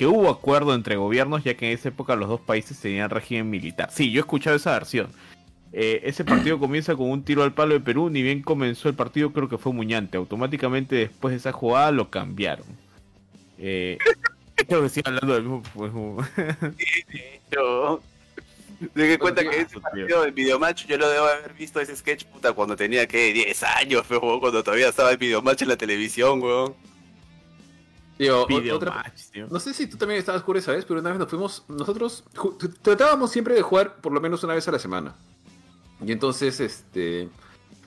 que 0.00 0.06
hubo 0.06 0.30
acuerdo 0.30 0.74
entre 0.74 0.96
gobiernos, 0.96 1.44
ya 1.44 1.52
que 1.58 1.66
en 1.66 1.72
esa 1.78 1.90
época 1.90 2.16
los 2.16 2.26
dos 2.26 2.40
países 2.40 2.80
tenían 2.80 3.10
régimen 3.10 3.50
militar. 3.50 3.90
Sí, 3.92 4.10
yo 4.10 4.20
he 4.20 4.22
escuchado 4.22 4.56
esa 4.56 4.72
versión. 4.72 5.12
Eh, 5.74 6.00
ese 6.04 6.24
partido 6.24 6.58
comienza 6.58 6.96
con 6.96 7.10
un 7.10 7.22
tiro 7.22 7.42
al 7.42 7.52
palo 7.52 7.74
de 7.74 7.80
Perú. 7.80 8.08
Ni 8.08 8.22
bien 8.22 8.40
comenzó 8.40 8.88
el 8.88 8.94
partido, 8.94 9.30
creo 9.34 9.50
que 9.50 9.58
fue 9.58 9.74
Muñante. 9.74 10.16
Automáticamente 10.16 10.94
después 10.96 11.32
de 11.32 11.36
esa 11.36 11.52
jugada 11.52 11.92
lo 11.92 12.08
cambiaron. 12.08 12.64
Eh, 13.58 13.98
creo 14.54 14.80
que 14.82 14.88
sigue 14.88 15.02
hablando 15.06 15.34
del 15.34 15.42
mismo. 15.42 15.62
pues, 15.74 15.92
Yo- 17.52 18.00
Me 18.94 19.04
di 19.04 19.18
cuenta 19.18 19.42
que 19.42 19.60
ese 19.60 19.78
partido 19.80 20.22
del 20.22 20.32
videomatch 20.32 20.86
yo 20.86 20.96
lo 20.96 21.10
debo 21.10 21.26
haber 21.26 21.52
visto 21.52 21.78
ese 21.78 21.94
sketch 21.94 22.24
puta 22.24 22.54
cuando 22.54 22.74
tenía 22.74 23.06
que 23.06 23.34
10 23.34 23.62
años, 23.64 24.06
fe, 24.06 24.16
weón, 24.16 24.40
cuando 24.40 24.64
todavía 24.64 24.88
estaba 24.88 25.10
el 25.10 25.18
videomatch 25.18 25.60
en 25.60 25.68
la 25.68 25.76
televisión, 25.76 26.40
weón. 26.42 26.74
Video 28.46 28.76
otra- 28.76 28.94
match, 28.94 29.22
tío. 29.32 29.46
No 29.50 29.58
sé 29.60 29.72
si 29.74 29.86
tú 29.86 29.96
también 29.96 30.18
estabas 30.20 30.42
cura 30.42 30.58
esa 30.58 30.72
vez, 30.72 30.84
pero 30.84 31.00
una 31.00 31.10
vez 31.10 31.18
nos 31.18 31.28
fuimos, 31.28 31.64
nosotros 31.68 32.24
tratábamos 32.82 33.30
siempre 33.30 33.54
de 33.54 33.62
jugar 33.62 33.96
por 34.00 34.12
lo 34.12 34.20
menos 34.20 34.42
una 34.44 34.54
vez 34.54 34.66
a 34.68 34.72
la 34.72 34.78
semana. 34.78 35.14
Y 36.04 36.12
entonces, 36.12 36.60
este, 36.60 37.28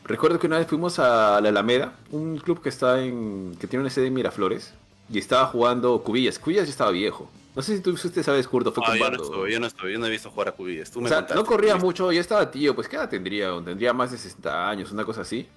recuerdo 0.04 0.40
que 0.40 0.48
una 0.48 0.58
vez 0.58 0.68
fuimos 0.68 1.00
a 1.00 1.40
la 1.42 1.50
Alameda, 1.50 1.96
un 2.12 2.38
club 2.38 2.62
que 2.62 2.70
está 2.70 3.02
en, 3.04 3.56
que 3.60 3.68
tiene 3.68 3.82
una 3.82 3.90
sede 3.90 4.08
en 4.08 4.14
Miraflores, 4.14 4.74
y 5.10 5.20
estaba 5.20 5.46
jugando 5.48 6.02
Cubillas. 6.02 6.40
Cubillas 6.40 6.66
ya 6.66 6.72
estaba 6.72 6.92
viejo. 6.92 7.30
No 7.56 7.62
sé 7.62 7.76
si 7.76 7.84
tú 7.84 7.92
usted 7.92 8.24
sabes, 8.24 8.48
Curto, 8.48 8.72
fue 8.72 8.84
Ah, 8.84 8.90
con 8.90 8.98
yo 8.98 9.10
no 9.12 9.24
estuve, 9.24 9.52
yo 9.52 9.60
no 9.60 9.68
estuve, 9.68 9.94
yo 9.94 10.00
no 10.00 10.08
he 10.08 10.10
visto 10.10 10.32
jugar 10.32 10.48
a 10.50 10.52
Cubillas. 10.54 10.90
Tú 10.90 11.00
O 11.00 11.02
me 11.04 11.10
sea, 11.10 11.20
contaste. 11.20 11.36
no 11.40 11.46
corría 11.46 11.76
mucho, 11.76 12.12
ya 12.12 12.20
estaba 12.22 12.50
tío, 12.50 12.74
pues 12.74 12.88
¿qué 12.88 12.96
edad 12.96 13.10
tendría? 13.10 13.52
Tendría 13.64 13.94
más 13.94 14.12
de 14.12 14.18
60 14.18 14.70
años, 14.70 14.92
una 14.92 15.06
cosa 15.06 15.22
así. 15.22 15.48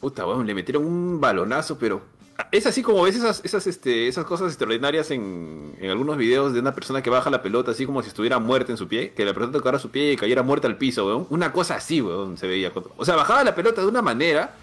Puta, 0.00 0.26
weón, 0.26 0.44
le 0.46 0.54
metieron 0.54 0.84
un 0.84 1.20
balonazo, 1.20 1.78
pero 1.78 2.02
es 2.50 2.66
así 2.66 2.82
como 2.82 3.02
ves 3.02 3.16
esas, 3.16 3.40
esas, 3.44 3.66
este, 3.66 4.08
esas 4.08 4.24
cosas 4.24 4.48
extraordinarias 4.48 5.10
en, 5.10 5.76
en 5.80 5.90
algunos 5.90 6.16
videos 6.16 6.52
de 6.52 6.60
una 6.60 6.74
persona 6.74 7.02
que 7.02 7.10
baja 7.10 7.30
la 7.30 7.42
pelota 7.42 7.70
así 7.70 7.86
como 7.86 8.02
si 8.02 8.08
estuviera 8.08 8.38
muerta 8.38 8.72
en 8.72 8.78
su 8.78 8.88
pie, 8.88 9.12
que 9.12 9.24
la 9.24 9.34
pelota 9.34 9.52
tocara 9.52 9.78
su 9.78 9.90
pie 9.90 10.12
y 10.12 10.16
cayera 10.16 10.42
muerta 10.42 10.68
al 10.68 10.76
piso, 10.76 11.06
weón. 11.06 11.26
Una 11.30 11.52
cosa 11.52 11.76
así, 11.76 12.00
weón, 12.00 12.36
se 12.36 12.46
veía. 12.46 12.72
O 12.96 13.04
sea, 13.04 13.16
bajaba 13.16 13.44
la 13.44 13.54
pelota 13.54 13.80
de 13.80 13.86
una 13.86 14.02
manera 14.02 14.54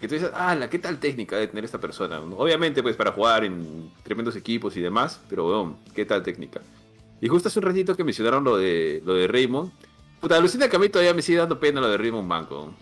que 0.00 0.08
tú 0.08 0.14
dices, 0.14 0.30
ah, 0.34 0.54
la 0.54 0.68
qué 0.68 0.78
tal 0.78 0.98
técnica 0.98 1.36
de 1.36 1.46
tener 1.46 1.64
esta 1.64 1.80
persona. 1.80 2.20
Obviamente, 2.20 2.82
pues 2.82 2.96
para 2.96 3.12
jugar 3.12 3.44
en 3.44 3.90
tremendos 4.02 4.36
equipos 4.36 4.76
y 4.76 4.80
demás, 4.80 5.20
pero 5.28 5.48
weón, 5.48 5.76
qué 5.94 6.04
tal 6.04 6.22
técnica. 6.22 6.60
Y 7.20 7.28
justo 7.28 7.48
hace 7.48 7.58
un 7.58 7.64
ratito 7.64 7.96
que 7.96 8.04
mencionaron 8.04 8.44
lo 8.44 8.56
de, 8.58 9.02
lo 9.04 9.14
de 9.14 9.26
Raymond. 9.28 9.72
Puta, 10.20 10.36
alucina 10.36 10.68
que 10.68 10.76
a 10.76 10.78
mí 10.78 10.90
todavía 10.90 11.14
me 11.14 11.22
sigue 11.22 11.38
dando 11.38 11.58
pena 11.58 11.80
lo 11.80 11.88
de 11.88 11.96
Raymond 11.96 12.28
Manco. 12.28 12.74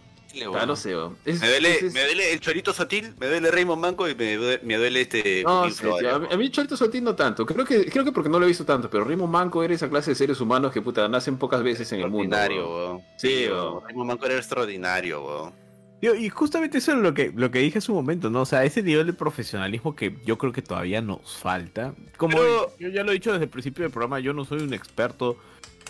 Sé, 0.76 0.97
weón. 0.97 1.16
Es- 1.24 1.41
Me 1.41 1.49
duele, 1.49 1.70
es- 1.76 1.83
es- 1.83 1.93
me 1.95 2.05
duele 2.05 2.33
el 2.33 2.41
chorito 2.41 2.72
sotil, 2.72 3.14
me 3.18 3.26
duele 3.26 3.51
Raymond 3.51 3.80
Manco 3.83 4.09
y 4.09 4.14
me 4.14 4.37
duele, 4.37 4.61
me 4.64 4.76
duele 4.76 5.01
este. 5.03 5.43
No 5.45 5.66
tío, 5.70 6.14
a 6.14 6.18
mí, 6.18 6.26
a 6.30 6.37
mí 6.37 6.51
Cholito 6.51 6.76
Sotín 6.76 7.05
no 7.05 7.14
tanto. 7.14 7.45
Creo 7.47 7.64
que, 7.64 7.87
creo 7.87 8.05
que 8.05 8.12
porque 8.12 8.28
no 8.30 8.39
lo 8.39 8.45
he 8.47 8.49
visto 8.49 8.64
tanto, 8.64 8.89
pero 8.91 9.05
Raymond 9.05 9.30
Manco 9.33 9.62
era 9.62 9.74
esa 9.74 9.89
clase 9.89 10.12
de 10.12 10.14
seres 10.14 10.41
humanos 10.41 10.72
que 10.72 10.80
puta 10.83 11.09
nacen 11.09 11.37
pocas 11.37 11.62
veces 11.62 11.91
en 11.93 12.01
el 12.01 12.11
mundo. 12.11 12.37
Extraordinario. 12.37 13.01
Sí. 13.18 13.47
Raymond 13.87 14.09
Manco 14.09 14.26
era 14.26 14.37
extraordinario, 14.37 15.24
weón. 15.24 15.53
Tío, 16.01 16.16
y 16.16 16.28
justamente 16.30 16.78
eso 16.78 16.93
es 16.93 16.99
lo 16.99 17.14
que, 17.14 17.33
lo 17.33 17.53
que 17.53 17.61
dije 17.61 17.78
hace 17.78 17.93
un 17.93 17.99
momento, 17.99 18.28
¿no? 18.28 18.41
O 18.41 18.45
sea, 18.47 18.64
ese 18.64 18.83
nivel 18.83 19.07
de 19.07 19.12
profesionalismo 19.12 19.95
que 19.95 20.16
yo 20.26 20.37
creo 20.37 20.53
que 20.53 20.61
todavía 20.61 21.01
nos 21.01 21.37
falta. 21.37 21.95
Como 22.16 22.39
Pero- 22.39 22.76
yo 22.80 22.89
ya 22.89 23.05
lo 23.05 23.12
he 23.12 23.14
dicho 23.14 23.30
desde 23.30 23.45
el 23.45 23.51
principio 23.51 23.85
del 23.85 23.93
programa, 23.93 24.18
yo 24.18 24.33
no 24.33 24.45
soy 24.45 24.62
un 24.62 24.74
experto 24.74 25.37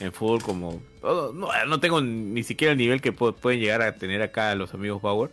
en 0.01 0.13
fútbol 0.13 0.43
como... 0.43 0.83
oh, 1.03 1.33
No, 1.35 1.49
no 1.67 1.81
tengo 1.81 2.01
ni 2.01 2.43
siquiera 2.43 2.73
el 2.73 2.79
nivel 2.79 3.01
que 3.01 3.15
pu- 3.15 3.35
pueden 3.35 3.61
llegar 3.61 3.83
a 3.83 3.95
tener 3.97 4.23
acá 4.23 4.55
los 4.55 4.75
amigos 4.75 5.03
Bauer. 5.03 5.31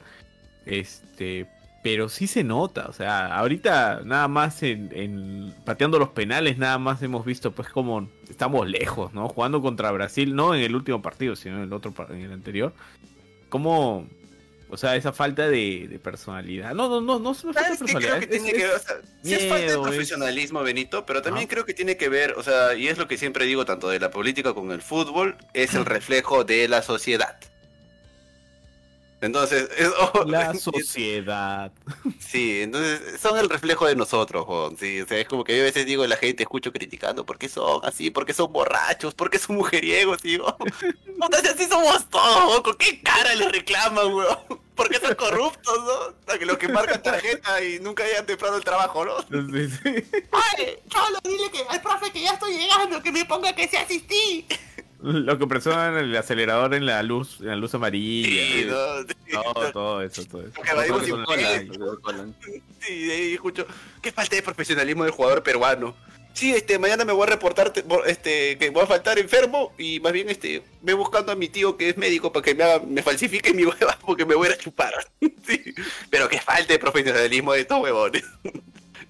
Este... 0.65 1.47
Pero 1.81 2.09
sí 2.09 2.27
se 2.27 2.43
nota, 2.43 2.87
o 2.89 2.91
sea, 2.91 3.37
ahorita 3.37 4.01
nada 4.03 4.27
más 4.27 4.61
en, 4.63 5.53
pateando 5.63 5.97
los 5.97 6.09
penales, 6.09 6.57
nada 6.57 6.77
más 6.77 7.01
hemos 7.01 7.25
visto 7.25 7.53
pues 7.53 7.69
como 7.69 8.09
estamos 8.29 8.67
lejos, 8.67 9.13
¿no? 9.13 9.29
Jugando 9.29 9.61
contra 9.61 9.89
Brasil, 9.91 10.35
no 10.35 10.53
en 10.53 10.61
el 10.61 10.75
último 10.75 11.01
partido, 11.01 11.37
sino 11.37 11.55
en 11.55 11.63
el 11.63 11.71
otro 11.71 11.93
en 12.09 12.19
el 12.19 12.33
anterior. 12.33 12.73
Como 13.47 14.05
o 14.69 14.77
sea, 14.77 14.95
esa 14.95 15.11
falta 15.11 15.47
de, 15.49 15.87
de 15.89 15.99
personalidad. 15.99 16.73
No, 16.73 16.87
no, 16.89 17.01
no, 17.01 17.19
no, 17.19 17.19
no 17.19 17.31
es 17.31 17.41
falta 17.41 17.61
de 17.61 17.75
¿Sabes 17.77 17.79
creo 17.79 17.99
personalidad. 17.99 18.19
que 18.19 18.35
es- 18.35 18.43
tiene 18.43 18.51
que 18.57 18.63
es- 18.65 18.67
ver? 18.71 18.75
O 18.75 18.79
sea, 18.79 18.95
sí 19.23 19.33
es 19.33 19.39
falta 19.49 19.57
de 19.65 19.67
es- 19.67 19.77
profesionalismo, 19.77 20.63
Benito, 20.63 21.05
pero 21.05 21.21
también 21.21 21.47
creo 21.47 21.65
que 21.65 21.73
tiene 21.73 21.97
que 21.97 22.09
ver, 22.09 22.33
o 22.37 22.43
sea, 22.43 22.75
y 22.75 22.87
es 22.87 22.97
lo 22.97 23.07
que 23.07 23.17
siempre 23.17 23.45
digo 23.45 23.65
tanto 23.65 23.89
de 23.89 23.99
la 23.99 24.11
política 24.11 24.53
como 24.53 24.73
el 24.73 24.81
fútbol, 24.81 25.37
es 25.53 25.73
el 25.73 25.85
reflejo 25.85 26.43
de 26.43 26.67
la 26.67 26.81
sociedad. 26.81 27.37
Entonces, 29.21 29.69
es- 29.77 29.91
oh, 30.13 30.23
La 30.25 30.53
sociedad. 30.53 31.71
Sí, 32.19 32.61
entonces 32.61 33.19
son 33.19 33.39
el 33.39 33.49
reflejo 33.49 33.87
de 33.87 33.95
nosotros, 33.95 34.45
Juan. 34.45 34.77
Sí, 34.77 35.01
o 35.01 35.07
sea, 35.07 35.17
es 35.17 35.27
como 35.27 35.43
que 35.43 35.55
yo 35.57 35.63
a 35.63 35.65
veces 35.65 35.85
digo 35.87 36.05
la 36.05 36.15
gente, 36.15 36.43
escucho 36.43 36.71
criticando, 36.71 37.25
¿por 37.25 37.39
qué 37.39 37.49
son 37.49 37.81
así? 37.83 38.11
¿Por 38.11 38.25
qué 38.25 38.33
son 38.33 38.53
borrachos? 38.53 39.15
¿Por 39.15 39.31
qué 39.31 39.39
son 39.39 39.55
mujeriegos? 39.55 40.19
Y 40.23 40.29
digo, 40.33 40.55
si 41.41 41.47
así 41.47 41.65
somos 41.67 42.07
todos, 42.09 42.61
¿con 42.61 42.75
qué 42.77 43.01
cara 43.01 43.33
les 43.33 43.51
reclaman, 43.51 44.13
weón? 44.13 44.37
¿Por 44.75 44.89
qué 44.89 44.99
son 44.99 45.15
corruptos, 45.15 45.77
no? 45.83 45.91
O 45.91 46.13
sea, 46.27 46.37
que 46.37 46.45
los 46.45 46.57
que 46.57 46.67
marcan 46.67 47.01
tarjeta 47.01 47.61
y 47.63 47.79
nunca 47.79 48.03
hayan 48.03 48.25
temprano 48.25 48.57
el 48.57 48.63
trabajo, 48.63 49.03
¿no? 49.03 49.19
Sí, 49.21 49.69
sí. 49.83 50.03
¡Ay, 50.31 50.77
Cholo, 50.87 51.17
dile 51.23 51.49
que 51.51 51.63
al 51.67 51.81
profe 51.81 52.11
que 52.11 52.21
ya 52.21 52.31
estoy 52.33 52.57
llegando, 52.57 53.01
que 53.01 53.11
me 53.11 53.25
ponga 53.25 53.53
que 53.53 53.67
se 53.67 53.77
asistí! 53.77 54.45
Lo 55.01 55.39
que 55.39 55.47
presionan 55.47 55.97
el 55.97 56.15
acelerador 56.15 56.73
en 56.73 56.85
la 56.85 57.01
luz, 57.03 57.39
en 57.39 57.47
la 57.47 57.55
luz 57.55 57.73
amarilla. 57.73 58.29
Sí, 58.29 58.65
no, 58.67 59.01
sí, 59.01 59.31
Todo, 59.31 59.71
todo 59.71 60.01
eso, 60.01 60.25
todo 60.25 60.41
eso. 60.41 60.51
Todo 60.87 61.03
sin 61.03 61.15
eso. 61.19 62.33
Sí, 62.81 63.05
de 63.05 63.13
ahí 63.13 63.33
escucho, 63.33 63.65
qué 64.01 64.11
falta 64.11 64.35
de 64.35 64.41
profesionalismo 64.41 65.05
del 65.05 65.13
jugador 65.13 65.41
peruano. 65.41 65.95
Sí, 66.33 66.53
este, 66.53 66.79
mañana 66.79 67.05
me 67.05 67.13
voy 67.13 67.23
a 67.23 67.31
reportar 67.31 67.73
este, 68.05 68.57
que 68.57 68.69
voy 68.69 68.83
a 68.83 68.87
faltar 68.87 69.19
enfermo 69.19 69.73
y 69.77 69.99
más 69.99 70.13
bien 70.13 70.29
este, 70.29 70.63
me 70.81 70.93
buscando 70.93 71.31
a 71.31 71.35
mi 71.35 71.49
tío 71.49 71.75
que 71.75 71.89
es 71.89 71.97
médico 71.97 72.31
para 72.31 72.43
que 72.43 72.55
me, 72.55 72.63
haga, 72.63 72.79
me 72.85 73.01
falsifique 73.01 73.53
mi 73.53 73.65
hueva 73.65 73.97
porque 74.05 74.25
me 74.25 74.35
voy 74.35 74.49
a 74.49 74.57
chupar. 74.57 74.93
Sí, 75.49 75.73
pero 76.11 76.29
qué 76.29 76.39
falta 76.39 76.71
de 76.71 76.77
profesionalismo 76.77 77.53
de 77.53 77.61
estos 77.61 77.81
huevones. 77.81 78.23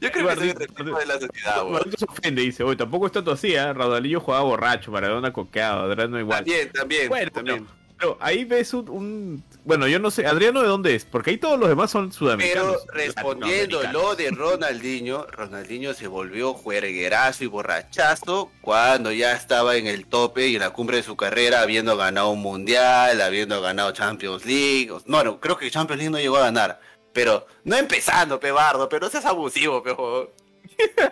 Yo 0.02 0.12
creo 0.12 0.28
que 0.30 0.36
soy 0.36 0.50
el 0.50 0.56
de 0.56 1.06
la 1.06 1.20
sociedad. 1.20 1.64
Gordito 1.64 1.98
se 1.98 2.06
ofende, 2.06 2.42
dice, 2.42 2.64
oye, 2.64 2.76
tampoco 2.78 3.06
es 3.08 3.12
tanto 3.12 3.32
así, 3.32 3.54
¿eh? 3.54 3.74
Raudalillo 3.74 4.20
jugaba 4.22 4.44
borracho, 4.44 4.92
Maradona 4.92 5.34
coqueado, 5.34 5.82
Adriano 5.84 6.20
igual. 6.20 6.38
También, 6.40 6.72
también, 6.72 7.10
Bueno, 7.10 7.32
también. 7.32 7.68
Pero 7.98 8.18
ahí 8.22 8.46
ves 8.46 8.74
un, 8.74 8.88
un- 8.90 9.44
Bueno, 9.66 9.86
yo 9.86 10.00
no 10.00 10.10
sé, 10.10 10.26
Adriano 10.26 10.62
de 10.62 10.70
dónde 10.70 10.96
es, 10.96 11.04
porque 11.04 11.32
ahí 11.32 11.38
todos 11.38 11.60
los 11.60 11.68
demás 11.68 11.92
son 11.92 12.06
Pero 12.08 12.18
sudamericanos. 12.18 12.78
respondiendo 12.94 13.84
lo 13.92 14.16
de 14.16 14.32
Ronaldinho, 14.32 15.28
Ronaldinho 15.30 15.94
se 15.94 16.08
volvió 16.08 16.54
juerguerazo 16.54 17.44
y 17.44 17.48
borrachazo 17.48 18.52
cuando 18.62 19.12
ya 19.12 19.34
estaba 19.34 19.76
en 19.76 19.86
el 19.86 20.06
tope 20.06 20.48
y 20.48 20.56
en 20.56 20.62
la 20.62 20.70
cumbre 20.70 20.96
de 20.96 21.04
su 21.04 21.18
carrera, 21.18 21.60
habiendo 21.60 21.98
ganado 21.98 22.30
un 22.30 22.40
mundial, 22.42 23.20
habiendo 23.20 23.62
ganado 23.62 23.92
Champions 23.92 24.46
League. 24.46 24.92
No, 25.06 25.24
no, 25.26 25.42
creo 25.42 25.58
que 25.58 25.70
Champions 25.70 26.00
League 26.00 26.12
no 26.12 26.20
llegó 26.20 26.38
a 26.38 26.42
ganar. 26.44 26.80
Pero 27.14 27.46
no 27.64 27.76
empezando, 27.76 28.40
pebardo, 28.40 28.88
pero 28.88 29.06
no 29.06 29.12
seas 29.12 29.26
abusivo, 29.26 29.82
pejo. 29.84 30.30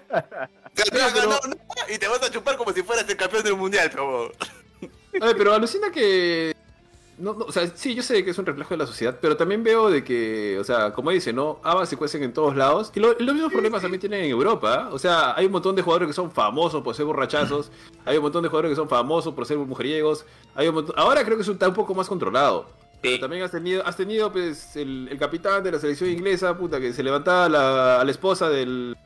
y 1.89 1.97
te 1.97 2.07
vas 2.07 2.21
a 2.23 2.31
chupar 2.31 2.57
como 2.57 2.71
si 2.73 2.83
fueras 2.83 3.07
el 3.09 3.17
campeón 3.17 3.43
del 3.43 3.55
mundial, 3.55 3.89
pejo. 3.89 4.29
Oye, 5.21 5.35
pero 5.35 5.53
alucina 5.53 5.91
que. 5.91 6.55
No, 7.17 7.33
no, 7.33 7.45
o 7.45 7.51
sea, 7.51 7.65
sí, 7.73 7.95
yo 7.95 8.03
sé 8.03 8.23
que 8.23 8.29
es 8.29 8.37
un 8.37 8.45
reflejo 8.45 8.69
de 8.75 8.77
la 8.77 8.85
sociedad, 8.85 9.17
pero 9.19 9.35
también 9.35 9.63
veo 9.63 9.89
de 9.89 10.03
que, 10.03 10.55
o 10.59 10.63
sea, 10.63 10.93
como 10.93 11.09
dice, 11.09 11.33
¿no? 11.33 11.59
Habas 11.63 11.89
se 11.89 11.97
cuecen 11.97 12.21
en 12.21 12.31
todos 12.31 12.55
lados. 12.55 12.91
Y 12.93 12.99
lo- 12.99 13.13
los 13.17 13.33
mismos 13.33 13.51
problemas 13.51 13.81
también 13.81 13.99
tienen 13.99 14.25
en 14.25 14.29
Europa. 14.29 14.83
¿ah? 14.83 14.89
O 14.93 14.99
sea, 14.99 15.33
hay 15.35 15.47
un 15.47 15.51
montón 15.51 15.75
de 15.75 15.81
jugadores 15.81 16.07
que 16.09 16.13
son 16.13 16.31
famosos 16.31 16.83
por 16.83 16.93
ser 16.93 17.05
borrachazos. 17.05 17.71
Hay 18.05 18.17
un 18.17 18.23
montón 18.23 18.43
de 18.43 18.49
jugadores 18.49 18.69
que 18.71 18.75
son 18.75 18.87
famosos 18.87 19.33
por 19.33 19.45
ser 19.47 19.57
mujeriegos. 19.57 20.25
Hay 20.53 20.67
un 20.67 20.75
montón- 20.75 20.93
Ahora 20.97 21.23
creo 21.25 21.35
que 21.37 21.41
es 21.41 21.47
un- 21.47 21.55
está 21.55 21.67
un 21.67 21.73
poco 21.73 21.95
más 21.95 22.07
controlado. 22.07 22.69
Pero 23.01 23.19
también 23.19 23.43
has 23.43 23.51
tenido, 23.51 23.85
has 23.85 23.95
tenido 23.95 24.31
pues, 24.31 24.75
el, 24.75 25.07
el 25.11 25.17
capitán 25.19 25.63
de 25.63 25.71
la 25.71 25.79
selección 25.79 26.09
inglesa, 26.09 26.57
puta, 26.57 26.79
que 26.79 26.93
se 26.93 27.03
levantaba 27.03 27.47
la, 27.47 28.01
a 28.01 28.03
la 28.03 28.11
esposa 28.11 28.49
del, 28.49 28.97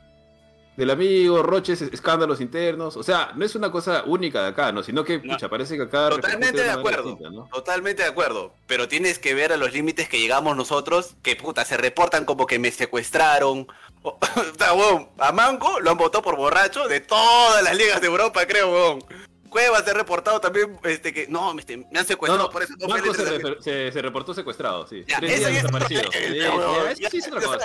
del 0.76 0.90
amigo, 0.90 1.42
roches, 1.42 1.82
es- 1.82 1.92
escándalos 1.92 2.40
internos. 2.40 2.96
O 2.96 3.02
sea, 3.02 3.32
no 3.36 3.44
es 3.44 3.54
una 3.54 3.70
cosa 3.70 4.02
única 4.06 4.42
de 4.42 4.48
acá, 4.48 4.72
¿no? 4.72 4.82
Sino 4.82 5.04
que, 5.04 5.18
No. 5.18 5.34
pucha, 5.34 5.48
parece 5.50 5.76
que 5.76 5.82
acá... 5.82 6.08
Totalmente 6.08 6.62
de 6.62 6.70
acuerdo. 6.70 7.02
distinta, 7.10 7.30
¿no? 7.30 7.48
Totalmente 7.52 8.02
de 8.02 8.08
acuerdo. 8.08 8.54
Pero 8.66 8.88
tienes 8.88 9.18
que 9.18 9.34
ver 9.34 9.52
a 9.52 9.58
los 9.58 9.72
límites 9.74 10.08
que 10.08 10.18
llegamos 10.18 10.56
nosotros, 10.56 11.14
que 11.22 11.36
puta, 11.36 11.64
se 11.66 11.76
reportan 11.76 12.24
como 12.24 12.46
que 12.46 12.58
me 12.58 12.70
secuestraron. 12.70 13.66
O, 14.04 14.18
o 14.18 14.18
sea, 14.58 14.72
weón, 14.72 15.10
a 15.18 15.30
Manco 15.30 15.78
lo 15.78 15.92
han 15.92 15.96
votado 15.96 16.22
por 16.22 16.34
borracho 16.36 16.88
de 16.88 16.98
todas 16.98 17.62
las 17.62 17.76
ligas 17.76 18.00
de 18.00 18.08
Europa, 18.08 18.44
creo, 18.48 18.72
weón. 18.72 19.04
Cuevas 19.52 19.84
se 19.84 19.90
ha 19.90 19.94
reportado 19.94 20.40
también 20.40 20.78
este 20.82 21.12
que 21.12 21.26
no, 21.28 21.56
este, 21.58 21.76
me 21.76 21.84
han 21.84 21.92
No, 21.92 22.04
secuestrado 22.04 22.44
no, 22.46 22.50
por 22.50 22.62
eso. 22.62 22.72
no 22.80 22.88
Marco 22.88 23.12
se, 23.12 23.60
se- 23.62 23.92
se 23.92 24.02
reportó 24.02 24.32
secuestrado, 24.32 24.86
sí. 24.86 25.04
Ya, 25.06 25.18
Tres 25.20 25.40
eso 25.40 25.48
días 25.50 25.62
desaparecido. 25.62 26.02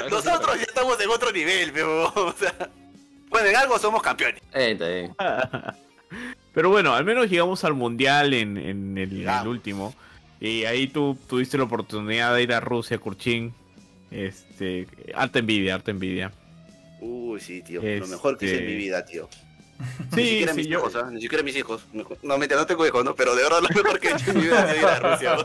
Nosotros 0.10 0.58
ya 0.58 0.64
estamos 0.64 1.00
en 1.00 1.10
otro 1.10 1.32
nivel, 1.32 1.72
pero, 1.72 2.06
o 2.14 2.34
sea, 2.38 2.54
bueno, 3.30 3.48
en 3.48 3.56
algo 3.56 3.80
somos 3.80 4.02
campeones. 4.02 4.42
Eh, 4.54 4.72
está 4.72 4.88
bien. 4.88 5.16
Pero 6.54 6.70
bueno, 6.70 6.94
al 6.96 7.06
menos 7.06 7.30
llegamos 7.30 7.64
al 7.64 7.74
mundial 7.74 8.34
en, 8.34 8.58
en 8.58 8.98
el, 8.98 9.48
último. 9.48 9.94
Y 10.40 10.66
ahí 10.66 10.88
tú 10.88 11.18
tuviste 11.30 11.58
la 11.58 11.66
oportunidad 11.66 12.34
de 12.34 12.44
ir 12.44 12.54
a 12.54 12.60
Rusia, 12.60 12.98
Kurchin. 12.98 13.54
Este, 14.10 14.88
harta 15.14 15.40
envidia, 15.40 15.76
harta 15.76 15.92
envidia. 15.92 16.32
Uy, 17.00 17.40
sí, 17.40 17.62
tío, 17.62 17.80
Este- 17.82 18.00
lo 18.00 18.08
mejor 18.08 18.38
que 18.38 18.46
hice 18.46 18.58
en 18.60 18.66
mi 18.66 18.76
vida, 18.76 19.06
tío. 19.06 19.30
Ni 19.80 20.24
Sí, 20.24 20.30
siquiera 20.30 20.54
sí, 20.54 20.58
mis 20.58 20.68
yo, 20.68 20.80
hijos, 20.80 20.96
¿ah? 20.96 21.10
Ni 21.12 21.22
siquiera 21.22 21.44
mis 21.44 21.56
hijos. 21.56 21.86
No, 22.24 22.38
mentira, 22.38 22.60
no 22.60 22.66
tengo 22.66 22.86
hijos, 22.86 23.04
¿no? 23.06 23.16
Pero 23.16 23.36
de 23.36 23.44
verdad 23.44 23.62
lo 23.62 23.70
mejor 23.70 24.00
que 24.00 24.08
he 24.10 24.12
hecho 24.14 24.32
en 24.32 24.38
mi 24.38 24.44
vida 24.44 24.72
es 24.72 24.78
ir 24.80 24.86
a 24.86 25.00
Rusia. 25.00 25.38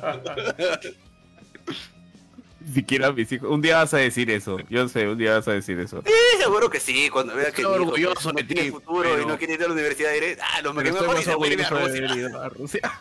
ni 2.60 2.72
siquiera 2.74 3.12
mis 3.12 3.30
hijos. 3.32 3.50
Un 3.50 3.60
día 3.60 3.76
vas 3.78 3.92
a 3.94 3.98
decir 3.98 4.30
eso. 4.30 4.56
Yo 4.70 4.88
sé, 4.88 5.06
un 5.08 5.18
día 5.18 5.34
vas 5.34 5.48
a 5.48 5.52
decir 5.52 5.78
eso. 5.80 6.02
Sí, 6.06 6.12
seguro 6.38 6.70
que 6.70 6.80
sí, 6.80 7.10
cuando 7.10 7.34
vea 7.34 7.52
que 7.52 7.62
hijo 7.62 7.72
orgulloso 7.72 8.32
no 8.32 8.38
de 8.38 8.44
tiene 8.44 8.62
ti, 8.64 8.70
futuro 8.70 9.20
y 9.20 9.26
no 9.26 9.36
quiere 9.38 9.54
ir 9.54 9.62
a 9.62 9.66
la 9.66 9.72
universidad, 9.74 10.12
diré, 10.12 10.38
ah, 10.40 10.62
lo 10.62 10.74
que 10.74 10.82
mejor 10.92 11.22
fue 11.22 11.48
irme 11.50 11.64
a 11.64 11.70
Rusia. 11.70 12.40
a 12.42 12.48
Rusia. 12.48 12.98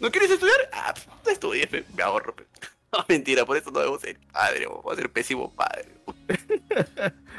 ¿No 0.00 0.10
quieres 0.10 0.30
estudiar? 0.30 0.70
Ah, 0.72 0.94
pues, 0.94 1.06
no 1.24 1.30
estudies, 1.32 1.68
me 1.94 2.02
ahorro. 2.02 2.34
pe. 2.34 2.44
No, 2.90 3.04
mentira, 3.06 3.44
por 3.44 3.54
eso 3.58 3.70
no 3.70 3.80
debo 3.80 3.98
ser 3.98 4.18
padre, 4.32 4.66
voy 4.66 4.92
a 4.94 4.96
ser 4.96 5.10
pésimo 5.12 5.52
padre. 5.54 5.88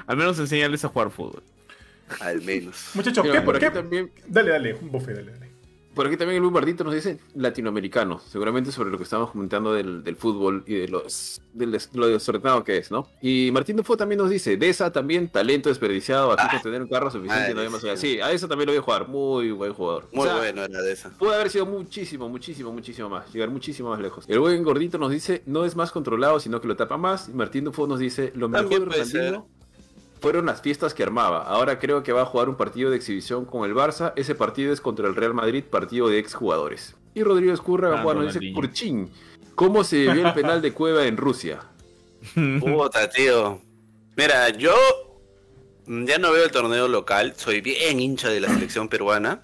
Al 0.09 0.17
menos 0.17 0.39
enseñarles 0.39 0.83
a 0.83 0.87
jugar 0.87 1.11
fútbol. 1.11 1.43
Al 2.21 2.41
menos. 2.41 2.89
Muchachos, 2.95 3.23
¿qué, 3.31 3.41
por 3.41 3.57
aquí 3.57 3.65
qué? 3.65 3.71
también 3.71 4.11
Dale, 4.27 4.49
dale, 4.49 4.73
un 4.73 4.91
bofe, 4.91 5.13
dale, 5.13 5.31
dale. 5.31 5.49
Por 5.93 6.07
aquí 6.07 6.17
también 6.17 6.37
el 6.37 6.43
bombardito 6.43 6.83
nos 6.83 6.95
dice 6.95 7.19
latinoamericano, 7.35 8.19
seguramente 8.19 8.71
sobre 8.71 8.89
lo 8.89 8.97
que 8.97 9.03
estábamos 9.03 9.31
comentando 9.31 9.73
del, 9.73 10.03
del 10.03 10.15
fútbol 10.15 10.63
y 10.65 10.75
de 10.75 10.87
los, 10.87 11.41
del 11.53 11.77
lo 11.93 12.07
desordenado 12.07 12.63
que 12.63 12.77
es, 12.77 12.89
¿no? 12.89 13.07
Y 13.21 13.51
Martín 13.51 13.75
Dufo 13.75 13.97
también 13.97 14.17
nos 14.17 14.31
dice, 14.31 14.57
de 14.57 14.69
esa 14.69 14.91
también 14.91 15.29
talento 15.29 15.69
desperdiciado, 15.69 16.31
aquí 16.31 16.43
Ah, 16.43 16.49
con 16.53 16.61
tener 16.61 16.81
un 16.81 16.89
carro 16.89 17.11
suficiente 17.11 17.51
y 17.51 17.53
no 17.53 17.61
hay 17.61 17.69
más 17.69 17.83
allá. 17.83 17.97
Sí, 17.97 18.19
a 18.19 18.31
eso 18.31 18.47
también 18.47 18.67
lo 18.67 18.71
voy 18.71 18.79
a 18.79 18.81
jugar, 18.81 19.07
muy 19.07 19.51
buen 19.51 19.73
jugador. 19.73 20.07
Muy 20.11 20.23
O 20.25 20.25
sea, 20.25 20.37
bueno 20.37 20.63
era 20.63 20.81
de 20.81 20.91
esa. 20.91 21.11
Puede 21.11 21.35
haber 21.35 21.51
sido 21.51 21.67
muchísimo, 21.67 22.29
muchísimo, 22.29 22.71
muchísimo 22.71 23.09
más. 23.09 23.31
Llegar 23.31 23.49
muchísimo 23.49 23.89
más 23.89 23.99
lejos. 23.99 24.25
El 24.27 24.39
buen 24.39 24.63
gordito 24.63 24.97
nos 24.97 25.11
dice, 25.11 25.43
no 25.45 25.65
es 25.65 25.75
más 25.75 25.91
controlado, 25.91 26.39
sino 26.39 26.61
que 26.61 26.67
lo 26.67 26.75
tapa 26.75 26.97
más. 26.97 27.29
Y 27.29 27.33
Martín 27.33 27.65
Dufo 27.65 27.85
nos 27.85 27.99
dice, 27.99 28.31
lo 28.35 28.49
mejor 28.49 28.69
de 28.69 28.69
También 28.69 28.89
puede 28.89 29.03
Ronaldinho 29.03 29.58
fueron 30.21 30.45
las 30.45 30.61
fiestas 30.61 30.93
que 30.93 31.03
armaba. 31.03 31.43
Ahora 31.43 31.79
creo 31.79 32.03
que 32.03 32.11
va 32.11 32.21
a 32.21 32.25
jugar 32.25 32.49
un 32.49 32.55
partido 32.55 32.89
de 32.89 32.97
exhibición 32.97 33.45
con 33.45 33.69
el 33.69 33.75
Barça. 33.75 34.13
Ese 34.15 34.35
partido 34.35 34.73
es 34.73 34.81
contra 34.81 35.07
el 35.07 35.15
Real 35.15 35.33
Madrid, 35.33 35.63
partido 35.63 36.09
de 36.09 36.19
exjugadores. 36.19 36.95
Y 37.13 37.23
Rodrigo 37.23 37.53
Escurra 37.53 37.99
Ah, 37.99 38.03
Juan, 38.03 38.25
dice. 38.25 38.53
Kurchin, 38.53 39.11
¿cómo 39.55 39.83
se 39.83 40.11
vio 40.11 40.27
el 40.27 40.33
penal 40.33 40.61
de 40.61 40.73
Cueva 40.73 41.05
en 41.05 41.17
Rusia? 41.17 41.59
Puta, 42.59 43.09
tío. 43.09 43.61
Mira, 44.15 44.49
yo 44.49 44.75
ya 45.87 46.17
no 46.19 46.31
veo 46.31 46.43
el 46.43 46.51
torneo 46.51 46.87
local, 46.87 47.33
soy 47.35 47.61
bien 47.61 47.99
hincha 47.99 48.29
de 48.29 48.39
la 48.39 48.49
selección 48.49 48.89
peruana. 48.89 49.41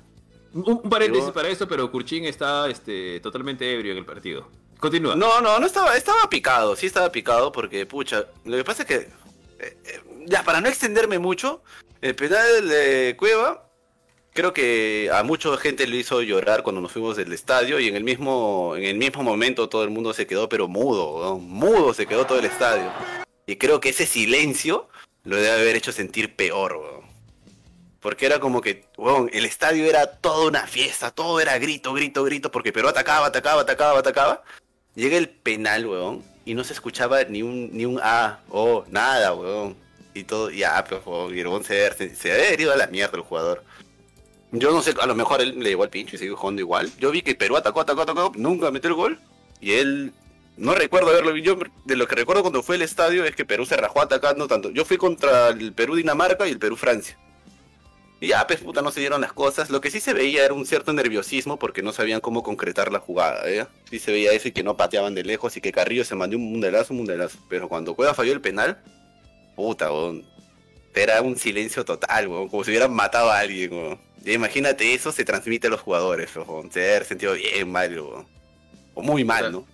Un, 0.53 0.81
paréntesis 0.83 1.31
para 1.31 1.49
esto, 1.49 1.67
pero 1.67 1.91
Kurchin 1.91 2.25
está 2.25 2.69
este, 2.69 3.19
totalmente 3.19 3.73
ebrio 3.73 3.91
en 3.91 3.97
el 3.97 4.05
partido. 4.05 4.47
Continúa. 4.79 5.15
No, 5.15 5.41
no, 5.41 5.59
no 5.59 5.65
estaba, 5.65 5.97
estaba 5.97 6.29
picado, 6.29 6.75
sí 6.75 6.85
estaba 6.85 7.11
picado 7.11 7.51
porque, 7.51 7.85
pucha, 7.85 8.25
lo 8.45 8.57
que 8.57 8.63
pasa 8.63 8.83
es 8.83 8.87
que, 8.87 8.95
eh, 8.95 9.77
eh, 9.85 10.01
ya 10.25 10.43
para 10.43 10.61
no 10.61 10.67
extenderme 10.67 11.19
mucho, 11.19 11.63
el 12.01 12.15
penal 12.15 12.67
de 12.67 13.15
Cueva, 13.17 13.69
creo 14.33 14.53
que 14.53 15.09
a 15.13 15.23
mucha 15.23 15.55
gente 15.57 15.87
lo 15.87 15.95
hizo 15.95 16.21
llorar 16.21 16.61
cuando 16.61 16.81
nos 16.81 16.91
fuimos 16.91 17.15
del 17.15 17.31
estadio 17.31 17.79
y 17.79 17.87
en 17.87 17.95
el 17.95 18.03
mismo, 18.03 18.75
en 18.75 18.83
el 18.83 18.97
mismo 18.97 19.23
momento 19.23 19.69
todo 19.69 19.83
el 19.83 19.89
mundo 19.89 20.13
se 20.13 20.27
quedó 20.27 20.49
pero 20.49 20.67
mudo, 20.67 21.23
¿no? 21.23 21.39
mudo 21.39 21.93
se 21.93 22.05
quedó 22.05 22.25
todo 22.25 22.39
el 22.39 22.45
estadio. 22.45 22.91
Y 23.47 23.55
creo 23.55 23.79
que 23.79 23.89
ese 23.89 24.05
silencio 24.05 24.89
lo 25.23 25.37
debe 25.37 25.51
haber 25.51 25.75
hecho 25.75 25.91
sentir 25.91 26.35
peor, 26.35 26.77
weón. 26.77 27.05
Porque 27.99 28.25
era 28.25 28.39
como 28.39 28.61
que, 28.61 28.85
weón, 28.97 29.29
el 29.33 29.45
estadio 29.45 29.85
era 29.85 30.05
toda 30.05 30.47
una 30.47 30.67
fiesta, 30.67 31.11
todo 31.11 31.39
era 31.39 31.57
grito, 31.57 31.93
grito, 31.93 32.23
grito, 32.23 32.51
porque 32.51 32.73
Perú 32.73 32.89
atacaba, 32.89 33.27
atacaba, 33.27 33.61
atacaba, 33.61 33.99
atacaba. 33.99 34.43
Llega 34.95 35.17
el 35.17 35.29
penal, 35.29 35.87
weón, 35.87 36.23
y 36.45 36.53
no 36.53 36.63
se 36.63 36.73
escuchaba 36.73 37.23
ni 37.23 37.41
un, 37.41 37.69
ni 37.71 37.85
un 37.85 37.99
A, 38.03 38.39
o 38.49 38.85
nada, 38.89 39.33
weón. 39.33 39.84
Y 40.15 40.23
todo, 40.23 40.49
ya, 40.49 40.83
el 40.89 41.47
weón 41.47 41.65
se, 41.65 42.15
se, 42.15 42.31
había 42.31 42.49
herido 42.49 42.71
a 42.71 42.77
la 42.77 42.87
mierda 42.87 43.17
el 43.17 43.23
jugador. 43.23 43.65
Yo 44.53 44.71
no 44.71 44.81
sé, 44.81 44.95
a 45.01 45.05
lo 45.05 45.13
mejor 45.13 45.41
él 45.41 45.59
le 45.59 45.71
llegó 45.71 45.83
al 45.83 45.89
pincho 45.89 46.15
y 46.15 46.19
siguió 46.19 46.37
jugando 46.37 46.61
igual. 46.61 46.89
Yo 46.97 47.11
vi 47.11 47.21
que 47.21 47.35
Perú 47.35 47.57
atacó, 47.57 47.81
atacó, 47.81 48.03
atacó, 48.03 48.31
nunca 48.37 48.71
metió 48.71 48.87
el 48.87 48.95
gol. 48.95 49.19
Y 49.59 49.73
él, 49.73 50.13
no 50.55 50.73
recuerdo 50.73 51.09
haberlo 51.09 51.33
visto. 51.33 51.55
Yo, 51.55 51.69
de 51.83 51.97
lo 51.97 52.07
que 52.07 52.15
recuerdo 52.15 52.43
cuando 52.43 52.63
fue 52.63 52.77
al 52.77 52.81
estadio 52.83 53.25
es 53.25 53.35
que 53.35 53.43
Perú 53.43 53.65
se 53.65 53.75
rajó 53.75 54.01
atacando 54.01 54.47
tanto. 54.47 54.69
Yo 54.71 54.85
fui 54.85 54.95
contra 54.95 55.49
el 55.49 55.73
Perú-Dinamarca 55.73 56.47
y 56.47 56.51
el 56.51 56.59
Perú-Francia. 56.59 57.17
Y 58.21 58.27
ya, 58.27 58.47
pues 58.47 58.61
puta, 58.61 58.81
no 58.81 58.91
se 58.91 59.01
dieron 59.01 59.19
las 59.19 59.33
cosas. 59.33 59.69
Lo 59.69 59.81
que 59.81 59.91
sí 59.91 59.99
se 59.99 60.13
veía 60.13 60.45
era 60.45 60.53
un 60.53 60.65
cierto 60.65 60.93
nerviosismo 60.93 61.59
porque 61.59 61.81
no 61.81 61.91
sabían 61.91 62.21
cómo 62.21 62.41
concretar 62.41 62.89
la 62.89 62.99
jugada, 62.99 63.49
¿eh? 63.49 63.67
Sí 63.89 63.99
se 63.99 64.13
veía 64.13 64.31
eso 64.31 64.47
y 64.47 64.53
que 64.53 64.63
no 64.63 64.77
pateaban 64.77 65.13
de 65.13 65.25
lejos 65.25 65.57
y 65.57 65.61
que 65.61 65.73
Carrillo 65.73 66.05
se 66.05 66.15
mandó 66.15 66.37
un 66.37 66.53
mundelazo, 66.53 66.93
un 66.93 66.99
mundelazo. 66.99 67.37
Pero 67.49 67.67
cuando 67.67 67.95
Cueva 67.95 68.13
falló 68.13 68.31
el 68.31 68.39
penal, 68.39 68.81
puta, 69.55 69.91
weón. 69.91 70.23
Era 70.93 71.21
un 71.21 71.37
silencio 71.37 71.83
total, 71.83 72.27
weón. 72.27 72.49
Como 72.49 72.63
si 72.63 72.71
hubieran 72.71 72.93
matado 72.93 73.31
a 73.31 73.39
alguien, 73.39 73.73
weón. 73.73 73.99
Imagínate 74.25 74.93
eso, 74.93 75.11
se 75.11 75.25
transmite 75.25 75.67
a 75.67 75.69
los 75.69 75.81
jugadores, 75.81 76.35
weón. 76.35 76.71
Se 76.71 76.79
debe 76.79 76.95
haber 76.95 77.07
sentido 77.07 77.33
bien 77.33 77.71
mal, 77.71 77.99
weón. 77.99 78.27
O 78.93 79.01
muy 79.01 79.23
mal, 79.23 79.51
¿no? 79.51 79.65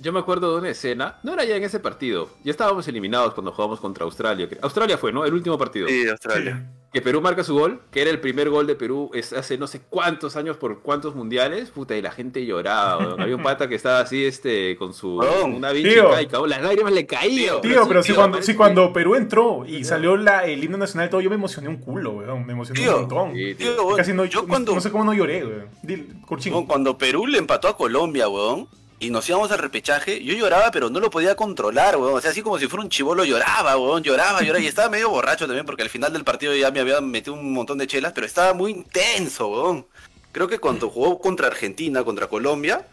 Yo 0.00 0.12
me 0.12 0.18
acuerdo 0.20 0.52
de 0.52 0.58
una 0.60 0.68
escena, 0.70 1.18
no 1.22 1.32
era 1.32 1.44
ya 1.44 1.56
en 1.56 1.62
ese 1.64 1.80
partido, 1.80 2.28
ya 2.44 2.50
estábamos 2.50 2.86
eliminados 2.88 3.32
cuando 3.34 3.52
jugamos 3.52 3.80
contra 3.80 4.04
Australia. 4.04 4.48
Australia 4.62 4.98
fue, 4.98 5.12
¿no? 5.12 5.24
El 5.24 5.32
último 5.34 5.56
partido. 5.56 5.88
Sí, 5.88 6.06
Australia. 6.08 6.68
Que 6.92 7.00
Perú 7.02 7.20
marca 7.20 7.42
su 7.42 7.54
gol, 7.54 7.80
que 7.90 8.02
era 8.02 8.10
el 8.10 8.20
primer 8.20 8.50
gol 8.50 8.68
de 8.68 8.76
Perú 8.76 9.10
es 9.14 9.32
hace 9.32 9.58
no 9.58 9.66
sé 9.66 9.80
cuántos 9.90 10.36
años 10.36 10.56
por 10.58 10.80
cuántos 10.80 11.16
mundiales, 11.16 11.70
puta, 11.70 11.96
y 11.96 12.02
la 12.02 12.12
gente 12.12 12.44
lloraba, 12.46 12.98
weón. 12.98 13.20
Había 13.20 13.34
un 13.34 13.42
pata 13.42 13.68
que 13.68 13.74
estaba 13.74 13.98
así, 14.00 14.24
este, 14.24 14.76
con 14.76 14.94
su 14.94 15.16
una 15.16 15.70
bicha 15.72 15.88
Tío. 15.88 16.20
y 16.20 16.26
cabrón, 16.26 16.50
las 16.50 16.62
lágrimas 16.62 16.92
le 16.92 17.04
caían. 17.06 17.60
Tío, 17.62 17.88
pero 17.88 18.02
sí, 18.02 18.08
si 18.08 18.12
tío, 18.12 18.20
cuando, 18.20 18.38
que- 18.40 18.56
cuando 18.56 18.92
Perú 18.92 19.14
entró 19.16 19.64
y 19.66 19.82
salió 19.84 20.16
la, 20.16 20.44
el 20.44 20.62
himno 20.62 20.76
nacional 20.78 21.08
y 21.08 21.10
todo, 21.10 21.20
yo 21.20 21.30
me 21.30 21.36
emocioné 21.36 21.68
un 21.68 21.78
culo, 21.78 22.12
weón. 22.12 22.46
Me 22.46 22.52
emocioné 22.52 22.80
Tío, 22.80 22.94
un 22.94 23.00
montón. 23.00 23.32
Sí, 23.34 23.54
tío. 23.56 23.74
Tío, 23.74 23.84
weón, 23.86 23.96
Casi 23.96 24.12
no, 24.12 24.24
yo 24.24 24.42
no- 24.42 24.48
cuando, 24.48 24.74
no 24.74 24.80
sé 24.80 24.90
cómo 24.92 25.04
no 25.04 25.14
lloré, 25.14 25.44
weón. 25.44 25.66
Dile, 25.82 26.06
Curchín. 26.26 26.52
weón, 26.52 26.66
cuando 26.66 26.96
Perú 26.96 27.26
le 27.26 27.38
empató 27.38 27.66
a 27.68 27.76
Colombia, 27.76 28.28
weón. 28.28 28.68
Y 29.00 29.10
nos 29.10 29.28
íbamos 29.28 29.50
al 29.50 29.58
repechaje, 29.58 30.22
yo 30.24 30.34
lloraba, 30.34 30.70
pero 30.70 30.88
no 30.88 31.00
lo 31.00 31.10
podía 31.10 31.34
controlar, 31.34 31.96
weón. 31.96 32.14
O 32.14 32.20
sea, 32.20 32.30
así 32.30 32.42
como 32.42 32.58
si 32.58 32.68
fuera 32.68 32.84
un 32.84 32.90
chivolo, 32.90 33.24
lloraba, 33.24 33.76
weón. 33.76 34.02
Lloraba, 34.02 34.40
lloraba. 34.42 34.60
Y 34.60 34.66
estaba 34.66 34.88
medio 34.88 35.10
borracho 35.10 35.46
también, 35.46 35.66
porque 35.66 35.82
al 35.82 35.90
final 35.90 36.12
del 36.12 36.24
partido 36.24 36.54
ya 36.54 36.70
me 36.70 36.80
había 36.80 37.00
metido 37.00 37.34
un 37.34 37.52
montón 37.52 37.78
de 37.78 37.86
chelas, 37.86 38.12
pero 38.12 38.26
estaba 38.26 38.54
muy 38.54 38.70
intenso, 38.70 39.48
weón. 39.48 39.86
Creo 40.32 40.48
que 40.48 40.58
cuando 40.58 40.90
jugó 40.90 41.18
contra 41.20 41.48
Argentina, 41.48 42.04
contra 42.04 42.28
Colombia, 42.28 42.86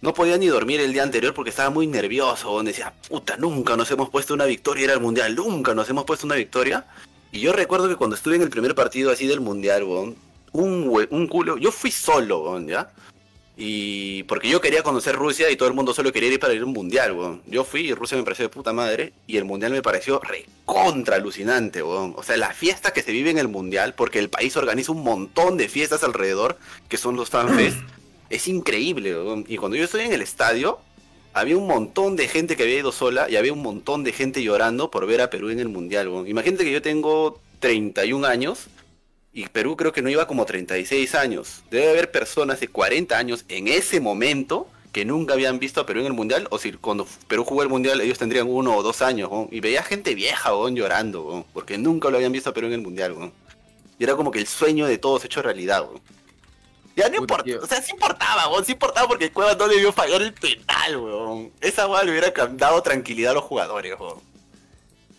no 0.00 0.12
podía 0.12 0.36
ni 0.38 0.46
dormir 0.46 0.80
el 0.80 0.92
día 0.92 1.02
anterior 1.02 1.32
porque 1.34 1.50
estaba 1.50 1.70
muy 1.70 1.86
nervioso, 1.86 2.52
weón. 2.52 2.66
Decía, 2.66 2.92
puta, 3.08 3.36
nunca 3.36 3.76
nos 3.76 3.90
hemos 3.90 4.10
puesto 4.10 4.34
una 4.34 4.46
victoria, 4.46 4.84
era 4.84 4.94
el 4.94 5.00
mundial, 5.00 5.34
nunca 5.34 5.74
nos 5.74 5.88
hemos 5.90 6.04
puesto 6.04 6.26
una 6.26 6.36
victoria. 6.36 6.86
Y 7.32 7.40
yo 7.40 7.52
recuerdo 7.52 7.88
que 7.88 7.96
cuando 7.96 8.16
estuve 8.16 8.36
en 8.36 8.42
el 8.42 8.50
primer 8.50 8.74
partido 8.74 9.10
así 9.10 9.26
del 9.26 9.40
mundial, 9.40 9.84
weón, 9.84 10.16
un, 10.52 11.06
un 11.10 11.26
culo, 11.28 11.58
yo 11.58 11.70
fui 11.70 11.90
solo, 11.90 12.44
weón, 12.44 12.66
¿ya? 12.66 12.90
Y 13.56 14.24
porque 14.24 14.48
yo 14.48 14.60
quería 14.60 14.82
conocer 14.82 15.14
Rusia 15.14 15.48
y 15.50 15.56
todo 15.56 15.68
el 15.68 15.74
mundo 15.74 15.94
solo 15.94 16.12
quería 16.12 16.32
ir 16.32 16.40
para 16.40 16.54
ir 16.54 16.62
a 16.62 16.64
un 16.64 16.72
mundial, 16.72 17.12
weón. 17.12 17.42
Yo 17.46 17.64
fui 17.64 17.82
y 17.82 17.94
Rusia 17.94 18.18
me 18.18 18.24
pareció 18.24 18.44
de 18.44 18.48
puta 18.48 18.72
madre 18.72 19.12
y 19.28 19.36
el 19.36 19.44
mundial 19.44 19.70
me 19.70 19.82
pareció 19.82 20.20
recontra 20.20 21.16
alucinante, 21.16 21.82
weón. 21.82 22.14
O 22.16 22.24
sea, 22.24 22.36
la 22.36 22.52
fiesta 22.52 22.92
que 22.92 23.02
se 23.02 23.12
vive 23.12 23.30
en 23.30 23.38
el 23.38 23.46
mundial, 23.46 23.94
porque 23.94 24.18
el 24.18 24.28
país 24.28 24.56
organiza 24.56 24.90
un 24.90 25.04
montón 25.04 25.56
de 25.56 25.68
fiestas 25.68 26.02
alrededor, 26.02 26.58
que 26.88 26.96
son 26.96 27.14
los 27.14 27.30
fanfest, 27.30 27.78
es 28.30 28.48
increíble, 28.48 29.14
weón. 29.14 29.44
Y 29.46 29.56
cuando 29.56 29.76
yo 29.76 29.84
estoy 29.84 30.02
en 30.02 30.12
el 30.12 30.22
estadio, 30.22 30.80
había 31.32 31.56
un 31.56 31.68
montón 31.68 32.16
de 32.16 32.26
gente 32.26 32.56
que 32.56 32.64
había 32.64 32.80
ido 32.80 32.90
sola 32.90 33.30
y 33.30 33.36
había 33.36 33.52
un 33.52 33.62
montón 33.62 34.02
de 34.02 34.12
gente 34.12 34.42
llorando 34.42 34.90
por 34.90 35.06
ver 35.06 35.20
a 35.20 35.30
Perú 35.30 35.50
en 35.50 35.60
el 35.60 35.68
mundial, 35.68 36.08
weón. 36.08 36.26
Imagínate 36.26 36.64
que 36.64 36.72
yo 36.72 36.82
tengo 36.82 37.40
31 37.60 38.26
años 38.26 38.66
y 39.34 39.48
Perú 39.48 39.76
creo 39.76 39.92
que 39.92 40.00
no 40.00 40.08
iba 40.08 40.26
como 40.28 40.46
36 40.46 41.14
años. 41.16 41.64
Debe 41.70 41.90
haber 41.90 42.12
personas 42.12 42.60
de 42.60 42.68
40 42.68 43.18
años 43.18 43.44
en 43.48 43.66
ese 43.66 44.00
momento 44.00 44.68
que 44.92 45.04
nunca 45.04 45.34
habían 45.34 45.58
visto 45.58 45.80
a 45.80 45.86
Perú 45.86 46.00
en 46.00 46.06
el 46.06 46.12
Mundial. 46.12 46.46
O 46.50 46.58
si 46.58 46.70
cuando 46.72 47.04
Perú 47.26 47.44
jugó 47.44 47.64
el 47.64 47.68
Mundial 47.68 48.00
ellos 48.00 48.16
tendrían 48.16 48.46
uno 48.48 48.76
o 48.76 48.82
dos 48.84 49.02
años. 49.02 49.28
weón. 49.28 49.48
Y 49.50 49.58
veía 49.58 49.82
gente 49.82 50.14
vieja 50.14 50.56
weón, 50.56 50.76
llorando, 50.76 51.22
weón, 51.22 51.44
porque 51.52 51.76
nunca 51.76 52.10
lo 52.10 52.16
habían 52.16 52.30
visto 52.30 52.50
a 52.50 52.54
Perú 52.54 52.68
en 52.68 52.74
el 52.74 52.80
Mundial. 52.80 53.32
Y 53.98 54.04
era 54.04 54.14
como 54.14 54.30
que 54.30 54.38
el 54.38 54.46
sueño 54.46 54.86
de 54.86 54.98
todos 54.98 55.24
hecho 55.24 55.42
realidad. 55.42 55.84
Ya 56.94 57.08
no 57.08 57.16
importa, 57.16 57.50
o 57.60 57.66
sea, 57.66 57.82
sí 57.82 57.90
importaba, 57.90 58.48
weón, 58.48 58.64
sí 58.64 58.70
importaba 58.70 59.08
porque 59.08 59.24
el 59.24 59.32
Cuevas 59.32 59.58
no 59.58 59.66
debió 59.66 59.92
fallar 59.92 60.22
el 60.22 60.32
penal, 60.32 60.96
weón. 60.96 61.52
Esa 61.60 61.88
weón 61.88 62.06
le 62.06 62.12
hubiera 62.12 62.30
dado 62.52 62.80
tranquilidad 62.82 63.32
a 63.32 63.34
los 63.34 63.42
jugadores, 63.42 63.98
weón. 63.98 64.33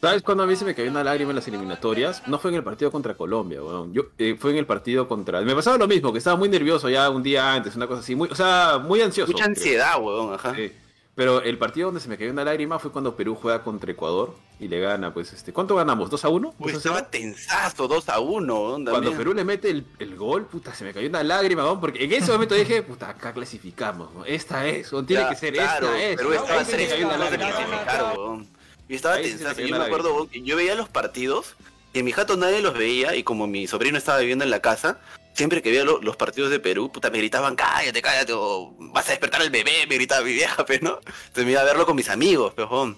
¿Sabes 0.05 0.21
cuando 0.21 0.43
a 0.43 0.45
mí 0.45 0.55
se 0.55 0.65
me 0.65 0.75
cayó 0.75 0.91
una 0.91 1.03
lágrima 1.03 1.31
en 1.31 1.35
las 1.37 1.47
eliminatorias? 1.47 2.21
No 2.27 2.37
fue 2.37 2.51
en 2.51 2.57
el 2.57 2.63
partido 2.63 2.91
contra 2.91 3.15
Colombia, 3.15 3.63
weón. 3.63 3.91
Yo, 3.91 4.03
eh, 4.19 4.35
fue 4.39 4.51
en 4.51 4.57
el 4.57 4.67
partido 4.67 5.07
contra... 5.07 5.41
Me 5.41 5.55
pasaba 5.55 5.79
lo 5.79 5.87
mismo, 5.87 6.11
que 6.11 6.19
estaba 6.19 6.35
muy 6.37 6.47
nervioso 6.47 6.89
ya 6.89 7.09
un 7.09 7.23
día 7.23 7.53
antes, 7.53 7.75
una 7.75 7.87
cosa 7.87 8.01
así. 8.01 8.13
Muy, 8.15 8.29
o 8.29 8.35
sea, 8.35 8.77
muy 8.77 9.01
ansioso. 9.01 9.31
Mucha 9.31 9.45
creo. 9.45 9.55
ansiedad, 9.55 9.99
weón, 9.99 10.35
ajá. 10.35 10.53
Sí. 10.53 10.71
Pero 11.15 11.41
el 11.41 11.57
partido 11.57 11.87
donde 11.87 12.01
se 12.01 12.07
me 12.07 12.17
cayó 12.19 12.29
una 12.29 12.43
lágrima 12.43 12.77
fue 12.77 12.91
cuando 12.91 13.15
Perú 13.15 13.35
juega 13.41 13.63
contra 13.63 13.89
Ecuador 13.89 14.35
y 14.59 14.67
le 14.67 14.79
gana, 14.79 15.11
pues, 15.11 15.33
este... 15.33 15.51
¿Cuánto 15.51 15.75
ganamos? 15.75 16.11
¿2 16.11 16.23
a 16.23 16.29
1? 16.29 16.53
Uy, 16.59 16.71
¿2 16.71 16.75
a 16.75 16.77
estaba 16.77 16.97
0? 16.97 17.07
tensazo, 17.09 17.87
2 17.87 18.09
a 18.09 18.19
1, 18.19 18.53
weón, 18.61 18.85
Cuando. 18.85 19.11
Perú 19.11 19.33
le 19.33 19.43
mete 19.43 19.71
el, 19.71 19.87
el 19.97 20.15
gol, 20.15 20.45
puta, 20.45 20.75
se 20.75 20.83
me 20.83 20.93
cayó 20.93 21.09
una 21.09 21.23
lágrima, 21.23 21.63
weón, 21.63 21.79
porque 21.81 22.03
en 22.03 22.13
ese 22.13 22.31
momento 22.31 22.53
dije, 22.53 22.83
puta, 22.83 23.09
acá 23.09 23.33
clasificamos, 23.33 24.13
weón. 24.13 24.27
esta 24.27 24.67
es, 24.67 24.91
weón, 24.93 25.07
tiene 25.07 25.23
Ya, 25.23 25.29
que 25.29 25.35
ser 25.35 25.53
claro, 25.53 25.87
esta 25.87 26.03
es. 26.03 26.17
Perú 26.17 26.29
¿no? 26.29 26.35
estaba 26.35 26.59
me 26.63 26.87
cayó 26.87 27.07
una 27.07 27.17
cerca 27.17 27.45
de 27.45 27.47
lágrima, 27.47 28.13
weón. 28.13 28.54
Y 28.87 28.95
estaba 28.95 29.15
cayó 29.15 29.67
Yo 29.67 29.77
me 29.77 29.83
acuerdo, 29.83 30.27
que 30.29 30.41
yo 30.41 30.55
veía 30.55 30.75
los 30.75 30.89
partidos 30.89 31.55
y 31.93 31.99
en 31.99 32.05
mi 32.05 32.11
jato 32.11 32.37
nadie 32.37 32.61
los 32.61 32.73
veía 32.77 33.15
y 33.15 33.23
como 33.23 33.47
mi 33.47 33.67
sobrino 33.67 33.97
estaba 33.97 34.19
viviendo 34.19 34.43
en 34.43 34.51
la 34.51 34.59
casa, 34.61 34.99
siempre 35.33 35.61
que 35.61 35.69
veía 35.71 35.83
lo- 35.85 36.01
los 36.01 36.17
partidos 36.17 36.51
de 36.51 36.59
Perú, 36.59 36.91
puta, 36.91 37.09
me 37.09 37.17
gritaban, 37.17 37.55
cállate, 37.55 38.01
cállate, 38.01 38.33
o 38.35 38.73
vas 38.79 39.07
a 39.07 39.11
despertar 39.11 39.41
al 39.41 39.49
bebé, 39.49 39.85
me 39.87 39.95
gritaba 39.95 40.23
mi 40.23 40.33
vieja, 40.33 40.65
pues, 40.67 40.81
¿no? 40.81 40.99
Entonces 40.99 41.45
me 41.45 41.51
iba 41.51 41.61
a 41.61 41.65
verlo 41.65 41.85
con 41.85 41.95
mis 41.95 42.09
amigos, 42.09 42.53
pejón. 42.53 42.97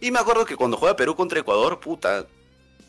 Y 0.00 0.10
me 0.10 0.18
acuerdo 0.18 0.44
que 0.44 0.56
cuando 0.56 0.76
juega 0.76 0.96
Perú 0.96 1.14
contra 1.16 1.40
Ecuador, 1.40 1.80
puta, 1.80 2.26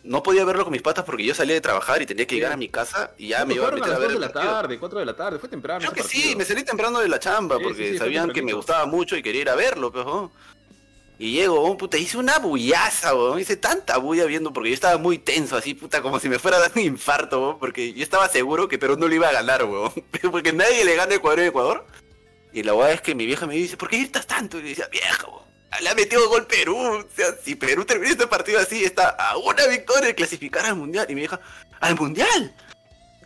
no 0.03 0.23
podía 0.23 0.43
verlo 0.45 0.63
con 0.63 0.71
mis 0.73 0.82
patas 0.82 1.05
porque 1.05 1.23
yo 1.23 1.34
salía 1.34 1.53
de 1.55 1.61
trabajar 1.61 2.01
y 2.01 2.05
tenía 2.05 2.25
que 2.25 2.36
llegar 2.36 2.51
a 2.53 2.57
mi 2.57 2.69
casa 2.69 3.11
y 3.17 3.30
ya 3.30 3.45
me 3.45 3.55
iba 3.55 3.67
a 3.67 3.71
meter 3.71 3.84
a 3.84 3.88
las 3.91 3.99
ver 3.99 4.11
2 4.11 4.19
de 4.19 4.25
la 4.28 4.32
tarde, 4.34 4.80
4 4.80 4.99
de 4.99 5.05
la 5.05 5.15
tarde, 5.15 5.39
fue 5.39 5.49
temprano. 5.49 5.80
Creo 5.80 5.91
que 5.93 6.03
sí, 6.03 6.36
me 6.36 6.45
salí 6.45 6.63
temprano 6.63 6.99
de 6.99 7.09
la 7.09 7.19
chamba 7.19 7.57
Sí, 7.57 7.63
porque 7.63 7.78
sí, 7.84 7.84
sí, 7.91 7.97
fue 7.97 8.07
sabían 8.07 8.32
que 8.32 8.41
me 8.41 8.53
gustaba 8.53 8.86
mucho 8.86 9.15
y 9.17 9.23
quería 9.23 9.41
ir 9.41 9.49
a 9.49 9.55
verlo, 9.55 9.91
pues, 9.91 10.05
¿no? 10.05 10.32
Y 11.20 11.32
llego, 11.32 11.63
weón, 11.63 11.78
puta, 11.78 11.97
hice 11.97 12.18
una 12.18 12.38
bullaza, 12.38 13.15
weón, 13.15 13.39
hice 13.39 13.57
tanta 13.57 13.97
bulla 13.97 14.26
viendo 14.26 14.53
porque 14.53 14.70
yo 14.70 14.76
estaba 14.76 14.97
muy 14.97 15.18
tenso, 15.18 15.55
así, 15.55 15.74
puta, 15.74 16.01
como 16.01 16.20
si 16.20 16.30
me 16.30 16.38
fuera 16.38 16.57
a 16.57 16.59
dar 16.59 16.72
un 16.76 16.82
infarto, 16.82 17.41
weón, 17.41 17.59
porque 17.59 17.93
yo 17.93 18.03
estaba 18.03 18.30
seguro 18.30 18.68
que 18.68 18.78
Perú 18.78 18.97
no 18.97 19.07
le 19.07 19.15
iba 19.15 19.28
a 19.28 19.34
ganar, 19.34 19.63
weón, 19.63 19.91
porque 20.32 20.53
nadie 20.53 20.86
le 20.86 20.95
gana 20.95 21.15
Ecuador 21.15 21.39
en 21.39 21.47
Ecuador. 21.47 21.88
Y 22.53 22.63
la 22.63 22.74
weá 22.74 22.91
es 22.91 23.01
que 23.01 23.15
mi 23.15 23.26
vieja 23.26 23.45
me 23.47 23.55
dice, 23.55 23.78
¿por 23.78 23.89
qué 23.89 23.97
gritas 23.97 24.28
tanto? 24.28 24.59
Y 24.59 24.61
yo 24.61 24.68
decía, 24.70 24.88
vieja, 24.91 25.28
weón, 25.28 25.47
le 25.82 25.89
ha 25.89 25.95
metido 25.95 26.30
gol 26.30 26.45
Perú, 26.45 26.78
o 26.78 27.05
sea, 27.15 27.36
si 27.43 27.55
Perú 27.55 27.86
termina 27.86 28.11
este 28.11 28.28
partido 28.28 28.59
así, 28.59 28.84
está 28.84 29.09
a 29.09 29.38
una 29.38 29.65
victoria 29.68 30.07
de 30.07 30.15
clasificar 30.15 30.65
al 30.65 30.76
Mundial. 30.76 31.05
Y 31.09 31.15
mi 31.15 31.22
vieja, 31.22 31.39
¿al 31.80 31.95
Mundial? 31.95 32.55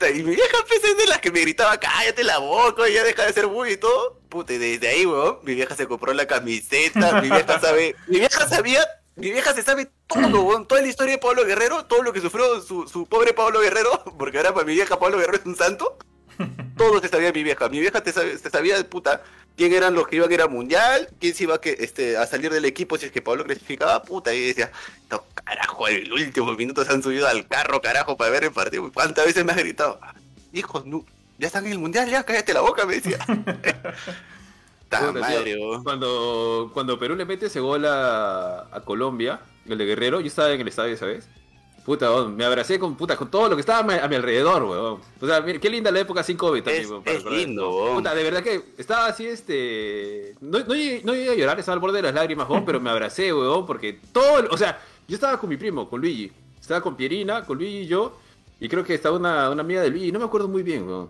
Y 0.10 0.24
mi 0.24 0.36
vieja 0.36 0.58
empecé 0.58 0.96
de 0.96 1.06
las 1.08 1.20
que 1.20 1.32
me 1.32 1.42
gritaba, 1.42 1.78
cállate 1.80 2.24
la 2.24 2.40
boca, 2.40 2.88
ya 2.90 3.04
deja 3.04 3.26
de 3.26 3.34
ser 3.34 3.48
muy 3.48 3.72
y 3.74 3.78
todo. 3.78 4.20
Puta, 4.30 4.54
y 4.54 4.58
desde 4.58 4.88
ahí, 4.88 5.06
weón, 5.06 5.40
mi 5.44 5.56
vieja 5.56 5.76
se 5.76 5.88
compró 5.88 6.14
la 6.14 6.26
camiseta, 6.26 7.22
mi 7.22 7.30
vieja 7.30 7.60
sabe, 7.60 7.96
mi 8.08 8.20
vieja 8.20 8.48
sabía, 8.48 8.86
mi 9.16 9.32
vieja 9.32 9.54
se 9.54 9.62
sabe 9.62 9.90
todo, 10.08 10.42
weón, 10.42 10.68
toda 10.68 10.82
la 10.82 10.88
historia 10.88 11.14
de 11.16 11.18
Pablo 11.20 11.46
Guerrero, 11.46 11.86
todo 11.86 12.02
lo 12.02 12.14
que 12.14 12.22
sufrió 12.22 12.62
su, 12.62 13.08
pobre 13.10 13.34
Pablo 13.34 13.60
Guerrero, 13.60 14.04
porque 14.18 14.38
ahora 14.38 14.54
para 14.54 14.66
mi 14.66 14.74
vieja 14.74 14.98
Pablo 15.00 15.18
Guerrero 15.18 15.38
es 15.38 15.46
un 15.46 15.56
santo. 15.56 15.98
Todo 16.78 17.00
se 17.02 17.10
sabía 17.10 17.32
mi 17.32 17.44
vieja, 17.44 17.70
mi 17.70 17.80
vieja 17.80 18.02
te, 18.02 18.12
sabe- 18.12 18.38
te 18.38 18.50
sabía, 18.50 18.82
puta, 18.90 19.22
quién 19.56 19.74
eran 19.74 19.94
los 19.94 20.08
que 20.08 20.18
iban 20.18 20.30
a 20.30 20.34
ir 20.34 20.42
al 20.42 20.50
mundial, 20.50 21.10
quién 21.20 21.34
se 21.34 21.44
iba 21.44 21.56
a, 21.56 21.62
que, 21.62 21.78
este, 21.80 22.18
a 22.18 22.26
salir 22.26 22.52
del 22.52 22.66
equipo 22.66 22.98
si 22.98 23.06
es 23.06 23.12
que 23.12 23.22
Pablo 23.22 23.44
clasificaba, 23.44 24.02
puta, 24.04 24.34
y 24.34 24.48
decía, 24.48 24.72
no, 25.10 25.24
carajo, 25.34 25.88
en 25.88 26.04
el 26.04 26.14
último 26.14 26.54
minuto 26.54 26.84
se 26.84 26.92
han 26.92 27.04
subido 27.04 27.28
al 27.28 27.48
carro, 27.48 27.82
carajo, 27.82 28.18
para 28.18 28.32
ver 28.32 28.46
el 28.46 28.52
partido. 28.52 28.92
¿Cuántas 28.94 29.26
veces 29.26 29.46
me 29.46 29.52
has 29.52 29.58
gritado? 29.58 30.00
Hijos, 30.54 30.86
no, 30.86 31.06
ya 31.38 31.48
están 31.48 31.66
en 31.66 31.74
el 31.74 31.80
mundial, 31.80 32.10
ya 32.10 32.24
cállate 32.24 32.54
la 32.54 32.62
boca, 32.62 32.86
me 32.86 32.96
decía. 32.96 33.18
Puta, 34.90 35.44
tío. 35.44 35.84
Cuando, 35.84 36.70
cuando 36.74 37.00
Perú 37.00 37.16
le 37.16 37.26
mete 37.26 37.46
ese 37.46 37.62
gol 37.62 37.86
a, 37.86 38.68
a 38.72 38.82
Colombia, 38.82 39.40
el 39.66 39.78
de 39.78 39.86
Guerrero, 39.86 40.20
yo 40.20 40.28
estaba 40.28 40.52
en 40.52 40.60
el 40.60 40.68
estadio 40.68 40.94
esa 40.94 41.06
vez. 41.06 41.30
Puta, 41.86 42.26
me 42.26 42.46
abracé 42.46 42.78
con 42.78 42.96
puta, 42.96 43.18
con 43.18 43.32
todo 43.32 43.50
lo 43.50 43.56
que 43.56 43.62
estaba 43.62 43.80
a 43.80 44.08
mi, 44.08 44.16
alrededor, 44.16 44.64
weón. 44.64 45.00
O 45.20 45.26
sea, 45.28 45.42
mira, 45.42 45.60
qué 45.60 45.70
linda 45.70 45.90
la 45.90 46.02
época 46.02 46.22
sin 46.24 46.38
COVID 46.38 46.64
también, 46.64 46.84
Es- 46.84 46.90
weón, 46.92 47.04
es 47.06 47.26
lindo, 47.26 47.76
weón. 47.76 47.96
Puta, 47.96 48.14
de 48.14 48.24
verdad 48.24 48.44
que 48.44 48.62
estaba 48.78 49.08
así, 49.08 49.26
este. 49.26 50.36
No, 50.42 50.60
no, 50.60 50.76
llegué, 50.76 51.02
no 51.04 51.14
llegué 51.14 51.32
a 51.32 51.36
llorar, 51.36 51.60
estaba 51.60 51.74
al 51.74 51.80
borde 51.80 51.98
de 51.98 52.04
las 52.04 52.14
lágrimas, 52.14 52.48
weón, 52.48 52.66
pero 52.66 52.80
me 52.80 52.90
abracé, 52.92 53.34
weón, 53.34 53.66
porque 53.66 54.00
todo. 54.12 54.48
O 54.52 54.58
sea, 54.58 54.80
yo 55.08 55.16
estaba 55.16 55.40
con 55.40 55.50
mi 55.50 55.58
primo, 55.58 55.90
con 55.90 56.02
Luigi. 56.02 56.32
Estaba 56.60 56.82
con 56.82 56.96
Pierina, 56.96 57.44
con 57.44 57.58
Luigi 57.58 57.80
y 57.80 57.88
yo. 57.88 58.18
Y 58.60 58.70
creo 58.70 58.84
que 58.84 58.94
estaba 58.94 59.18
una, 59.18 59.50
una 59.50 59.62
amiga 59.62 59.82
de 59.82 59.90
Luigi, 59.90 60.12
no 60.12 60.20
me 60.20 60.26
acuerdo 60.26 60.48
muy 60.48 60.62
bien, 60.62 60.88
weón. 60.88 61.10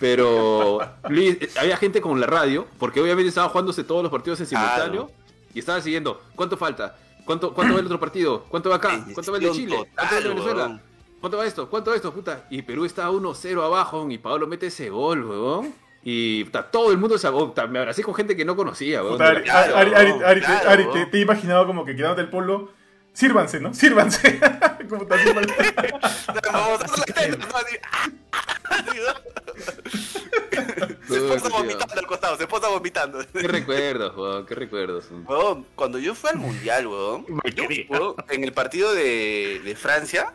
Pero 0.00 0.80
Luis, 1.08 1.56
había 1.56 1.76
gente 1.76 2.00
con 2.00 2.20
la 2.20 2.26
radio, 2.26 2.66
porque 2.78 3.00
obviamente 3.00 3.28
estaban 3.28 3.50
jugándose 3.50 3.84
todos 3.84 4.02
los 4.02 4.10
partidos 4.10 4.40
en 4.40 4.46
simultáneo. 4.46 5.06
Claro. 5.06 5.18
Y 5.54 5.60
estaban 5.60 5.82
siguiendo, 5.82 6.20
¿cuánto 6.34 6.56
falta? 6.56 6.96
¿Cuánto, 7.28 7.52
¿Cuánto 7.52 7.74
va 7.74 7.80
el 7.80 7.84
otro 7.86 8.00
partido? 8.00 8.44
¿Cuánto 8.48 8.70
va 8.70 8.76
acá? 8.76 9.04
¿Cuánto 9.12 9.32
va 9.32 9.36
el 9.38 9.44
de 9.44 9.50
Chile? 9.52 9.76
¿Cuánto 9.94 10.12
va 10.14 10.16
el 10.18 10.22
de 10.24 10.28
Venezuela? 10.30 10.80
¿Cuánto 11.20 11.36
va 11.36 11.46
esto? 11.46 11.68
¿Cuánto 11.68 11.90
va 11.90 11.96
esto? 11.96 12.10
Puta. 12.14 12.46
Y 12.48 12.62
Perú 12.62 12.86
está 12.86 13.10
1-0 13.10 13.62
abajo 13.62 14.10
y 14.10 14.16
Pablo 14.16 14.46
mete 14.46 14.68
ese 14.68 14.88
gol, 14.88 15.24
weón. 15.26 15.74
Y 16.02 16.44
puta, 16.44 16.70
todo 16.70 16.90
el 16.90 16.96
mundo 16.96 17.18
se 17.18 17.30
puta, 17.30 17.66
me 17.66 17.80
abracé 17.80 18.02
con 18.02 18.14
gente 18.14 18.34
que 18.34 18.46
no 18.46 18.56
conocía, 18.56 19.02
weón. 19.02 19.12
Puta, 19.18 19.28
Ari, 19.28 19.42
Claro, 19.42 19.76
Ari, 19.76 19.92
Ari, 19.94 20.10
Ari, 20.24 20.40
te- 20.84 20.92
te, 20.92 21.06
te 21.06 21.18
he 21.18 21.20
imaginado 21.20 21.66
como 21.66 21.84
que 21.84 21.94
quedándote 21.94 22.22
el 22.22 22.30
polo. 22.30 22.70
Sírvanse, 23.18 23.58
¿no? 23.58 23.74
Sírvanse. 23.74 24.38
como. 24.88 25.08
Se 31.08 31.20
tío. 31.20 31.50
vomitando 31.50 31.94
al 31.98 32.06
costado, 32.06 32.36
se 32.36 32.44
esposa 32.44 32.68
vomitando. 32.68 33.18
Qué 33.32 33.48
recuerdos, 33.48 34.16
weón, 34.16 34.46
qué 34.46 34.54
recuerdos. 34.54 35.06
Weón, 35.26 35.66
cuando 35.74 35.98
yo 35.98 36.14
fui 36.14 36.30
al 36.30 36.36
mundial, 36.36 36.86
weón, 36.86 37.26
Me 37.28 37.50
yo, 37.50 37.66
quería. 37.66 37.86
weón, 37.88 38.14
en 38.28 38.44
el 38.44 38.52
partido 38.52 38.94
de, 38.94 39.62
de 39.64 39.74
Francia, 39.74 40.32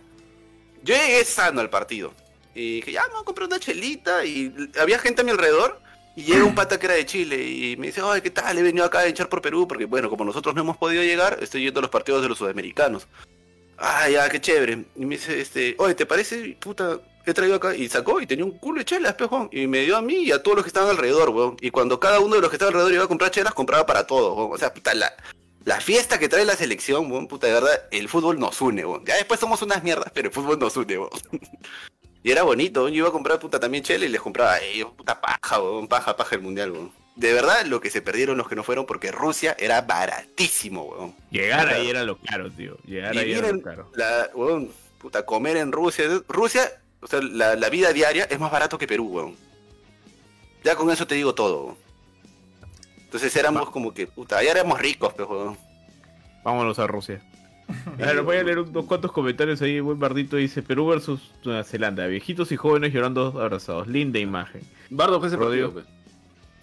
yo 0.83 0.93
llegué 0.93 1.23
sano 1.23 1.61
al 1.61 1.69
partido. 1.69 2.13
Y 2.53 2.77
dije, 2.77 2.91
ya, 2.91 3.03
me 3.07 3.13
voy 3.13 3.21
a 3.21 3.25
comprar 3.25 3.47
una 3.47 3.59
chelita. 3.61 4.25
Y 4.25 4.53
había 4.77 4.99
gente 4.99 5.21
a 5.21 5.23
mi 5.23 5.31
alrededor. 5.31 5.79
Y 6.15 6.23
llega 6.23 6.43
un 6.43 6.53
pata 6.53 6.79
que 6.79 6.85
era 6.85 6.95
de 6.95 7.05
Chile. 7.05 7.43
Y 7.43 7.77
me 7.77 7.87
dice, 7.87 8.01
ay, 8.03 8.21
¿qué 8.21 8.29
tal? 8.29 8.57
He 8.57 8.61
venido 8.61 8.85
acá 8.85 8.99
a 8.99 9.07
echar 9.07 9.29
por 9.29 9.41
Perú. 9.41 9.67
Porque, 9.67 9.85
bueno, 9.85 10.09
como 10.09 10.25
nosotros 10.25 10.53
no 10.53 10.61
hemos 10.61 10.77
podido 10.77 11.03
llegar, 11.03 11.39
estoy 11.41 11.63
yendo 11.63 11.79
a 11.79 11.81
los 11.81 11.91
partidos 11.91 12.21
de 12.21 12.29
los 12.29 12.37
sudamericanos. 12.37 13.07
Ah, 13.77 14.07
ya, 14.09 14.29
qué 14.29 14.39
chévere. 14.39 14.85
Y 14.95 15.05
me 15.05 15.15
dice, 15.15 15.41
este, 15.41 15.75
oye, 15.79 15.95
¿te 15.95 16.05
parece? 16.05 16.55
Puta, 16.59 16.99
he 17.25 17.33
traído 17.33 17.55
acá. 17.55 17.75
Y 17.75 17.89
sacó 17.89 18.21
y 18.21 18.27
tenía 18.27 18.45
un 18.45 18.57
culo 18.59 18.79
de 18.79 18.85
chelas, 18.85 19.15
pejón. 19.15 19.49
Y 19.51 19.65
me 19.65 19.81
dio 19.81 19.97
a 19.97 20.01
mí 20.01 20.15
y 20.15 20.31
a 20.31 20.43
todos 20.43 20.57
los 20.57 20.63
que 20.63 20.69
estaban 20.69 20.89
alrededor, 20.89 21.29
weón. 21.29 21.57
Y 21.61 21.71
cuando 21.71 21.99
cada 21.99 22.19
uno 22.19 22.35
de 22.35 22.41
los 22.41 22.49
que 22.49 22.57
estaban 22.57 22.73
alrededor 22.73 22.93
iba 22.93 23.03
a 23.05 23.07
comprar 23.07 23.31
chelas, 23.31 23.53
compraba 23.53 23.85
para 23.85 24.05
todos, 24.05 24.37
weón. 24.37 24.51
O 24.53 24.57
sea, 24.57 24.73
puta, 24.73 24.93
la, 24.93 25.11
la 25.65 25.81
fiesta 25.81 26.19
que 26.19 26.29
trae 26.29 26.45
la 26.45 26.55
selección, 26.55 27.11
weón, 27.11 27.27
puta, 27.27 27.47
de 27.47 27.53
verdad, 27.53 27.87
el 27.91 28.07
fútbol 28.07 28.39
nos 28.39 28.61
une, 28.61 28.85
weón. 28.85 29.03
Ya 29.05 29.15
después 29.15 29.39
somos 29.39 29.61
unas 29.63 29.83
mierdas, 29.83 30.11
pero 30.13 30.27
el 30.27 30.33
fútbol 30.33 30.59
nos 30.59 30.77
une, 30.77 30.99
weón. 30.99 31.09
Y 32.23 32.31
era 32.31 32.43
bonito, 32.43 32.87
yo 32.87 32.95
iba 32.95 33.09
a 33.09 33.11
comprar 33.11 33.37
puta 33.39 33.59
también 33.59 33.83
chela 33.83 34.05
y 34.05 34.09
les 34.09 34.21
compraba 34.21 34.53
a 34.53 34.61
ellos, 34.61 34.91
puta 34.95 35.19
paja, 35.19 35.61
weón, 35.61 35.87
paja, 35.89 36.15
paja 36.15 36.35
el 36.35 36.41
mundial, 36.41 36.71
weón. 36.71 36.91
de 37.17 37.33
verdad 37.33 37.65
lo 37.65 37.81
que 37.81 37.89
se 37.89 38.01
perdieron 38.01 38.37
los 38.37 38.47
que 38.47 38.55
no 38.55 38.63
fueron 38.63 38.85
porque 38.85 39.11
Rusia 39.11 39.55
era 39.59 39.81
baratísimo, 39.81 40.83
weón. 40.85 41.15
Llegar 41.31 41.67
ahí 41.67 41.89
era 41.89 42.03
lo 42.03 42.17
caro, 42.17 42.49
tío. 42.49 42.77
Llegar 42.85 43.17
ahí 43.17 43.33
era 43.33 43.51
lo 43.51 43.61
caro. 43.61 43.91
la, 43.95 44.29
weón, 44.33 44.71
puta, 44.99 45.25
comer 45.25 45.57
en 45.57 45.71
Rusia. 45.73 46.05
Rusia, 46.29 46.71
o 47.01 47.07
sea, 47.07 47.19
la, 47.21 47.55
la 47.57 47.69
vida 47.69 47.91
diaria 47.91 48.23
es 48.23 48.39
más 48.39 48.51
barato 48.51 48.77
que 48.77 48.87
Perú, 48.87 49.07
weón. 49.09 49.35
Ya 50.63 50.75
con 50.77 50.89
eso 50.91 51.05
te 51.05 51.15
digo 51.15 51.35
todo. 51.35 51.63
weón. 51.65 51.77
Entonces 53.03 53.35
éramos 53.35 53.69
como 53.69 53.93
que, 53.93 54.07
puta, 54.07 54.41
ya 54.41 54.51
éramos 54.51 54.79
ricos, 54.79 55.13
pues, 55.13 55.27
weón. 55.27 55.57
Vámonos 56.43 56.79
a 56.79 56.87
Rusia. 56.87 57.21
A 57.67 58.05
ver, 58.05 58.21
voy 58.21 58.37
a 58.37 58.43
leer 58.43 58.59
unos 58.59 58.85
cuantos 58.85 59.11
comentarios 59.11 59.61
ahí. 59.61 59.79
Buen 59.79 59.99
Bardito 59.99 60.37
dice: 60.37 60.61
Perú 60.61 60.87
versus 60.87 61.31
Nueva 61.43 61.63
Zelanda. 61.63 62.05
Viejitos 62.07 62.51
y 62.51 62.55
jóvenes 62.57 62.93
llorando 62.93 63.39
abrazados. 63.41 63.87
Linda 63.87 64.19
imagen. 64.19 64.61
Bardo 64.89 65.19
fue 65.19 65.27
ese 65.29 65.37
Rodrigo. 65.37 65.71
partido, 65.73 65.85
pues. 65.93 66.03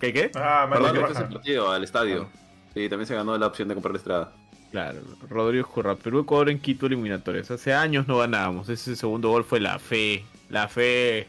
¿Qué 0.01 0.13
qué? 0.13 0.31
Ah, 0.35 0.67
Bardo 0.71 0.93
qué 0.93 1.01
fue 1.01 1.11
ese 1.13 1.25
partido 1.25 1.71
al 1.71 1.85
estadio. 1.85 2.29
Sí, 2.75 2.89
también 2.89 3.07
se 3.07 3.15
ganó 3.15 3.37
la 3.37 3.47
opción 3.47 3.69
de 3.69 3.75
comprar 3.75 3.93
la 3.93 3.99
estrada. 3.99 4.33
Claro, 4.71 5.01
Rodrigo 5.29 5.67
Curra. 5.67 5.97
Perú, 5.97 6.21
Ecuador 6.21 6.49
en 6.51 6.61
Quito 6.61 6.87
eliminatorias. 6.87 7.51
Hace 7.51 7.75
años 7.75 8.07
no 8.07 8.19
ganábamos. 8.19 8.69
Ese 8.69 8.95
segundo 8.95 9.31
gol 9.31 9.45
fue 9.45 9.59
la 9.59 9.79
fe. 9.79 10.25
La 10.49 10.69
fe. 10.69 11.27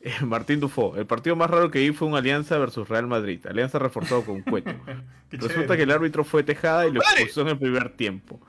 Martín 0.22 0.60
Dufo. 0.60 0.96
El 0.96 1.06
partido 1.06 1.36
más 1.36 1.50
raro 1.50 1.70
que 1.70 1.80
vi 1.80 1.92
fue 1.92 2.08
un 2.08 2.14
Alianza 2.16 2.56
versus 2.58 2.88
Real 2.88 3.06
Madrid. 3.06 3.44
Alianza 3.46 3.78
reforzado 3.78 4.24
con 4.24 4.40
Cueto. 4.42 4.70
Resulta 5.30 5.54
chévere. 5.54 5.76
que 5.76 5.82
el 5.82 5.90
árbitro 5.90 6.24
fue 6.24 6.42
Tejada 6.44 6.86
y 6.86 6.92
lo 6.92 7.00
expulsó 7.00 7.42
en 7.42 7.48
el 7.48 7.58
primer 7.58 7.90
tiempo. 7.96 8.40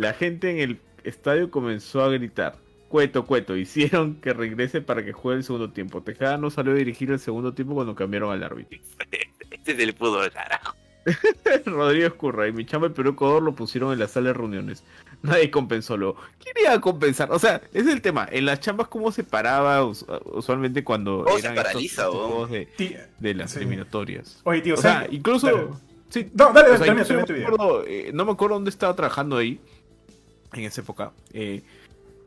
La 0.00 0.14
gente 0.14 0.50
en 0.50 0.58
el 0.58 0.80
estadio 1.04 1.50
comenzó 1.50 2.02
a 2.02 2.08
gritar. 2.08 2.56
Cueto, 2.88 3.26
cueto, 3.26 3.54
hicieron 3.64 4.14
que 4.16 4.32
regrese 4.32 4.80
para 4.80 5.04
que 5.04 5.12
juegue 5.12 5.38
el 5.38 5.44
segundo 5.44 5.70
tiempo. 5.70 6.02
Tejada 6.02 6.38
no 6.38 6.48
salió 6.50 6.72
a 6.72 6.76
dirigir 6.76 7.10
el 7.10 7.18
segundo 7.18 7.52
tiempo 7.52 7.74
cuando 7.74 7.94
cambiaron 7.94 8.32
al 8.32 8.42
árbitro. 8.42 8.78
Este 9.50 9.72
es 9.72 9.78
el 9.80 9.92
fútbol, 9.92 10.30
carajo. 10.32 10.74
Rodrigo 11.66 12.06
Escurra 12.06 12.48
y 12.48 12.52
mi 12.52 12.64
chamba 12.64 12.86
el 12.86 12.92
Perú 12.94 13.10
Ecuador 13.10 13.42
lo 13.42 13.54
pusieron 13.54 13.92
en 13.92 13.98
la 13.98 14.08
sala 14.08 14.28
de 14.28 14.34
reuniones. 14.34 14.84
Nadie 15.22 15.50
compensó 15.50 15.96
luego. 15.98 16.16
¿Quién 16.42 16.54
iba 16.62 16.72
a 16.72 16.80
compensar? 16.80 17.30
O 17.30 17.38
sea, 17.38 17.56
ese 17.74 17.80
es 17.80 17.86
el 17.94 18.00
tema. 18.00 18.26
En 18.30 18.46
las 18.46 18.60
chambas, 18.60 18.88
¿cómo 18.88 19.12
se 19.12 19.22
paraba 19.22 19.84
us- 19.84 20.06
usualmente 20.32 20.82
cuando 20.82 21.26
se 21.28 21.40
eran 21.40 21.56
paraliza, 21.56 22.04
estos 22.06 22.50
de, 22.50 23.34
las 23.34 23.50
Sí. 23.50 23.58
eliminatorias? 23.58 24.40
Oye, 24.44 24.62
tío, 24.62 24.74
O 24.74 24.78
sea, 24.78 25.06
incluso... 25.10 25.46
Dale. 25.48 25.68
Sí, 26.08 26.30
No, 26.34 26.52
dale, 26.52 26.70
o 26.70 26.76
sea, 26.76 26.86
termina, 26.86 27.02
incluso 27.02 27.08
termina 27.08 27.20
no, 27.20 27.26
tu 27.26 27.32
me 27.32 27.38
idea. 27.38 27.48
acuerdo, 27.48 27.84
eh, 27.86 28.10
no 28.14 28.24
me 28.24 28.32
acuerdo 28.32 28.54
dónde 28.56 28.70
estaba 28.70 28.96
trabajando 28.96 29.36
ahí. 29.36 29.60
En 30.52 30.64
esa 30.64 30.80
época. 30.80 31.12
Eh, 31.32 31.62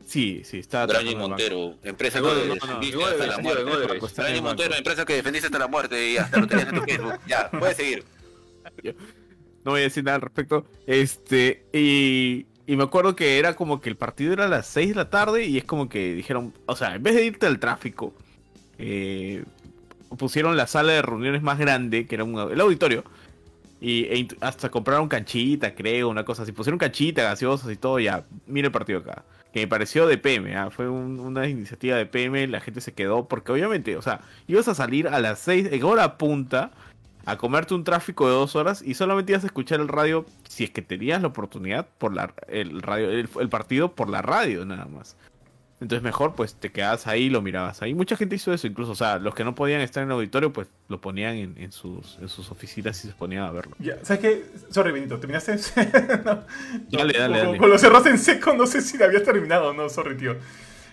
sí, 0.06 0.42
sí, 0.44 0.62
el 0.70 0.86
banco. 0.86 1.28
Montero, 1.28 1.74
empresa 1.82 2.20
que 2.20 2.26
defendiste 2.28 3.04
hasta 3.04 3.26
la 3.26 3.38
muerte. 3.38 4.06
está 4.06 4.28
el 4.30 4.42
Montero, 4.42 4.74
empresa 4.74 5.04
que 5.04 5.14
defendiste 5.14 5.46
hasta 5.46 5.58
la 5.58 5.68
muerte 5.68 6.10
y 6.10 6.16
hasta 6.16 6.40
lo 6.40 6.46
tenías 6.46 6.68
en 6.68 6.74
tu 6.74 6.82
Facebook. 6.82 7.14
Ya, 7.26 7.50
puedes 7.50 7.76
seguir. 7.76 8.04
No 9.64 9.72
voy 9.72 9.80
a 9.80 9.84
decir 9.84 10.04
nada 10.04 10.16
al 10.16 10.22
respecto. 10.22 10.66
Este, 10.86 11.66
y, 11.72 12.46
y 12.66 12.76
me 12.76 12.84
acuerdo 12.84 13.16
que 13.16 13.38
era 13.38 13.56
como 13.56 13.80
que 13.80 13.90
el 13.90 13.96
partido 13.96 14.32
era 14.32 14.44
a 14.44 14.48
las 14.48 14.66
6 14.66 14.90
de 14.90 14.94
la 14.94 15.10
tarde 15.10 15.44
y 15.44 15.58
es 15.58 15.64
como 15.64 15.88
que 15.88 16.14
dijeron, 16.14 16.54
o 16.66 16.76
sea, 16.76 16.94
en 16.94 17.02
vez 17.02 17.14
de 17.14 17.24
irte 17.24 17.46
al 17.46 17.58
tráfico, 17.58 18.14
eh, 18.78 19.44
pusieron 20.16 20.56
la 20.56 20.66
sala 20.66 20.92
de 20.92 21.02
reuniones 21.02 21.42
más 21.42 21.58
grande, 21.58 22.06
que 22.06 22.14
era 22.14 22.24
un, 22.24 22.38
el 22.50 22.60
auditorio, 22.60 23.04
y 23.84 24.04
e 24.04 24.28
hasta 24.40 24.70
compraron 24.70 25.08
canchita, 25.08 25.74
creo, 25.74 26.08
una 26.08 26.24
cosa 26.24 26.42
así. 26.44 26.52
Pusieron 26.52 26.78
canchita, 26.78 27.22
gaseosas 27.22 27.70
y 27.70 27.76
todo, 27.76 27.98
ya, 28.00 28.24
mira 28.46 28.66
el 28.66 28.72
partido 28.72 29.00
acá. 29.00 29.24
Que 29.52 29.60
me 29.60 29.66
pareció 29.68 30.06
de 30.06 30.18
PM, 30.18 30.56
ah, 30.56 30.70
fue 30.70 30.88
un- 30.88 31.20
una 31.20 31.46
iniciativa 31.48 31.96
de 31.96 32.06
PM, 32.06 32.46
la 32.48 32.60
gente 32.60 32.80
se 32.80 32.92
quedó, 32.92 33.28
porque 33.28 33.52
obviamente, 33.52 33.96
o 33.96 34.02
sea, 34.02 34.20
ibas 34.48 34.66
a 34.68 34.74
salir 34.74 35.06
a 35.08 35.20
las 35.20 35.38
6, 35.40 35.68
en 35.70 35.82
hora 35.84 36.16
punta, 36.18 36.70
a 37.26 37.36
comerte 37.36 37.72
un 37.74 37.84
tráfico 37.84 38.26
de 38.26 38.34
dos 38.34 38.56
horas 38.56 38.82
y 38.82 38.94
solamente 38.94 39.32
ibas 39.32 39.44
a 39.44 39.46
escuchar 39.46 39.80
el 39.80 39.88
radio, 39.88 40.26
si 40.48 40.64
es 40.64 40.70
que 40.70 40.82
tenías 40.82 41.22
la 41.22 41.28
oportunidad, 41.28 41.86
por 41.98 42.14
la, 42.14 42.34
el, 42.48 42.82
radio, 42.82 43.08
el 43.10 43.48
partido 43.48 43.92
por 43.94 44.10
la 44.10 44.22
radio 44.22 44.64
nada 44.64 44.86
más. 44.86 45.16
Entonces 45.80 46.02
mejor 46.02 46.34
pues 46.34 46.54
te 46.54 46.70
quedabas 46.70 47.06
ahí 47.06 47.24
y 47.24 47.30
lo 47.30 47.42
mirabas 47.42 47.82
ahí. 47.82 47.94
Mucha 47.94 48.16
gente 48.16 48.36
hizo 48.36 48.52
eso, 48.52 48.66
incluso, 48.66 48.92
o 48.92 48.94
sea, 48.94 49.18
los 49.18 49.34
que 49.34 49.44
no 49.44 49.54
podían 49.54 49.80
estar 49.80 50.02
en 50.02 50.08
el 50.08 50.14
auditorio 50.14 50.52
pues 50.52 50.68
lo 50.88 51.00
ponían 51.00 51.34
en, 51.34 51.54
en 51.58 51.72
sus, 51.72 52.18
en 52.20 52.28
sus 52.28 52.50
oficinas 52.50 53.04
y 53.04 53.08
se 53.08 53.14
ponían 53.14 53.42
a 53.42 53.50
verlo. 53.50 53.76
Ya, 53.80 53.96
¿Sabes 54.02 54.22
qué? 54.22 54.44
Sorry, 54.70 54.92
Benito, 54.92 55.18
¿terminaste? 55.18 55.56
no. 56.24 56.44
Dale, 56.90 57.18
dale, 57.18 57.38
dale. 57.38 57.58
Con 57.58 57.70
lo 57.70 57.78
cerraste 57.78 58.10
en 58.10 58.18
seco, 58.18 58.54
no 58.54 58.66
sé 58.66 58.80
si 58.80 58.96
la 58.98 59.06
habías 59.06 59.24
terminado 59.24 59.70
o 59.70 59.72
no, 59.72 59.88
sorry, 59.88 60.16
tío. 60.16 60.36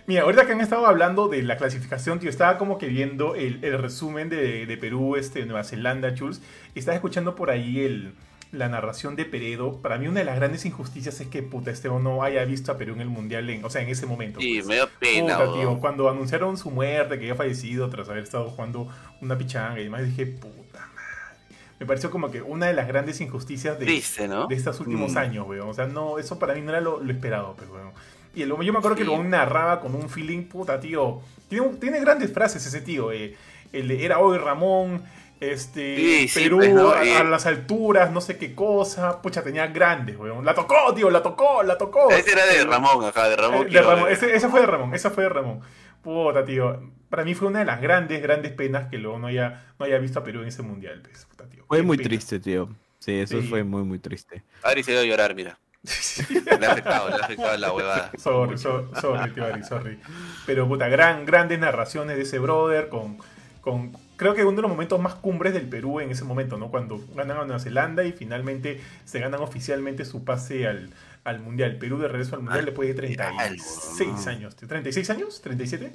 Mira, 0.06 0.22
ahorita 0.22 0.46
que 0.46 0.52
han 0.52 0.60
estado 0.60 0.86
hablando 0.86 1.28
de 1.28 1.42
la 1.42 1.56
clasificación, 1.56 2.18
tío, 2.18 2.28
estaba 2.28 2.58
como 2.58 2.76
que 2.76 2.88
viendo 2.88 3.36
el, 3.36 3.64
el 3.64 3.78
resumen 3.78 4.28
de, 4.28 4.66
de 4.66 4.76
Perú, 4.76 5.14
este, 5.14 5.46
Nueva 5.46 5.62
Zelanda, 5.62 6.12
Jules, 6.18 6.42
y 6.74 6.80
estaba 6.80 6.96
escuchando 6.96 7.36
por 7.36 7.50
ahí 7.50 7.80
el, 7.80 8.12
la 8.52 8.68
narración 8.68 9.16
de 9.16 9.24
Peredo. 9.24 9.80
Para 9.80 9.98
mí 9.98 10.06
una 10.08 10.20
de 10.20 10.26
las 10.26 10.36
grandes 10.36 10.64
injusticias 10.66 11.20
es 11.20 11.26
que, 11.26 11.42
puta, 11.42 11.70
Esteban 11.70 12.04
no 12.04 12.22
haya 12.22 12.44
visto 12.44 12.70
a 12.70 12.76
Perú 12.78 12.94
en 12.94 13.00
el 13.00 13.08
Mundial, 13.08 13.48
en, 13.50 13.64
o 13.64 13.70
sea, 13.70 13.82
en 13.82 13.88
ese 13.88 14.06
momento. 14.06 14.40
Sí, 14.40 14.56
pues. 14.56 14.66
me 14.66 14.74
dio 14.74 14.88
pena, 15.00 15.38
Puta, 15.38 15.52
tío, 15.54 15.78
cuando 15.80 16.08
anunciaron 16.08 16.56
su 16.58 16.70
muerte, 16.70 17.16
que 17.18 17.24
había 17.24 17.34
fallecido 17.34 17.88
tras 17.88 18.08
haber 18.08 18.22
estado 18.24 18.50
jugando 18.50 18.88
una 19.20 19.36
pichanga 19.38 19.80
y 19.80 19.84
demás, 19.84 20.04
dije, 20.04 20.26
puta 20.26 20.78
madre. 20.80 21.56
Me 21.80 21.86
pareció 21.86 22.10
como 22.10 22.30
que 22.30 22.42
una 22.42 22.66
de 22.66 22.74
las 22.74 22.86
grandes 22.86 23.20
injusticias 23.20 23.78
de, 23.78 23.86
Triste, 23.86 24.28
¿no? 24.28 24.46
de 24.46 24.54
estos 24.54 24.78
últimos 24.80 25.12
Mm. 25.14 25.18
años, 25.18 25.48
weón. 25.48 25.68
O 25.70 25.74
sea, 25.74 25.86
no, 25.86 26.18
eso 26.18 26.38
para 26.38 26.54
mí 26.54 26.60
no 26.60 26.70
era 26.70 26.80
lo, 26.80 27.02
lo 27.02 27.10
esperado, 27.12 27.56
pero 27.58 27.72
weón. 27.72 27.90
Y 28.34 28.42
el, 28.42 28.48
yo 28.50 28.56
me 28.72 28.78
acuerdo 28.78 28.96
que 28.96 29.04
lo 29.04 29.22
narraba 29.24 29.80
con 29.80 29.94
un 29.94 30.08
feeling, 30.08 30.44
puta, 30.44 30.78
tío. 30.80 31.20
Tiene, 31.48 32.00
grandes 32.00 32.32
frases 32.32 32.64
ese 32.66 32.80
tío. 32.80 33.12
eh. 33.12 33.34
El 33.72 33.88
de 33.88 34.04
era 34.04 34.18
hoy 34.18 34.36
Ramón, 34.38 35.02
este, 35.50 35.96
Sí, 35.96 36.28
sí, 36.28 36.40
Perú 36.44 36.58
pues, 36.58 36.72
¿no? 36.72 36.90
a, 36.90 37.04
Eh. 37.04 37.16
a 37.16 37.24
las 37.24 37.46
alturas, 37.46 38.10
no 38.12 38.20
sé 38.20 38.38
qué 38.38 38.54
cosa. 38.54 39.20
Pucha, 39.22 39.42
tenía 39.42 39.66
grandes, 39.66 40.16
weón. 40.16 40.44
La 40.44 40.54
tocó, 40.54 40.94
tío, 40.94 41.10
la 41.10 41.22
tocó, 41.22 41.62
la 41.62 41.76
tocó. 41.76 42.10
Ese 42.10 42.32
era 42.32 42.46
de 42.46 42.64
Ramón, 42.64 43.04
acá, 43.04 43.28
de 43.28 43.34
eh, 43.34 43.36
Ramón. 43.36 43.62
de 43.64 43.68
Quiroga. 43.68 43.94
Ramón, 43.96 44.10
ese, 44.10 44.34
ese 44.34 44.48
fue 44.48 44.60
de 44.60 44.66
Ramón, 44.66 44.94
esa 44.94 45.10
fue 45.10 45.24
de 45.24 45.28
Ramón. 45.30 45.60
Puta, 46.02 46.44
tío. 46.44 46.80
Para 47.08 47.24
mí 47.24 47.34
fue 47.34 47.48
una 47.48 47.58
de 47.60 47.64
las 47.66 47.80
grandes, 47.80 48.22
grandes 48.22 48.52
penas 48.52 48.88
que 48.88 48.98
luego 48.98 49.18
no 49.18 49.26
haya, 49.26 49.66
no 49.78 49.84
haya 49.86 49.98
visto 49.98 50.18
a 50.20 50.24
Perú 50.24 50.40
en 50.42 50.48
ese 50.48 50.62
mundial, 50.62 51.00
pues, 51.02 51.26
puta, 51.26 51.44
tío. 51.46 51.64
Fue 51.66 51.78
Qué 51.78 51.82
muy 51.82 51.96
pena. 51.98 52.08
triste, 52.08 52.40
tío. 52.40 52.68
Sí, 52.98 53.18
eso 53.18 53.40
Sí. 53.40 53.48
fue 53.48 53.64
muy, 53.64 53.82
muy 53.82 53.98
triste. 53.98 54.42
Ari 54.62 54.82
se 54.82 54.92
dio 54.92 55.00
a 55.00 55.04
llorar, 55.04 55.34
mira. 55.34 55.58
Le 56.60 56.66
ha 56.66 56.70
afectado, 56.72 57.08
le 57.08 57.14
ha 57.16 57.18
afectado 57.24 57.56
la 57.56 57.72
huevada. 57.72 58.12
Sorry, 58.16 58.56
so- 58.56 58.88
sorry, 59.00 59.32
tío 59.32 59.44
Ari, 59.44 59.64
sorry. 59.64 59.98
Pero 60.46 60.68
puta, 60.68 60.88
gran, 60.88 61.26
grandes 61.26 61.58
narraciones 61.58 62.16
de 62.16 62.22
ese 62.22 62.38
brother 62.38 62.88
con, 62.88 63.18
con 63.60 63.92
creo 64.22 64.34
que 64.34 64.44
uno 64.44 64.56
de 64.56 64.62
los 64.62 64.70
momentos 64.70 65.00
más 65.00 65.14
cumbres 65.16 65.52
del 65.52 65.68
Perú 65.68 66.00
en 66.00 66.10
ese 66.10 66.24
momento, 66.24 66.56
¿no? 66.56 66.70
Cuando 66.70 67.00
ganan 67.14 67.36
a 67.38 67.44
Nueva 67.44 67.58
Zelanda 67.58 68.04
y 68.04 68.12
finalmente 68.12 68.80
se 69.04 69.18
ganan 69.20 69.40
oficialmente 69.40 70.04
su 70.04 70.24
pase 70.24 70.66
al, 70.66 70.90
al 71.24 71.40
Mundial. 71.40 71.76
Perú 71.78 71.98
de 71.98 72.08
regreso 72.08 72.36
al 72.36 72.42
Mundial 72.42 72.60
Al 72.60 72.66
después 72.66 72.88
de 72.88 72.94
Mundial, 73.02 73.34
36 73.36 74.08
weón. 74.08 74.28
años. 74.28 74.56
tío. 74.56 74.68
¿36 74.68 75.10
años? 75.10 75.42
¿37? 75.44 75.90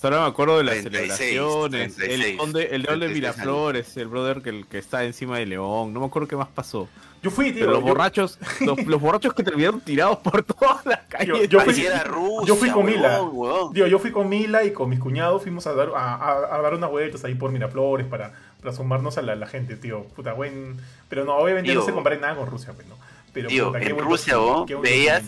Solo 0.00 0.20
me 0.22 0.26
acuerdo 0.28 0.56
de 0.58 0.64
las 0.64 0.80
36, 0.80 1.18
celebraciones, 1.18 1.94
36, 1.96 2.10
el 2.10 2.36
león 2.36 2.52
de, 2.52 2.62
el 2.74 2.82
león 2.82 3.00
de 3.00 3.06
36 3.06 3.14
Miraflores, 3.14 3.96
el 3.98 4.08
brother 4.08 4.40
que, 4.42 4.48
el 4.50 4.66
que 4.66 4.78
está 4.78 5.04
encima 5.04 5.38
de 5.38 5.44
León, 5.46 5.92
no 5.92 6.00
me 6.00 6.06
acuerdo 6.06 6.26
qué 6.26 6.36
más 6.36 6.48
pasó. 6.48 6.88
Yo 7.22 7.30
fui, 7.30 7.52
tío. 7.52 7.60
Pero 7.66 7.72
los 7.72 7.80
yo- 7.80 7.86
borrachos, 7.88 8.38
los, 8.60 8.82
los 8.86 8.98
borrachos 8.98 9.34
que 9.34 9.42
terminaron 9.42 9.82
tirados 9.82 10.16
por 10.20 10.42
todas 10.42 10.86
las 10.86 11.00
calles. 11.00 11.48
yo 11.50 11.60
fui- 11.60 11.84
era 11.84 12.02
Rusia, 12.04 12.46
yo 12.46 12.56
fui 12.56 12.70
con 12.70 12.86
Mila. 12.86 13.20
yo 13.74 13.98
fui 13.98 14.10
con 14.10 14.26
Mila 14.30 14.64
y 14.64 14.72
con 14.72 14.88
mis 14.88 14.98
cuñados, 15.00 15.42
fuimos 15.42 15.66
a 15.66 15.74
dar, 15.74 15.90
a, 15.94 16.14
a- 16.14 16.56
a 16.56 16.62
dar 16.62 16.72
unas 16.74 16.88
vueltas 16.90 17.22
ahí 17.24 17.34
por 17.34 17.50
Miraflores 17.52 18.06
para, 18.06 18.32
para 18.60 18.70
asomarnos 18.72 19.18
a 19.18 19.22
la, 19.22 19.36
la 19.36 19.46
gente, 19.48 19.76
tío. 19.76 20.04
Puta, 20.16 20.32
buen... 20.32 20.78
Pero 21.10 21.26
no, 21.26 21.36
obviamente 21.36 21.74
no 21.74 21.80
Tío. 21.80 21.86
se 21.86 21.92
compara 21.92 22.16
nada 22.16 22.36
con 22.36 22.46
Rusia, 22.46 22.72
pues, 22.74 22.86
¿no? 22.88 22.96
Pero, 23.34 23.48
Tío, 23.48 23.66
puta, 23.66 23.80
qué 23.80 23.90
en 23.90 23.98
Rusia, 23.98 24.38
vos, 24.38 24.66
veías-. 24.80 25.24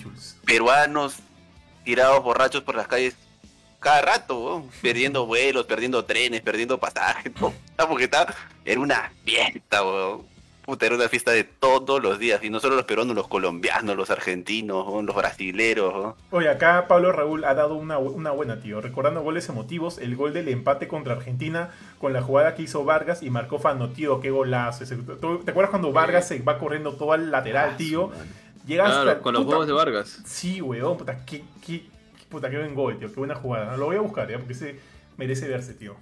Peruanos 0.46 1.16
tirados 1.84 2.22
borrachos 2.24 2.62
por 2.62 2.74
las 2.74 2.86
calles 2.88 3.16
cada 3.82 4.00
rato, 4.02 4.64
perdiendo 4.80 5.26
vuelos, 5.26 5.66
perdiendo 5.66 6.04
trenes, 6.04 6.40
perdiendo 6.40 6.78
pasajes. 6.78 7.32
todo. 7.38 7.52
Ah, 7.76 7.86
Porque 7.88 8.04
estaba, 8.04 8.34
era 8.64 8.80
una 8.80 9.12
fiesta, 9.24 9.84
huevón. 9.84 10.32
Puta, 10.64 10.86
era 10.86 10.94
una 10.94 11.08
fiesta 11.08 11.32
de 11.32 11.42
todos 11.42 12.00
los 12.00 12.20
días. 12.20 12.42
Y 12.44 12.48
no 12.48 12.60
solo 12.60 12.76
los 12.76 12.84
peruanos, 12.84 13.16
los 13.16 13.26
colombianos, 13.26 13.96
los 13.96 14.10
argentinos, 14.10 14.86
los 15.04 15.16
brasileros. 15.16 16.14
Oye, 16.30 16.48
acá 16.48 16.86
Pablo 16.86 17.10
Raúl 17.10 17.44
ha 17.44 17.54
dado 17.54 17.74
una, 17.74 17.98
una 17.98 18.30
buena, 18.30 18.60
tío. 18.60 18.80
Recordando 18.80 19.22
goles 19.22 19.48
emotivos, 19.48 19.98
el 19.98 20.14
gol 20.14 20.32
del 20.32 20.48
empate 20.48 20.86
contra 20.86 21.14
Argentina 21.14 21.70
con 21.98 22.12
la 22.12 22.22
jugada 22.22 22.54
que 22.54 22.62
hizo 22.62 22.84
Vargas 22.84 23.24
y 23.24 23.30
marcó 23.30 23.58
Fano, 23.58 23.88
tío, 23.90 24.20
qué 24.20 24.30
golazo. 24.30 24.84
ese. 24.84 24.96
¿Tú- 24.96 25.40
¿Te 25.44 25.50
acuerdas 25.50 25.70
cuando 25.70 25.90
Vargas 25.92 26.28
se 26.28 26.40
va 26.42 26.58
corriendo 26.58 26.94
todo 26.94 27.10
al 27.12 27.32
lateral, 27.32 27.76
tío? 27.76 28.12
Llega 28.64 28.84
hasta... 28.86 29.02
Claro, 29.02 29.22
con 29.22 29.34
los 29.34 29.42
puta, 29.42 29.56
juegos 29.56 29.66
de 29.66 29.72
Vargas. 29.72 30.20
Sí, 30.24 30.62
weón, 30.62 30.96
puta, 30.96 31.24
qué, 31.26 31.42
qué, 31.66 31.86
puta, 32.32 32.50
qué 32.50 32.58
buen 32.58 32.74
gol, 32.74 32.98
tío, 32.98 33.08
qué 33.08 33.14
buena 33.14 33.36
jugada. 33.36 33.76
Lo 33.76 33.86
voy 33.86 33.96
a 33.96 34.00
buscar, 34.00 34.28
¿ya? 34.28 34.38
Porque 34.38 34.54
ese 34.54 34.74
merece 35.16 35.46
verse, 35.46 35.74
tío. 35.74 35.94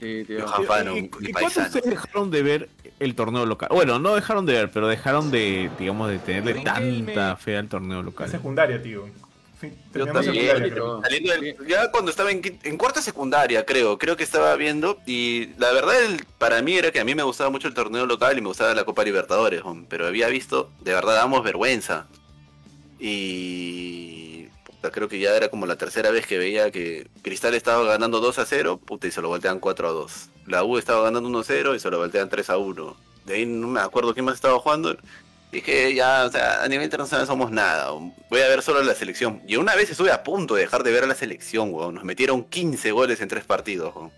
Sí, 0.00 0.24
tío. 0.26 0.46
Fano, 0.66 0.96
¿Y, 0.96 1.10
y 1.20 1.32
ustedes 1.44 1.72
dejaron 1.84 2.30
de 2.30 2.42
ver 2.42 2.68
el 3.00 3.14
torneo 3.14 3.46
local? 3.46 3.68
Bueno, 3.72 3.98
no 3.98 4.14
dejaron 4.14 4.46
de 4.46 4.52
ver, 4.52 4.70
pero 4.70 4.86
dejaron 4.88 5.30
de, 5.30 5.70
digamos, 5.78 6.08
de 6.10 6.18
tenerle 6.18 6.54
tanta 6.62 7.36
fe 7.36 7.56
al 7.56 7.68
torneo 7.68 8.00
En 8.00 8.04
local. 8.06 8.28
secundaria, 8.28 8.82
tío. 8.82 9.06
Yo 9.94 10.06
también, 10.08 11.54
ya 11.68 11.88
cuando 11.92 12.10
estaba 12.10 12.32
en, 12.32 12.42
en 12.64 12.76
cuarta 12.76 13.00
secundaria, 13.00 13.64
creo, 13.64 13.96
creo 13.96 14.16
que 14.16 14.24
estaba 14.24 14.56
viendo 14.56 14.98
y 15.06 15.50
la 15.56 15.70
verdad 15.72 16.02
el- 16.04 16.24
para 16.38 16.60
mí 16.62 16.74
era 16.74 16.90
que 16.90 16.98
a 16.98 17.04
mí 17.04 17.14
me 17.14 17.22
gustaba 17.22 17.48
mucho 17.48 17.68
el 17.68 17.74
torneo 17.74 18.04
local 18.04 18.36
y 18.36 18.40
me 18.40 18.48
gustaba 18.48 18.74
la 18.74 18.82
Copa 18.84 19.04
Libertadores, 19.04 19.62
pero 19.88 20.08
había 20.08 20.26
visto, 20.26 20.68
de 20.80 20.92
verdad 20.94 21.14
damos 21.14 21.44
vergüenza. 21.44 22.08
Y 22.98 24.31
creo 24.90 25.08
que 25.08 25.20
ya 25.20 25.36
era 25.36 25.48
como 25.48 25.66
la 25.66 25.76
tercera 25.76 26.10
vez 26.10 26.26
que 26.26 26.38
veía 26.38 26.70
que 26.70 27.06
Cristal 27.22 27.54
estaba 27.54 27.84
ganando 27.84 28.20
2 28.20 28.38
a 28.38 28.46
0, 28.46 28.80
puta, 28.84 29.06
y 29.06 29.10
se 29.10 29.22
lo 29.22 29.28
voltean 29.28 29.60
4 29.60 29.88
a 29.88 29.92
2. 29.92 30.30
La 30.46 30.64
U 30.64 30.78
estaba 30.78 31.02
ganando 31.02 31.28
1 31.28 31.38
a 31.38 31.44
0 31.44 31.74
y 31.74 31.80
se 31.80 31.90
lo 31.90 31.98
voltean 31.98 32.28
3 32.28 32.50
a 32.50 32.58
1. 32.58 32.96
De 33.26 33.34
ahí 33.34 33.46
no 33.46 33.68
me 33.68 33.80
acuerdo 33.80 34.12
quién 34.12 34.24
más 34.24 34.34
estaba 34.34 34.58
jugando. 34.58 34.96
Dije, 35.52 35.94
ya, 35.94 36.24
o 36.24 36.30
sea, 36.30 36.64
a 36.64 36.68
nivel 36.68 36.84
internacional 36.84 37.26
somos 37.26 37.50
nada. 37.50 37.90
Voy 37.90 38.40
a 38.40 38.48
ver 38.48 38.62
solo 38.62 38.82
la 38.82 38.94
selección. 38.94 39.42
Y 39.46 39.56
una 39.56 39.74
vez 39.74 39.90
estuve 39.90 40.10
a 40.10 40.22
punto 40.22 40.54
de 40.54 40.62
dejar 40.62 40.82
de 40.82 40.90
ver 40.90 41.04
a 41.04 41.06
la 41.06 41.14
selección, 41.14 41.72
weón. 41.72 41.94
Nos 41.94 42.04
metieron 42.04 42.44
15 42.44 42.90
goles 42.90 43.20
en 43.20 43.28
tres 43.28 43.44
partidos, 43.44 43.94
weón. 43.94 44.10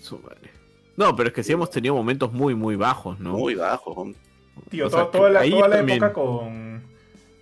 Su 0.00 0.18
madre. 0.18 0.50
No, 0.96 1.14
pero 1.14 1.28
es 1.28 1.34
que 1.34 1.44
sí 1.44 1.52
hemos 1.52 1.70
tenido 1.70 1.94
momentos 1.94 2.32
muy, 2.32 2.54
muy 2.54 2.74
bajos, 2.74 3.20
¿no? 3.20 3.32
Muy 3.34 3.54
bajo, 3.54 3.92
weón. 3.92 4.16
Tío, 4.70 4.86
O 4.86 4.90
sea, 4.90 5.00
toda, 5.00 5.10
toda 5.12 5.30
la, 5.30 5.40
ahí 5.40 5.50
toda 5.50 5.68
la 5.68 5.80
época 5.80 6.12
con, 6.12 6.82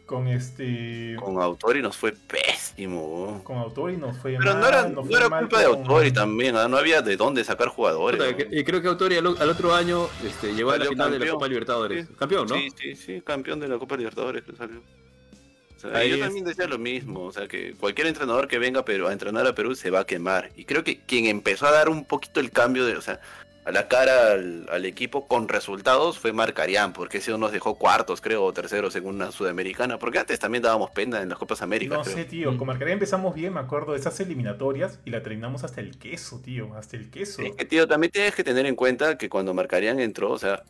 con 0.06 0.28
este. 0.28 1.16
Con 1.20 1.40
Autori 1.42 1.82
nos 1.82 1.96
fue 1.96 2.12
pésimo. 2.12 3.40
Con 3.44 3.58
Autori 3.58 3.96
nos 3.96 4.16
fue 4.18 4.36
Pero 4.38 4.52
mal, 4.52 4.60
no 4.60 4.68
era, 4.68 4.88
no 4.88 5.04
fue 5.04 5.16
era 5.18 5.28
mal 5.28 5.40
culpa 5.40 5.60
de 5.60 5.66
con- 5.66 5.78
Autori 5.78 6.12
también, 6.12 6.56
¿ah? 6.56 6.68
no 6.68 6.76
había 6.76 7.02
de 7.02 7.16
dónde 7.16 7.44
sacar 7.44 7.68
jugadores. 7.68 8.20
Y 8.50 8.64
creo 8.64 8.80
que 8.80 8.88
Autori 8.88 9.16
al, 9.16 9.26
al 9.26 9.50
otro 9.50 9.74
año 9.74 10.08
este, 10.24 10.54
llegó 10.54 10.70
a 10.70 10.78
la 10.78 10.86
final 10.86 11.10
de 11.10 11.18
la. 11.18 11.32
Copa 11.32 11.48
Libertadores. 11.48 12.06
Sí. 12.06 12.14
Campeón, 12.18 12.46
¿no? 12.48 12.54
Sí, 12.54 12.68
sí, 12.80 12.96
sí, 12.96 13.20
campeón 13.22 13.60
de 13.60 13.68
la 13.68 13.78
Copa 13.78 13.96
Libertadores 13.96 14.44
que 14.44 14.54
salió. 14.56 14.78
O 14.78 15.78
sea, 15.78 15.90
Ahí 15.98 16.08
yo 16.08 16.14
es- 16.16 16.20
también 16.22 16.44
decía 16.46 16.66
lo 16.66 16.78
mismo, 16.78 17.24
o 17.24 17.32
sea 17.32 17.46
que 17.48 17.74
cualquier 17.74 18.06
entrenador 18.06 18.48
que 18.48 18.58
venga 18.58 18.82
pero 18.84 19.08
a 19.08 19.12
entrenar 19.12 19.46
a 19.46 19.54
Perú 19.54 19.74
se 19.74 19.90
va 19.90 20.00
a 20.00 20.06
quemar. 20.06 20.50
Y 20.56 20.64
creo 20.64 20.82
que 20.84 21.00
quien 21.00 21.26
empezó 21.26 21.66
a 21.66 21.70
dar 21.72 21.88
un 21.90 22.04
poquito 22.06 22.40
el 22.40 22.50
cambio 22.50 22.86
de, 22.86 22.96
o 22.96 23.02
sea, 23.02 23.20
a 23.66 23.72
la 23.72 23.88
cara 23.88 24.32
al, 24.32 24.66
al 24.70 24.84
equipo 24.86 25.26
con 25.28 25.48
resultados 25.48 26.18
fue 26.18 26.32
Marcarián, 26.32 26.92
porque 26.92 27.18
ese 27.18 27.36
nos 27.36 27.50
dejó 27.52 27.76
cuartos, 27.76 28.20
creo, 28.20 28.44
o 28.44 28.52
terceros 28.52 28.94
en 28.96 29.06
una 29.06 29.32
sudamericana, 29.32 29.98
porque 29.98 30.18
antes 30.20 30.38
también 30.38 30.62
dábamos 30.62 30.90
pena 30.92 31.20
en 31.20 31.28
las 31.28 31.36
Copas 31.38 31.62
Américas. 31.62 31.98
No 31.98 32.04
creo. 32.04 32.16
sé, 32.16 32.24
tío. 32.26 32.56
Con 32.56 32.66
Marcaría 32.68 32.94
empezamos 32.94 33.34
bien, 33.34 33.52
me 33.54 33.60
acuerdo 33.60 33.92
de 33.92 33.98
esas 33.98 34.18
eliminatorias 34.20 35.00
y 35.04 35.10
la 35.10 35.22
terminamos 35.22 35.64
hasta 35.64 35.80
el 35.80 35.98
queso, 35.98 36.40
tío. 36.40 36.74
Hasta 36.76 36.96
el 36.96 37.10
queso. 37.10 37.42
Es 37.42 37.56
que, 37.56 37.64
tío, 37.64 37.88
también 37.88 38.12
tienes 38.12 38.34
que 38.34 38.44
tener 38.44 38.66
en 38.66 38.76
cuenta 38.76 39.18
que 39.18 39.28
cuando 39.28 39.52
Marcarián 39.52 39.98
entró, 40.00 40.30
o 40.30 40.38
sea, 40.38 40.62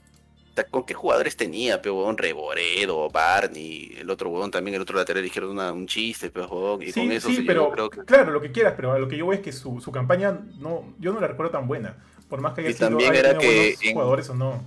¿con 0.71 0.87
qué 0.87 0.95
jugadores 0.95 1.37
tenía, 1.37 1.83
pe, 1.83 1.91
huevón? 1.91 2.17
Reboredo, 2.17 3.11
Barney, 3.11 3.95
el 3.99 4.09
otro 4.09 4.31
huevón 4.31 4.51
también, 4.51 4.75
el 4.75 4.81
otro 4.81 4.97
lateral 4.97 5.23
dijeron 5.23 5.51
una- 5.51 5.71
un 5.73 5.87
chiste, 5.87 6.31
pe, 6.31 6.41
huevón, 6.41 6.83
y 6.83 6.93
sí, 6.93 7.01
con 7.01 7.13
eso 7.13 7.29
sí, 7.29 7.37
se 7.37 7.43
pero 7.43 7.71
creo 7.71 7.91
que... 7.91 8.01
claro, 8.05 8.31
lo 8.33 8.41
que 8.41 8.53
quieras, 8.53 8.73
pero 8.75 8.93
a 8.93 8.99
lo 8.99 9.07
que 9.07 9.19
yo 9.19 9.27
voy 9.27 9.37
es 9.37 9.43
que 9.43 9.53
su, 9.53 9.81
su 9.83 9.93
campaña 9.93 10.41
no, 10.59 10.95
yo 10.99 11.13
no 11.13 11.21
la 11.21 11.27
recuerdo 11.29 11.53
tan 11.53 11.69
buena. 11.69 12.03
Por 12.29 12.41
más 12.41 12.55
que 12.55 12.63
haya 12.63 12.71
Y 12.71 12.75
sido 12.75 12.89
también 12.89 13.11
haya 13.13 13.21
era 13.21 13.39
que 13.39 13.77
en- 13.81 13.93
jugadores 13.95 14.29
o 14.31 14.35
no. 14.35 14.63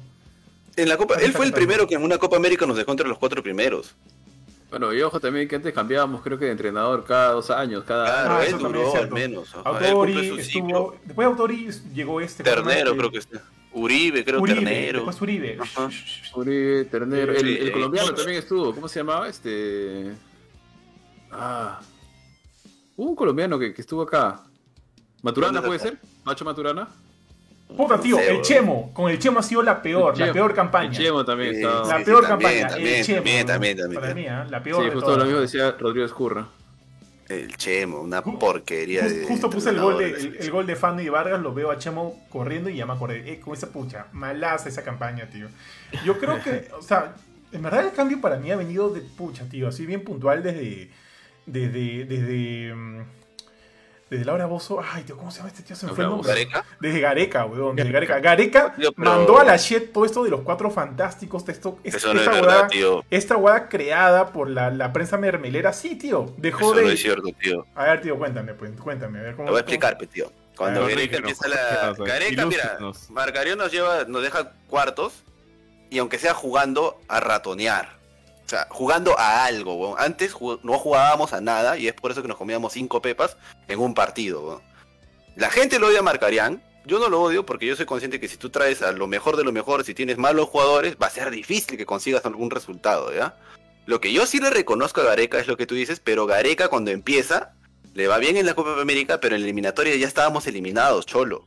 En 0.75 0.87
la 0.87 0.95
Copa, 0.97 1.15
él 1.15 1.33
fue 1.33 1.45
el 1.45 1.51
primero 1.53 1.87
que 1.87 1.95
en 1.95 2.03
una 2.03 2.17
Copa 2.17 2.37
América 2.37 2.65
nos 2.65 2.77
dejó 2.77 2.91
entre 2.91 3.07
los 3.07 3.17
cuatro 3.17 3.43
primeros. 3.43 3.95
Bueno, 4.69 4.93
y 4.93 5.01
ojo 5.01 5.19
también 5.19 5.47
que 5.47 5.55
antes 5.55 5.73
cambiábamos, 5.73 6.21
creo 6.21 6.37
que 6.37 6.45
de 6.45 6.51
entrenador 6.51 7.03
cada 7.03 7.31
dos 7.31 7.49
años, 7.49 7.83
cada 7.85 8.05
Claro, 8.05 8.35
Ah, 8.35 8.45
él 8.45 8.57
duró 8.59 8.95
al 8.95 9.11
menos. 9.11 9.53
Autori 9.55 10.39
estuvo. 10.39 10.95
Después 11.03 11.25
de 11.25 11.31
Autori 11.31 11.69
llegó 11.93 12.21
este. 12.21 12.43
Ternero, 12.43 12.95
creo 12.95 13.11
que 13.11 13.17
está. 13.17 13.41
Uribe, 13.73 14.23
creo 14.23 14.39
Uribe, 14.41 14.59
Ternero. 14.61 14.99
después 14.99 15.21
Uribe. 15.21 15.57
Ajá. 15.59 15.89
Uribe, 16.35 16.85
Ternero, 16.85 17.33
el, 17.33 17.71
colombiano 17.71 18.13
también 18.13 18.37
estuvo, 18.39 18.73
¿cómo 18.73 18.87
se 18.87 18.99
llamaba? 18.99 19.27
Este. 19.27 20.13
Ah. 21.31 21.79
Hubo 22.95 23.09
un 23.09 23.15
colombiano 23.15 23.57
que, 23.57 23.73
que 23.73 23.81
estuvo 23.81 24.03
acá. 24.03 24.43
¿Maturana 25.23 25.61
¿Dónde 25.61 25.67
puede 25.67 25.79
ser? 25.79 25.97
¿Macho 26.23 26.45
Maturana? 26.45 26.87
Puta, 27.75 27.99
tío, 27.99 28.19
el. 28.19 28.41
Chemo. 28.41 28.91
Con 28.93 29.11
el 29.11 29.19
Chemo 29.19 29.39
ha 29.39 29.43
sido 29.43 29.61
la 29.61 29.81
peor, 29.81 30.17
la 30.17 30.33
peor 30.33 30.53
campaña. 30.53 30.89
El 30.89 30.97
Chemo 30.97 31.23
también 31.23 31.55
estaba. 31.55 31.87
La 31.87 31.99
sí, 31.99 32.03
peor 32.03 32.27
también, 32.27 32.51
campaña, 32.51 32.67
también, 32.75 32.95
el 32.95 33.05
Chemo. 33.05 33.17
también, 33.17 33.47
también, 33.47 33.77
también. 33.77 34.01
Para 34.01 34.13
mí, 34.15 34.27
¿ah? 34.27 34.47
la 34.49 34.63
peor 34.63 34.83
Sí, 34.83 34.89
justo 34.91 35.17
lo 35.17 35.25
mismo 35.25 35.39
decía 35.39 35.75
Rodrigo 35.77 36.05
Escurra. 36.05 36.47
El 37.27 37.55
Chemo, 37.57 38.01
una 38.01 38.23
porquería 38.23 39.03
de. 39.03 39.23
Justo 39.25 39.51
puse 39.51 39.69
el 39.69 39.79
gol, 39.79 39.99
de, 39.99 40.09
el, 40.09 40.37
el 40.39 40.51
gol 40.51 40.65
de 40.65 40.75
Fanny 40.75 41.03
y 41.03 41.09
Vargas, 41.09 41.39
lo 41.39 41.53
veo 41.53 41.69
a 41.69 41.77
Chemo 41.77 42.25
corriendo 42.29 42.71
y 42.71 42.77
ya 42.77 42.87
me 42.87 42.93
acordé. 42.93 43.31
Eh, 43.31 43.39
con 43.39 43.53
esa 43.53 43.67
pucha, 43.67 44.07
malaza 44.13 44.67
esa 44.67 44.83
campaña, 44.83 45.29
tío. 45.29 45.47
Yo 46.03 46.17
creo 46.17 46.41
que, 46.41 46.69
o 46.77 46.81
sea, 46.81 47.13
en 47.51 47.61
verdad 47.61 47.85
el 47.85 47.91
cambio 47.91 48.19
para 48.19 48.37
mí 48.37 48.49
ha 48.49 48.55
venido 48.55 48.89
de 48.89 49.01
pucha, 49.01 49.47
tío, 49.47 49.67
así 49.67 49.85
bien 49.85 50.03
puntual 50.03 50.41
desde. 50.41 50.89
Desde. 51.45 52.05
Desde. 52.05 52.73
Desde 54.09 54.25
Laura 54.25 54.45
Bozo. 54.47 54.81
Ay, 54.81 55.03
tío, 55.03 55.15
¿cómo 55.17 55.29
se 55.29 55.37
llama 55.37 55.49
este 55.49 55.61
tío? 55.63 55.75
Se 55.75 55.85
me 55.85 55.93
fue 55.93 56.03
el 56.03 56.09
nombre. 56.09 56.27
¿Gareca? 56.29 56.65
Desde 56.79 56.99
Gareca, 56.99 57.45
weón. 57.45 57.75
Desde 57.75 57.91
Gareca. 57.91 58.19
Gareca 58.19 58.73
Tío, 58.75 58.91
pero- 58.91 59.11
mandó 59.11 59.39
a 59.39 59.43
la 59.43 59.55
shit 59.57 59.91
todo 59.93 60.03
esto 60.05 60.23
de 60.23 60.31
los 60.31 60.41
cuatro 60.41 60.71
fantásticos. 60.71 61.47
Esto, 61.47 61.77
es- 61.83 61.95
Eso 61.95 62.13
no 62.13 62.19
es 62.19 62.25
esta 62.25 62.31
verdad, 62.35 62.49
huevada- 62.53 62.67
tío. 62.69 63.03
esta 63.11 63.35
guada 63.35 63.69
creada 63.69 64.33
por 64.33 64.49
la, 64.49 64.71
la 64.71 64.91
prensa 64.91 65.17
mermelera. 65.17 65.73
Sí, 65.73 65.95
tío. 65.95 66.33
Dejó 66.37 66.71
Eso 66.71 66.75
de. 66.75 66.81
no 66.85 66.89
es 66.89 66.99
cierto, 67.01 67.27
tío. 67.39 67.65
A 67.75 67.83
ver, 67.83 68.01
tío, 68.01 68.17
cuéntame, 68.17 68.53
pues, 68.55 68.71
cuéntame. 68.81 69.19
A 69.19 69.21
ver, 69.23 69.35
¿cómo, 69.35 69.45
Lo 69.47 69.51
voy 69.51 69.59
a 69.59 69.61
explicar, 69.61 69.97
pe, 69.97 70.07
tío. 70.07 70.31
Cuando 70.57 70.81
Gareca 70.87 71.17
empieza 71.17 71.47
la. 71.47 71.93
Gareca, 71.97 72.45
mira. 72.47 72.77
Marcario 73.09 73.55
nos 73.55 73.71
lleva, 73.71 74.05
nos 74.05 74.23
deja 74.23 74.53
cuartos 74.67 75.13
y 75.91 75.99
aunque 75.99 76.17
sea 76.17 76.33
jugando 76.33 76.99
a 77.07 77.19
ratonear. 77.19 77.98
O 78.49 78.55
sea, 78.57 78.65
jugando 78.71 79.13
a 79.19 79.45
algo, 79.45 79.75
weón. 79.75 79.95
Antes 79.99 80.33
no 80.63 80.79
jugábamos 80.79 81.33
a 81.33 81.39
nada 81.39 81.77
y 81.77 81.87
es 81.87 81.93
por 81.93 82.09
eso 82.09 82.23
que 82.23 82.27
nos 82.27 82.37
comíamos 82.37 82.73
cinco 82.73 82.99
pepas 82.99 83.37
en 83.67 83.77
un 83.79 83.93
partido. 83.93 84.63
La 85.35 85.51
gente 85.51 85.77
lo 85.77 85.85
odia 85.85 85.99
a 85.99 86.01
Marcarián. 86.01 86.63
Yo 86.83 86.97
no 86.97 87.09
lo 87.09 87.21
odio 87.21 87.45
porque 87.45 87.67
yo 87.67 87.75
soy 87.75 87.85
consciente 87.85 88.19
que 88.19 88.27
si 88.27 88.37
tú 88.37 88.49
traes 88.49 88.81
a 88.81 88.91
lo 88.91 89.05
mejor 89.05 89.37
de 89.37 89.43
lo 89.43 89.51
mejor, 89.51 89.83
si 89.83 89.93
tienes 89.93 90.17
malos 90.17 90.49
jugadores, 90.49 90.97
va 90.99 91.05
a 91.05 91.11
ser 91.11 91.29
difícil 91.29 91.77
que 91.77 91.85
consigas 91.85 92.25
algún 92.25 92.49
resultado, 92.49 93.13
¿ya? 93.13 93.37
Lo 93.85 94.01
que 94.01 94.11
yo 94.11 94.25
sí 94.25 94.39
le 94.39 94.49
reconozco 94.49 95.01
a 95.01 95.03
Gareca 95.03 95.37
es 95.37 95.45
lo 95.45 95.55
que 95.55 95.67
tú 95.67 95.75
dices, 95.75 95.99
pero 95.99 96.25
Gareca 96.25 96.69
cuando 96.69 96.89
empieza, 96.89 97.53
le 97.93 98.07
va 98.07 98.17
bien 98.17 98.35
en 98.35 98.47
la 98.47 98.55
Copa 98.55 98.81
América, 98.81 99.19
pero 99.19 99.35
en 99.35 99.41
la 99.41 99.45
eliminatoria 99.45 99.95
ya 99.95 100.07
estábamos 100.07 100.47
eliminados, 100.47 101.05
cholo. 101.05 101.45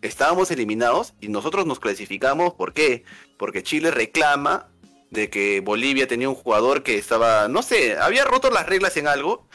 Estábamos 0.00 0.50
eliminados 0.50 1.12
y 1.20 1.28
nosotros 1.28 1.66
nos 1.66 1.78
clasificamos, 1.78 2.54
¿por 2.54 2.72
qué? 2.72 3.04
Porque 3.36 3.62
Chile 3.62 3.90
reclama 3.90 4.68
de 5.10 5.30
que 5.30 5.60
Bolivia 5.60 6.06
tenía 6.06 6.28
un 6.28 6.34
jugador 6.34 6.82
que 6.82 6.96
estaba, 6.98 7.48
no 7.48 7.62
sé, 7.62 7.96
había 7.98 8.24
roto 8.24 8.50
las 8.50 8.66
reglas 8.66 8.96
en 8.96 9.08
algo 9.08 9.46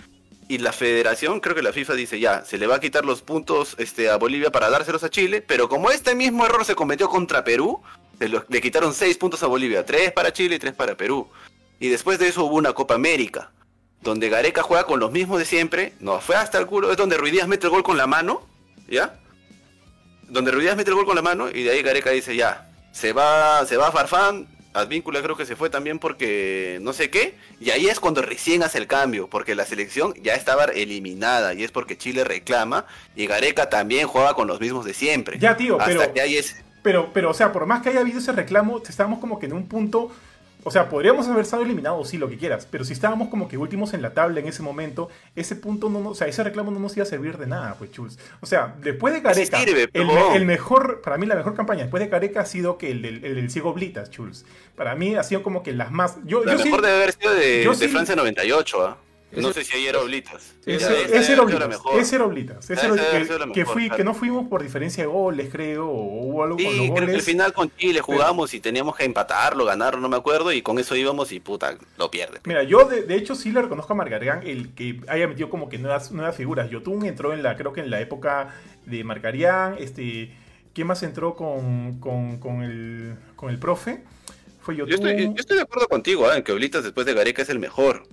y 0.48 0.58
la 0.58 0.74
federación, 0.74 1.40
creo 1.40 1.56
que 1.56 1.62
la 1.62 1.74
FIFA 1.74 1.94
dice 1.94 2.20
ya, 2.20 2.44
se 2.44 2.58
le 2.58 2.68
va 2.68 2.76
a 2.76 2.80
quitar 2.80 3.06
los 3.06 3.22
puntos 3.22 3.76
este, 3.78 4.10
a 4.10 4.18
Bolivia 4.18 4.52
para 4.52 4.70
dárselos 4.70 5.04
a 5.04 5.10
Chile, 5.10 5.42
pero 5.42 5.70
como 5.70 5.92
este 5.92 6.16
mismo 6.16 6.46
error 6.46 6.66
se 6.66 6.76
cometió 6.76 7.08
contra 7.08 7.44
Perú, 7.44 7.82
le 8.20 8.62
quitaron 8.62 8.94
seis 8.94 9.18
puntos 9.18 9.44
a 9.44 9.48
Bolivia, 9.48 9.86
tres 9.86 10.12
para 10.12 10.32
Chile 10.32 10.56
y 10.56 10.60
tres 10.60 10.74
para 10.74 10.96
Perú. 10.96 11.28
Y 11.80 11.90
después 11.90 12.20
de 12.20 12.28
eso 12.28 12.46
hubo 12.46 12.56
una 12.56 12.74
Copa 12.74 12.96
América, 12.96 13.52
donde 14.02 14.30
Gareca 14.30 14.64
juega 14.64 14.86
con 14.86 15.00
los 15.00 15.12
mismos 15.12 15.40
de 15.40 15.46
siempre, 15.46 15.94
no, 16.00 16.20
fue 16.20 16.36
hasta 16.36 16.58
el 16.58 16.66
culo, 16.66 16.92
es 16.92 16.98
donde 16.98 17.18
Ruidías 17.18 17.48
mete 17.48 17.68
el 17.68 17.72
gol 17.72 17.84
con 17.84 17.98
la 17.98 18.08
mano, 18.08 18.48
¿ya? 18.88 19.20
Donde 20.30 20.52
Ruidías 20.52 20.76
mete 20.76 20.90
el 20.90 20.96
gol 20.96 21.06
con 21.06 21.16
la 21.16 21.22
mano 21.22 21.50
y 21.50 21.64
de 21.64 21.72
ahí 21.72 21.82
Gareca 21.82 22.12
dice 22.12 22.36
ya, 22.36 22.70
se 22.92 23.14
va, 23.14 23.66
se 23.66 23.78
va 23.78 23.92
Farfán, 23.92 24.48
Advíncula 24.74 25.22
creo 25.22 25.38
que 25.38 25.46
se 25.46 25.56
fue 25.56 25.70
también 25.70 26.00
porque 26.00 26.80
no 26.82 26.94
sé 26.94 27.10
qué, 27.10 27.36
y 27.60 27.70
ahí 27.70 27.88
es 27.88 28.00
cuando 28.00 28.22
recién 28.22 28.64
hace 28.64 28.78
el 28.80 28.88
cambio, 28.88 29.28
porque 29.30 29.54
la 29.56 29.66
selección 29.66 30.14
ya 30.22 30.34
estaba 30.36 30.66
eliminada 30.66 31.54
y 31.54 31.64
es 31.64 31.72
porque 31.72 31.98
Chile 31.98 32.24
reclama 32.24 32.86
y 33.16 33.28
Gareca 33.28 33.70
también 33.70 34.08
juega 34.08 34.34
con 34.34 34.48
los 34.48 34.60
mismos 34.60 34.86
de 34.86 34.94
siempre. 34.94 35.38
Ya, 35.40 35.56
tío, 35.56 35.80
Hasta 35.80 36.00
pero- 36.00 36.14
que 36.14 36.22
ahí 36.22 36.38
es 36.38 36.56
Pero, 36.82 37.12
pero, 37.14 37.30
o 37.30 37.34
sea, 37.34 37.52
por 37.54 37.66
más 37.66 37.82
que 37.82 37.90
haya 37.90 38.02
habido 38.02 38.20
ese 38.20 38.32
reclamo, 38.34 38.82
estábamos 38.88 39.20
como 39.20 39.40
que 39.40 39.46
en 39.46 39.54
un 39.54 39.68
punto. 39.68 40.12
O 40.66 40.72
sea, 40.72 40.90
podríamos 40.90 41.28
haber 41.28 41.42
estado 41.44 41.64
eliminados, 41.64 42.08
sí, 42.10 42.18
lo 42.18 42.30
que 42.30 42.38
quieras. 42.38 42.68
Pero 42.70 42.84
si 42.86 42.94
estábamos 42.94 43.30
como 43.30 43.48
que 43.48 43.58
últimos 43.58 43.94
en 43.94 44.02
la 44.02 44.14
tabla 44.14 44.40
en 44.40 44.48
ese 44.48 44.64
momento, 44.64 45.10
ese 45.36 45.56
punto 45.56 45.90
no, 45.90 46.10
o 46.10 46.16
sea, 46.16 46.28
ese 46.28 46.44
reclamo 46.44 46.72
no 46.72 46.80
nos 46.80 46.96
iba 46.96 47.04
a 47.04 47.08
servir 47.08 47.38
de 47.38 47.48
nada, 47.48 47.76
pues, 47.78 47.92
Chuls. 47.92 48.18
O 48.42 48.46
sea, 48.46 48.76
después 48.82 49.14
de 49.14 49.22
Gareca, 49.22 49.60
sirve, 49.60 49.90
el, 49.94 50.10
el 50.36 50.46
mejor, 50.46 51.02
para 51.02 51.18
mí 51.18 51.26
la 51.26 51.36
mejor 51.36 51.54
campaña 51.56 51.82
después 51.84 52.02
de 52.02 52.10
Gareca 52.10 52.42
ha 52.42 52.46
sido 52.46 52.78
que 52.78 52.92
el 52.92 53.02
del, 53.02 53.24
el 53.26 53.36
del 53.36 53.50
ciego 53.52 53.74
Blitas, 53.74 54.10
Chuls. 54.10 54.46
Para 54.76 54.96
mí 54.96 55.16
ha 55.16 55.24
sido 55.24 55.44
como 55.44 55.64
que 55.64 55.74
las 55.74 55.92
más. 55.92 56.18
Yo, 56.26 56.44
la 56.44 56.54
yo 56.54 56.58
sí- 56.60 56.66
mejor 56.66 56.82
debe 56.82 56.96
haber 56.96 57.12
sido 57.14 57.34
de, 57.34 57.66
de 57.68 57.76
sí- 57.76 57.88
Francia 57.90 58.16
98, 58.16 58.86
¿ah? 58.88 58.98
No 59.36 59.50
Ese- 59.50 59.64
sé 59.64 59.72
si 59.72 59.78
ahí 59.78 59.88
era 59.88 60.00
Oblitas. 60.00 60.42
Sí, 60.64 60.72
Ese, 60.72 60.86
era 60.86 60.94
Oblitas, 60.94 61.12
ese 61.20 62.16
era 62.16 62.26
Oblitas, 62.26 62.70
ese 62.70 62.74
era- 62.74 63.96
que, 63.96 64.04
no 64.04 64.14
fuimos 64.14 64.48
por 64.48 64.62
diferencia 64.64 65.04
de 65.04 65.08
goles, 65.08 65.50
creo, 65.52 65.88
o 65.88 66.24
hubo 66.26 66.44
algo 66.44 66.56
con 66.58 66.66
los 66.66 66.74
Sí, 66.74 66.80
creo 66.80 66.94
que 66.96 67.00
al 67.02 67.08
goles. 67.08 67.26
final 67.26 67.54
con 67.54 67.72
Chile 67.76 68.02
jugamos 68.02 68.54
y 68.54 68.60
teníamos 68.60 68.96
que 68.96 69.06
empatarlo, 69.06 69.66
ganarlo, 69.66 70.00
no 70.02 70.10
me 70.10 70.18
acuerdo, 70.18 70.52
y 70.52 70.62
con 70.62 70.78
eso 70.80 70.96
íbamos 70.96 71.32
y 71.32 71.40
puta, 71.40 71.78
lo 71.98 72.12
pierde. 72.12 72.40
Mira, 72.46 72.64
yo 72.64 72.86
de, 72.86 73.04
de 73.04 73.16
hecho 73.16 73.36
sí 73.36 73.52
le 73.52 73.62
reconozco 73.62 73.94
a 73.94 73.96
Margarián 73.96 74.42
el 74.46 74.74
que 74.74 75.02
haya 75.08 75.28
metido 75.28 75.50
como 75.50 75.70
que 75.70 75.78
nuevas, 75.78 76.12
nuevas 76.12 76.36
figuras. 76.36 76.70
Yotun 76.70 77.06
entró 77.06 77.34
en 77.34 77.44
la, 77.44 77.56
creo 77.58 77.74
que 77.74 77.82
en 77.82 77.90
la 77.90 78.00
época 78.02 78.54
de 78.86 79.04
Margarián. 79.04 79.76
Este, 79.80 80.32
¿Quién 80.74 80.88
más 80.88 81.04
entró 81.04 81.36
con, 81.36 82.00
con, 82.00 82.40
con 82.40 82.64
el, 82.64 83.16
con 83.36 83.50
el 83.52 83.60
profe? 83.60 84.04
Fue 84.62 84.76
Yo 84.76 84.86
Yotun. 84.88 85.08
estoy, 85.10 85.26
yo 85.28 85.34
estoy 85.38 85.58
de 85.58 85.64
acuerdo 85.64 85.88
contigo, 85.88 86.28
¿ah? 86.28 86.38
en 86.38 86.44
que 86.44 86.52
Oblitas 86.52 86.84
después 86.84 87.06
de 87.06 87.14
Gareca 87.14 87.42
es 87.42 87.50
el 87.50 87.60
mejor. 87.60 88.04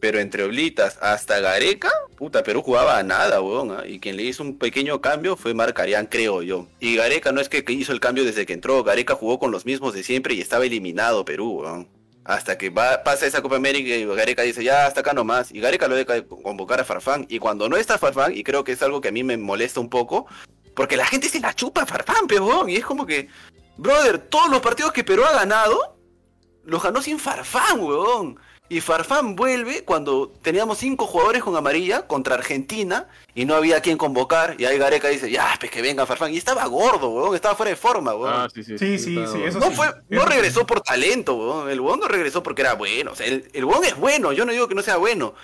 Pero 0.00 0.18
entre 0.18 0.44
Oblitas 0.44 0.98
hasta 1.02 1.40
Gareca, 1.40 1.90
puta, 2.16 2.42
Perú 2.42 2.62
jugaba 2.62 2.98
a 2.98 3.02
nada, 3.02 3.42
weón. 3.42 3.70
¿ah? 3.72 3.86
Y 3.86 4.00
quien 4.00 4.16
le 4.16 4.22
hizo 4.22 4.42
un 4.42 4.58
pequeño 4.58 5.00
cambio 5.02 5.36
fue 5.36 5.52
Marcarián, 5.52 6.06
creo 6.06 6.42
yo. 6.42 6.66
Y 6.80 6.96
Gareca 6.96 7.32
no 7.32 7.40
es 7.40 7.50
que 7.50 7.62
hizo 7.72 7.92
el 7.92 8.00
cambio 8.00 8.24
desde 8.24 8.46
que 8.46 8.54
entró, 8.54 8.82
Gareca 8.82 9.14
jugó 9.14 9.38
con 9.38 9.50
los 9.50 9.66
mismos 9.66 9.92
de 9.92 10.02
siempre 10.02 10.34
y 10.34 10.40
estaba 10.40 10.64
eliminado 10.64 11.24
Perú, 11.24 11.60
weón. 11.60 11.88
Hasta 12.24 12.56
que 12.58 12.70
va, 12.70 13.02
pasa 13.02 13.26
esa 13.26 13.42
Copa 13.42 13.56
América 13.56 13.94
y 13.94 14.04
Gareca 14.06 14.42
dice, 14.42 14.62
ya, 14.62 14.86
hasta 14.86 15.00
acá 15.00 15.12
nomás. 15.12 15.52
Y 15.52 15.60
Gareca 15.60 15.88
lo 15.88 15.96
deja 15.96 16.22
convocar 16.24 16.80
a 16.80 16.84
Farfán. 16.84 17.26
Y 17.28 17.38
cuando 17.38 17.68
no 17.68 17.76
está 17.76 17.98
Farfán, 17.98 18.36
y 18.36 18.42
creo 18.42 18.64
que 18.64 18.72
es 18.72 18.82
algo 18.82 19.00
que 19.00 19.08
a 19.08 19.12
mí 19.12 19.22
me 19.22 19.36
molesta 19.36 19.80
un 19.80 19.90
poco, 19.90 20.26
porque 20.74 20.96
la 20.96 21.06
gente 21.06 21.28
se 21.28 21.40
la 21.40 21.54
chupa 21.54 21.82
a 21.82 21.86
Farfán, 21.86 22.26
peón. 22.26 22.70
Y 22.70 22.76
es 22.76 22.84
como 22.84 23.06
que, 23.06 23.28
brother, 23.76 24.18
todos 24.18 24.50
los 24.50 24.60
partidos 24.60 24.92
que 24.92 25.04
Perú 25.04 25.24
ha 25.24 25.32
ganado, 25.32 25.98
los 26.64 26.82
ganó 26.82 27.02
sin 27.02 27.18
Farfán, 27.18 27.80
weón. 27.80 28.38
Y 28.72 28.80
Farfán 28.80 29.34
vuelve 29.34 29.82
cuando 29.82 30.32
teníamos 30.42 30.78
cinco 30.78 31.04
jugadores 31.04 31.42
con 31.42 31.56
amarilla 31.56 32.06
contra 32.06 32.36
Argentina 32.36 33.08
y 33.34 33.44
no 33.44 33.56
había 33.56 33.80
quien 33.80 33.98
convocar. 33.98 34.54
Y 34.58 34.64
ahí 34.64 34.78
Gareca 34.78 35.08
dice, 35.08 35.28
ya, 35.28 35.56
pues 35.58 35.72
que 35.72 35.82
venga 35.82 36.06
Farfán. 36.06 36.32
Y 36.32 36.36
estaba 36.36 36.64
gordo, 36.66 37.08
weón, 37.08 37.34
estaba 37.34 37.56
fuera 37.56 37.70
de 37.70 37.76
forma, 37.76 38.14
weón. 38.14 38.32
Ah, 38.32 38.48
sí, 38.54 38.62
sí. 38.62 38.78
Sí, 38.78 38.96
sí, 38.96 39.18
sí, 39.26 39.42
eso 39.42 39.58
no 39.58 39.70
sí. 39.70 39.74
fue, 39.74 39.88
no 40.08 40.24
regresó 40.24 40.64
por 40.68 40.82
talento, 40.82 41.34
weón. 41.34 41.68
El 41.68 41.80
weón 41.80 41.98
no 41.98 42.06
regresó 42.06 42.44
porque 42.44 42.62
era 42.62 42.74
bueno. 42.74 43.10
O 43.10 43.16
sea, 43.16 43.26
el, 43.26 43.50
el 43.52 43.64
weón 43.64 43.84
es 43.84 43.96
bueno, 43.96 44.32
yo 44.32 44.44
no 44.44 44.52
digo 44.52 44.68
que 44.68 44.76
no 44.76 44.82
sea 44.82 44.98
bueno. 44.98 45.34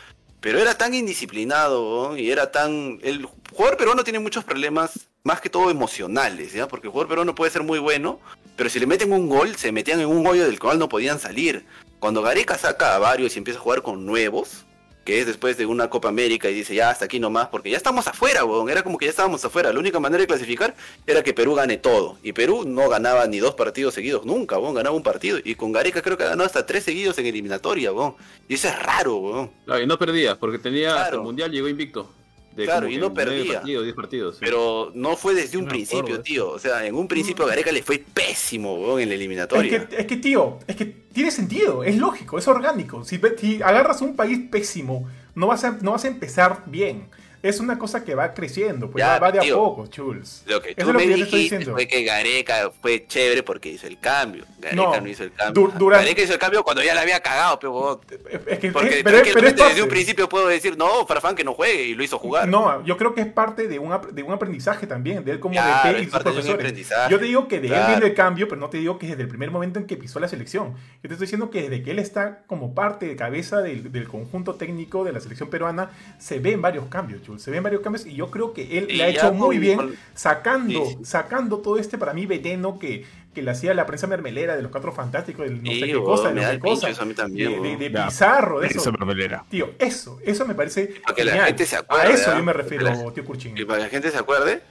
Pero 0.41 0.61
era 0.61 0.79
tan 0.79 0.95
indisciplinado, 0.95 1.83
weón, 1.83 2.21
y 2.21 2.31
era 2.31 2.53
tan. 2.53 3.01
El 3.03 3.29
jugador 3.53 3.77
peruano 3.77 4.05
tiene 4.05 4.21
muchos 4.21 4.45
problemas, 4.45 5.09
más 5.25 5.41
que 5.41 5.51
todo 5.51 5.69
emocionales, 5.69 6.53
¿ya? 6.53 6.69
Porque 6.69 6.87
el 6.87 6.93
jugador 6.93 7.09
peruano 7.09 7.35
puede 7.35 7.51
ser 7.51 7.65
muy 7.65 7.81
bueno, 7.81 8.21
pero 8.55 8.71
si 8.71 8.79
le 8.79 8.87
meten 8.87 9.13
un 9.13 9.29
gol, 9.29 9.57
se 9.57 9.73
metían 9.73 9.99
en 9.99 10.07
un 10.07 10.25
hoyo 10.25 10.45
del 10.45 10.61
cual 10.61 10.79
no 10.79 10.89
podían 10.89 11.19
salir. 11.19 11.67
Cuando 11.99 12.23
Gareca 12.23 12.59
saca 12.59 12.95
a 12.95 12.99
varios 12.99 13.35
y 13.35 13.39
empieza 13.39 13.59
a 13.59 13.63
jugar 13.63 13.83
con 13.83 14.05
nuevos, 14.05 14.67
que 15.07 15.21
es 15.21 15.27
después 15.27 15.57
de 15.57 15.67
una 15.67 15.89
Copa 15.89 16.09
América 16.09 16.51
y 16.51 16.55
dice 16.55 16.75
ya 16.75 16.91
hasta 16.91 17.05
aquí 17.05 17.21
nomás, 17.21 17.47
porque 17.49 17.71
ya 17.71 17.77
estamos 17.77 18.09
afuera, 18.09 18.45
weón. 18.45 18.69
Era 18.69 18.83
como 18.83 18.99
que 18.99 19.07
ya 19.07 19.11
estábamos 19.11 19.45
afuera. 19.45 19.73
La 19.73 19.79
única 19.79 20.01
manera 20.01 20.21
de 20.21 20.27
clasificar 20.27 20.75
era 21.07 21.23
que 21.23 21.33
Perú 21.33 21.55
gane 21.55 21.77
todo. 21.79 22.19
Y 22.25 22.33
Perú 22.33 22.65
no 22.67 22.89
ganaba 22.89 23.27
ni 23.27 23.39
dos 23.39 23.55
partidos 23.55 23.95
seguidos 23.95 24.27
nunca, 24.27 24.59
weón. 24.59 24.75
Ganaba 24.75 24.97
un 24.97 25.05
partido. 25.05 25.39
Y 25.43 25.55
con 25.55 25.71
Gareca 25.71 26.03
creo 26.03 26.19
que 26.19 26.25
ganó 26.25 26.43
hasta 26.43 26.67
tres 26.67 26.83
seguidos 26.83 27.17
en 27.19 27.27
eliminatoria, 27.27 27.93
weón. 27.93 28.17
Y 28.49 28.55
eso 28.55 28.69
es 28.69 28.83
raro, 28.83 29.17
weón. 29.17 29.51
Claro, 29.65 29.83
y 29.83 29.87
no 29.87 29.97
perdía, 29.97 30.39
porque 30.39 30.59
tenía 30.59 31.01
hasta 31.01 31.15
el 31.15 31.23
mundial 31.23 31.53
llegó 31.53 31.69
invicto. 31.69 32.11
De 32.57 32.65
Claro, 32.65 32.89
y 32.89 32.97
no 32.97 33.13
perdía. 33.13 33.55
partidos, 33.57 33.85
10 33.85 33.95
partidos. 33.97 34.37
sí. 34.37 34.41
Pero 34.45 34.91
no 34.95 35.15
fue 35.17 35.35
desde 35.35 35.59
un 35.59 35.67
principio, 35.67 36.21
tío. 36.23 36.51
O 36.51 36.59
sea, 36.59 36.87
en 36.87 36.95
un 36.95 37.07
principio 37.07 37.45
a 37.45 37.49
Gareca 37.49 37.71
le 37.71 37.83
fue 37.83 37.99
pésimo, 38.13 38.75
weón, 38.77 39.01
en 39.01 39.09
la 39.11 39.15
Es 39.15 39.21
eliminatoria. 39.21 39.87
que, 39.87 39.97
es 39.97 40.07
que, 40.07 40.17
tío, 40.17 40.59
es 40.67 40.75
que 40.77 40.87
tiene 40.87 41.31
sentido, 41.31 41.85
es 41.85 41.97
lógico, 41.97 42.39
es 42.39 42.49
orgánico. 42.49 43.05
Si, 43.05 43.21
si 43.39 43.63
agarras 43.63 44.01
un 44.01 44.17
país 44.17 44.41
pésimo, 44.51 45.07
no 45.35 45.47
vas, 45.49 45.65
a, 45.65 45.73
no 45.83 45.93
vas 45.93 46.05
a 46.05 46.09
empezar 46.09 46.63
bien. 46.67 47.09
Es 47.49 47.61
una 47.61 47.79
cosa 47.79 48.05
que 48.05 48.15
va 48.15 48.35
creciendo, 48.35 48.91
pues 48.91 49.05
Ya, 49.05 49.19
va, 49.19 49.31
de 49.33 49.39
a 49.41 49.55
poco, 49.55 49.87
Chuls. 49.87 50.43
Lo 50.47 50.61
que 50.61 50.71
Eso 50.71 50.81
es 50.81 50.87
lo 50.87 50.99
que 50.99 51.09
yo 51.19 51.29
te 51.29 51.47
estoy 51.47 51.65
fue 51.65 51.87
que 51.89 52.03
Gareca 52.05 52.71
fue 52.83 53.07
chévere 53.07 53.43
porque 53.43 53.69
hizo 53.71 53.87
el 53.87 53.99
cambio. 54.01 54.45
Gareca 54.59 54.83
No, 54.83 55.01
no, 55.01 55.09
hizo 55.09 55.25
el 55.25 55.33
cambio. 55.33 55.63
du- 55.69 55.73
durante- 55.79 56.05
Gareca 56.07 56.23
hizo 56.23 56.33
el 56.33 56.39
cambio 56.39 56.65
cuando 56.65 56.83
ya 56.83 56.95
la 56.95 57.03
había 57.03 57.21
cagado, 57.21 57.59
pero. 57.59 58.01
Es 58.47 58.59
que, 58.59 58.71
Porque 58.73 58.99
es- 58.99 59.05
pero, 59.05 59.05
pero 59.05 59.17
es 59.19 59.23
tranquilamente 59.23 59.65
desde 59.65 59.83
un 59.83 59.89
principio 59.89 60.29
puedo 60.29 60.49
decir, 60.49 60.77
no, 60.77 61.07
Farfán 61.07 61.35
que 61.37 61.45
no 61.45 61.55
juegue 61.55 61.83
y 61.85 61.95
lo 61.95 62.03
hizo 62.03 62.19
jugar. 62.19 62.49
No, 62.49 62.85
yo 62.85 62.97
creo 62.97 63.15
que 63.15 63.21
es 63.21 63.27
parte 63.29 63.69
de 63.69 63.79
un, 63.79 63.93
ap- 63.93 64.11
de 64.11 64.23
un 64.23 64.33
aprendizaje 64.33 64.87
también, 64.87 65.25
de 65.25 65.33
él 65.33 65.41
como 65.41 65.55
Claro, 65.55 65.99
y 65.99 66.05
sus 66.05 66.13
de 66.13 66.17
un 66.19 66.23
profesores. 66.25 66.89
Yo 67.11 67.19
te 67.19 67.25
digo 67.27 67.49
que 67.49 67.61
de 67.61 67.69
él 67.69 67.75
viene 67.89 68.07
el 68.07 68.15
cambio, 68.15 68.49
pero 68.49 68.61
no 68.61 68.69
te 68.71 68.79
digo 68.79 68.99
que 68.99 69.07
desde 69.07 69.23
el 69.23 69.29
primer 69.29 69.51
momento 69.51 69.79
en 69.79 69.87
que 69.87 69.97
pisó 69.97 70.19
la 70.21 70.29
selección. 70.29 70.75
Yo 71.03 71.09
te 71.09 71.15
estoy 71.15 71.27
diciendo 71.27 71.51
que 71.51 71.63
desde 71.69 71.83
que 71.83 71.91
él 71.93 71.99
está 71.99 72.43
como 72.47 72.75
parte 72.75 73.07
de 73.07 73.17
cabeza 73.17 73.61
del, 73.63 73.93
del 73.93 74.09
conjunto 74.09 74.55
técnico 74.57 75.05
de 75.05 75.13
la 75.13 75.21
selección 75.21 75.49
peruana, 75.51 75.91
se 76.19 76.39
ven 76.39 76.61
varios 76.63 76.87
cambios, 76.87 77.23
Se 77.39 77.51
ven 77.51 77.63
varios 77.63 77.83
cambios 77.83 78.07
y 78.07 78.15
yo 78.15 78.31
creo 78.31 78.53
que 78.53 78.79
él 78.79 78.87
Y 78.91 78.95
le 78.97 79.05
ha 79.05 79.09
hecho 79.09 79.33
muy 79.33 79.59
bien 79.59 79.95
sacando, 80.15 80.85
Sí, 80.87 80.97
sacando 81.05 81.59
todo 81.59 81.79
este 81.79 81.99
para 81.99 82.13
mí 82.13 82.27
veneno 82.27 82.79
que, 82.79 83.05
que 83.35 83.43
le 83.43 83.51
hacía 83.51 83.75
la 83.75 83.87
prensa 83.87 84.07
mermelera 84.07 84.57
de 84.57 84.63
los 84.63 84.71
cuatro 84.71 84.93
fantásticos, 84.93 85.45
del 85.47 85.63
no 85.63 85.71
Sí, 85.71 85.81
sé 85.81 85.87
qué 85.87 85.95
cosa, 86.03 86.29
de 86.29 86.35
me 86.35 86.41
no 86.41 86.43
da 86.43 86.49
sé 86.49 86.55
el 86.55 86.61
qué 86.63 86.69
cosa, 86.69 86.87
pincho 86.87 86.93
eso 86.93 87.03
a 87.03 87.05
mí 87.05 87.11
de, 87.13 87.17
también, 87.17 87.79
de-. 87.79 87.91
Pizarro, 87.91 88.61
de 88.61 88.67
eso. 88.69 88.93
Mermelera. 88.93 89.45
Tío, 89.49 89.71
eso, 89.79 90.19
eso 90.25 90.47
me 90.47 90.55
parece 90.55 90.87
Para 91.03 91.15
que 91.15 91.25
la 91.25 91.33
genial. 91.33 91.47
gente 91.49 91.67
se 91.67 91.77
A 91.77 91.81
acuerde, 91.81 92.13
eso 92.15 92.31
¿ah? 92.31 92.39
yo 92.39 92.45
me 92.45 92.53
Para 92.53 92.65
que 92.67 92.77
refiero, 92.77 92.85
la- 93.05 93.13
tío 93.13 93.25
Curchín. 93.25 93.57
Y 93.59 93.65
para 93.65 93.79
que 93.79 93.85
la 93.85 93.91
gente 93.91 94.11
se 94.11 94.19
acuerde 94.19 94.63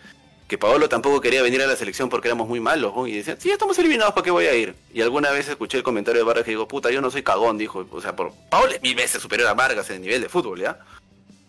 que 0.47 0.59
Paolo 0.59 0.87
tampoco 0.87 1.21
quería 1.21 1.41
venir 1.41 1.59
a 1.63 1.65
la 1.65 1.75
selección 1.75 2.07
porque 2.07 2.27
éramos 2.27 2.47
muy 2.47 2.59
malos, 2.59 2.93
¿no? 2.95 3.07
Y 3.07 3.13
decían, 3.17 3.37
sí, 3.39 3.47
ya 3.47 3.53
estamos 3.55 3.79
eliminados, 3.79 4.13
¿para 4.13 4.23
qué 4.25 4.29
voy 4.29 4.45
a 4.45 4.53
ir? 4.53 4.75
Y 4.93 5.01
alguna 5.01 5.31
vez 5.31 5.47
escuché 5.49 5.77
el 5.77 5.83
comentario 5.83 6.21
de 6.21 6.25
Vargas 6.25 6.43
que 6.45 6.51
digo, 6.51 6.67
puta, 6.67 6.91
yo 6.91 7.01
no 7.01 7.09
soy 7.09 7.23
cagón, 7.23 7.57
dijo. 7.57 7.87
O 7.91 7.99
sea, 7.99 8.15
por 8.15 8.31
Paolo 8.51 8.71
es 8.73 8.79
mil 8.83 8.93
veces 8.93 9.21
superior 9.23 9.47
a 9.49 9.55
Vargas 9.55 9.89
en 9.89 9.95
el 9.95 10.01
nivel 10.03 10.21
de 10.21 10.29
fútbol, 10.29 10.61
¿ya? 10.61 10.77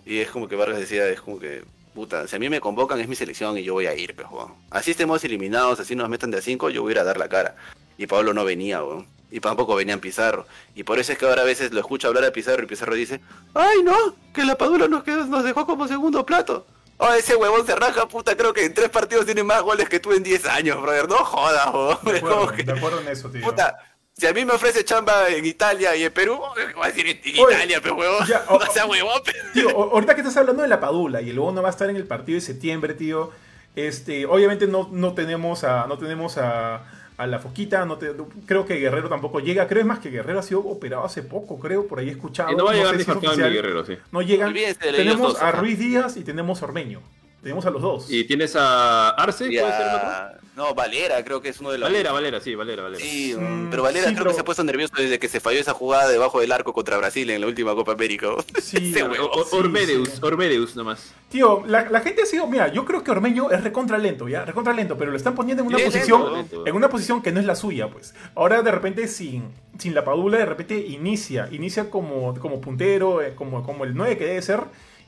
Y 0.06 0.20
es 0.20 0.30
como 0.30 0.46
que 0.48 0.54
Vargas 0.54 0.78
decía, 0.78 1.06
es 1.08 1.20
como 1.20 1.40
que, 1.40 1.64
puta, 1.92 2.28
si 2.28 2.36
a 2.36 2.38
mí 2.38 2.48
me 2.48 2.60
convocan 2.60 3.00
es 3.00 3.08
mi 3.08 3.16
selección 3.16 3.58
y 3.58 3.64
yo 3.64 3.74
voy 3.74 3.86
a 3.86 3.94
ir, 3.94 4.14
pues, 4.14 4.28
weón. 4.30 4.54
Así 4.70 4.92
estemos 4.92 5.22
eliminados, 5.24 5.80
así 5.80 5.96
nos 5.96 6.08
metan 6.08 6.30
de 6.30 6.38
a 6.38 6.40
cinco, 6.40 6.70
yo 6.70 6.82
voy 6.82 6.90
a 6.90 6.92
ir 6.92 6.98
a 7.00 7.04
dar 7.04 7.18
la 7.18 7.28
cara. 7.28 7.56
Y 7.98 8.06
Pablo 8.06 8.32
no 8.32 8.44
venía, 8.44 8.84
weón. 8.84 9.08
Y 9.32 9.40
tampoco 9.40 9.74
venía 9.74 9.94
en 9.94 10.00
Pizarro. 10.00 10.46
Y 10.76 10.84
por 10.84 11.00
eso 11.00 11.10
es 11.10 11.18
que 11.18 11.26
ahora 11.26 11.42
a 11.42 11.44
veces 11.44 11.72
lo 11.72 11.80
escucho 11.80 12.06
hablar 12.06 12.24
a 12.24 12.30
Pizarro 12.30 12.62
y 12.62 12.66
Pizarro 12.66 12.94
dice, 12.94 13.20
ay 13.54 13.82
no, 13.82 14.14
que 14.32 14.44
la 14.44 14.56
Padula 14.56 14.86
nos, 14.86 15.02
quedó, 15.02 15.26
nos 15.26 15.42
dejó 15.42 15.66
como 15.66 15.88
segundo 15.88 16.24
plato. 16.24 16.64
Oh, 16.98 17.12
ese 17.12 17.34
huevón 17.34 17.66
se 17.66 17.74
raja, 17.74 18.06
puta, 18.06 18.36
creo 18.36 18.54
que 18.54 18.64
en 18.64 18.72
tres 18.72 18.88
partidos 18.88 19.26
tiene 19.26 19.42
más 19.42 19.60
goles 19.62 19.88
que 19.88 19.98
tú 19.98 20.12
en 20.12 20.22
10 20.22 20.46
años, 20.46 20.80
brother. 20.80 21.08
No 21.08 21.16
jodas, 21.16 21.74
weón. 21.74 21.98
De 22.04 22.18
acuerdo, 22.18 22.52
que, 22.52 22.62
de 22.62 22.72
acuerdo 22.72 23.00
en 23.00 23.08
eso, 23.08 23.28
tío. 23.28 23.42
puta, 23.42 23.76
si 24.18 24.26
a 24.26 24.32
mí 24.32 24.44
me 24.46 24.52
ofrece 24.54 24.82
chamba 24.84 25.28
en 25.28 25.44
Italia 25.44 25.94
y 25.94 26.02
en 26.04 26.12
Perú, 26.12 26.38
voy 26.74 26.84
a 26.84 26.86
decir 26.86 27.06
en 27.06 27.18
Italia, 27.22 27.80
pero 27.82 27.96
huevón. 27.96 28.26
ya, 28.26 28.44
o- 28.48 28.58
no 28.64 28.72
sea 28.72 28.86
huevón, 28.86 29.20
pero... 29.24 29.38
Tío, 29.52 29.68
ahorita 29.92 30.14
que 30.14 30.22
estás 30.22 30.36
hablando 30.38 30.62
de 30.62 30.68
la 30.68 30.80
Padula 30.80 31.20
y 31.20 31.28
el 31.30 31.36
no 31.36 31.60
va 31.60 31.68
a 31.68 31.70
estar 31.70 31.90
en 31.90 31.96
el 31.96 32.04
partido 32.06 32.36
de 32.36 32.40
septiembre, 32.40 32.94
tío. 32.94 33.30
Este, 33.74 34.24
obviamente 34.24 34.66
no, 34.66 34.88
no 34.90 35.12
tenemos 35.12 35.62
a 35.64 35.86
no 35.86 35.98
tenemos 35.98 36.38
a, 36.38 36.84
a 37.18 37.26
la 37.26 37.38
Foquita, 37.40 37.84
no 37.84 37.98
te- 37.98 38.12
creo 38.46 38.64
que 38.64 38.76
Guerrero 38.76 39.10
tampoco 39.10 39.40
llega, 39.40 39.68
creo 39.68 39.80
es 39.82 39.86
más 39.86 39.98
que 39.98 40.08
Guerrero 40.08 40.38
ha 40.38 40.42
sido 40.42 40.60
operado 40.60 41.04
hace 41.04 41.22
poco, 41.22 41.58
creo, 41.58 41.86
por 41.86 41.98
ahí 41.98 42.08
he 42.08 42.12
escuchado. 42.12 42.50
Y 42.52 42.56
no 42.56 42.64
va 42.64 42.70
a 42.70 42.74
llegar 42.74 42.92
sé 42.92 42.96
ni 42.96 43.04
si 43.04 43.10
es 43.10 43.16
oficial. 43.18 43.52
Guerrero, 43.52 43.84
sí. 43.84 43.98
No 44.12 44.22
llegan. 44.22 44.54
Tenemos 44.80 45.34
dos, 45.34 45.42
a. 45.42 45.52
Ruiz 45.52 45.78
Díaz 45.78 46.16
y 46.16 46.24
tenemos 46.24 46.62
a 46.62 46.64
Ormeño. 46.64 47.02
Tenemos 47.42 47.66
a 47.66 47.70
los 47.70 47.82
dos. 47.82 48.10
Y 48.10 48.24
tienes 48.24 48.56
a 48.56 49.10
Arce, 49.10 49.44
puede 49.44 49.56
ser 49.60 49.86
el 49.88 49.94
otro. 49.94 50.45
No, 50.56 50.74
Valera, 50.74 51.22
creo 51.22 51.42
que 51.42 51.50
es 51.50 51.60
uno 51.60 51.70
de 51.70 51.76
los... 51.76 51.86
Valera, 51.90 52.12
Valera, 52.12 52.40
sí, 52.40 52.54
Valera, 52.54 52.82
Valera. 52.82 53.04
Sí, 53.04 53.34
Mm, 53.38 53.68
pero 53.68 53.82
Valera 53.82 54.06
sí, 54.08 54.14
creo 54.14 54.22
pero- 54.24 54.30
que 54.30 54.34
se 54.36 54.40
ha 54.40 54.44
puesto 54.44 54.64
nervioso 54.64 54.94
desde 54.96 55.18
que 55.18 55.28
se 55.28 55.38
falló 55.38 55.60
esa 55.60 55.74
jugada 55.74 56.08
debajo 56.08 56.40
del 56.40 56.50
arco 56.50 56.72
contra 56.72 56.96
Brasil 56.96 57.28
en 57.28 57.42
la 57.42 57.46
última 57.46 57.74
Copa 57.74 57.92
América. 57.92 58.28
Sí, 58.62 58.78
Ese 58.90 59.02
o- 59.02 59.10
huevón. 59.10 59.28
O- 59.34 59.44
sí, 59.44 59.54
Ormedeus, 59.54 60.08
sí. 60.08 60.18
Ormedeus 60.22 60.74
nomás. 60.74 61.12
Tío, 61.28 61.62
la, 61.66 61.90
la 61.90 62.00
gente 62.00 62.22
ha 62.22 62.26
sido, 62.26 62.46
mira, 62.46 62.72
yo 62.72 62.86
creo 62.86 63.04
que 63.04 63.10
Ormeño 63.10 63.50
es 63.50 63.62
recontra 63.62 63.98
lento, 63.98 64.28
ya, 64.28 64.46
recontra 64.46 64.72
lento, 64.72 64.96
pero 64.96 65.10
lo 65.10 65.16
están 65.18 65.34
poniendo 65.34 65.62
en 65.62 65.68
una 65.68 65.78
posición, 65.78 66.32
lento, 66.32 66.66
en 66.66 66.74
una 66.74 66.88
posición 66.88 67.20
que 67.20 67.32
no 67.32 67.40
es 67.40 67.44
la 67.46 67.54
suya, 67.54 67.88
pues. 67.90 68.14
Ahora 68.34 68.62
de 68.62 68.70
repente 68.70 69.08
sin, 69.08 69.50
sin 69.78 69.94
la 69.94 70.04
Padula, 70.04 70.38
de 70.38 70.46
repente 70.46 70.78
inicia, 70.78 71.48
inicia 71.52 71.90
como, 71.90 72.34
como 72.40 72.62
puntero, 72.62 73.20
eh, 73.20 73.34
como, 73.34 73.62
como 73.62 73.84
el 73.84 73.94
9 73.94 74.16
que 74.16 74.24
debe 74.24 74.40
ser, 74.40 74.60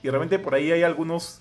y 0.03 0.07
de 0.09 0.11
repente 0.13 0.39
por 0.39 0.55
ahí 0.55 0.71
hay 0.73 0.83
algunos, 0.83 1.41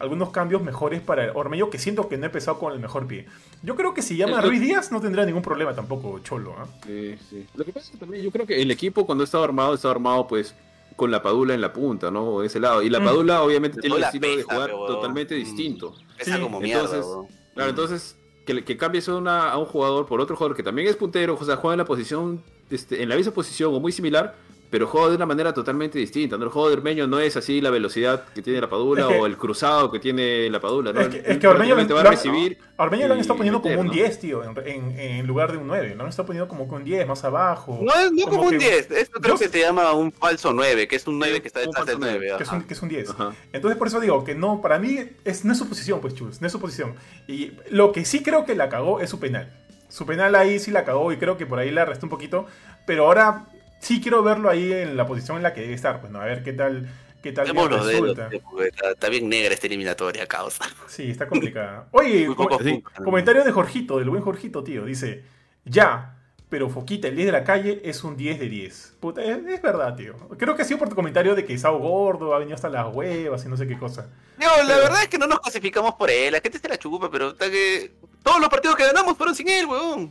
algunos 0.00 0.30
cambios 0.30 0.62
mejores 0.62 1.00
para 1.00 1.30
Ormeño 1.34 1.70
que 1.70 1.78
siento 1.78 2.08
que 2.08 2.16
no 2.16 2.24
he 2.24 2.26
empezado 2.26 2.58
con 2.58 2.72
el 2.72 2.80
mejor 2.80 3.06
pie. 3.06 3.26
Yo 3.62 3.76
creo 3.76 3.94
que 3.94 4.02
si 4.02 4.16
llama 4.16 4.38
a 4.38 4.42
El- 4.42 4.48
Ruiz 4.48 4.60
Díaz 4.60 4.90
no 4.90 5.00
tendrá 5.00 5.24
ningún 5.24 5.42
problema 5.42 5.74
tampoco, 5.74 6.18
Cholo, 6.20 6.54
¿ah? 6.58 6.66
Sí, 6.86 7.16
sí. 7.28 7.46
Lo 7.54 7.64
que 7.64 7.72
pasa 7.72 7.86
es 7.86 7.92
que 7.92 7.98
también 7.98 8.24
yo 8.24 8.30
creo 8.30 8.46
que 8.46 8.60
el 8.60 8.70
equipo 8.70 9.06
cuando 9.06 9.22
estaba 9.24 9.44
armado, 9.44 9.74
estaba 9.74 9.92
armado 9.92 10.26
pues 10.26 10.54
con 10.96 11.10
la 11.10 11.22
Padula 11.22 11.54
en 11.54 11.60
la 11.60 11.72
punta, 11.72 12.10
¿no? 12.10 12.40
De 12.40 12.46
ese 12.46 12.58
lado. 12.60 12.82
Y 12.82 12.88
la 12.90 13.00
Mm. 13.00 13.04
Padula 13.04 13.42
obviamente 13.42 13.80
tiene 13.80 13.96
un 13.96 14.02
estilo 14.02 14.36
de 14.36 14.42
jugar 14.42 14.66
pero, 14.70 14.86
totalmente 14.86 15.34
mm, 15.34 15.38
distinto. 15.38 15.94
Pesa 16.18 16.36
Sí, 16.36 16.42
como 16.42 16.60
mierda, 16.60 16.82
entonces-. 16.96 17.36
Claro, 17.54 17.70
entonces 17.70 18.16
que, 18.46 18.64
que 18.64 18.76
cambies 18.76 19.06
una- 19.08 19.50
a 19.50 19.58
un 19.58 19.66
jugador 19.66 20.06
por 20.06 20.20
otro 20.20 20.34
jugador 20.34 20.56
que 20.56 20.62
también 20.62 20.88
es 20.88 20.96
puntero, 20.96 21.36
o 21.38 21.44
sea, 21.44 21.56
juega 21.56 21.74
en 21.74 21.78
la 21.78 21.84
posición, 21.84 22.42
este, 22.70 23.02
en 23.02 23.08
la 23.10 23.16
misma 23.16 23.32
posición 23.32 23.72
o 23.74 23.78
muy 23.80 23.92
similar, 23.92 24.34
pero 24.70 24.86
juega 24.86 25.08
de 25.10 25.16
una 25.16 25.26
manera 25.26 25.52
totalmente 25.52 25.98
distinta. 25.98 26.38
¿no? 26.38 26.44
El 26.44 26.50
juego 26.50 26.68
de 26.68 26.74
Ormeño 26.76 27.06
no 27.08 27.18
es 27.18 27.36
así 27.36 27.60
la 27.60 27.70
velocidad 27.70 28.24
que 28.32 28.40
tiene 28.40 28.60
la 28.60 28.70
Padula 28.70 29.02
Es 29.02 29.08
que- 29.08 29.18
o 29.18 29.26
el 29.26 29.36
cruzado 29.36 29.90
que 29.90 29.98
tiene 29.98 30.48
la 30.48 30.60
Padula. 30.60 30.92
¿no? 30.92 31.00
Es 31.00 31.08
que, 31.08 31.22
es 31.26 31.38
que 31.38 31.46
Ormeño 31.48 31.74
lo, 31.74 31.94
va 31.94 32.00
a 32.02 32.04
recibir. 32.04 32.56
a 32.76 32.84
Ormeño 32.84 33.08
lo 33.08 33.14
han 33.14 33.20
estado 33.20 33.36
poniendo 33.38 33.58
meter, 33.58 33.72
como 33.72 33.80
un 33.82 33.86
¿no? 33.88 33.92
10, 33.92 34.20
tío, 34.20 34.44
en, 34.44 34.56
en- 34.66 34.98
en 35.00 35.26
lugar 35.26 35.50
de 35.52 35.58
un 35.58 35.66
9. 35.66 35.94
Lo 35.96 36.04
han 36.04 36.08
estado 36.08 36.26
poniendo 36.26 36.46
como 36.48 36.68
con 36.68 36.78
un 36.78 36.84
10 36.84 37.06
más 37.06 37.24
abajo. 37.24 37.80
No 37.82 37.92
es 37.92 38.12
no 38.12 38.24
Como 38.26 38.36
como 38.36 38.42
un 38.44 38.50
que- 38.58 38.58
10, 38.58 38.90
esto 38.92 39.20
creo 39.20 39.34
Yo- 39.34 39.40
que 39.40 39.48
se 39.48 39.60
llama 39.60 39.92
un 39.92 40.12
falso 40.12 40.52
9, 40.52 40.86
que 40.86 40.96
es 40.96 41.06
un 41.06 41.18
9 41.18 41.42
que 41.42 41.48
está 41.48 41.60
un 41.60 41.66
detrás 41.66 41.86
del 41.86 41.96
falso 41.98 42.10
9. 42.18 42.32
que 42.38 42.42
es, 42.44 42.52
un, 42.52 42.62
que 42.62 42.74
es 42.74 42.82
un 42.82 42.88
10. 42.88 43.10
Ajá. 43.10 43.32
Entonces 43.52 43.76
por 43.76 43.88
eso 43.88 43.98
digo 43.98 44.22
que 44.24 44.34
no, 44.36 44.60
para 44.62 44.78
mí 44.78 44.98
es, 45.24 45.44
no 45.44 45.52
es 45.52 45.58
su 45.58 45.68
posición, 45.68 46.00
pues 46.00 46.14
chus, 46.14 46.40
no 46.40 46.46
es 46.46 46.52
su 46.52 46.60
posición. 46.60 46.94
Y 47.26 47.52
lo 47.70 47.90
que 47.90 48.04
sí 48.04 48.22
creo 48.22 48.44
que 48.44 48.54
la 48.54 48.68
cagó 48.68 49.00
es 49.00 49.10
su 49.10 49.18
penal. 49.18 49.52
Su 49.88 50.06
penal 50.06 50.36
ahí 50.36 50.60
sí 50.60 50.70
la 50.70 50.84
cagó 50.84 51.10
y 51.12 51.16
creo 51.16 51.36
que 51.36 51.46
por 51.46 51.58
ahí 51.58 51.72
la 51.72 51.84
restó 51.84 52.06
un 52.06 52.10
poquito. 52.10 52.46
Pero 52.86 53.06
ahora 53.06 53.46
sí 53.80 54.00
quiero 54.00 54.22
verlo 54.22 54.48
ahí 54.48 54.72
en 54.72 54.96
la 54.96 55.06
posición 55.06 55.36
en 55.38 55.42
la 55.42 55.52
que 55.52 55.62
debe 55.62 55.74
estar. 55.74 56.00
Pues 56.00 56.12
no, 56.12 56.20
a 56.20 56.24
ver 56.26 56.42
qué 56.44 56.52
tal, 56.52 56.88
qué 57.22 57.32
tal 57.32 57.48
los 57.52 57.86
resulta. 57.86 58.30
porque 58.50 58.68
está, 58.68 58.92
está 58.92 59.08
bien 59.08 59.28
negra 59.28 59.52
esta 59.52 59.66
eliminatoria, 59.66 60.26
causa. 60.26 60.64
Sí, 60.88 61.10
está 61.10 61.26
complicada. 61.26 61.88
Oye, 61.92 62.26
com- 62.34 62.48
sí. 62.62 62.82
comentario 63.04 63.42
de 63.44 63.52
Jorgito, 63.52 63.98
del 63.98 64.10
buen 64.10 64.22
Jorgito, 64.22 64.62
tío. 64.62 64.84
Dice, 64.84 65.24
ya, 65.64 66.16
pero 66.48 66.68
Foquita, 66.68 67.06
el 67.08 67.14
10 67.14 67.26
de 67.26 67.32
la 67.32 67.44
calle, 67.44 67.80
es 67.84 68.02
un 68.02 68.16
10 68.16 68.40
de 68.40 68.48
10. 68.48 68.94
Puta, 69.00 69.22
es, 69.22 69.38
es 69.46 69.62
verdad, 69.62 69.94
tío. 69.96 70.14
Creo 70.36 70.56
que 70.56 70.62
ha 70.62 70.64
sido 70.64 70.78
por 70.80 70.88
tu 70.88 70.96
comentario 70.96 71.34
de 71.34 71.44
que 71.44 71.56
Sao 71.56 71.78
gordo, 71.78 72.34
ha 72.34 72.38
venido 72.38 72.56
hasta 72.56 72.68
las 72.68 72.92
huevas 72.94 73.44
y 73.44 73.48
no 73.48 73.56
sé 73.56 73.68
qué 73.68 73.78
cosa. 73.78 74.08
No, 74.36 74.48
la 74.64 74.76
verdad 74.76 75.02
es 75.02 75.08
que 75.08 75.18
no 75.18 75.26
nos 75.28 75.38
clasificamos 75.40 75.94
por 75.94 76.10
él, 76.10 76.32
la 76.32 76.40
gente 76.40 76.58
se 76.58 76.68
la 76.68 76.76
chupa, 76.76 77.08
pero 77.10 77.30
está 77.30 77.48
que 77.50 77.92
todos 78.24 78.40
los 78.40 78.48
partidos 78.48 78.74
que 78.76 78.84
ganamos 78.84 79.16
fueron 79.16 79.34
sin 79.34 79.48
él, 79.48 79.66
weón. 79.66 80.10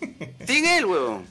Sin 0.46 0.64
él, 0.66 0.86
weón. 0.86 1.26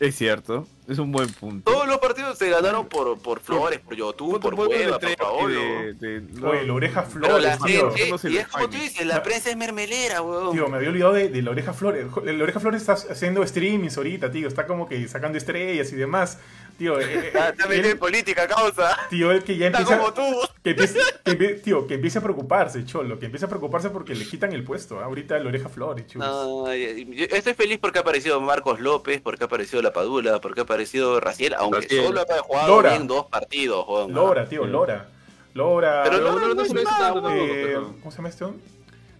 Es 0.00 0.14
cierto, 0.16 0.66
es 0.92 0.98
un 0.98 1.12
buen 1.12 1.28
punto. 1.32 1.70
Todos 1.70 1.86
los 1.86 1.98
partidos 1.98 2.38
se 2.38 2.48
ganaron 2.50 2.88
por, 2.88 3.18
por 3.18 3.40
Flores, 3.40 3.78
por 3.80 3.94
Yotun, 3.94 4.40
por 4.40 4.54
Cueva, 4.56 4.98
por 4.98 5.16
Paolo. 5.16 5.48
de- 5.48 5.94
de- 5.94 6.20
no, 6.20 6.50
Oye, 6.50 6.64
la 6.66 6.72
oreja 6.72 7.04
Pero 7.12 7.26
Flores, 7.26 7.44
la 7.44 7.58
tío. 7.66 7.90
gente, 7.92 8.10
no 8.10 8.18
se 8.18 8.30
y 8.30 8.36
es 8.38 8.48
como 8.48 8.68
tú 8.70 8.76
dices, 8.76 9.06
la 9.06 9.22
prensa 9.22 9.50
es 9.50 9.56
mermelera, 9.56 10.22
weón. 10.22 10.52
Tío, 10.52 10.68
me 10.68 10.76
había 10.78 10.88
olvidado 10.90 11.12
de, 11.12 11.28
de 11.28 11.42
la 11.42 11.50
oreja 11.50 11.72
Flores. 11.72 12.06
La 12.24 12.42
oreja 12.42 12.60
Flores 12.60 12.80
está 12.82 12.92
haciendo 12.94 13.46
streamings 13.46 13.96
ahorita, 13.96 14.30
tío. 14.30 14.48
Está 14.48 14.66
como 14.66 14.88
que 14.88 15.06
sacando 15.08 15.36
estrellas 15.38 15.92
y 15.92 15.96
demás. 15.96 16.38
Tío, 16.78 17.00
eh, 17.00 17.06
eh, 17.12 17.26
Está, 17.26 17.48
está 17.48 17.66
metido 17.66 17.88
en 17.90 17.98
política, 17.98 18.46
causa. 18.46 18.96
tío, 19.10 19.32
el 19.32 19.42
que 19.42 19.56
ya 19.56 19.66
Está 19.66 19.80
empieza. 19.80 20.00
como 20.00 20.14
tú. 20.14 20.22
Que 20.62 20.70
empiece, 20.70 21.00
que 21.24 21.34
tío, 21.34 21.86
que 21.88 21.94
empiece 21.94 22.18
a 22.18 22.22
preocuparse, 22.22 22.84
cholo. 22.86 23.18
Que 23.18 23.26
empiece 23.26 23.46
a 23.46 23.48
preocuparse 23.48 23.90
porque 23.90 24.14
le 24.14 24.24
quitan 24.24 24.52
el 24.52 24.62
puesto. 24.62 25.00
¿ah? 25.00 25.04
Ahorita 25.06 25.36
la 25.40 25.48
oreja 25.48 25.68
Flores, 25.68 26.06
chulos. 26.06 26.28
Yo 26.68 27.24
estoy 27.30 27.54
feliz 27.54 27.78
porque 27.80 27.98
ha 27.98 28.02
aparecido 28.02 28.40
Marcos 28.40 28.78
López, 28.78 29.20
porque 29.20 29.42
ha 29.42 29.46
aparecido 29.46 29.82
La 29.82 29.92
Padula, 29.92 30.40
porque 30.40 30.60
ha 30.60 30.62
aparecido 30.62 30.77
Raciel, 31.20 31.54
aunque 31.54 31.80
Raciel. 31.82 32.04
solo 32.06 32.20
ha 32.20 32.38
jugado 32.42 32.68
Lora. 32.68 32.90
bien 32.90 33.06
dos 33.06 33.26
partidos, 33.26 33.84
weón. 33.88 34.12
Lora, 34.12 34.48
tío, 34.48 34.66
Lora. 34.66 35.08
Lora. 35.54 36.02
Pero 36.04 36.16
Pero 36.18 36.32
no, 36.32 36.38
no, 36.40 36.48
no 36.48 36.54
no 36.54 36.62
es 36.62 36.84
malo, 36.84 37.30
eh, 37.30 37.74
¿Cómo 38.00 38.10
se 38.10 38.16
llama 38.18 38.28
este? 38.28 38.44
hombre? 38.44 38.62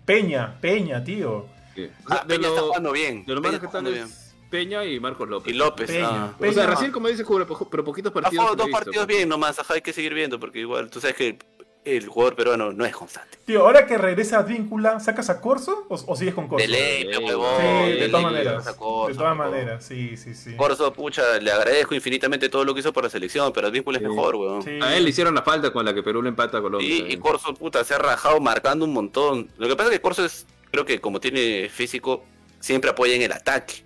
Peña, 0.05 0.57
Peña, 0.61 1.03
tío. 1.05 1.47
sí. 1.75 1.91
O 2.05 2.09
sea, 2.09 2.19
Ah, 2.19 2.25
de 2.27 2.35
Peña 2.37 2.49
está 2.49 2.61
lo- 2.61 2.67
jugando 2.69 2.93
bien. 2.93 3.25
de 3.27 3.35
lo 3.35 3.41
está 3.43 3.61
que 3.61 3.67
jugando 3.67 3.91
bien. 3.91 4.09
Peña 4.51 4.85
y 4.85 4.99
Marcos 4.99 5.29
López. 5.29 5.53
Y 5.53 5.57
López. 5.57 5.87
Peña, 5.91 6.09
ah. 6.11 6.35
Peña. 6.39 6.51
O 6.51 6.55
sea, 6.55 6.67
recién 6.67 6.91
como 6.93 7.09
dice 7.09 7.25
Cubre, 7.25 7.45
pero 7.71 7.85
poquitos 7.85 8.11
Ha 8.11 8.15
partidos. 8.15 8.33
jugado 8.45 8.57
que 8.57 8.59
dos 8.59 8.67
visto, 8.69 8.79
partidos 8.85 9.07
pues. 9.07 9.17
bien 9.17 9.29
nomás, 9.29 9.59
ajá, 9.59 9.75
hay 9.75 9.83
que 9.83 9.93
seguir 9.93 10.15
viendo, 10.15 10.41
porque 10.41 10.61
igual, 10.61 10.89
tú 10.91 11.01
sabes 11.01 11.17
que 11.17 11.39
el, 11.85 12.07
jugador 12.07 12.37
peruano 12.37 12.73
no 12.73 12.85
es 12.85 12.95
constante. 12.95 13.39
Tío, 13.47 13.63
ahora 13.63 13.87
que 13.87 13.97
regresa 13.97 14.39
Advíncula, 14.41 15.01
¿sacas 15.01 15.31
a 15.31 15.41
Corso 15.41 15.87
o, 15.89 15.95
o 15.95 16.17
sigues 16.17 16.35
con 16.35 16.49
Corso? 16.49 16.63
De 16.67 16.69
ley, 16.69 17.05
Sí. 17.05 17.13
Sí, 17.15 17.93
de 18.01 18.09
todas 18.09 18.23
maneras. 18.23 18.65
de 18.67 19.15
todas 19.15 19.37
maneras, 19.37 19.85
sí, 19.85 20.17
sí, 20.17 20.35
sí. 20.35 20.55
Corso, 20.57 20.93
pucha, 20.93 21.39
le 21.41 21.51
agradezco 21.51 21.95
infinitamente 21.95 22.49
todo 22.49 22.65
lo 22.65 22.75
que 22.75 22.81
hizo 22.81 22.93
por 22.93 23.05
la 23.05 23.11
selección, 23.11 23.53
pero 23.53 23.69
Advíncula 23.69 23.99
es 23.99 24.03
Sí. 24.05 24.09
mejor, 24.11 24.37
weón. 24.37 24.63
Sí. 24.63 24.79
A 24.83 24.97
él 24.97 25.05
le 25.05 25.11
hicieron 25.11 25.35
la 25.35 25.43
falta 25.43 25.73
con 25.73 25.85
la 25.85 25.95
que 25.95 26.03
Perú 26.03 26.23
le 26.23 26.29
empata 26.29 26.59
a 26.59 26.61
Colombia. 26.61 26.89
Y, 26.89 27.13
y 27.13 27.17
Corso, 27.17 27.55
puta, 27.55 27.83
se 27.85 27.95
ha 27.95 27.99
rajado 27.99 28.41
marcando 28.41 28.85
un 28.85 28.93
montón. 28.93 29.49
Lo 29.57 29.69
que 29.69 29.77
pasa 29.77 29.89
es 29.91 29.97
que 29.97 30.03
Corso 30.03 30.25
es, 30.25 30.47
creo 30.71 30.85
que 30.85 31.01
como 31.01 31.21
tiene 31.21 31.69
físico, 31.71 32.23
siempre 32.61 32.91
apoya 32.91 33.15
en 33.15 33.23
el 33.23 33.33
ataque. 33.33 33.85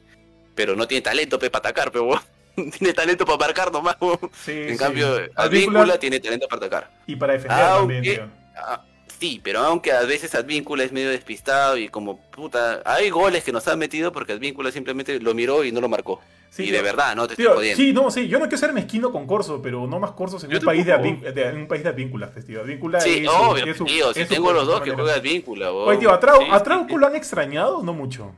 Pero 0.55 0.75
no 0.77 0.87
tiene 0.89 1.03
talento, 1.03 1.39
pe, 1.39 1.51
para 1.51 1.61
atacar, 1.71 1.93
pero 1.93 2.05
weón. 2.05 2.21
Tiene 2.79 2.93
talento 2.95 3.25
para 3.25 3.39
marcar 3.39 3.73
nomás, 3.73 3.97
weón. 4.01 4.19
Sí, 4.45 4.53
En 4.53 4.73
sí. 4.73 4.77
cambio, 4.79 5.07
Advíncula 5.09 5.31
Advíncula 5.37 5.99
tiene 5.99 6.21
talento 6.21 6.47
para 6.49 6.59
atacar. 6.67 6.91
y 7.07 7.17
para 7.17 7.33
defender 7.35 7.59
Aunque- 7.61 7.95
también, 7.95 8.15
tío. 8.17 8.29
Ah, 8.57 8.83
sí, 9.19 9.41
pero 9.43 9.61
aunque 9.61 9.93
a 9.93 10.03
veces 10.03 10.35
Advíncula 10.35 10.85
es 10.85 10.93
medio 10.93 11.11
despistado 11.11 11.77
y 11.79 11.89
como 11.89 12.19
puta, 12.31 12.83
hay 12.85 13.09
goles 13.11 13.43
que 13.45 13.53
nos 13.53 13.67
han 13.69 13.79
metido 13.79 14.13
porque 14.13 14.33
Advíncula 14.35 14.71
simplemente 14.71 15.19
lo 15.21 15.33
miró 15.35 15.65
y 15.65 15.73
no 15.73 15.81
lo 15.81 15.89
marcó. 15.89 16.21
Sí, 16.51 16.65
y 16.65 16.67
tío. 16.67 16.75
de 16.77 16.83
verdad, 16.83 17.17
no 17.17 17.27
te 17.27 17.33
estoy 17.33 17.47
Tío, 17.47 17.55
jodiendo. 17.55 17.77
sí, 17.83 17.93
no, 17.95 18.11
sí, 18.11 18.29
yo 18.29 18.39
no 18.39 18.45
quiero 18.45 18.59
ser 18.59 18.75
mezquino 18.75 19.11
con 19.11 19.27
Corso, 19.27 19.63
pero 19.63 19.87
no 19.87 19.99
más 19.99 20.11
Corsos 20.11 20.45
en 20.45 20.55
un 20.55 20.61
país 20.61 20.85
de, 20.85 20.99
de- 21.33 21.49
en 21.49 21.57
un 21.57 21.67
país 21.67 21.83
de 21.83 21.89
advínculas, 21.89 22.29
pues, 22.31 22.45
tío. 22.45 22.61
Advíncula 22.61 23.01
Sí, 23.01 23.21
es, 23.23 23.29
obvio, 23.29 23.65
es 23.65 23.77
su- 23.79 23.85
tío, 23.87 24.13
si 24.13 24.21
es 24.21 24.29
tengo 24.29 24.53
los 24.53 24.65
Corso, 24.65 24.73
dos 24.73 24.81
que 24.83 24.91
todas 24.91 25.01
juega 25.03 25.17
maneras. 25.17 25.31
Advíncula, 25.33 25.73
weón. 25.73 25.89
Oye, 25.89 25.99
tío, 25.99 26.11
¿a 26.13 26.21
Trau- 26.21 26.39
Sí, 26.41 26.49
a 26.51 26.59
sí, 26.59 26.65
Trauco 26.65 26.89
sí. 26.91 26.97
lo 26.99 27.07
han 27.07 27.17
extrañado? 27.17 27.83
No 27.83 27.95
mucho. 27.95 28.33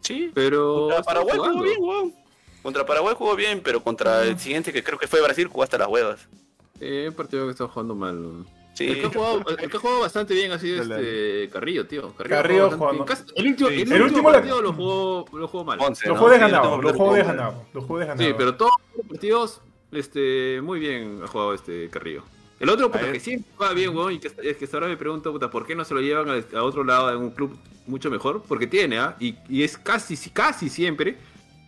Sí, 0.00 0.30
Pero. 0.34 0.88
Paraguay 1.04 1.36
jugó 1.36 1.62
bien, 1.62 1.76
weón. 1.80 2.14
Contra 2.66 2.84
Paraguay 2.84 3.14
jugó 3.16 3.36
bien, 3.36 3.60
pero 3.62 3.80
contra 3.80 4.24
el 4.24 4.40
siguiente 4.40 4.72
que 4.72 4.82
creo 4.82 4.98
que 4.98 5.06
fue 5.06 5.22
Brasil 5.22 5.46
jugó 5.46 5.62
hasta 5.62 5.78
las 5.78 5.86
huevas. 5.86 6.26
Eh, 6.80 7.06
un 7.08 7.14
partido 7.14 7.44
que 7.44 7.52
está 7.52 7.68
jugando 7.68 7.94
mal. 7.94 8.44
Sí. 8.74 8.88
El, 8.88 9.00
que 9.02 9.06
ha 9.06 9.10
jugado, 9.10 9.44
el 9.56 9.56
que 9.70 9.76
ha 9.76 9.78
jugado 9.78 10.00
bastante 10.00 10.34
bien 10.34 10.50
ha 10.50 10.58
sido 10.58 10.82
este 10.82 11.48
Carrillo, 11.52 11.86
tío. 11.86 12.12
Carrillo 12.16 12.66
ha 12.66 12.70
jugado 12.70 12.76
jugando- 12.96 13.06
el 13.36 13.46
último, 13.46 13.68
Sí. 13.68 13.74
el 13.76 13.80
El 13.82 14.02
último 14.02 14.04
último 14.06 14.30
la- 14.32 14.36
partido 14.38 14.60
lo 14.62 14.72
jugó, 14.72 15.24
lo 15.32 15.46
jugó 15.46 15.64
mal. 15.64 15.78
Once, 15.80 16.08
Los 16.08 16.16
¿no? 16.16 16.20
juegos 16.22 16.32
de 16.32 16.38
Sí, 16.38 16.44
el 16.44 16.50
ganado, 16.50 16.74
último 16.74 16.82
los 16.90 16.96
juegos 16.96 17.14
de 17.16 17.22
partido. 17.24 17.44
ganado, 17.44 17.64
los 17.72 17.84
juegos 17.84 18.00
de 18.00 18.06
ganado. 18.08 18.28
Sí, 18.28 18.34
pero 18.36 18.54
todos 18.56 18.72
los 18.96 19.06
partidos, 19.06 19.60
este, 19.92 20.60
muy 20.60 20.80
bien 20.80 21.20
ha 21.22 21.28
jugado 21.28 21.54
este 21.54 21.88
Carrillo. 21.88 22.24
El 22.58 22.68
otro, 22.68 22.90
puta, 22.90 23.12
que 23.12 23.20
siempre 23.20 23.48
juega 23.56 23.74
bien, 23.74 23.96
weón, 23.96 24.12
y 24.14 24.18
que, 24.18 24.26
es 24.26 24.56
que 24.56 24.64
hasta 24.64 24.76
ahora 24.76 24.88
me 24.88 24.96
pregunto, 24.96 25.30
puta, 25.30 25.50
¿por 25.52 25.64
qué 25.64 25.76
no 25.76 25.84
se 25.84 25.94
lo 25.94 26.00
llevan 26.00 26.28
a, 26.30 26.58
a 26.58 26.62
otro 26.64 26.82
lado 26.82 27.12
en 27.12 27.18
un 27.18 27.30
club 27.30 27.56
mucho 27.86 28.10
mejor? 28.10 28.42
Porque 28.48 28.66
tiene, 28.66 28.98
¿ah? 28.98 29.14
Y, 29.20 29.36
y 29.48 29.62
es 29.62 29.78
casi, 29.78 30.16
casi 30.30 30.68
siempre, 30.68 31.16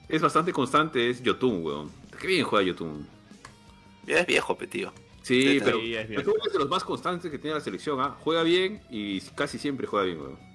es 0.08 0.22
bastante 0.22 0.52
constante, 0.52 1.10
es 1.10 1.22
Yotun, 1.22 1.62
weón. 1.62 1.90
Qué 2.20 2.26
bien 2.26 2.44
juega 2.44 2.64
Yotun. 2.66 3.06
Ya 4.06 4.20
es 4.20 4.26
viejo, 4.26 4.56
pe, 4.56 4.66
tío. 4.66 4.92
Sí, 5.22 5.42
Sí, 5.42 5.60
pero 5.62 5.80
sí, 5.80 5.94
es. 5.94 6.08
Yotun 6.08 6.34
es 6.46 6.52
de 6.52 6.58
los 6.58 6.68
más 6.68 6.84
constantes 6.84 7.30
que 7.30 7.38
tiene 7.38 7.56
la 7.56 7.60
selección, 7.62 8.00
¿ah? 8.00 8.16
Juega 8.20 8.42
bien 8.42 8.80
y 8.90 9.20
casi 9.20 9.58
siempre 9.58 9.86
juega 9.86 10.06
bien, 10.06 10.20
weón. 10.20 10.47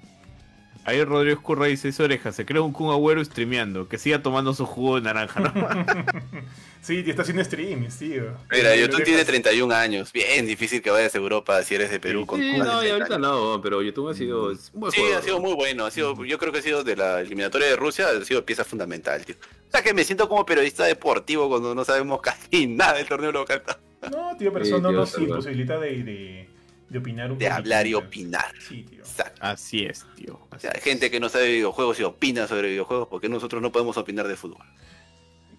Ahí 0.86 1.02
Rodrigo 1.04 1.38
Escurra 1.38 1.68
dice, 1.68 1.88
esa 1.90 2.04
oreja, 2.04 2.32
se 2.34 2.46
crea 2.46 2.62
un 2.62 2.74
Kun 2.74 2.92
Agüero 2.92 3.24
streameando, 3.24 3.88
que 3.88 3.98
siga 3.98 4.22
tomando 4.22 4.54
su 4.54 4.66
jugo 4.66 4.96
de 4.96 5.02
naranja, 5.04 5.40
¿no? 5.40 5.54
Sí, 6.82 7.02
está 7.08 7.22
haciendo 7.22 7.42
streams, 7.46 7.98
tío. 7.98 8.24
Mira, 8.52 8.76
lo 8.76 8.90
tiene 8.90 9.22
dejas- 9.22 9.26
31 9.28 9.74
años. 9.74 10.12
Bien 10.12 10.46
difícil 10.46 10.82
que 10.82 10.90
vayas 10.90 11.16
a 11.16 11.18
Europa 11.18 11.64
si 11.64 11.76
eres 11.76 11.90
de 11.90 11.98
Perú 12.02 12.22
Sí, 12.22 12.26
con 12.28 12.42
Sí, 12.42 12.52
con 12.58 12.60
no, 12.60 12.84
y 12.84 12.88
30 12.90 12.94
ahorita 12.94 13.16
años. 13.16 13.20
no, 13.56 13.62
pero 13.62 13.82
Yotun 13.82 14.12
ha 14.12 14.14
sido 14.14 14.50
un 14.50 14.58
buen 14.74 14.92
Sí, 14.92 15.00
jugador. 15.00 15.20
ha 15.22 15.24
sido 15.24 15.40
muy 15.40 15.54
bueno. 15.54 15.86
Ha 15.86 15.92
sido, 15.92 16.26
yo 16.26 16.38
creo 16.38 16.52
que 16.52 16.60
ha 16.60 16.62
sido 16.62 16.84
de 16.84 16.98
la 16.98 17.22
eliminatoria 17.22 17.68
de 17.70 17.78
Rusia, 17.78 18.08
ha 18.10 18.26
sido 18.26 18.44
pieza 18.46 18.66
fundamental, 18.66 19.24
tío. 19.24 19.36
O 19.70 19.72
sea 19.72 19.82
que 19.82 19.94
me 19.94 20.04
siento 20.04 20.28
como 20.28 20.46
periodista 20.46 20.84
deportivo 20.84 21.48
cuando 21.48 21.74
no 21.74 21.86
sabemos 21.86 22.20
casi 22.22 22.68
nada 22.68 22.96
del 22.96 23.06
torneo 23.08 23.32
local. 23.32 23.64
No, 24.12 24.36
tío, 24.38 24.52
pero 24.52 24.66
Sí, 24.66 24.72
eso 24.72 24.82
no 24.82 24.92
nos 24.92 25.18
imposibilita 25.18 25.80
de, 25.80 26.04
de, 26.04 26.50
de 26.90 27.00
opinar 27.00 27.32
un 27.32 27.38
De 27.38 27.46
poquito, 27.46 27.56
hablar 27.60 27.86
y 27.86 27.90
tío. 27.92 28.00
opinar. 28.00 28.54
Sí, 28.60 28.84
tío. 28.84 28.93
Exacto. 29.10 29.40
Así 29.42 29.86
es, 29.86 30.06
tío. 30.16 30.34
O 30.34 30.48
así 30.52 30.62
sea, 30.62 30.72
hay 30.72 30.80
es. 30.80 30.84
gente 30.84 31.12
que 31.12 31.20
no 31.20 31.30
sabe 31.30 31.46
de 31.46 31.52
videojuegos 31.54 32.00
y 32.00 32.04
opina 32.04 32.48
sobre 32.48 32.70
videojuegos 32.70 33.08
porque 33.08 33.30
nosotros 33.30 33.62
no 33.62 33.72
podemos 33.72 33.98
opinar 33.98 34.28
de 34.28 34.36
fútbol. 34.36 34.66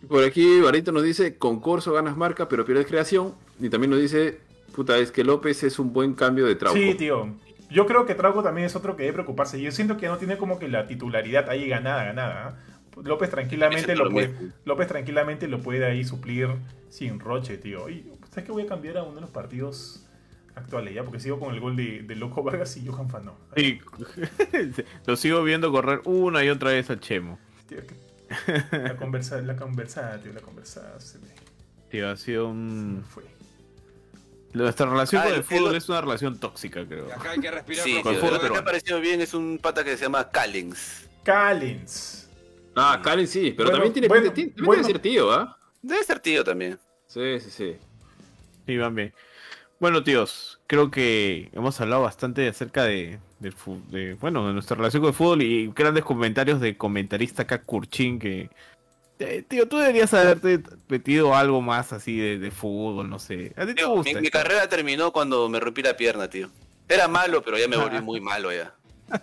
Por 0.09 0.25
aquí 0.25 0.61
Barito 0.61 0.93
nos 0.93 1.03
dice, 1.03 1.39
con 1.39 1.61
Corso 1.61 1.93
ganas 1.93 2.17
marca, 2.17 2.49
pero 2.49 2.65
pierdes 2.65 2.87
creación. 2.87 3.35
Y 3.61 3.69
también 3.69 3.91
nos 3.91 4.01
dice, 4.01 4.41
puta, 4.75 4.99
es 4.99 5.11
que 5.11 5.25
López 5.25 5.63
es 5.63 5.79
un 5.79 5.93
buen 5.93 6.15
cambio 6.15 6.47
de 6.47 6.57
Trauco. 6.57 6.79
Sí, 6.79 6.95
tío. 6.95 7.35
Yo 7.71 7.87
creo 7.87 8.07
que 8.07 8.15
Trauco 8.15 8.43
también 8.43 8.67
es 8.67 8.77
otro 8.77 8.97
que 8.97 9.05
debe 9.05 9.15
preocuparse. 9.15 9.61
Yo 9.61 9.73
siento 9.73 9.97
que 9.97 10.07
no 10.07 10.19
tiene 10.19 10.37
como 10.37 10.59
que 10.59 10.69
la 10.69 10.87
titularidad 10.87 11.49
ahí 11.49 11.69
ganada, 11.69 12.05
ganada. 12.05 12.49
¿ah? 12.49 12.75
López 13.03 13.31
tranquilamente 13.31 13.97
lo 13.97 14.11
puede. 14.11 14.35
López 14.65 14.89
tranquilamente 14.89 15.49
lo 15.49 15.61
puede 15.61 15.85
ahí 15.85 16.05
suplir 16.05 16.49
sin 16.89 17.19
roche, 17.19 17.57
tío. 17.59 17.89
Y 17.89 18.07
¿sabes 18.31 18.45
que 18.45 18.53
voy 18.53 18.65
a 18.65 18.67
cambiar 18.67 18.99
a 18.99 19.03
uno 19.03 19.17
de 19.17 19.21
los 19.23 19.31
partidos 19.31 20.04
actuales 20.57 20.95
ya? 20.95 21.03
Porque 21.05 21.21
sigo 21.21 21.39
con 21.41 21.55
el 21.55 21.61
gol 21.61 21.77
de, 21.77 22.03
de 22.03 22.15
Loco 22.17 22.43
Vargas 22.43 22.77
y 22.77 22.87
Johan 22.87 23.09
Fano. 23.11 23.37
Sí. 23.57 23.81
Lo 25.07 25.17
sigo 25.17 25.43
viendo 25.43 25.71
correr 25.73 26.01
una 26.05 26.45
y 26.45 26.49
otra 26.49 26.71
vez 26.71 26.89
al 26.91 27.01
Chemo. 27.01 27.39
Tío, 27.69 27.79
que- 27.87 28.05
la 28.79 28.97
conversa, 28.97 29.41
la 29.43 29.55
conversada, 29.57 30.19
tío, 30.21 30.33
la 30.33 30.41
conversada 30.41 30.99
se 31.01 31.19
me, 31.19 31.29
Tío, 31.91 32.09
ha 32.11 32.17
sido 32.17 32.49
se 32.49 32.55
me 32.55 32.61
un... 32.61 33.05
fue. 33.09 33.23
Nuestra 34.53 34.87
relación 34.87 35.21
Ah, 35.21 35.25
con 35.25 35.33
el 35.33 35.39
el- 35.39 35.45
fútbol 35.45 35.71
el- 35.71 35.77
es 35.77 35.89
una 35.89 36.01
relación 36.01 36.39
tóxica, 36.39 36.87
creo. 36.87 37.07
Acá 37.13 37.33
hay 37.33 37.41
que 37.41 37.51
respirar 37.51 37.85
Sí, 37.85 38.01
con 38.03 38.13
tío, 38.13 38.21
fútbol 38.21 38.35
lo 38.35 38.41
que 38.41 38.51
me 38.51 38.59
ha 38.59 38.65
parecido 38.65 39.01
bien 39.01 39.21
es 39.21 39.35
un 39.35 39.59
pata 39.61 39.83
que 39.85 39.97
se 39.97 40.05
llama 40.05 40.31
Callens. 40.31 41.09
Callens. 41.25 42.29
Ah, 42.77 43.01
Karen 43.03 43.27
sí, 43.29 43.53
pero 43.57 43.71
Bueno, 43.71 43.73
también 43.73 43.93
tiene 43.93 44.09
bueno, 44.09 44.23
pinta- 44.33 44.35
también 44.35 44.67
bueno. 44.67 44.83
debe 44.83 44.93
ser 44.95 45.03
tío, 45.03 45.33
¿ah? 45.33 45.59
Debe 45.83 46.03
ser 46.05 46.21
tío 46.21 46.43
también. 46.45 46.79
Sí, 47.07 47.39
sí, 47.41 47.51
sí. 47.51 47.77
Sí, 48.67 48.77
van 48.79 48.95
bien. 48.95 49.13
Bueno, 49.85 50.03
tíos, 50.03 50.59
creo 50.67 50.91
que 50.91 51.51
hemos 51.53 51.79
hablado 51.79 52.01
bastante 52.01 52.49
acerca 52.49 52.85
de, 52.85 53.19
del 53.39 53.53
fu- 53.53 53.83
de, 53.91 54.15
bueno, 54.15 54.47
de 54.47 54.55
nuestra 54.55 54.79
relación 54.79 55.03
con 55.03 55.09
el 55.11 55.15
fútbol 55.15 55.43
y 55.43 55.71
grandes 55.77 56.03
comentarios 56.05 56.59
de 56.59 56.75
comentarista 56.79 57.43
acá 57.43 57.61
Kurchin 57.61 58.19
que... 58.19 58.49
eh, 59.19 59.45
tío, 59.47 59.69
tú 59.69 59.77
deberías 59.77 60.15
haberte 60.15 60.61
metido 60.89 61.35
algo 61.35 61.61
más 61.61 61.93
así 61.93 62.17
de, 62.17 62.39
de 62.39 62.51
fútbol, 62.51 63.11
no 63.11 63.19
sé. 63.19 63.53
¿A 63.59 63.67
ti 63.67 63.75
te 63.75 63.85
gusta? 63.85 64.19
mi, 64.23 64.31
carrera 64.31 64.67
terminó 64.71 65.13
cuando 65.13 65.51
me 65.51 65.61
rompí 65.61 65.83
la 65.83 65.95
pierna, 65.99 66.31
tío. 66.31 66.49
Era 66.89 67.07
malo, 67.07 67.43
pero 67.43 67.59
ya 67.59 67.69
me 67.69 67.77
volví 67.77 68.01
muy 68.03 68.23
malo 68.23 68.51
ya. 68.55 68.75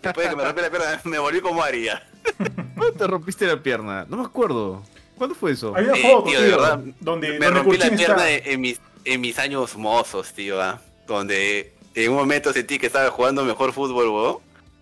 Después 0.04 0.28
de 0.28 0.30
que 0.30 0.36
me 0.36 0.44
rompí 0.46 0.62
la 0.62 0.70
pierna, 0.70 1.02
me 1.06 1.18
volví 1.18 1.42
como 1.42 1.64
haría. 1.64 2.08
¿Cuándo 2.76 2.94
te 3.00 3.08
rompiste 3.08 3.48
la 3.48 3.64
pierna? 3.64 4.06
No 4.08 4.18
me 4.18 4.26
acuerdo. 4.26 4.84
¿Cuándo 5.18 5.34
fue 5.34 5.54
eso? 5.54 5.74
Sí, 5.76 6.02
foto, 6.04 6.26
tío, 6.26 6.38
tío, 6.38 6.42
de 6.42 6.52
verdad, 6.52 6.80
donde, 7.00 7.40
me 7.40 7.46
donde 7.48 7.50
rompí 7.50 7.78
la 7.78 7.90
pierna 7.90 8.30
está. 8.30 8.32
en, 8.32 8.54
en 8.54 8.62
mis, 8.62 8.82
en 9.06 9.22
mis 9.22 9.38
años 9.40 9.76
mozos, 9.78 10.34
tío, 10.34 10.62
ah, 10.62 10.82
donde 11.08 11.74
en 11.96 12.12
un 12.12 12.18
momento 12.18 12.54
sentí 12.54 12.80
que 12.80 12.88
estaba 12.88 13.10
jugando 13.12 13.44
mejor 13.44 13.74
fútbol, 13.74 14.10
weón. 14.10 14.38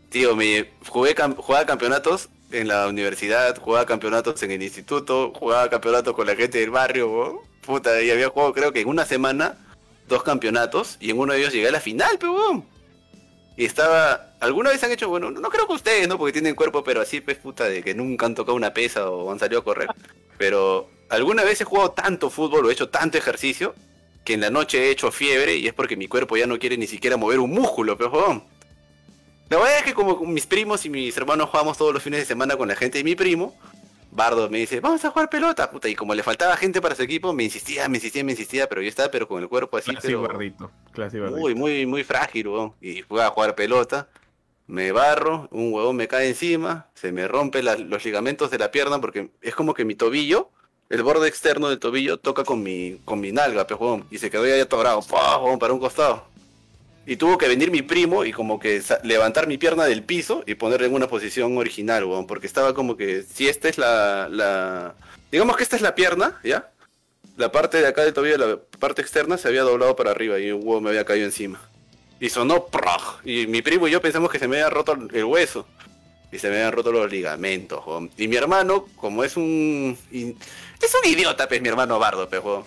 Tío, 0.09 0.35
me 0.35 0.69
jugué 0.87 1.15
cam- 1.15 1.35
jugaba 1.35 1.65
campeonatos 1.65 2.29
en 2.51 2.67
la 2.67 2.87
universidad, 2.87 3.57
jugaba 3.59 3.85
campeonatos 3.85 4.41
en 4.43 4.51
el 4.51 4.63
instituto, 4.63 5.31
jugaba 5.35 5.69
campeonatos 5.69 6.15
con 6.15 6.25
la 6.25 6.35
gente 6.35 6.59
del 6.59 6.71
barrio. 6.71 7.41
Puta, 7.65 8.01
y 8.01 8.09
había 8.09 8.29
jugado 8.29 8.53
creo 8.53 8.73
que 8.73 8.81
en 8.81 8.87
una 8.87 9.05
semana 9.05 9.57
dos 10.07 10.23
campeonatos 10.23 10.97
y 10.99 11.11
en 11.11 11.19
uno 11.19 11.33
de 11.33 11.39
ellos 11.39 11.53
llegué 11.53 11.67
a 11.67 11.71
la 11.71 11.79
final, 11.79 12.17
pe, 12.17 12.27
weón. 12.27 12.65
Y 13.55 13.65
estaba. 13.65 14.25
¿Alguna 14.39 14.69
vez 14.69 14.81
han 14.83 14.91
hecho, 14.91 15.09
bueno, 15.09 15.29
no 15.31 15.49
creo 15.49 15.67
que 15.67 15.73
ustedes, 15.73 16.07
¿no? 16.07 16.17
Porque 16.17 16.31
tienen 16.31 16.55
cuerpo, 16.55 16.81
pero 16.83 17.01
así, 17.01 17.19
pues 17.19 17.37
puta, 17.37 17.65
de 17.65 17.83
que 17.83 17.93
nunca 17.93 18.25
han 18.25 18.33
tocado 18.33 18.55
una 18.55 18.73
pesa 18.73 19.09
o 19.09 19.31
han 19.31 19.37
salido 19.37 19.59
a 19.59 19.63
correr. 19.65 19.89
Pero 20.37 20.89
alguna 21.09 21.43
vez 21.43 21.59
he 21.59 21.65
jugado 21.65 21.91
tanto 21.91 22.29
fútbol 22.29 22.65
o 22.65 22.69
he 22.69 22.73
hecho 22.73 22.89
tanto 22.89 23.17
ejercicio 23.17 23.75
que 24.29 24.35
en 24.35 24.41
la 24.41 24.51
noche 24.51 24.77
he 24.77 24.91
hecho 24.91 25.11
fiebre 25.11 25.55
y 25.55 25.65
es 25.65 25.73
porque 25.73 25.97
mi 25.97 26.07
cuerpo 26.07 26.37
ya 26.37 26.45
no 26.45 26.59
quiere 26.59 26.77
ni 26.77 26.85
siquiera 26.85 27.17
mover 27.17 27.39
un 27.39 27.49
músculo, 27.49 27.97
pero 27.97 28.11
jodón. 28.11 28.43
La 29.49 29.57
verdad 29.57 29.77
es 29.79 29.83
que 29.85 29.95
como 29.95 30.23
mis 30.23 30.45
primos 30.45 30.85
y 30.85 30.89
mis 30.91 31.17
hermanos 31.17 31.49
jugamos 31.49 31.79
todos 31.79 31.91
los 31.95 32.03
fines 32.03 32.19
de 32.19 32.27
semana 32.27 32.55
con 32.55 32.67
la 32.67 32.75
gente 32.75 32.99
de 32.99 33.03
mi 33.03 33.15
primo, 33.15 33.57
Bardo 34.11 34.47
me 34.47 34.59
dice, 34.59 34.81
vamos 34.81 35.03
a 35.03 35.09
jugar 35.09 35.31
pelota, 35.31 35.71
puta, 35.71 35.89
y 35.89 35.95
como 35.95 36.13
le 36.13 36.21
faltaba 36.21 36.55
gente 36.57 36.79
para 36.79 36.93
su 36.93 37.01
equipo, 37.01 37.33
me 37.33 37.43
insistía, 37.43 37.89
me 37.89 37.97
insistía, 37.97 38.23
me 38.23 38.33
insistía, 38.33 38.69
pero 38.69 38.83
yo 38.83 38.87
estaba 38.89 39.09
pero 39.09 39.27
con 39.27 39.41
el 39.41 39.49
cuerpo 39.49 39.77
así, 39.77 39.89
Clásico 39.89 40.21
pero 40.21 40.21
Bardito. 40.33 40.71
Clásico 40.91 41.25
muy, 41.31 41.55
muy, 41.55 41.87
muy 41.87 42.03
frágil, 42.03 42.49
weón. 42.49 42.73
Y 42.81 43.01
fui 43.01 43.19
a 43.21 43.29
jugar 43.31 43.55
pelota, 43.55 44.09
me 44.67 44.91
barro, 44.91 45.47
un 45.51 45.73
huevón 45.73 45.95
me 45.95 46.07
cae 46.07 46.27
encima, 46.27 46.85
se 46.93 47.11
me 47.11 47.27
rompe 47.27 47.63
la- 47.63 47.77
los 47.77 48.05
ligamentos 48.05 48.51
de 48.51 48.59
la 48.59 48.69
pierna 48.69 49.01
porque 49.01 49.31
es 49.41 49.55
como 49.55 49.73
que 49.73 49.85
mi 49.85 49.95
tobillo, 49.95 50.51
el 50.89 51.03
borde 51.03 51.27
externo 51.27 51.69
del 51.69 51.79
tobillo 51.79 52.17
toca 52.17 52.43
con 52.43 52.63
mi, 52.63 52.99
con 53.05 53.19
mi 53.19 53.31
nalga, 53.31 53.67
pues, 53.67 54.03
y 54.09 54.17
se 54.17 54.29
quedó 54.29 54.43
ahí 54.43 54.59
atorado, 54.59 55.01
para 55.59 55.73
un 55.73 55.79
costado. 55.79 56.25
Y 57.05 57.15
tuvo 57.15 57.37
que 57.37 57.47
venir 57.47 57.71
mi 57.71 57.81
primo 57.81 58.25
y 58.25 58.31
como 58.31 58.59
que 58.59 58.81
levantar 59.03 59.47
mi 59.47 59.57
pierna 59.57 59.85
del 59.85 60.03
piso 60.03 60.43
y 60.45 60.55
ponerla 60.55 60.87
en 60.87 60.93
una 60.93 61.07
posición 61.07 61.57
original, 61.57 62.05
porque 62.27 62.47
estaba 62.47 62.73
como 62.73 62.97
que, 62.97 63.23
si 63.23 63.47
esta 63.47 63.69
es 63.69 63.77
la, 63.77 64.27
la... 64.29 64.95
Digamos 65.31 65.57
que 65.57 65.63
esta 65.63 65.75
es 65.75 65.81
la 65.81 65.95
pierna, 65.95 66.39
¿ya? 66.43 66.71
La 67.37 67.51
parte 67.51 67.77
de 67.77 67.87
acá 67.87 68.03
del 68.03 68.13
tobillo, 68.13 68.37
la 68.37 68.57
parte 68.79 69.01
externa, 69.01 69.37
se 69.37 69.47
había 69.47 69.61
doblado 69.61 69.95
para 69.95 70.11
arriba 70.11 70.39
y 70.39 70.51
un 70.51 70.61
huevo 70.63 70.81
me 70.81 70.89
había 70.89 71.05
caído 71.05 71.25
encima. 71.25 71.61
Y 72.19 72.29
sonó. 72.29 72.67
Y 73.23 73.47
mi 73.47 73.61
primo 73.61 73.87
y 73.87 73.91
yo 73.91 74.01
pensamos 74.01 74.29
que 74.29 74.39
se 74.39 74.47
me 74.47 74.57
había 74.57 74.69
roto 74.69 74.97
el 75.13 75.23
hueso. 75.23 75.65
Y 76.31 76.37
se 76.37 76.49
me 76.49 76.57
habían 76.57 76.73
roto 76.73 76.91
los 76.91 77.09
ligamentos. 77.09 77.83
Y 78.17 78.27
mi 78.27 78.35
hermano, 78.35 78.85
como 78.97 79.23
es 79.23 79.37
un... 79.37 79.97
Es 80.81 80.95
un 80.95 81.09
idiota, 81.09 81.47
pues, 81.47 81.61
mi 81.61 81.67
hermano 81.67 81.99
Bardo, 81.99 82.29
pues, 82.29 82.43
weón. 82.43 82.63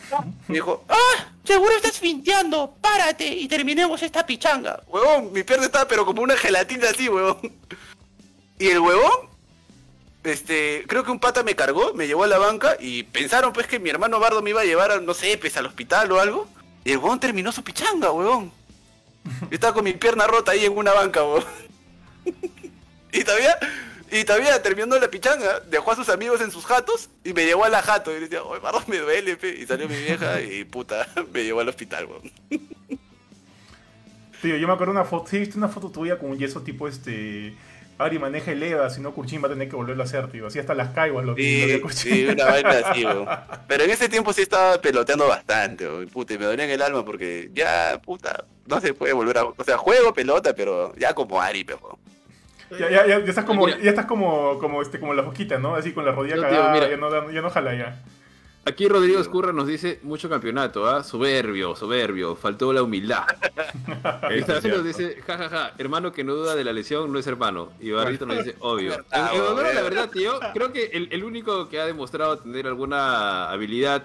Me 0.49 0.57
dijo, 0.57 0.85
¡ah! 0.89 1.27
Seguro 1.45 1.75
estás 1.75 1.99
finteando, 1.99 2.77
párate 2.81 3.27
y 3.27 3.49
terminemos 3.49 4.03
esta 4.03 4.25
pichanga. 4.25 4.83
Huevón, 4.87 5.33
mi 5.33 5.43
pierna 5.43 5.67
estaba 5.67 5.89
pero 5.89 6.07
como 6.07 6.23
una 6.23 6.37
gelatina 6.37 6.91
así, 6.91 7.09
huevón. 7.09 7.53
Y 8.59 8.69
el 8.69 8.79
huevón, 8.79 9.29
este, 10.23 10.85
creo 10.87 11.03
que 11.03 11.11
un 11.11 11.19
pata 11.19 11.43
me 11.43 11.57
cargó, 11.57 11.95
me 11.95 12.07
llevó 12.07 12.25
a 12.25 12.29
la 12.29 12.39
banca 12.39 12.77
y 12.79 13.03
pensaron 13.03 13.53
pues 13.53 13.67
que 13.67 13.81
mi 13.81 13.91
hermano 13.91 14.21
Bardo 14.21 14.41
me 14.41 14.51
iba 14.51 14.61
a 14.61 14.65
llevar, 14.65 14.93
a, 14.93 15.01
no 15.01 15.15
sé, 15.15 15.37
pues 15.37 15.57
al 15.57 15.67
hospital 15.67 16.13
o 16.13 16.21
algo. 16.21 16.49
Y 16.85 16.93
el 16.93 16.99
huevón 16.99 17.19
terminó 17.19 17.51
su 17.51 17.65
pichanga, 17.65 18.13
huevón. 18.13 18.53
Yo 19.25 19.49
estaba 19.51 19.75
con 19.75 19.85
mi 19.85 19.95
pierna 19.95 20.27
rota 20.27 20.53
ahí 20.53 20.65
en 20.65 20.77
una 20.77 20.93
banca, 20.93 21.25
huevón. 21.25 21.45
Y 23.15 23.25
todavía, 23.25 23.59
y 24.13 24.25
todavía 24.25 24.63
terminando 24.63 24.99
la 24.99 25.11
pichanga, 25.11 25.61
dejó 25.61 25.93
a 25.93 25.97
sus 25.97 26.11
amigos 26.11 26.43
en 26.43 26.51
sus 26.51 26.67
jatos 26.67 27.09
y 27.25 27.33
me 27.33 27.47
llevó 27.47 27.65
a 27.65 27.71
la 27.71 27.81
jato. 27.81 28.11
Y 28.11 28.15
le 28.17 28.21
decía, 28.21 28.43
oye, 28.43 28.61
Bardo, 28.61 28.83
me 28.87 28.99
duele, 28.99 29.37
pe. 29.37 29.57
Y 29.59 29.67
salió 29.67 29.89
mi 29.89 29.97
vieja 29.97 30.41
y 30.43 30.65
puta, 30.65 31.09
me 31.33 31.43
llevó 31.43 31.61
al 31.61 31.69
hospital, 31.71 32.05
huevón. 32.05 32.31
Tío, 34.43 34.57
yo 34.57 34.67
me 34.67 34.75
acuerdo 34.75 34.93
una 34.93 35.05
foto, 35.05 35.31
sí, 35.31 35.39
viste 35.39 35.57
una 35.57 35.69
foto 35.69 35.91
tuya 35.91 36.19
con 36.19 36.31
un 36.31 36.39
yeso 36.39 36.61
tipo 36.61 36.87
este. 36.89 37.55
Ari 37.99 38.19
maneja 38.19 38.51
el 38.53 38.63
EVA, 38.63 38.91
si 38.91 39.01
no 39.01 39.15
Kurchin 39.15 39.43
va 39.43 39.47
a 39.47 39.51
tener 39.51 39.69
que 39.69 39.77
volverlo 39.77 40.03
a 40.03 40.07
hacer, 40.07 40.31
tío. 40.31 40.49
Así 40.49 40.59
hasta 40.59 40.75
las 40.75 40.91
caiguas 40.91 41.25
lo, 41.25 41.33
lo 41.33 41.37
Sí, 41.39 41.81
sí, 41.91 42.27
una 42.27 42.45
vaina 42.51 42.83
así, 42.85 43.05
weón. 43.05 43.27
Pero 43.69 43.85
en 43.85 43.91
ese 43.91 44.09
tiempo 44.09 44.33
sí 44.33 44.43
estaba 44.43 44.79
peloteando 44.81 45.27
bastante, 45.29 45.87
weón. 45.87 46.09
Puta, 46.09 46.35
y 46.35 46.39
me 46.39 46.47
dolía 46.47 46.65
en 46.65 46.71
el 46.73 46.83
alma 46.83 47.05
porque 47.05 47.51
ya, 47.55 48.01
puta, 48.05 48.45
no 48.67 48.81
se 48.81 48.93
puede 48.93 49.13
volver 49.13 49.39
a... 49.39 49.45
O 49.45 49.65
sea, 49.65 49.79
juego 49.79 50.13
pelota, 50.13 50.55
pero 50.55 50.95
ya 50.97 51.15
como 51.15 51.41
Ari, 51.41 51.65
pero... 51.65 51.99
Ya, 52.79 52.91
ya, 52.91 53.07
ya, 53.07 53.19
ya 53.21 53.29
estás 53.29 53.45
como, 53.45 53.67
Mira. 53.67 53.79
ya 53.79 53.91
estás 53.91 54.07
como, 54.07 54.59
como, 54.59 54.83
este, 54.83 54.99
como 55.01 55.15
la 55.15 55.23
foquita, 55.23 55.59
¿no? 55.59 55.75
Así 55.75 55.93
con 55.93 56.05
la 56.05 56.13
rodilla 56.13 56.37
No, 56.37 56.43
tío, 56.43 56.51
cagada, 56.51 56.73
mira. 56.73 56.91
ya, 56.91 56.97
no, 56.97 57.31
ya 57.31 57.43
no 57.43 57.51
jala 57.51 57.75
ya. 57.75 58.03
Aquí 58.65 58.87
Rodrigo 58.87 59.19
Escurra 59.21 59.53
nos 59.53 59.67
dice 59.67 59.99
mucho 60.05 60.29
campeonato, 60.29 60.89
¿ah? 60.89 61.03
Soberbio, 61.03 61.75
soberbio, 61.75 62.37
faltó 62.37 62.73
la 62.73 62.85
humildad. 62.85 63.25
También 64.21 64.47
nos 64.47 64.85
dice, 64.85 65.21
jajaja, 65.27 65.73
hermano 65.79 66.13
que 66.13 66.23
no 66.23 66.35
duda 66.35 66.55
de 66.55 66.63
la 66.63 66.73
lesión 66.73 67.13
no 67.13 67.19
es 67.19 67.27
hermano. 67.27 67.71
Y 67.81 67.91
Barrito 67.91 68.25
nos 68.25 68.39
dice, 68.39 68.55
obvio. 68.61 68.93
En, 68.93 68.99
Verdad, 69.11 69.35
en 69.35 69.41
honor 69.41 69.67
a 69.67 69.73
la 69.73 69.83
verdad, 69.83 70.11
tío, 70.11 70.39
creo 70.55 70.73
que 70.73 70.85
el, 70.93 71.09
el 71.11 71.25
único 71.25 71.69
que 71.69 71.81
ha 71.81 71.87
demostrado 71.87 72.39
tener 72.39 72.69
alguna 72.69 73.51
habilidad 73.51 74.05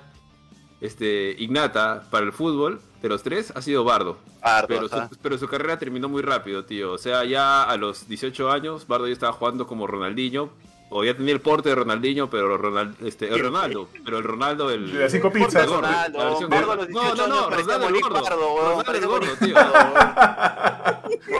este, 0.81 1.35
innata 1.37 2.07
para 2.09 2.25
el 2.25 2.31
fútbol 2.31 2.81
de 3.01 3.09
los 3.09 3.21
tres 3.23 3.51
ha 3.55 3.61
sido 3.61 3.83
Bardo. 3.83 4.17
Harto, 4.41 4.67
Pero 4.67 4.87
su, 4.87 5.17
pero 5.21 5.37
su 5.37 5.47
carrera 5.47 5.77
terminó 5.79 6.09
muy 6.09 6.21
rápido, 6.21 6.65
tío. 6.65 6.93
O 6.93 6.97
sea, 6.97 7.23
ya 7.25 7.63
a 7.63 7.77
los 7.77 8.07
18 8.07 8.49
años, 8.51 8.87
Bardo 8.87 9.07
ya 9.07 9.13
estaba 9.13 9.33
jugando 9.33 9.67
como 9.67 9.87
Ronaldinho. 9.87 10.49
O 10.89 11.03
ya 11.03 11.13
tenía 11.17 11.33
el 11.33 11.41
porte 11.41 11.67
de 11.67 11.75
Ronaldinho, 11.75 12.29
pero 12.29 12.57
Ronald, 12.57 12.95
este, 13.05 13.27
el 13.27 13.39
Ronaldo. 13.41 13.89
Pero 14.05 14.19
el 14.19 14.23
Ronaldo, 14.23 14.71
el. 14.71 14.89
De 14.93 14.99
las 14.99 15.11
cinco 15.11 15.27
el 15.27 15.33
pizzas. 15.33 15.67
gordo, 15.67 15.81
Ronaldo, 15.81 16.17
la 16.17 16.25
versión 16.29 16.49
Bardo 16.49 16.75
No, 16.77 16.85
18 16.85 17.15
no, 17.15 17.27
no, 17.27 17.49
Ronaldo 17.49 17.87
el 17.89 18.01
gordo. 18.01 18.23
Pardo, 18.23 18.57
Ronaldo 18.61 18.91
el 18.93 19.05
gordo, 19.07 19.35
tío. 19.45 19.55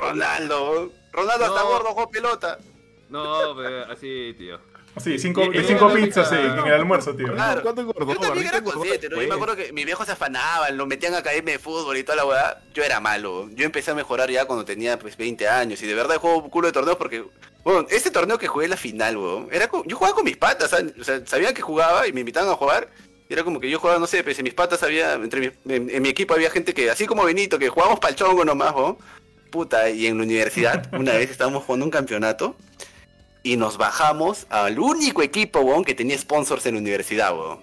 Ronaldo. 0.01 0.91
Ronaldo 1.13 1.45
hasta 1.45 1.59
No. 1.61 1.67
gordo 1.69 1.85
jugó 1.89 2.09
pelota. 2.11 2.57
No, 3.09 3.55
pero 3.55 3.91
así, 3.91 4.35
tío. 4.37 4.59
Sí, 4.99 5.19
cinco, 5.19 5.43
cinco 5.65 5.93
pizzas 5.93 6.31
en, 6.31 6.39
en 6.59 6.67
el 6.67 6.73
almuerzo, 6.73 7.15
tío. 7.15 7.33
Claro. 7.33 7.61
¿Cuánto 7.61 7.81
engordó? 7.81 8.13
Yo 8.13 8.19
también 8.19 8.47
era 8.47 8.61
consciente, 8.63 9.09
¿no? 9.09 9.21
Yo 9.21 9.27
me 9.27 9.33
acuerdo 9.35 9.55
que 9.55 9.71
mis 9.73 9.85
viejos 9.85 10.05
se 10.05 10.11
afanaban, 10.13 10.75
lo 10.77 10.85
metían 10.85 11.13
a 11.15 11.21
caerme 11.23 11.51
de 11.53 11.59
fútbol 11.59 11.97
y 11.97 12.03
toda 12.03 12.15
la 12.17 12.25
weá. 12.25 12.61
Yo 12.73 12.83
era 12.83 12.99
malo. 12.99 13.49
Yo 13.53 13.65
empecé 13.65 13.91
a 13.91 13.95
mejorar 13.95 14.29
ya 14.31 14.45
cuando 14.45 14.65
tenía 14.65 14.97
pues 14.99 15.15
20 15.17 15.47
años. 15.47 15.81
Y 15.81 15.87
de 15.87 15.93
verdad 15.93 16.17
juego 16.17 16.37
un 16.43 16.49
culo 16.49 16.67
de 16.67 16.73
torneos 16.73 16.97
porque, 16.97 17.23
bueno, 17.63 17.85
ese 17.89 18.11
torneo 18.11 18.37
que 18.37 18.47
jugué 18.47 18.67
la 18.67 18.77
final, 18.77 19.17
weón, 19.17 19.49
era 19.51 19.67
con- 19.67 19.83
yo 19.87 19.95
jugaba 19.97 20.15
con 20.15 20.25
mis 20.25 20.37
patas, 20.37 20.69
¿sabes? 20.71 20.93
o 20.99 21.03
sea, 21.03 21.21
sabían 21.25 21.53
que 21.53 21.61
jugaba 21.61 22.07
y 22.07 22.13
me 22.13 22.21
invitaban 22.21 22.49
a 22.49 22.55
jugar. 22.55 22.89
Y 23.29 23.33
era 23.33 23.43
como 23.43 23.59
que 23.59 23.69
yo 23.69 23.77
jugaba, 23.77 23.99
no 23.99 24.07
sé, 24.07 24.23
pues 24.23 24.37
en 24.39 24.45
mis 24.45 24.53
patas 24.53 24.81
había, 24.83 25.13
entre 25.13 25.41
mi- 25.41 25.73
en, 25.73 25.89
en 25.89 26.01
mi 26.01 26.09
equipo 26.09 26.33
había 26.33 26.49
gente 26.49 26.73
que, 26.73 26.89
así 26.89 27.05
como 27.05 27.25
Benito, 27.25 27.59
que 27.59 27.67
jugábamos 27.69 27.99
pa'l 27.99 28.15
chongo 28.15 28.45
nomás, 28.45 28.73
weón. 28.73 28.97
Puta, 29.51 29.89
y 29.89 30.07
en 30.07 30.17
la 30.17 30.23
universidad, 30.23 30.89
una 30.93 31.13
vez 31.13 31.29
estábamos 31.31 31.63
jugando 31.63 31.85
un 31.85 31.91
campeonato 31.91 32.55
y 33.43 33.57
nos 33.57 33.77
bajamos 33.77 34.47
al 34.49 34.79
único 34.79 35.21
equipo, 35.21 35.61
weón, 35.61 35.83
que 35.83 35.95
tenía 35.95 36.17
sponsors 36.17 36.65
en 36.65 36.75
la 36.75 36.81
universidad, 36.81 37.37
weón. 37.37 37.59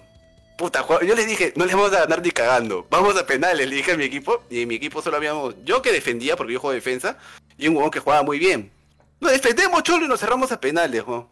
Puta, 0.57 0.85
yo 1.05 1.15
les 1.15 1.27
dije, 1.27 1.53
no 1.57 1.65
les 1.65 1.75
vamos 1.75 1.91
a 1.93 1.99
ganar 1.99 2.21
ni 2.21 2.31
cagando. 2.31 2.87
Vamos 2.89 3.17
a 3.17 3.25
penales, 3.25 3.67
le 3.67 3.75
dije 3.75 3.91
a 3.91 3.97
mi 3.97 4.05
equipo. 4.05 4.41
Y 4.49 4.61
en 4.61 4.69
mi 4.69 4.75
equipo 4.75 5.01
solo 5.01 5.17
habíamos 5.17 5.55
yo 5.65 5.81
que 5.81 5.91
defendía, 5.91 6.37
porque 6.37 6.53
yo 6.53 6.59
juego 6.59 6.73
defensa, 6.73 7.17
y 7.57 7.67
un 7.67 7.75
huevón 7.75 7.91
que 7.91 7.99
jugaba 7.99 8.23
muy 8.23 8.39
bien. 8.39 8.71
Nos 9.19 9.31
defendemos, 9.31 9.83
cholo, 9.83 10.05
y 10.05 10.07
nos 10.07 10.19
cerramos 10.19 10.51
a 10.51 10.59
penales, 10.59 11.03
weón. 11.05 11.27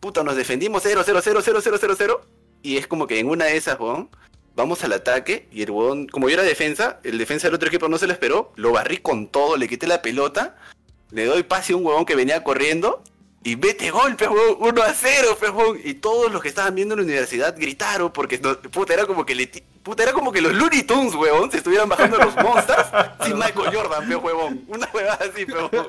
Puta, 0.00 0.22
nos 0.22 0.36
defendimos 0.36 0.82
0, 0.82 1.02
0, 1.04 1.20
0, 1.22 1.40
0, 1.42 1.60
0, 1.62 1.76
0, 1.80 1.94
0. 1.96 2.20
Y 2.62 2.78
es 2.78 2.86
como 2.86 3.06
que 3.06 3.18
en 3.18 3.28
una 3.28 3.46
de 3.46 3.56
esas, 3.56 3.78
weón, 3.78 4.08
vamos 4.56 4.82
al 4.82 4.94
ataque. 4.94 5.46
Y 5.52 5.62
el 5.62 5.70
huevón, 5.70 6.06
como 6.08 6.28
yo 6.28 6.34
era 6.34 6.42
defensa, 6.42 7.00
el 7.04 7.18
defensa 7.18 7.48
del 7.48 7.54
otro 7.54 7.68
equipo 7.68 7.88
no 7.88 7.98
se 7.98 8.06
lo 8.06 8.14
esperó. 8.14 8.52
Lo 8.56 8.72
barrí 8.72 8.98
con 8.98 9.28
todo, 9.28 9.56
le 9.56 9.68
quité 9.68 9.86
la 9.86 10.00
pelota. 10.00 10.56
Le 11.10 11.26
doy 11.26 11.42
pase 11.42 11.74
a 11.74 11.76
un 11.76 11.84
huevón 11.84 12.06
que 12.06 12.16
venía 12.16 12.42
corriendo. 12.42 13.02
Y 13.46 13.56
mete 13.56 13.90
golpe, 13.90 14.26
huevón, 14.26 14.56
1 14.58 14.82
a 14.82 14.94
0, 14.94 15.36
pe, 15.38 15.50
huevón. 15.50 15.78
Y 15.84 15.94
todos 15.94 16.32
los 16.32 16.40
que 16.40 16.48
estaban 16.48 16.74
viendo 16.74 16.94
en 16.94 17.00
la 17.00 17.04
universidad 17.04 17.54
gritaron 17.56 18.10
porque, 18.10 18.38
no- 18.38 18.58
puta, 18.58 18.94
era 18.94 19.04
como 19.06 19.26
que 19.26 19.34
le 19.34 19.46
puta, 19.82 20.02
era 20.02 20.14
como 20.14 20.32
que 20.32 20.40
los 20.40 20.54
Looney 20.54 20.84
Tunes, 20.84 21.14
huevón, 21.14 21.50
se 21.50 21.58
estuvieran 21.58 21.86
bajando 21.90 22.16
los 22.16 22.34
Monsters 22.36 22.86
sin 23.22 23.34
Michael 23.38 23.74
Jordan, 23.76 24.08
pe, 24.08 24.16
huevón. 24.16 24.64
Una 24.66 24.88
huevada 24.94 25.26
así, 25.30 25.44
pe, 25.44 25.52
huevón. 25.52 25.86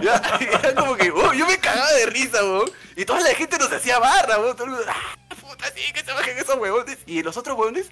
Ya, 0.00 0.22
era 0.40 0.74
como 0.76 0.94
que, 0.96 1.10
huevón, 1.10 1.36
yo 1.36 1.44
me 1.46 1.58
cagaba 1.58 1.90
de 1.92 2.06
risa, 2.06 2.40
huevón. 2.44 2.70
Y 2.94 3.04
toda 3.04 3.20
la 3.20 3.34
gente 3.34 3.58
nos 3.58 3.72
hacía 3.72 3.98
barra, 3.98 4.38
huevón. 4.38 4.54
Todo 4.56 4.64
el 4.66 4.70
mundo, 4.70 4.86
ah, 4.88 5.34
puta, 5.40 5.66
sí, 5.74 5.92
que 5.92 6.04
se 6.04 6.12
bajen 6.12 6.38
esos 6.38 6.56
huevones. 6.56 6.98
Y 7.06 7.24
los 7.24 7.36
otros 7.36 7.58
huevones, 7.58 7.88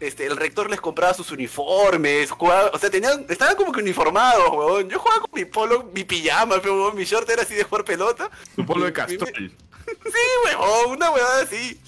este, 0.00 0.26
el 0.26 0.36
rector 0.36 0.68
les 0.70 0.80
compraba 0.80 1.14
sus 1.14 1.30
uniformes, 1.30 2.30
jugaba, 2.30 2.70
o 2.72 2.78
sea, 2.78 2.90
tenían, 2.90 3.24
estaban 3.28 3.56
como 3.56 3.72
que 3.72 3.80
uniformados, 3.80 4.48
huevón. 4.50 4.88
Yo 4.88 4.98
jugaba 4.98 5.22
con 5.22 5.30
mi 5.32 5.44
polo, 5.44 5.90
mi 5.94 6.04
pijama, 6.04 6.56
mi 6.94 7.04
short 7.04 7.28
era 7.30 7.42
así 7.42 7.54
de 7.54 7.64
jugar 7.64 7.84
pelota. 7.84 8.30
Tu 8.54 8.64
polo 8.66 8.84
de 8.84 8.90
Mi- 8.90 8.94
castrol. 8.94 9.52
Sí, 9.86 10.18
huevón, 10.44 10.96
una 10.96 11.10
huevada 11.10 11.42
así. 11.42 11.80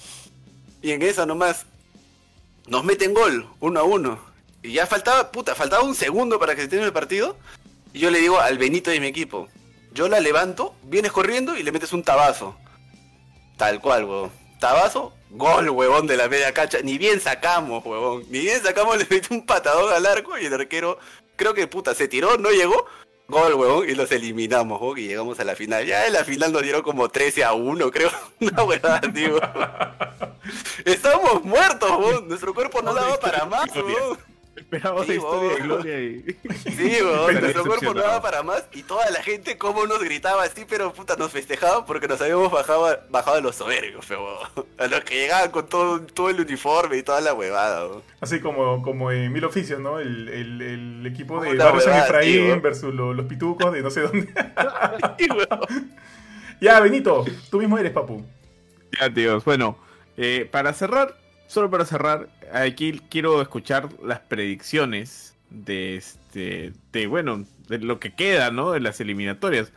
Y 0.81 0.91
en 0.91 1.01
esa 1.01 1.25
nomás, 1.25 1.65
nos 2.67 2.83
meten 2.85 3.13
gol, 3.13 3.47
uno 3.59 3.79
a 3.79 3.83
uno. 3.83 4.19
Y 4.63 4.73
ya 4.73 4.87
faltaba, 4.87 5.31
puta, 5.31 5.53
faltaba 5.53 5.83
un 5.83 5.95
segundo 5.95 6.39
para 6.39 6.55
que 6.55 6.61
se 6.61 6.67
termine 6.69 6.87
el 6.87 6.93
partido. 6.93 7.37
Y 7.91 7.99
yo 7.99 8.09
le 8.09 8.19
digo 8.19 8.39
al 8.39 8.57
Benito 8.57 8.89
de 8.91 8.99
mi 9.01 9.07
equipo, 9.07 9.49
yo 9.93 10.07
la 10.07 10.19
levanto, 10.21 10.75
vienes 10.83 11.11
corriendo 11.11 11.57
y 11.57 11.63
le 11.63 11.71
metes 11.73 11.91
un 11.91 12.03
tabazo. 12.03 12.55
Tal 13.57 13.81
cual, 13.81 14.05
huevón. 14.05 14.31
Tabazo, 14.59 15.13
gol, 15.29 15.69
huevón, 15.69 16.07
de 16.07 16.17
la 16.17 16.27
media 16.27 16.53
cancha. 16.53 16.79
Ni 16.83 16.97
bien 16.97 17.19
sacamos, 17.19 17.85
huevón. 17.85 18.23
Ni 18.29 18.39
bien 18.39 18.61
sacamos, 18.61 18.97
le 18.99 19.07
metí 19.09 19.33
un 19.33 19.45
patadón 19.45 19.93
al 19.93 20.05
arco 20.05 20.37
y 20.37 20.45
el 20.45 20.53
arquero, 20.53 20.99
creo 21.35 21.53
que 21.53 21.67
puta, 21.67 21.93
se 21.95 22.07
tiró, 22.07 22.37
no 22.37 22.51
llegó. 22.51 22.85
Gol, 23.27 23.53
huevón, 23.53 23.87
y 23.87 23.93
los 23.93 24.11
eliminamos, 24.11 24.81
huevón, 24.81 24.97
y 24.97 25.07
llegamos 25.07 25.39
a 25.39 25.43
la 25.43 25.55
final. 25.55 25.85
Ya 25.85 26.07
en 26.07 26.13
la 26.13 26.23
final 26.23 26.51
nos 26.51 26.63
dieron 26.63 26.81
como 26.81 27.09
13 27.09 27.43
a 27.43 27.53
1, 27.53 27.91
creo. 27.91 28.09
Una 28.39 28.63
huevada, 28.63 29.01
huevón. 29.13 29.41
Estábamos 30.85 31.43
muertos, 31.43 31.91
huevón. 31.91 32.27
Nuestro 32.27 32.53
cuerpo 32.53 32.81
no 32.81 32.93
daba 32.93 33.19
para 33.19 33.45
más, 33.45 33.69
huevón. 33.75 34.17
Esperaba 34.59 35.05
Sí, 35.05 35.13
historia 35.13 35.49
de 35.55 35.61
gloria 35.61 36.01
y... 36.01 36.37
Sí, 36.75 36.97
weón, 37.01 37.39
nuestro 37.39 37.65
cuerpo 37.65 37.93
no 37.93 38.01
daba 38.01 38.21
para 38.21 38.43
más 38.43 38.65
y 38.73 38.83
toda 38.83 39.09
la 39.09 39.23
gente 39.23 39.57
como 39.57 39.85
nos 39.87 39.99
gritaba 40.03 40.43
así, 40.43 40.65
pero 40.67 40.93
puta, 40.93 41.15
nos 41.15 41.31
festejaba 41.31 41.85
porque 41.85 42.07
nos 42.07 42.21
habíamos 42.21 42.51
bajado, 42.51 42.99
bajado 43.09 43.37
a 43.37 43.41
los 43.41 43.55
soberbios, 43.55 44.05
fe, 44.05 44.15
weón. 44.15 44.67
A 44.77 44.87
los 44.87 45.01
que 45.01 45.15
llegaban 45.15 45.51
con 45.51 45.67
todo, 45.67 46.01
todo 46.01 46.29
el 46.29 46.39
uniforme 46.41 46.97
y 46.97 47.03
toda 47.03 47.21
la 47.21 47.33
huevada, 47.33 47.87
weón. 47.87 48.01
Así 48.21 48.39
como, 48.41 48.81
como 48.81 49.11
en 49.11 49.31
Mil 49.31 49.45
Oficios, 49.45 49.79
¿no? 49.79 49.99
El, 49.99 50.27
el, 50.29 50.61
el 50.61 51.05
equipo 51.07 51.41
de 51.41 51.55
Barrio 51.55 51.81
San 51.81 51.97
Efraín 51.97 52.45
tío. 52.47 52.61
versus 52.61 52.93
lo- 52.93 53.13
los 53.13 53.25
pitucos 53.25 53.71
de 53.73 53.81
no 53.81 53.89
sé 53.89 54.01
dónde. 54.01 54.27
Sí, 55.17 55.27
weón. 55.31 55.91
ya, 56.61 56.79
Benito, 56.79 57.25
tú 57.49 57.59
mismo 57.59 57.77
eres 57.77 57.91
papu. 57.93 58.23
Ya, 58.99 59.13
tíos. 59.13 59.45
Bueno, 59.45 59.77
eh, 60.17 60.47
para 60.51 60.73
cerrar, 60.73 61.15
solo 61.49 61.69
para 61.69 61.83
cerrar, 61.83 62.29
aquí 62.53 63.01
quiero 63.09 63.41
escuchar 63.41 63.89
las 64.03 64.19
predicciones 64.19 65.35
de 65.49 65.97
este, 65.97 66.73
de 66.93 67.07
bueno, 67.07 67.43
de 67.67 67.79
lo 67.79 67.99
que 67.99 68.13
queda, 68.13 68.51
¿no? 68.51 68.71
De 68.71 68.79
las 68.79 69.01
eliminatorias. 69.01 69.73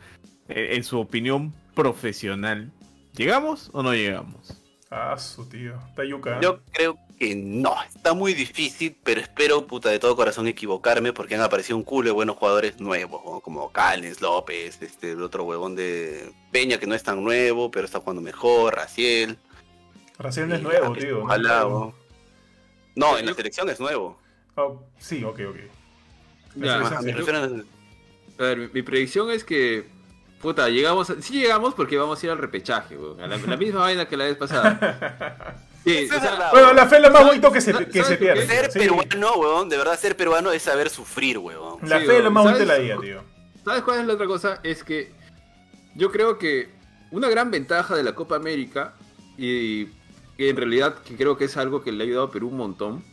Eh, 0.49 0.75
en 0.75 0.83
su 0.83 0.99
opinión 0.99 1.53
profesional, 1.73 2.71
¿llegamos 3.15 3.71
o 3.73 3.81
no 3.81 3.93
llegamos? 3.93 4.61
Ah, 4.91 5.17
su 5.17 5.49
tío. 5.49 5.79
Tayuca. 5.95 6.39
Yo 6.41 6.59
creo 6.71 6.99
que 7.17 7.33
no, 7.35 7.75
está 7.81 8.13
muy 8.13 8.35
difícil, 8.35 8.95
pero 9.03 9.21
espero, 9.21 9.65
puta, 9.65 9.89
de 9.89 9.97
todo 9.97 10.15
corazón 10.15 10.47
equivocarme 10.47 11.11
porque 11.11 11.33
han 11.33 11.41
aparecido 11.41 11.77
un 11.77 11.83
culo 11.83 12.09
de 12.09 12.13
buenos 12.13 12.35
jugadores 12.35 12.79
nuevos, 12.79 13.23
¿no? 13.25 13.39
como 13.39 13.71
Callens, 13.71 14.21
López, 14.21 14.79
este, 14.79 15.13
el 15.13 15.23
otro 15.23 15.45
huevón 15.45 15.75
de 15.75 16.31
Peña 16.51 16.77
que 16.77 16.85
no 16.85 16.93
es 16.93 17.01
tan 17.01 17.23
nuevo, 17.23 17.71
pero 17.71 17.85
está 17.85 17.99
jugando 17.99 18.21
mejor, 18.21 18.75
Raciel. 18.75 19.39
Raciel 20.23 20.49
no 20.49 20.55
es 20.55 20.61
nuevo, 20.61 20.93
tío. 20.93 21.23
Ojalá. 21.23 21.59
¿no? 21.61 21.93
No, 22.95 23.17
en 23.17 23.25
la 23.25 23.33
selección 23.33 23.69
es 23.69 23.79
nuevo. 23.79 24.19
Oh, 24.55 24.81
sí, 24.97 25.23
ok, 25.23 25.39
ok. 25.49 25.55
Ya, 26.55 26.77
sí, 26.87 26.93
a- 26.93 26.97
A 28.39 28.43
ver, 28.43 28.57
mi, 28.57 28.67
mi 28.73 28.81
predicción 28.81 29.29
es 29.31 29.43
que. 29.43 29.87
Puta, 30.41 30.69
llegamos. 30.69 31.09
a- 31.09 31.21
sí 31.21 31.39
llegamos 31.39 31.73
porque 31.73 31.97
vamos 31.97 32.21
a 32.21 32.25
ir 32.25 32.31
al 32.31 32.37
repechaje, 32.37 32.97
weón. 32.97 33.19
A 33.21 33.27
la, 33.27 33.37
la 33.37 33.57
misma 33.57 33.79
vaina 33.81 34.07
que 34.07 34.17
la 34.17 34.25
vez 34.25 34.37
pasada. 34.37 35.57
Sí, 35.85 36.07
o 36.09 36.17
sea, 36.17 36.47
Bueno, 36.53 36.71
la 36.71 36.87
fe 36.87 36.95
es 36.95 37.01
lo 37.01 37.11
más 37.11 37.25
bonito 37.25 37.51
que 37.51 37.59
se, 37.59 37.73
¿Sabes- 37.73 37.89
que 37.91 38.03
se 38.05 38.15
pierde. 38.15 38.47
Ser 38.47 38.71
Sí. 38.71 38.79
peruano, 38.79 39.33
huevón, 39.35 39.67
de 39.67 39.75
verdad 39.77 39.99
ser 39.99 40.15
peruano 40.15 40.49
es 40.53 40.61
saber 40.61 40.89
sufrir, 40.89 41.37
huevón. 41.37 41.77
La 41.83 41.99
Sí, 41.99 42.05
fe 42.05 42.19
es 42.19 42.23
lo 42.23 42.31
más 42.31 42.43
bonito 42.45 42.59
de 42.61 42.65
la 42.67 42.77
vida, 42.77 42.97
tío. 43.01 43.21
¿Sabes 43.65 43.81
cuál 43.81 43.99
es 43.99 44.05
la 44.07 44.13
otra 44.13 44.25
cosa? 44.25 44.61
Es 44.63 44.81
que 44.85 45.11
yo 45.95 46.09
creo 46.09 46.37
que 46.37 46.69
una 47.11 47.27
gran 47.27 47.51
ventaja 47.51 47.97
de 47.97 48.03
la 48.03 48.15
Copa 48.15 48.37
América, 48.37 48.93
y 49.37 49.87
que 50.37 50.49
en 50.49 50.57
realidad 50.57 50.95
que 51.03 51.15
creo 51.15 51.37
que 51.37 51.45
es 51.45 51.57
algo 51.57 51.81
que 51.81 51.91
le 51.91 52.03
ha 52.03 52.07
ayudado 52.07 52.27
a 52.27 52.31
Perú 52.31 52.49
un 52.49 52.57
montón, 52.57 53.03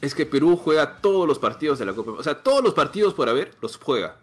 es 0.00 0.14
que 0.14 0.26
Perú 0.26 0.56
juega 0.56 1.00
todos 1.00 1.26
los 1.26 1.38
partidos 1.38 1.78
de 1.78 1.86
la 1.86 1.92
Copa 1.92 2.12
O 2.12 2.22
sea, 2.22 2.42
todos 2.42 2.62
los 2.62 2.74
partidos 2.74 3.14
por 3.14 3.28
haber 3.28 3.54
los 3.60 3.76
juega. 3.76 4.16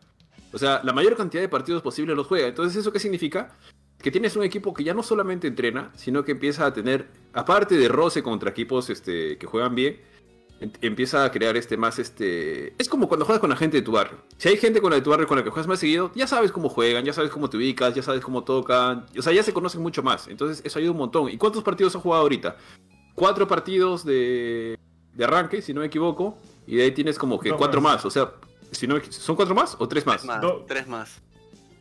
O 0.54 0.58
sea, 0.58 0.82
la 0.84 0.94
mayor 0.94 1.18
cantidad 1.18 1.42
de 1.42 1.50
partidos 1.50 1.82
posibles 1.82 2.16
los 2.16 2.28
juega. 2.28 2.48
Entonces, 2.48 2.78
¿eso 2.78 2.92
qué 2.92 3.00
significa? 3.00 3.56
Que 4.00 4.12
tienes 4.12 4.36
un 4.36 4.44
equipo 4.44 4.74
que 4.74 4.84
ya 4.84 4.94
no 4.94 5.04
solamente 5.04 5.48
entrena, 5.48 5.92
sino 5.96 6.24
que 6.24 6.32
empieza 6.32 6.66
a 6.66 6.74
tener, 6.74 7.10
aparte 7.34 7.76
de 7.76 7.90
roce 7.90 8.24
contra 8.24 8.52
equipos 8.52 8.90
este, 8.90 9.38
que 9.38 9.48
juegan 9.48 9.76
bien, 9.76 10.00
empieza 10.82 11.26
a 11.26 11.32
crear 11.32 11.58
este 11.58 11.76
más 11.78 12.00
este 12.00 12.74
es 12.82 12.88
como 12.90 13.08
cuando 13.08 13.26
juegas 13.26 13.42
con 13.42 13.50
la 13.50 13.56
gente 13.56 13.78
de 13.78 13.84
tu 13.84 13.92
barrio. 13.92 14.18
Si 14.38 14.48
hay 14.50 14.58
gente 14.58 14.82
con 14.82 14.90
la 14.90 14.96
de 14.96 15.02
tu 15.02 15.10
barrio 15.10 15.28
con 15.28 15.38
la 15.38 15.44
que 15.44 15.50
juegas 15.50 15.68
más 15.68 15.80
seguido 15.80 16.12
ya 16.16 16.28
sabes 16.28 16.52
cómo 16.52 16.70
juegan 16.70 17.04
ya 17.06 17.14
sabes 17.14 17.30
cómo 17.32 17.50
te 17.50 17.58
ubicas 17.58 17.94
ya 17.94 18.02
sabes 18.02 18.22
cómo 18.22 18.44
tocan 18.44 19.06
o 19.18 19.22
sea 19.22 19.34
ya 19.34 19.44
se 19.44 19.54
conocen 19.54 19.82
mucho 19.82 20.02
más. 20.04 20.28
Entonces 20.28 20.62
eso 20.66 20.80
ayuda 20.80 20.92
un 20.92 20.98
montón. 20.98 21.30
Y 21.30 21.38
cuántos 21.38 21.64
partidos 21.64 21.96
has 21.96 22.02
jugado 22.02 22.24
ahorita 22.24 22.56
cuatro 23.16 23.48
partidos 23.48 24.04
de, 24.06 24.78
de 25.14 25.24
arranque 25.24 25.62
si 25.62 25.74
no 25.74 25.82
me 25.82 25.88
equivoco 25.88 26.38
y 26.68 26.76
de 26.78 26.84
ahí 26.84 26.92
tienes 26.92 27.18
como 27.18 27.40
que 27.40 27.52
cuatro 27.52 27.82
más. 27.82 27.96
más 27.98 28.06
o 28.06 28.10
sea 28.10 28.32
si 28.72 28.88
no 28.88 28.96
me- 28.96 29.12
son 29.12 29.36
cuatro 29.36 29.54
más 29.56 29.76
o 29.80 29.88
tres 29.88 30.06
más 30.06 30.18
Tres 30.22 30.28
más, 30.28 30.42
Do- 30.42 30.66
tres 30.68 30.88
más. 30.88 31.22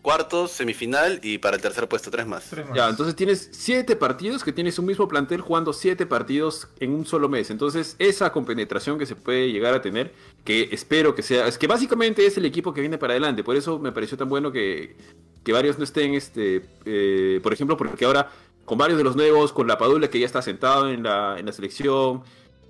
Cuartos, 0.04 0.50
semifinal 0.50 1.18
y 1.22 1.38
para 1.38 1.56
el 1.56 1.62
tercer 1.62 1.88
puesto 1.88 2.10
tres 2.10 2.26
más. 2.26 2.50
Tres 2.50 2.66
más. 2.66 2.76
Ya, 2.76 2.90
entonces 2.90 3.16
tienes 3.16 3.48
siete 3.52 3.96
partidos 3.96 4.44
que 4.44 4.52
tienes 4.52 4.78
un 4.78 4.84
mismo 4.84 5.08
plantel 5.08 5.40
jugando 5.40 5.72
siete 5.72 6.04
partidos 6.04 6.68
en 6.78 6.92
un 6.92 7.06
solo 7.06 7.30
mes. 7.30 7.50
Entonces, 7.50 7.96
esa 7.98 8.30
compenetración 8.30 8.98
que 8.98 9.06
se 9.06 9.16
puede 9.16 9.50
llegar 9.50 9.72
a 9.72 9.80
tener, 9.80 10.12
que 10.44 10.68
espero 10.72 11.14
que 11.14 11.22
sea, 11.22 11.48
es 11.48 11.56
que 11.56 11.66
básicamente 11.66 12.26
es 12.26 12.36
el 12.36 12.44
equipo 12.44 12.74
que 12.74 12.82
viene 12.82 12.98
para 12.98 13.14
adelante. 13.14 13.42
Por 13.42 13.56
eso 13.56 13.78
me 13.78 13.92
pareció 13.92 14.18
tan 14.18 14.28
bueno 14.28 14.52
que, 14.52 14.94
que 15.42 15.52
varios 15.54 15.78
no 15.78 15.84
estén, 15.84 16.12
este, 16.12 16.66
eh, 16.84 17.40
por 17.42 17.54
ejemplo, 17.54 17.78
porque 17.78 18.04
ahora 18.04 18.30
con 18.66 18.76
varios 18.76 18.98
de 18.98 19.04
los 19.04 19.16
nuevos, 19.16 19.54
con 19.54 19.66
la 19.66 19.78
Padula 19.78 20.08
que 20.08 20.20
ya 20.20 20.26
está 20.26 20.42
sentado 20.42 20.90
en 20.90 21.02
la, 21.02 21.38
en 21.38 21.46
la 21.46 21.52
selección, 21.52 22.24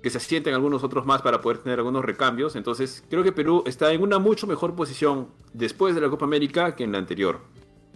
que 0.05 0.11
se 0.11 0.19
asienten 0.19 0.53
algunos 0.53 0.83
otros 0.83 1.03
más 1.03 1.23
para 1.23 1.41
poder 1.41 1.57
tener 1.57 1.79
algunos 1.79 2.05
recambios. 2.05 2.55
Entonces, 2.55 3.03
creo 3.09 3.23
que 3.23 3.31
Perú 3.31 3.63
está 3.65 3.91
en 3.91 4.03
una 4.03 4.19
mucho 4.19 4.45
mejor 4.45 4.75
posición 4.75 5.29
después 5.51 5.95
de 5.95 6.01
la 6.01 6.11
Copa 6.11 6.25
América 6.25 6.75
que 6.75 6.83
en 6.83 6.91
la 6.91 6.99
anterior. 6.99 7.39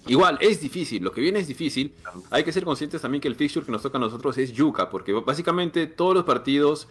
Igual, 0.08 0.40
es 0.42 0.60
difícil, 0.60 1.04
lo 1.04 1.12
que 1.12 1.22
viene 1.22 1.38
es 1.38 1.48
difícil. 1.48 1.94
Hay 2.32 2.44
que 2.44 2.52
ser 2.52 2.64
conscientes 2.64 3.04
también 3.04 3.22
que 3.22 3.28
el 3.28 3.36
fixture 3.36 3.64
que 3.64 3.72
nos 3.72 3.84
toca 3.84 4.00
a 4.00 4.02
nosotros 4.02 4.40
es 4.40 4.52
Yuca, 4.54 4.90
porque 4.90 5.14
básicamente 5.14 5.86
todos 5.86 6.16
los 6.16 6.24
partidos 6.24 6.88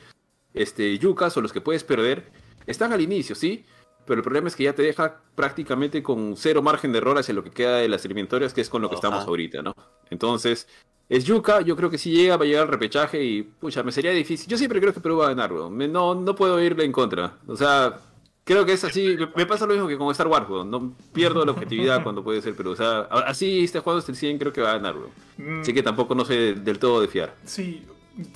este, 0.54 0.96
Yucas 0.98 1.36
o 1.36 1.40
los 1.40 1.52
que 1.52 1.60
puedes 1.60 1.82
perder 1.82 2.30
están 2.68 2.92
al 2.92 3.00
inicio, 3.00 3.34
¿sí? 3.34 3.64
Pero 4.08 4.18
el 4.18 4.24
problema 4.24 4.48
es 4.48 4.56
que 4.56 4.64
ya 4.64 4.72
te 4.72 4.82
deja 4.82 5.20
prácticamente 5.36 6.02
con 6.02 6.34
cero 6.36 6.62
margen 6.62 6.90
de 6.90 6.98
error 6.98 7.16
hacia 7.18 7.34
lo 7.34 7.44
que 7.44 7.50
queda 7.50 7.76
de 7.76 7.88
las 7.88 8.04
eliminatorias, 8.04 8.52
que 8.54 8.60
es 8.62 8.68
con 8.68 8.82
lo 8.82 8.88
que 8.88 8.96
Ajá. 8.96 9.06
estamos 9.06 9.26
ahorita, 9.28 9.62
¿no? 9.62 9.74
Entonces, 10.10 10.66
es 11.08 11.24
Yuca, 11.24 11.60
yo 11.60 11.76
creo 11.76 11.90
que 11.90 11.98
si 11.98 12.10
llega, 12.10 12.36
va 12.36 12.44
a 12.44 12.46
llegar 12.46 12.62
al 12.62 12.68
repechaje 12.68 13.22
y, 13.22 13.42
pucha, 13.42 13.82
me 13.82 13.92
sería 13.92 14.10
difícil. 14.10 14.48
Yo 14.48 14.58
siempre 14.58 14.80
creo 14.80 14.92
que 14.92 15.00
Perú 15.00 15.18
va 15.18 15.26
a 15.26 15.28
ganar, 15.28 15.52
weón. 15.52 15.76
Me- 15.76 15.86
No, 15.88 16.14
no 16.14 16.34
puedo 16.34 16.60
irle 16.60 16.84
en 16.84 16.92
contra. 16.92 17.34
O 17.46 17.56
sea, 17.56 17.98
creo 18.44 18.64
que 18.66 18.72
es 18.72 18.82
así. 18.84 19.16
Me, 19.18 19.28
me 19.36 19.46
pasa 19.46 19.66
lo 19.66 19.72
mismo 19.74 19.88
que 19.88 19.96
con 19.98 20.10
Star 20.10 20.26
Wars. 20.26 20.46
No 20.66 20.94
pierdo 21.12 21.44
la 21.44 21.52
objetividad 21.52 22.02
cuando 22.02 22.24
puede 22.24 22.42
ser 22.42 22.54
Perú. 22.54 22.70
O 22.72 22.76
sea, 22.76 23.00
así 23.26 23.64
este 23.64 23.80
juego 23.80 23.98
hasta 23.98 24.12
el 24.12 24.16
100 24.18 24.38
creo 24.38 24.52
que 24.52 24.60
va 24.62 24.70
a 24.70 24.74
ganar, 24.74 24.96
weón. 24.96 25.10
Mm, 25.38 25.60
Así 25.60 25.72
que 25.72 25.82
tampoco 25.82 26.14
no 26.14 26.24
sé 26.24 26.54
del 26.54 26.78
todo 26.78 27.00
de 27.00 27.08
fiar. 27.08 27.34
Sí. 27.44 27.84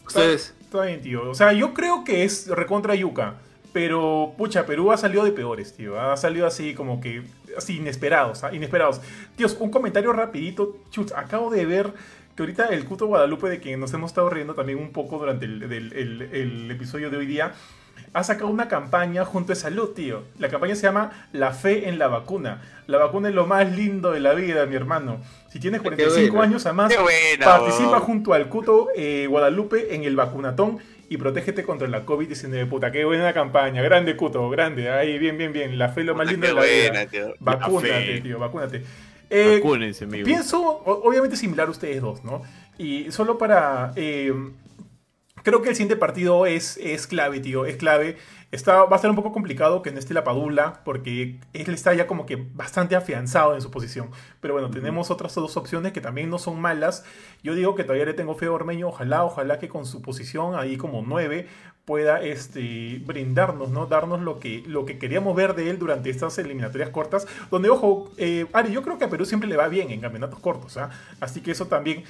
Ustedes. 0.06 0.54
Está 0.60 0.84
bien, 0.84 1.02
tío. 1.02 1.28
O 1.30 1.34
sea, 1.34 1.52
yo 1.52 1.74
creo 1.74 2.04
que 2.04 2.24
es 2.24 2.48
recontra 2.48 2.94
yuca. 2.94 3.40
Pero, 3.72 4.34
pucha, 4.36 4.66
Perú 4.66 4.92
ha 4.92 4.96
salido 4.96 5.24
de 5.24 5.32
peores, 5.32 5.74
tío. 5.74 5.98
Ha 6.00 6.16
salido 6.16 6.46
así 6.46 6.74
como 6.74 7.00
que, 7.00 7.22
así, 7.56 7.76
inesperados, 7.78 8.44
¿ah? 8.44 8.54
inesperados. 8.54 9.00
Tíos, 9.36 9.56
un 9.60 9.70
comentario 9.70 10.12
rapidito. 10.12 10.76
Chut, 10.90 11.12
acabo 11.16 11.50
de 11.50 11.64
ver 11.64 11.92
que 12.36 12.42
ahorita 12.42 12.66
el 12.66 12.84
Cuto 12.84 13.06
Guadalupe, 13.06 13.48
de 13.48 13.60
quien 13.60 13.80
nos 13.80 13.92
hemos 13.94 14.10
estado 14.10 14.28
riendo 14.30 14.54
también 14.54 14.78
un 14.78 14.90
poco 14.92 15.18
durante 15.18 15.46
el, 15.46 15.60
del- 15.68 15.92
el- 15.94 16.22
el 16.32 16.70
episodio 16.70 17.08
de 17.10 17.16
hoy 17.16 17.26
día, 17.26 17.52
ha 18.14 18.24
sacado 18.24 18.48
una 18.50 18.68
campaña 18.68 19.24
junto 19.24 19.52
a 19.52 19.56
Salud, 19.56 19.90
tío. 19.94 20.24
La 20.38 20.48
campaña 20.48 20.74
se 20.74 20.82
llama 20.82 21.28
La 21.32 21.52
fe 21.52 21.88
en 21.88 21.98
la 21.98 22.08
vacuna. 22.08 22.60
La 22.86 22.98
vacuna 22.98 23.28
es 23.30 23.34
lo 23.34 23.46
más 23.46 23.72
lindo 23.74 24.12
de 24.12 24.20
la 24.20 24.34
vida, 24.34 24.66
mi 24.66 24.74
hermano. 24.74 25.18
Si 25.50 25.60
tienes 25.60 25.80
45 25.80 26.34
buena. 26.36 26.50
años, 26.50 26.64
Qué 26.64 26.98
buena, 27.00 27.44
participa 27.44 28.00
junto 28.00 28.34
al 28.34 28.48
Cuto 28.48 28.88
eh, 28.96 29.26
Guadalupe 29.30 29.94
en 29.94 30.04
el 30.04 30.16
vacunatón 30.16 30.78
y 31.12 31.18
protégete 31.18 31.62
contra 31.62 31.86
la 31.88 32.06
COVID-19. 32.06 32.66
Puta, 32.68 32.90
qué 32.90 33.04
buena 33.04 33.34
campaña. 33.34 33.82
Grande, 33.82 34.16
Cuto, 34.16 34.48
grande. 34.48 34.88
Ahí, 34.90 35.18
bien, 35.18 35.36
bien, 35.36 35.52
bien. 35.52 35.76
La 35.78 35.90
fe 35.90 36.04
lo 36.04 36.14
más 36.14 36.26
lindo 36.26 36.46
qué 36.46 36.48
de 36.48 36.54
la 36.54 36.62
vida. 36.62 36.88
buena, 36.90 37.06
tío. 37.06 37.34
Vacúnate, 37.38 38.20
tío, 38.22 38.38
vacúnate. 38.38 38.82
Eh, 39.28 39.56
Vacúnense, 39.62 40.04
amigo. 40.04 40.24
Pienso, 40.24 40.60
obviamente 40.62 41.36
similar 41.36 41.68
a 41.68 41.70
ustedes 41.70 42.00
dos, 42.00 42.24
¿no? 42.24 42.42
Y 42.78 43.12
solo 43.12 43.36
para... 43.36 43.92
eh, 43.96 44.32
creo 45.42 45.60
que 45.60 45.68
el 45.68 45.74
siguiente 45.74 45.96
partido 45.96 46.46
es, 46.46 46.78
es 46.78 47.06
clave, 47.06 47.40
tío, 47.40 47.66
es 47.66 47.76
clave. 47.76 48.16
Está, 48.52 48.84
va 48.84 48.92
a 48.92 48.96
estar 48.96 49.10
un 49.10 49.16
poco 49.16 49.32
complicado 49.32 49.82
que 49.82 49.90
no 49.90 49.98
esté 49.98 50.12
la 50.14 50.24
Padula, 50.24 50.82
porque 50.84 51.40
él 51.54 51.68
está 51.74 51.94
ya 51.94 52.06
como 52.06 52.26
que 52.26 52.36
bastante 52.54 52.94
afianzado 52.94 53.54
en 53.54 53.62
su 53.62 53.70
posición. 53.70 54.10
Pero 54.40 54.52
bueno, 54.54 54.70
tenemos 54.70 55.10
otras 55.10 55.34
dos 55.34 55.56
opciones 55.56 55.92
que 55.92 56.00
también 56.02 56.28
no 56.30 56.38
son 56.38 56.60
malas. 56.60 57.04
Yo 57.42 57.54
digo 57.54 57.74
que 57.74 57.82
todavía 57.84 58.04
le 58.04 58.14
tengo 58.14 58.34
fe 58.34 58.46
a 58.46 58.52
Ormeño. 58.52 58.88
Ojalá, 58.88 59.24
ojalá 59.24 59.58
que 59.58 59.68
con 59.68 59.86
su 59.86 60.02
posición 60.02 60.54
ahí 60.54 60.76
como 60.76 61.02
9 61.04 61.48
pueda 61.86 62.22
este, 62.22 63.02
brindarnos, 63.04 63.70
¿no? 63.70 63.86
Darnos 63.86 64.20
lo 64.20 64.38
que, 64.38 64.62
lo 64.68 64.84
que 64.84 64.98
queríamos 64.98 65.34
ver 65.34 65.54
de 65.54 65.68
él 65.70 65.78
durante 65.80 66.10
estas 66.10 66.38
eliminatorias 66.38 66.90
cortas. 66.90 67.26
Donde, 67.50 67.70
ojo, 67.70 68.12
eh, 68.18 68.46
Ari, 68.52 68.70
yo 68.70 68.82
creo 68.82 68.98
que 68.98 69.04
a 69.06 69.10
Perú 69.10 69.24
siempre 69.24 69.48
le 69.48 69.56
va 69.56 69.66
bien 69.66 69.90
en 69.90 70.00
campeonatos 70.00 70.38
cortos, 70.38 70.76
¿ah? 70.76 70.90
Así 71.20 71.40
que 71.40 71.50
eso 71.50 71.66
también 71.66 72.04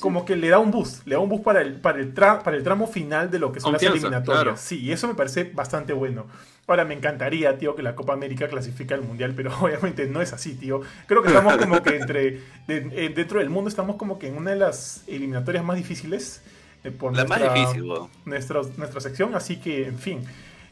como 0.00 0.24
que 0.26 0.36
le 0.36 0.48
da 0.48 0.58
un 0.58 0.70
boost, 0.70 1.06
le 1.06 1.14
da 1.14 1.20
un 1.20 1.28
boost 1.30 1.44
para 1.44 1.62
el, 1.62 1.80
para 1.80 1.98
el, 2.00 2.12
tra- 2.14 2.42
para 2.42 2.56
el 2.58 2.62
tramo 2.62 2.86
final 2.86 3.30
de 3.30 3.38
lo 3.38 3.52
que 3.52 3.60
son 3.60 3.72
las 3.72 3.80
eliminatorias. 3.94 4.42
claro. 4.42 4.56
Sí, 4.58 4.80
y 4.82 4.92
eso 4.92 5.08
me 5.08 5.14
parece 5.14 5.44
bastante 5.44 5.75
bueno. 5.92 6.26
Ahora, 6.68 6.84
me 6.84 6.94
encantaría, 6.94 7.56
tío, 7.58 7.76
que 7.76 7.82
la 7.84 7.94
Copa 7.94 8.12
América 8.12 8.48
clasifique 8.48 8.92
al 8.92 9.02
Mundial, 9.02 9.34
pero 9.36 9.52
obviamente 9.60 10.06
no 10.06 10.20
es 10.20 10.32
así, 10.32 10.54
tío. 10.54 10.80
Creo 11.06 11.22
que 11.22 11.28
estamos 11.28 11.56
como 11.58 11.82
que 11.82 11.96
entre, 11.96 12.40
de- 12.66 12.88
eh, 12.92 13.12
dentro 13.14 13.38
del 13.38 13.50
mundo 13.50 13.68
estamos 13.68 13.96
como 13.96 14.18
que 14.18 14.26
en 14.28 14.36
una 14.36 14.50
de 14.50 14.56
las 14.56 15.02
eliminatorias 15.06 15.64
más 15.64 15.76
difíciles. 15.76 16.42
eh, 16.84 16.90
por 16.90 17.16
La 17.16 17.24
más 17.24 17.38
nuestra- 17.38 17.54
difícil, 17.60 17.82
weón. 17.84 18.08
nuestra, 18.24 18.60
nuestra 18.76 19.00
sección, 19.00 19.34
así 19.34 19.56
que, 19.58 19.86
en 19.88 19.98
fin. 19.98 20.24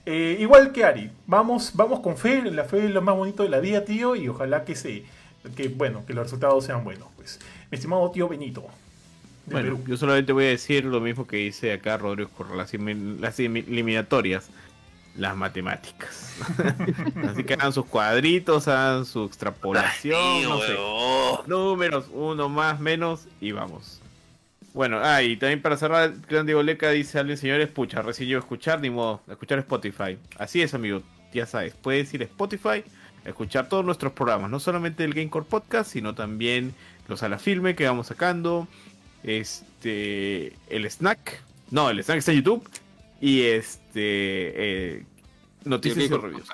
Eh, 0.06 0.36
igual 0.40 0.70
que 0.72 0.84
Ari, 0.84 1.10
vamos, 1.26 1.72
vamos 1.74 2.00
con 2.00 2.16
fe, 2.18 2.42
la 2.42 2.64
fe 2.64 2.84
es 2.86 2.90
lo 2.90 3.00
más 3.00 3.16
bonito 3.16 3.42
de 3.42 3.48
la 3.48 3.58
vida, 3.60 3.84
tío, 3.84 4.14
y 4.16 4.28
ojalá 4.28 4.64
que 4.64 4.74
se, 4.74 5.04
que 5.56 5.68
bueno, 5.68 6.04
que 6.06 6.12
los 6.12 6.24
resultados 6.24 6.64
sean 6.64 6.84
buenos, 6.84 7.08
pues. 7.16 7.38
Mi 7.70 7.76
estimado 7.76 8.10
tío 8.10 8.28
Benito, 8.28 8.62
de 9.46 9.52
Bueno, 9.54 9.76
Perú. 9.76 9.84
yo 9.88 9.96
solamente 9.96 10.32
voy 10.32 10.44
a 10.44 10.48
decir 10.48 10.84
lo 10.84 11.00
mismo 11.00 11.26
que 11.26 11.36
dice 11.38 11.72
acá 11.72 11.96
Rodrigo 11.96 12.28
por 12.36 12.54
las, 12.54 12.72
las 12.74 13.40
eliminatorias. 13.40 14.48
Las 15.16 15.36
matemáticas. 15.36 16.34
Así 17.28 17.44
que 17.44 17.54
hagan 17.54 17.72
sus 17.72 17.86
cuadritos, 17.86 18.68
hagan 18.68 19.04
su 19.04 19.24
extrapolación, 19.24 20.42
no 20.42 20.60
sé. 20.60 20.76
Números, 21.46 22.06
uno 22.12 22.48
más, 22.48 22.80
menos 22.80 23.26
y 23.40 23.52
vamos. 23.52 24.00
Bueno, 24.72 24.98
ah, 25.00 25.22
y 25.22 25.36
también 25.36 25.62
para 25.62 25.76
cerrar, 25.76 26.14
Gran 26.28 26.46
Diego 26.46 26.62
Leca 26.62 26.90
dice 26.90 27.20
alguien, 27.20 27.38
señores, 27.38 27.68
pucha, 27.68 28.02
recién 28.02 28.36
escuchar, 28.36 28.80
ni 28.80 28.90
modo, 28.90 29.20
escuchar 29.30 29.60
Spotify. 29.60 30.18
Así 30.36 30.62
es, 30.62 30.74
amigo, 30.74 31.00
ya 31.32 31.46
sabes, 31.46 31.74
puedes 31.80 32.12
ir 32.12 32.22
a 32.22 32.24
Spotify, 32.24 32.82
escuchar 33.24 33.68
todos 33.68 33.84
nuestros 33.84 34.12
programas, 34.14 34.50
no 34.50 34.58
solamente 34.58 35.04
el 35.04 35.14
Gamecore 35.14 35.46
Podcast, 35.48 35.92
sino 35.92 36.16
también 36.16 36.74
los 37.06 37.22
a 37.22 37.28
la 37.28 37.38
filme 37.38 37.76
que 37.76 37.86
vamos 37.86 38.08
sacando, 38.08 38.66
este, 39.22 40.56
el 40.68 40.90
snack, 40.90 41.40
no, 41.70 41.88
el 41.90 42.02
snack 42.02 42.18
está 42.18 42.32
en 42.32 42.38
YouTube, 42.38 42.68
y 43.20 43.42
este, 43.42 43.92
eh, 44.98 45.06
noticias 45.64 46.04
y 46.04 46.08
reviews. 46.08 46.48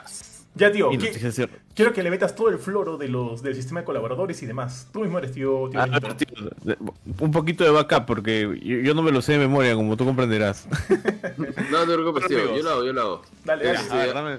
Ya, 0.57 0.73
tío, 0.73 0.93
Y 0.93 0.99
¿qué- 0.99 1.07
noticias 1.07 1.39
y- 1.39 1.47
quiero 1.75 1.93
que 1.93 2.03
le 2.03 2.11
metas 2.11 2.35
todo 2.35 2.49
el 2.49 2.59
floro 2.59 2.97
de 2.99 3.07
los, 3.09 3.41
del 3.41 3.55
sistema 3.55 3.81
de 3.81 3.87
colaboradores 3.87 4.43
y 4.43 4.47
demás. 4.47 4.89
Tú 4.93 5.01
mismo 5.01 5.19
eres 5.19 5.33
tío. 5.33 5.69
tío 5.71 5.81
Ah, 5.81 5.87
tío, 6.17 6.77
un 7.21 7.31
poquito 7.31 7.63
de 7.63 7.71
backup 7.71 8.05
porque 8.05 8.41
yo, 8.61 8.79
yo 8.79 8.93
no 8.95 9.03
me 9.03 9.13
lo 9.13 9.23
sé 9.23 9.33
de 9.33 9.39
memoria, 9.39 9.75
como 9.77 9.97
tú 9.97 10.05
comprenderás. 10.05 10.67
No 11.71 11.79
te 11.87 11.95
preocupes, 11.95 12.27
tío. 12.27 12.57
Yo 12.57 12.63
lo 12.63 12.71
hago, 12.71 12.85
yo 12.85 12.93
lo 12.93 13.01
hago. 13.01 13.23
Dale, 13.45 13.65
dale. 13.65 13.79
Este, 13.79 13.93
A 13.93 13.97
ver, 13.97 14.15
dame- 14.15 14.39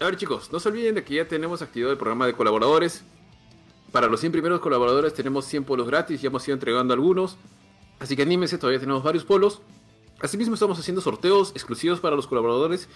A 0.00 0.04
ver 0.06 0.16
chicos, 0.16 0.50
no 0.52 0.58
se 0.58 0.68
olviden 0.68 0.96
de 0.96 1.04
que 1.04 1.14
ya 1.14 1.28
tenemos 1.28 1.62
activado 1.62 1.92
el 1.92 1.98
programa 1.98 2.26
de 2.26 2.32
colaboradores. 2.34 3.04
Para 3.92 4.08
los 4.08 4.18
100 4.20 4.32
primeros 4.32 4.58
colaboradores 4.60 5.14
tenemos 5.14 5.44
100 5.46 5.64
polos 5.64 5.86
gratis, 5.86 6.20
ya 6.20 6.28
hemos 6.28 6.46
ido 6.48 6.54
entregando 6.54 6.92
algunos. 6.92 7.36
Así 8.00 8.16
que 8.16 8.22
anímense, 8.22 8.58
todavía 8.58 8.80
tenemos 8.80 9.02
varios 9.04 9.24
polos. 9.24 9.62
Asimismo 10.22 10.54
estamos 10.54 10.78
haciendo 10.78 11.00
sorteos 11.00 11.50
exclusivos 11.50 11.98
para 11.98 12.14
los 12.14 12.28
colaboradores. 12.28 12.88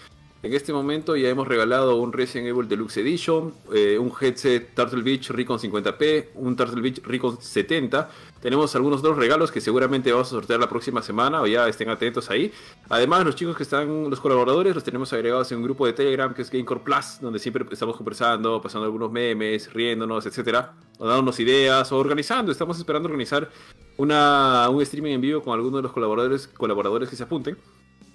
En 0.46 0.54
este 0.54 0.72
momento 0.72 1.16
ya 1.16 1.28
hemos 1.28 1.48
regalado 1.48 1.96
un 1.96 2.12
Resident 2.12 2.46
Evil 2.46 2.68
Deluxe 2.68 2.98
Edition, 2.98 3.52
eh, 3.74 3.98
un 3.98 4.12
headset 4.20 4.76
Turtle 4.76 5.02
Beach 5.02 5.30
Recon 5.30 5.58
50p, 5.58 6.28
un 6.36 6.54
Turtle 6.54 6.80
Beach 6.80 7.02
Recon 7.02 7.42
70. 7.42 8.08
Tenemos 8.40 8.76
algunos 8.76 9.00
otros 9.00 9.16
regalos 9.16 9.50
que 9.50 9.60
seguramente 9.60 10.12
vamos 10.12 10.28
a 10.28 10.30
sortear 10.30 10.60
la 10.60 10.68
próxima 10.68 11.02
semana 11.02 11.42
o 11.42 11.48
ya 11.48 11.66
estén 11.66 11.88
atentos 11.88 12.30
ahí. 12.30 12.52
Además, 12.88 13.24
los 13.24 13.34
chicos 13.34 13.56
que 13.56 13.64
están, 13.64 14.08
los 14.08 14.20
colaboradores, 14.20 14.72
los 14.72 14.84
tenemos 14.84 15.12
agregados 15.12 15.50
en 15.50 15.58
un 15.58 15.64
grupo 15.64 15.84
de 15.84 15.94
Telegram 15.94 16.32
que 16.32 16.42
es 16.42 16.50
Gamecore 16.52 16.78
Plus, 16.78 17.18
donde 17.20 17.40
siempre 17.40 17.66
estamos 17.68 17.96
conversando, 17.96 18.62
pasando 18.62 18.84
algunos 18.84 19.10
memes, 19.10 19.72
riéndonos, 19.72 20.26
etcétera, 20.26 20.74
o 20.98 21.08
dándonos 21.08 21.40
ideas 21.40 21.90
o 21.90 21.96
organizando. 21.96 22.52
Estamos 22.52 22.78
esperando 22.78 23.08
organizar 23.08 23.50
una, 23.96 24.68
un 24.70 24.80
streaming 24.80 25.14
en 25.14 25.20
vivo 25.20 25.42
con 25.42 25.54
algunos 25.54 25.78
de 25.78 25.82
los 25.82 25.92
colaboradores, 25.92 26.46
colaboradores 26.46 27.10
que 27.10 27.16
se 27.16 27.24
apunten. 27.24 27.56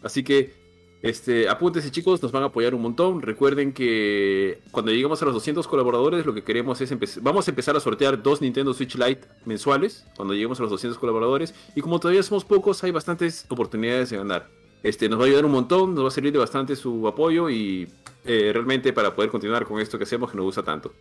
Así 0.02 0.24
que 0.24 0.61
este, 1.02 1.50
apúntense 1.50 1.90
chicos, 1.90 2.22
nos 2.22 2.32
van 2.32 2.44
a 2.44 2.48
apoyar 2.48 2.76
un 2.76 2.82
montón. 2.82 3.22
Recuerden 3.22 3.74
que 3.74 4.62
cuando 4.70 4.92
lleguemos 4.92 5.22
a 5.22 5.26
los 5.26 5.34
200 5.34 5.68
colaboradores, 5.68 6.26
lo 6.26 6.34
que 6.34 6.44
queremos 6.44 6.80
es 6.82 6.92
empezar, 6.92 7.24
vamos 7.24 7.48
a 7.48 7.52
empezar 7.52 7.76
a 7.76 7.80
sortear 7.80 8.22
dos 8.22 8.42
Nintendo 8.42 8.74
Switch 8.74 8.96
Lite 8.96 9.28
mensuales 9.46 10.06
cuando 10.16 10.34
lleguemos 10.34 10.60
a 10.60 10.64
los 10.64 10.72
200 10.72 11.00
colaboradores. 11.00 11.56
Y 11.76 11.82
como 11.82 12.00
todavía 12.00 12.22
somos 12.22 12.46
pocos, 12.46 12.84
hay 12.84 12.92
bastantes 12.92 13.46
oportunidades 13.50 14.12
de 14.12 14.18
ganar. 14.18 14.48
Este, 14.84 15.10
nos 15.10 15.20
va 15.20 15.24
a 15.24 15.28
ayudar 15.28 15.46
un 15.46 15.52
montón, 15.52 15.96
nos 15.96 16.04
va 16.04 16.08
a 16.10 16.12
servir 16.12 16.34
de 16.34 16.40
bastante 16.40 16.76
su 16.76 17.08
apoyo 17.08 17.50
y 17.50 17.88
eh, 18.24 18.52
realmente 18.54 18.94
para 18.94 19.14
poder 19.16 19.32
continuar 19.32 19.66
con 19.66 19.80
esto 19.80 19.98
que 19.98 20.04
hacemos 20.04 20.30
que 20.30 20.38
nos 20.38 20.46
gusta 20.46 20.62
tanto. 20.62 20.94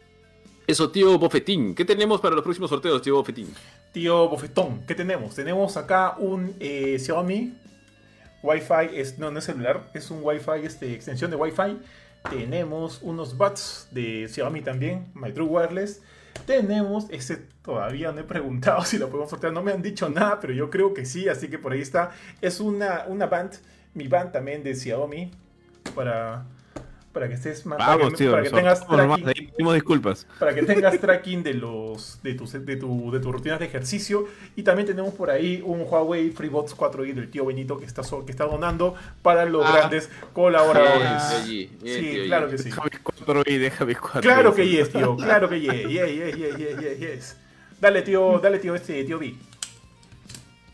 Eso, 0.66 0.90
tío 0.90 1.18
Bofetín. 1.18 1.74
¿Qué 1.74 1.84
tenemos 1.84 2.20
para 2.20 2.34
los 2.34 2.44
próximos 2.44 2.70
sorteos, 2.70 3.02
tío 3.02 3.16
Bofetín? 3.16 3.48
Tío 3.92 4.28
Bofetón, 4.28 4.86
¿qué 4.86 4.94
tenemos? 4.94 5.34
Tenemos 5.34 5.76
acá 5.76 6.14
un 6.18 6.54
eh, 6.60 6.98
Xiaomi 6.98 7.52
Wi-Fi, 8.42 8.98
es, 8.98 9.18
no, 9.18 9.30
no 9.30 9.38
es 9.38 9.44
celular, 9.44 9.82
es 9.94 10.10
un 10.10 10.20
Wi-Fi, 10.22 10.64
este, 10.64 10.92
extensión 10.94 11.30
de 11.30 11.36
Wi-Fi. 11.36 11.78
Tenemos 12.28 13.00
unos 13.02 13.36
buds 13.36 13.88
de 13.90 14.28
Xiaomi 14.28 14.62
también, 14.62 15.06
My 15.14 15.32
True 15.32 15.46
Wireless. 15.46 16.02
Tenemos, 16.46 17.06
ese 17.10 17.38
todavía 17.62 18.12
no 18.12 18.20
he 18.20 18.24
preguntado 18.24 18.84
si 18.84 18.98
lo 18.98 19.08
podemos 19.08 19.30
sortear, 19.30 19.52
no 19.52 19.62
me 19.62 19.72
han 19.72 19.82
dicho 19.82 20.08
nada, 20.08 20.40
pero 20.40 20.52
yo 20.52 20.70
creo 20.70 20.94
que 20.94 21.04
sí, 21.04 21.28
así 21.28 21.48
que 21.48 21.58
por 21.58 21.72
ahí 21.72 21.80
está. 21.80 22.10
Es 22.40 22.60
una, 22.60 23.04
una 23.08 23.26
band, 23.26 23.52
mi 23.94 24.08
band 24.08 24.32
también 24.32 24.62
de 24.62 24.74
Xiaomi, 24.74 25.30
para, 25.94 26.44
para 27.12 27.28
que 27.28 27.34
estés 27.34 27.66
más, 27.66 27.78
para 27.78 27.98
que, 27.98 28.10
tío, 28.12 28.32
para 28.32 28.42
que 28.42 28.50
tengas 28.50 28.86
tracking 28.86 29.39
pedimos 29.60 29.74
disculpas. 29.74 30.26
para 30.38 30.54
que 30.54 30.62
tengas 30.62 30.98
tracking 30.98 31.42
de 31.42 31.54
los 31.54 32.20
de 32.22 32.34
tus 32.34 32.52
de 32.52 32.76
tu, 32.76 33.10
de 33.10 33.20
tus 33.20 33.32
rutinas 33.32 33.58
de 33.58 33.66
ejercicio 33.66 34.26
y 34.56 34.62
también 34.62 34.86
tenemos 34.86 35.12
por 35.14 35.30
ahí 35.30 35.62
un 35.64 35.82
Huawei 35.82 36.30
FreeBots 36.30 36.76
4i 36.76 37.12
del 37.14 37.30
tío 37.30 37.44
Benito 37.46 37.78
que 37.78 37.84
está 37.84 38.02
que 38.24 38.30
está 38.32 38.44
donando 38.44 38.94
para 39.22 39.44
los 39.44 39.64
Ah. 39.66 39.72
grandes 39.76 40.08
colaboradores. 40.32 41.46
Bien, 41.48 41.70
sí, 41.82 42.10
tío, 42.10 42.24
claro 42.26 42.48
que 42.50 42.58
sí. 42.58 42.64
Deja 42.64 42.82
mis 42.84 42.98
cuatro 43.00 43.42
y 43.46 43.58
deja 43.58 43.84
mis 43.84 43.98
cuatro. 43.98 44.22
Claro 44.22 44.54
que 44.54 44.68
yes, 44.68 44.90
tío, 44.90 45.16
claro 45.16 45.48
que 45.48 45.60
yes, 45.60 45.88
yes, 45.88 46.36
yes, 46.36 46.78
yes, 46.80 46.98
yes. 46.98 47.36
Dale, 47.80 48.02
tío, 48.02 48.38
dale, 48.40 48.58
tío, 48.58 48.74
este 48.74 49.04
tío 49.04 49.18
B. 49.18 49.34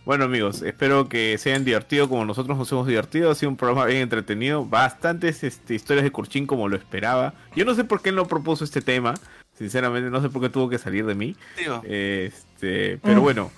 Bueno 0.07 0.25
amigos, 0.25 0.63
espero 0.63 1.09
que 1.09 1.37
se 1.37 1.51
hayan 1.51 1.65
divertido 1.65 2.09
como 2.09 2.25
nosotros 2.25 2.57
nos 2.57 2.71
hemos 2.71 2.87
divertido. 2.87 3.29
Ha 3.31 3.35
sido 3.35 3.51
un 3.51 3.57
programa 3.57 3.87
bien 3.87 4.03
entretenido. 4.03 4.65
Bastantes 4.65 5.43
este, 5.43 5.75
historias 5.75 6.05
de 6.05 6.13
Kurchin 6.13 6.47
como 6.47 6.69
lo 6.69 6.77
esperaba. 6.77 7.35
Yo 7.57 7.65
no 7.65 7.75
sé 7.75 7.83
por 7.83 8.01
qué 8.01 8.11
él 8.11 8.15
no 8.15 8.27
propuso 8.29 8.63
este 8.63 8.81
tema. 8.81 9.15
Sinceramente, 9.59 10.09
no 10.09 10.23
sé 10.23 10.29
por 10.29 10.41
qué 10.43 10.49
tuvo 10.49 10.69
que 10.69 10.79
salir 10.79 11.05
de 11.07 11.17
mí. 11.17 11.35
Tío, 11.57 11.83
Este, 11.85 12.99
pero 13.03 13.21
Mm. 13.21 13.23
bueno, 13.25 13.51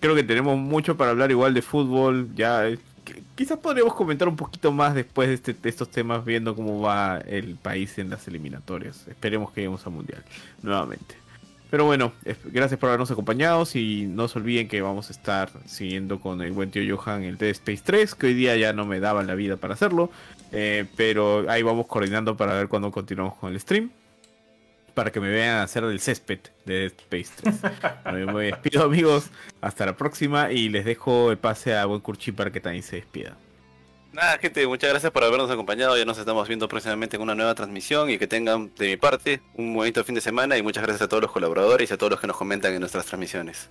creo 0.00 0.16
que 0.16 0.24
tenemos 0.24 0.58
mucho 0.58 0.96
para 0.96 1.12
hablar 1.12 1.30
igual 1.30 1.54
de 1.54 1.62
fútbol. 1.62 2.28
Ya, 2.34 2.66
eh, 2.66 2.78
qu- 3.06 3.22
quizás 3.36 3.58
podríamos 3.58 3.94
comentar 3.94 4.26
un 4.26 4.34
poquito 4.34 4.72
más 4.72 4.96
después 4.96 5.28
de, 5.28 5.34
este- 5.34 5.52
de 5.54 5.68
estos 5.68 5.88
temas, 5.92 6.24
viendo 6.24 6.56
cómo 6.56 6.80
va 6.80 7.18
el 7.18 7.54
país 7.54 7.96
en 7.98 8.10
las 8.10 8.26
eliminatorias. 8.26 9.06
Esperemos 9.06 9.52
que 9.52 9.60
lleguemos 9.60 9.86
al 9.86 9.92
mundial 9.92 10.24
nuevamente. 10.60 11.14
Pero 11.70 11.84
bueno, 11.84 12.12
gracias 12.46 12.80
por 12.80 12.88
habernos 12.88 13.10
acompañado. 13.10 13.64
Y 13.74 14.06
no 14.08 14.28
se 14.28 14.38
olviden 14.38 14.68
que 14.68 14.80
vamos 14.80 15.10
a 15.10 15.12
estar 15.12 15.50
siguiendo 15.66 16.20
con 16.20 16.40
el 16.40 16.52
buen 16.52 16.70
tío 16.70 16.96
Johan 16.96 17.24
el 17.24 17.36
Dead 17.36 17.50
Space 17.50 17.82
3, 17.84 18.14
que 18.14 18.26
hoy 18.28 18.34
día 18.34 18.56
ya 18.56 18.72
no 18.72 18.86
me 18.86 19.00
daba 19.00 19.22
la 19.22 19.34
vida 19.34 19.56
para 19.56 19.74
hacerlo. 19.74 20.10
eh, 20.52 20.86
pero 20.96 21.50
ahí 21.50 21.62
vamos 21.62 21.86
coordinando 21.86 22.36
para 22.36 22.54
ver 22.54 22.68
cuándo 22.68 22.90
continuamos 22.90 23.34
con 23.34 23.52
el 23.52 23.60
stream 23.60 23.90
para 24.98 25.12
que 25.12 25.20
me 25.20 25.28
vean 25.28 25.58
hacer 25.58 25.84
el 25.84 26.00
césped 26.00 26.40
de 26.64 26.74
Dead 26.74 26.92
Space 26.98 27.30
3. 27.36 27.54
Bueno, 28.02 28.32
me 28.32 28.46
despido 28.46 28.82
amigos, 28.82 29.30
hasta 29.60 29.86
la 29.86 29.96
próxima 29.96 30.50
y 30.50 30.68
les 30.70 30.84
dejo 30.84 31.30
el 31.30 31.38
pase 31.38 31.76
a 31.76 31.84
Buen 31.86 32.00
Curchi 32.00 32.32
para 32.32 32.50
que 32.50 32.60
también 32.60 32.82
se 32.82 32.96
despida. 32.96 33.36
Nada, 34.12 34.38
gente, 34.38 34.66
muchas 34.66 34.90
gracias 34.90 35.12
por 35.12 35.24
habernos 35.24 35.50
acompañado. 35.50 35.96
Ya 35.96 36.04
nos 36.04 36.18
estamos 36.18 36.46
viendo 36.48 36.68
próximamente 36.68 37.16
en 37.16 37.22
una 37.22 37.34
nueva 37.34 37.54
transmisión 37.54 38.10
y 38.10 38.18
que 38.18 38.26
tengan 38.26 38.72
de 38.76 38.88
mi 38.88 38.96
parte 38.96 39.40
un 39.54 39.74
bonito 39.74 40.04
fin 40.04 40.14
de 40.14 40.20
semana 40.20 40.56
y 40.56 40.62
muchas 40.62 40.82
gracias 40.82 41.02
a 41.02 41.08
todos 41.08 41.22
los 41.22 41.32
colaboradores 41.32 41.90
y 41.90 41.94
a 41.94 41.96
todos 41.96 42.10
los 42.10 42.20
que 42.20 42.26
nos 42.26 42.36
comentan 42.36 42.72
en 42.72 42.80
nuestras 42.80 43.06
transmisiones. 43.06 43.70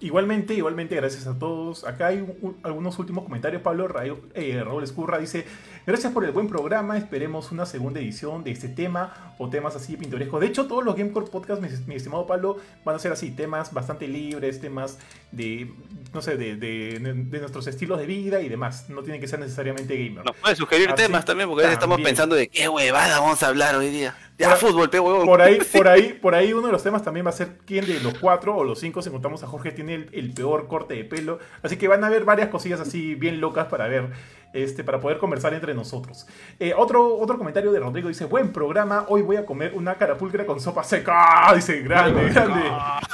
Igualmente, 0.00 0.54
igualmente, 0.54 0.94
gracias 0.94 1.26
a 1.26 1.36
todos. 1.38 1.82
Acá 1.84 2.06
hay 2.08 2.18
un- 2.18 2.36
un- 2.40 2.56
algunos 2.62 2.96
últimos 3.00 3.24
comentarios. 3.24 3.62
Pablo 3.62 3.88
Rayo- 3.88 4.20
eh, 4.34 4.62
Raúl 4.64 4.84
Escurra 4.84 5.18
dice: 5.18 5.44
Gracias 5.88 6.12
por 6.12 6.24
el 6.24 6.30
buen 6.30 6.46
programa. 6.46 6.96
Esperemos 6.96 7.50
una 7.50 7.66
segunda 7.66 7.98
edición 7.98 8.44
de 8.44 8.52
este 8.52 8.68
tema 8.68 9.34
o 9.38 9.50
temas 9.50 9.74
así 9.74 9.96
pintorescos. 9.96 10.40
De 10.40 10.46
hecho, 10.46 10.66
todos 10.68 10.84
los 10.84 10.94
Gamecore 10.94 11.26
Podcasts, 11.26 11.60
mi, 11.60 11.68
mi 11.86 11.96
estimado 11.96 12.28
Pablo, 12.28 12.58
van 12.84 12.94
a 12.94 12.98
ser 13.00 13.10
así: 13.10 13.32
temas 13.32 13.72
bastante 13.74 14.06
libres, 14.06 14.60
temas 14.60 14.98
de, 15.32 15.72
no 16.14 16.22
sé, 16.22 16.36
de, 16.36 16.54
de- 16.54 17.00
de 17.00 17.38
nuestros 17.40 17.66
estilos 17.66 17.98
de 17.98 18.06
vida 18.06 18.40
y 18.40 18.48
demás. 18.48 18.88
No 18.88 19.02
tienen 19.02 19.20
que 19.20 19.26
ser 19.26 19.40
necesariamente 19.40 19.96
gamer. 19.96 20.24
Nos 20.24 20.36
puede 20.36 20.54
sugerir 20.54 20.90
Así 20.90 21.02
temas 21.02 21.24
también, 21.24 21.48
porque 21.48 21.64
a 21.64 21.66
veces 21.66 21.78
estamos 21.78 21.98
pensando 22.04 22.36
de 22.36 22.46
qué 22.48 22.68
huevada 22.68 23.18
vamos 23.18 23.42
a 23.42 23.48
hablar 23.48 23.74
hoy 23.74 23.90
día. 23.90 24.14
Ya, 24.38 24.50
Por- 24.50 24.58
fútbol, 24.58 24.88
pe 24.88 25.00
huevón. 25.00 25.26
Por 25.26 25.42
ahí, 25.42 25.58
por 25.72 25.88
ahí, 25.88 26.12
por 26.12 26.34
ahí 26.34 26.52
uno 26.52 26.66
de 26.68 26.72
los 26.72 26.82
temas 26.82 27.02
también 27.02 27.26
va 27.26 27.30
a 27.30 27.32
ser 27.32 27.58
quién 27.66 27.84
de 27.86 27.98
los 28.00 28.16
cuatro 28.18 28.54
o 28.56 28.62
los 28.64 28.78
cinco, 28.78 29.02
si 29.02 29.08
encontramos 29.08 29.42
a 29.42 29.48
Jorge, 29.48 29.72
tiene 29.72 29.94
el, 29.96 30.08
el 30.12 30.32
peor 30.32 30.68
corte 30.68 30.94
de 30.94 31.04
pelo. 31.04 31.38
Así 31.62 31.76
que 31.76 31.88
van 31.88 32.04
a 32.04 32.06
haber 32.06 32.24
varias 32.24 32.48
cosillas 32.48 32.78
así 32.80 33.16
bien 33.16 33.40
locas 33.40 33.66
para 33.66 33.88
ver, 33.88 34.10
este, 34.52 34.84
para 34.84 35.00
poder 35.00 35.18
conversar 35.18 35.54
entre 35.54 35.74
nosotros. 35.74 36.26
Eh, 36.60 36.72
otro, 36.76 37.16
otro 37.18 37.36
comentario 37.36 37.72
de 37.72 37.80
Rodrigo 37.80 38.08
dice, 38.08 38.26
buen 38.26 38.52
programa, 38.52 39.06
hoy 39.08 39.22
voy 39.22 39.36
a 39.36 39.44
comer 39.44 39.72
una 39.74 39.96
carapulcra 39.96 40.46
con 40.46 40.60
sopa 40.60 40.84
seca. 40.84 41.52
Dice, 41.54 41.80
grande, 41.82 42.28
grande, 42.28 42.62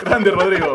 grande 0.05 0.31
Rodrigo. 0.31 0.75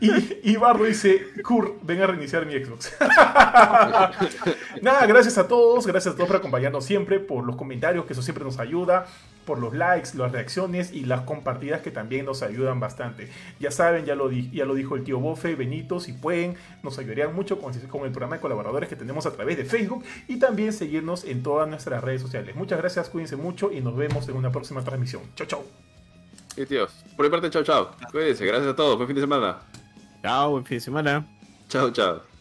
Y, 0.00 0.50
y 0.52 0.56
Bardo 0.56 0.84
dice, 0.84 1.26
Kur, 1.44 1.76
ven 1.82 2.02
a 2.02 2.06
reiniciar 2.06 2.44
mi 2.46 2.52
Xbox. 2.54 2.92
Nada, 4.82 5.06
gracias 5.06 5.38
a 5.38 5.46
todos, 5.48 5.86
gracias 5.86 6.14
a 6.14 6.16
todos 6.16 6.28
por 6.28 6.36
acompañarnos 6.36 6.84
siempre, 6.84 7.20
por 7.20 7.44
los 7.44 7.56
comentarios, 7.56 8.04
que 8.06 8.12
eso 8.12 8.22
siempre 8.22 8.44
nos 8.44 8.58
ayuda, 8.58 9.06
por 9.44 9.58
los 9.58 9.74
likes, 9.74 10.10
las 10.14 10.32
reacciones 10.32 10.92
y 10.92 11.04
las 11.04 11.22
compartidas 11.22 11.80
que 11.80 11.90
también 11.90 12.26
nos 12.26 12.42
ayudan 12.42 12.80
bastante. 12.80 13.30
Ya 13.60 13.70
saben, 13.70 14.04
ya 14.04 14.14
lo, 14.14 14.28
di- 14.28 14.50
ya 14.50 14.64
lo 14.64 14.74
dijo 14.74 14.96
el 14.96 15.04
tío 15.04 15.18
Bofe, 15.20 15.54
Benito, 15.54 16.00
si 16.00 16.12
pueden, 16.12 16.56
nos 16.82 16.98
ayudarían 16.98 17.34
mucho 17.34 17.58
con, 17.60 17.72
con 17.72 18.04
el 18.04 18.10
programa 18.10 18.36
de 18.36 18.40
colaboradores 18.42 18.88
que 18.88 18.96
tenemos 18.96 19.26
a 19.26 19.32
través 19.32 19.56
de 19.56 19.64
Facebook 19.64 20.04
y 20.26 20.38
también 20.38 20.72
seguirnos 20.72 21.24
en 21.24 21.42
todas 21.42 21.68
nuestras 21.68 22.02
redes 22.02 22.20
sociales. 22.22 22.54
Muchas 22.56 22.78
gracias, 22.78 23.08
cuídense 23.08 23.36
mucho 23.36 23.70
y 23.72 23.80
nos 23.80 23.96
vemos 23.96 24.28
en 24.28 24.36
una 24.36 24.50
próxima 24.52 24.82
transmisión. 24.82 25.22
Chau, 25.34 25.46
chau. 25.46 25.64
Sí, 26.54 26.66
tíos. 26.66 26.92
Por 27.16 27.24
mi 27.24 27.30
parte, 27.30 27.48
chao, 27.50 27.62
chao. 27.62 27.92
Cuídense, 28.10 28.44
gracias 28.44 28.72
a 28.72 28.76
todos. 28.76 28.96
Buen 28.96 29.06
fin 29.06 29.14
de 29.14 29.22
semana. 29.22 29.58
Chao, 30.28 30.50
buen 30.50 30.62
fin 30.62 30.76
de 30.76 30.80
semana. 30.80 31.24
Chao, 31.70 31.90
chao. 31.90 32.37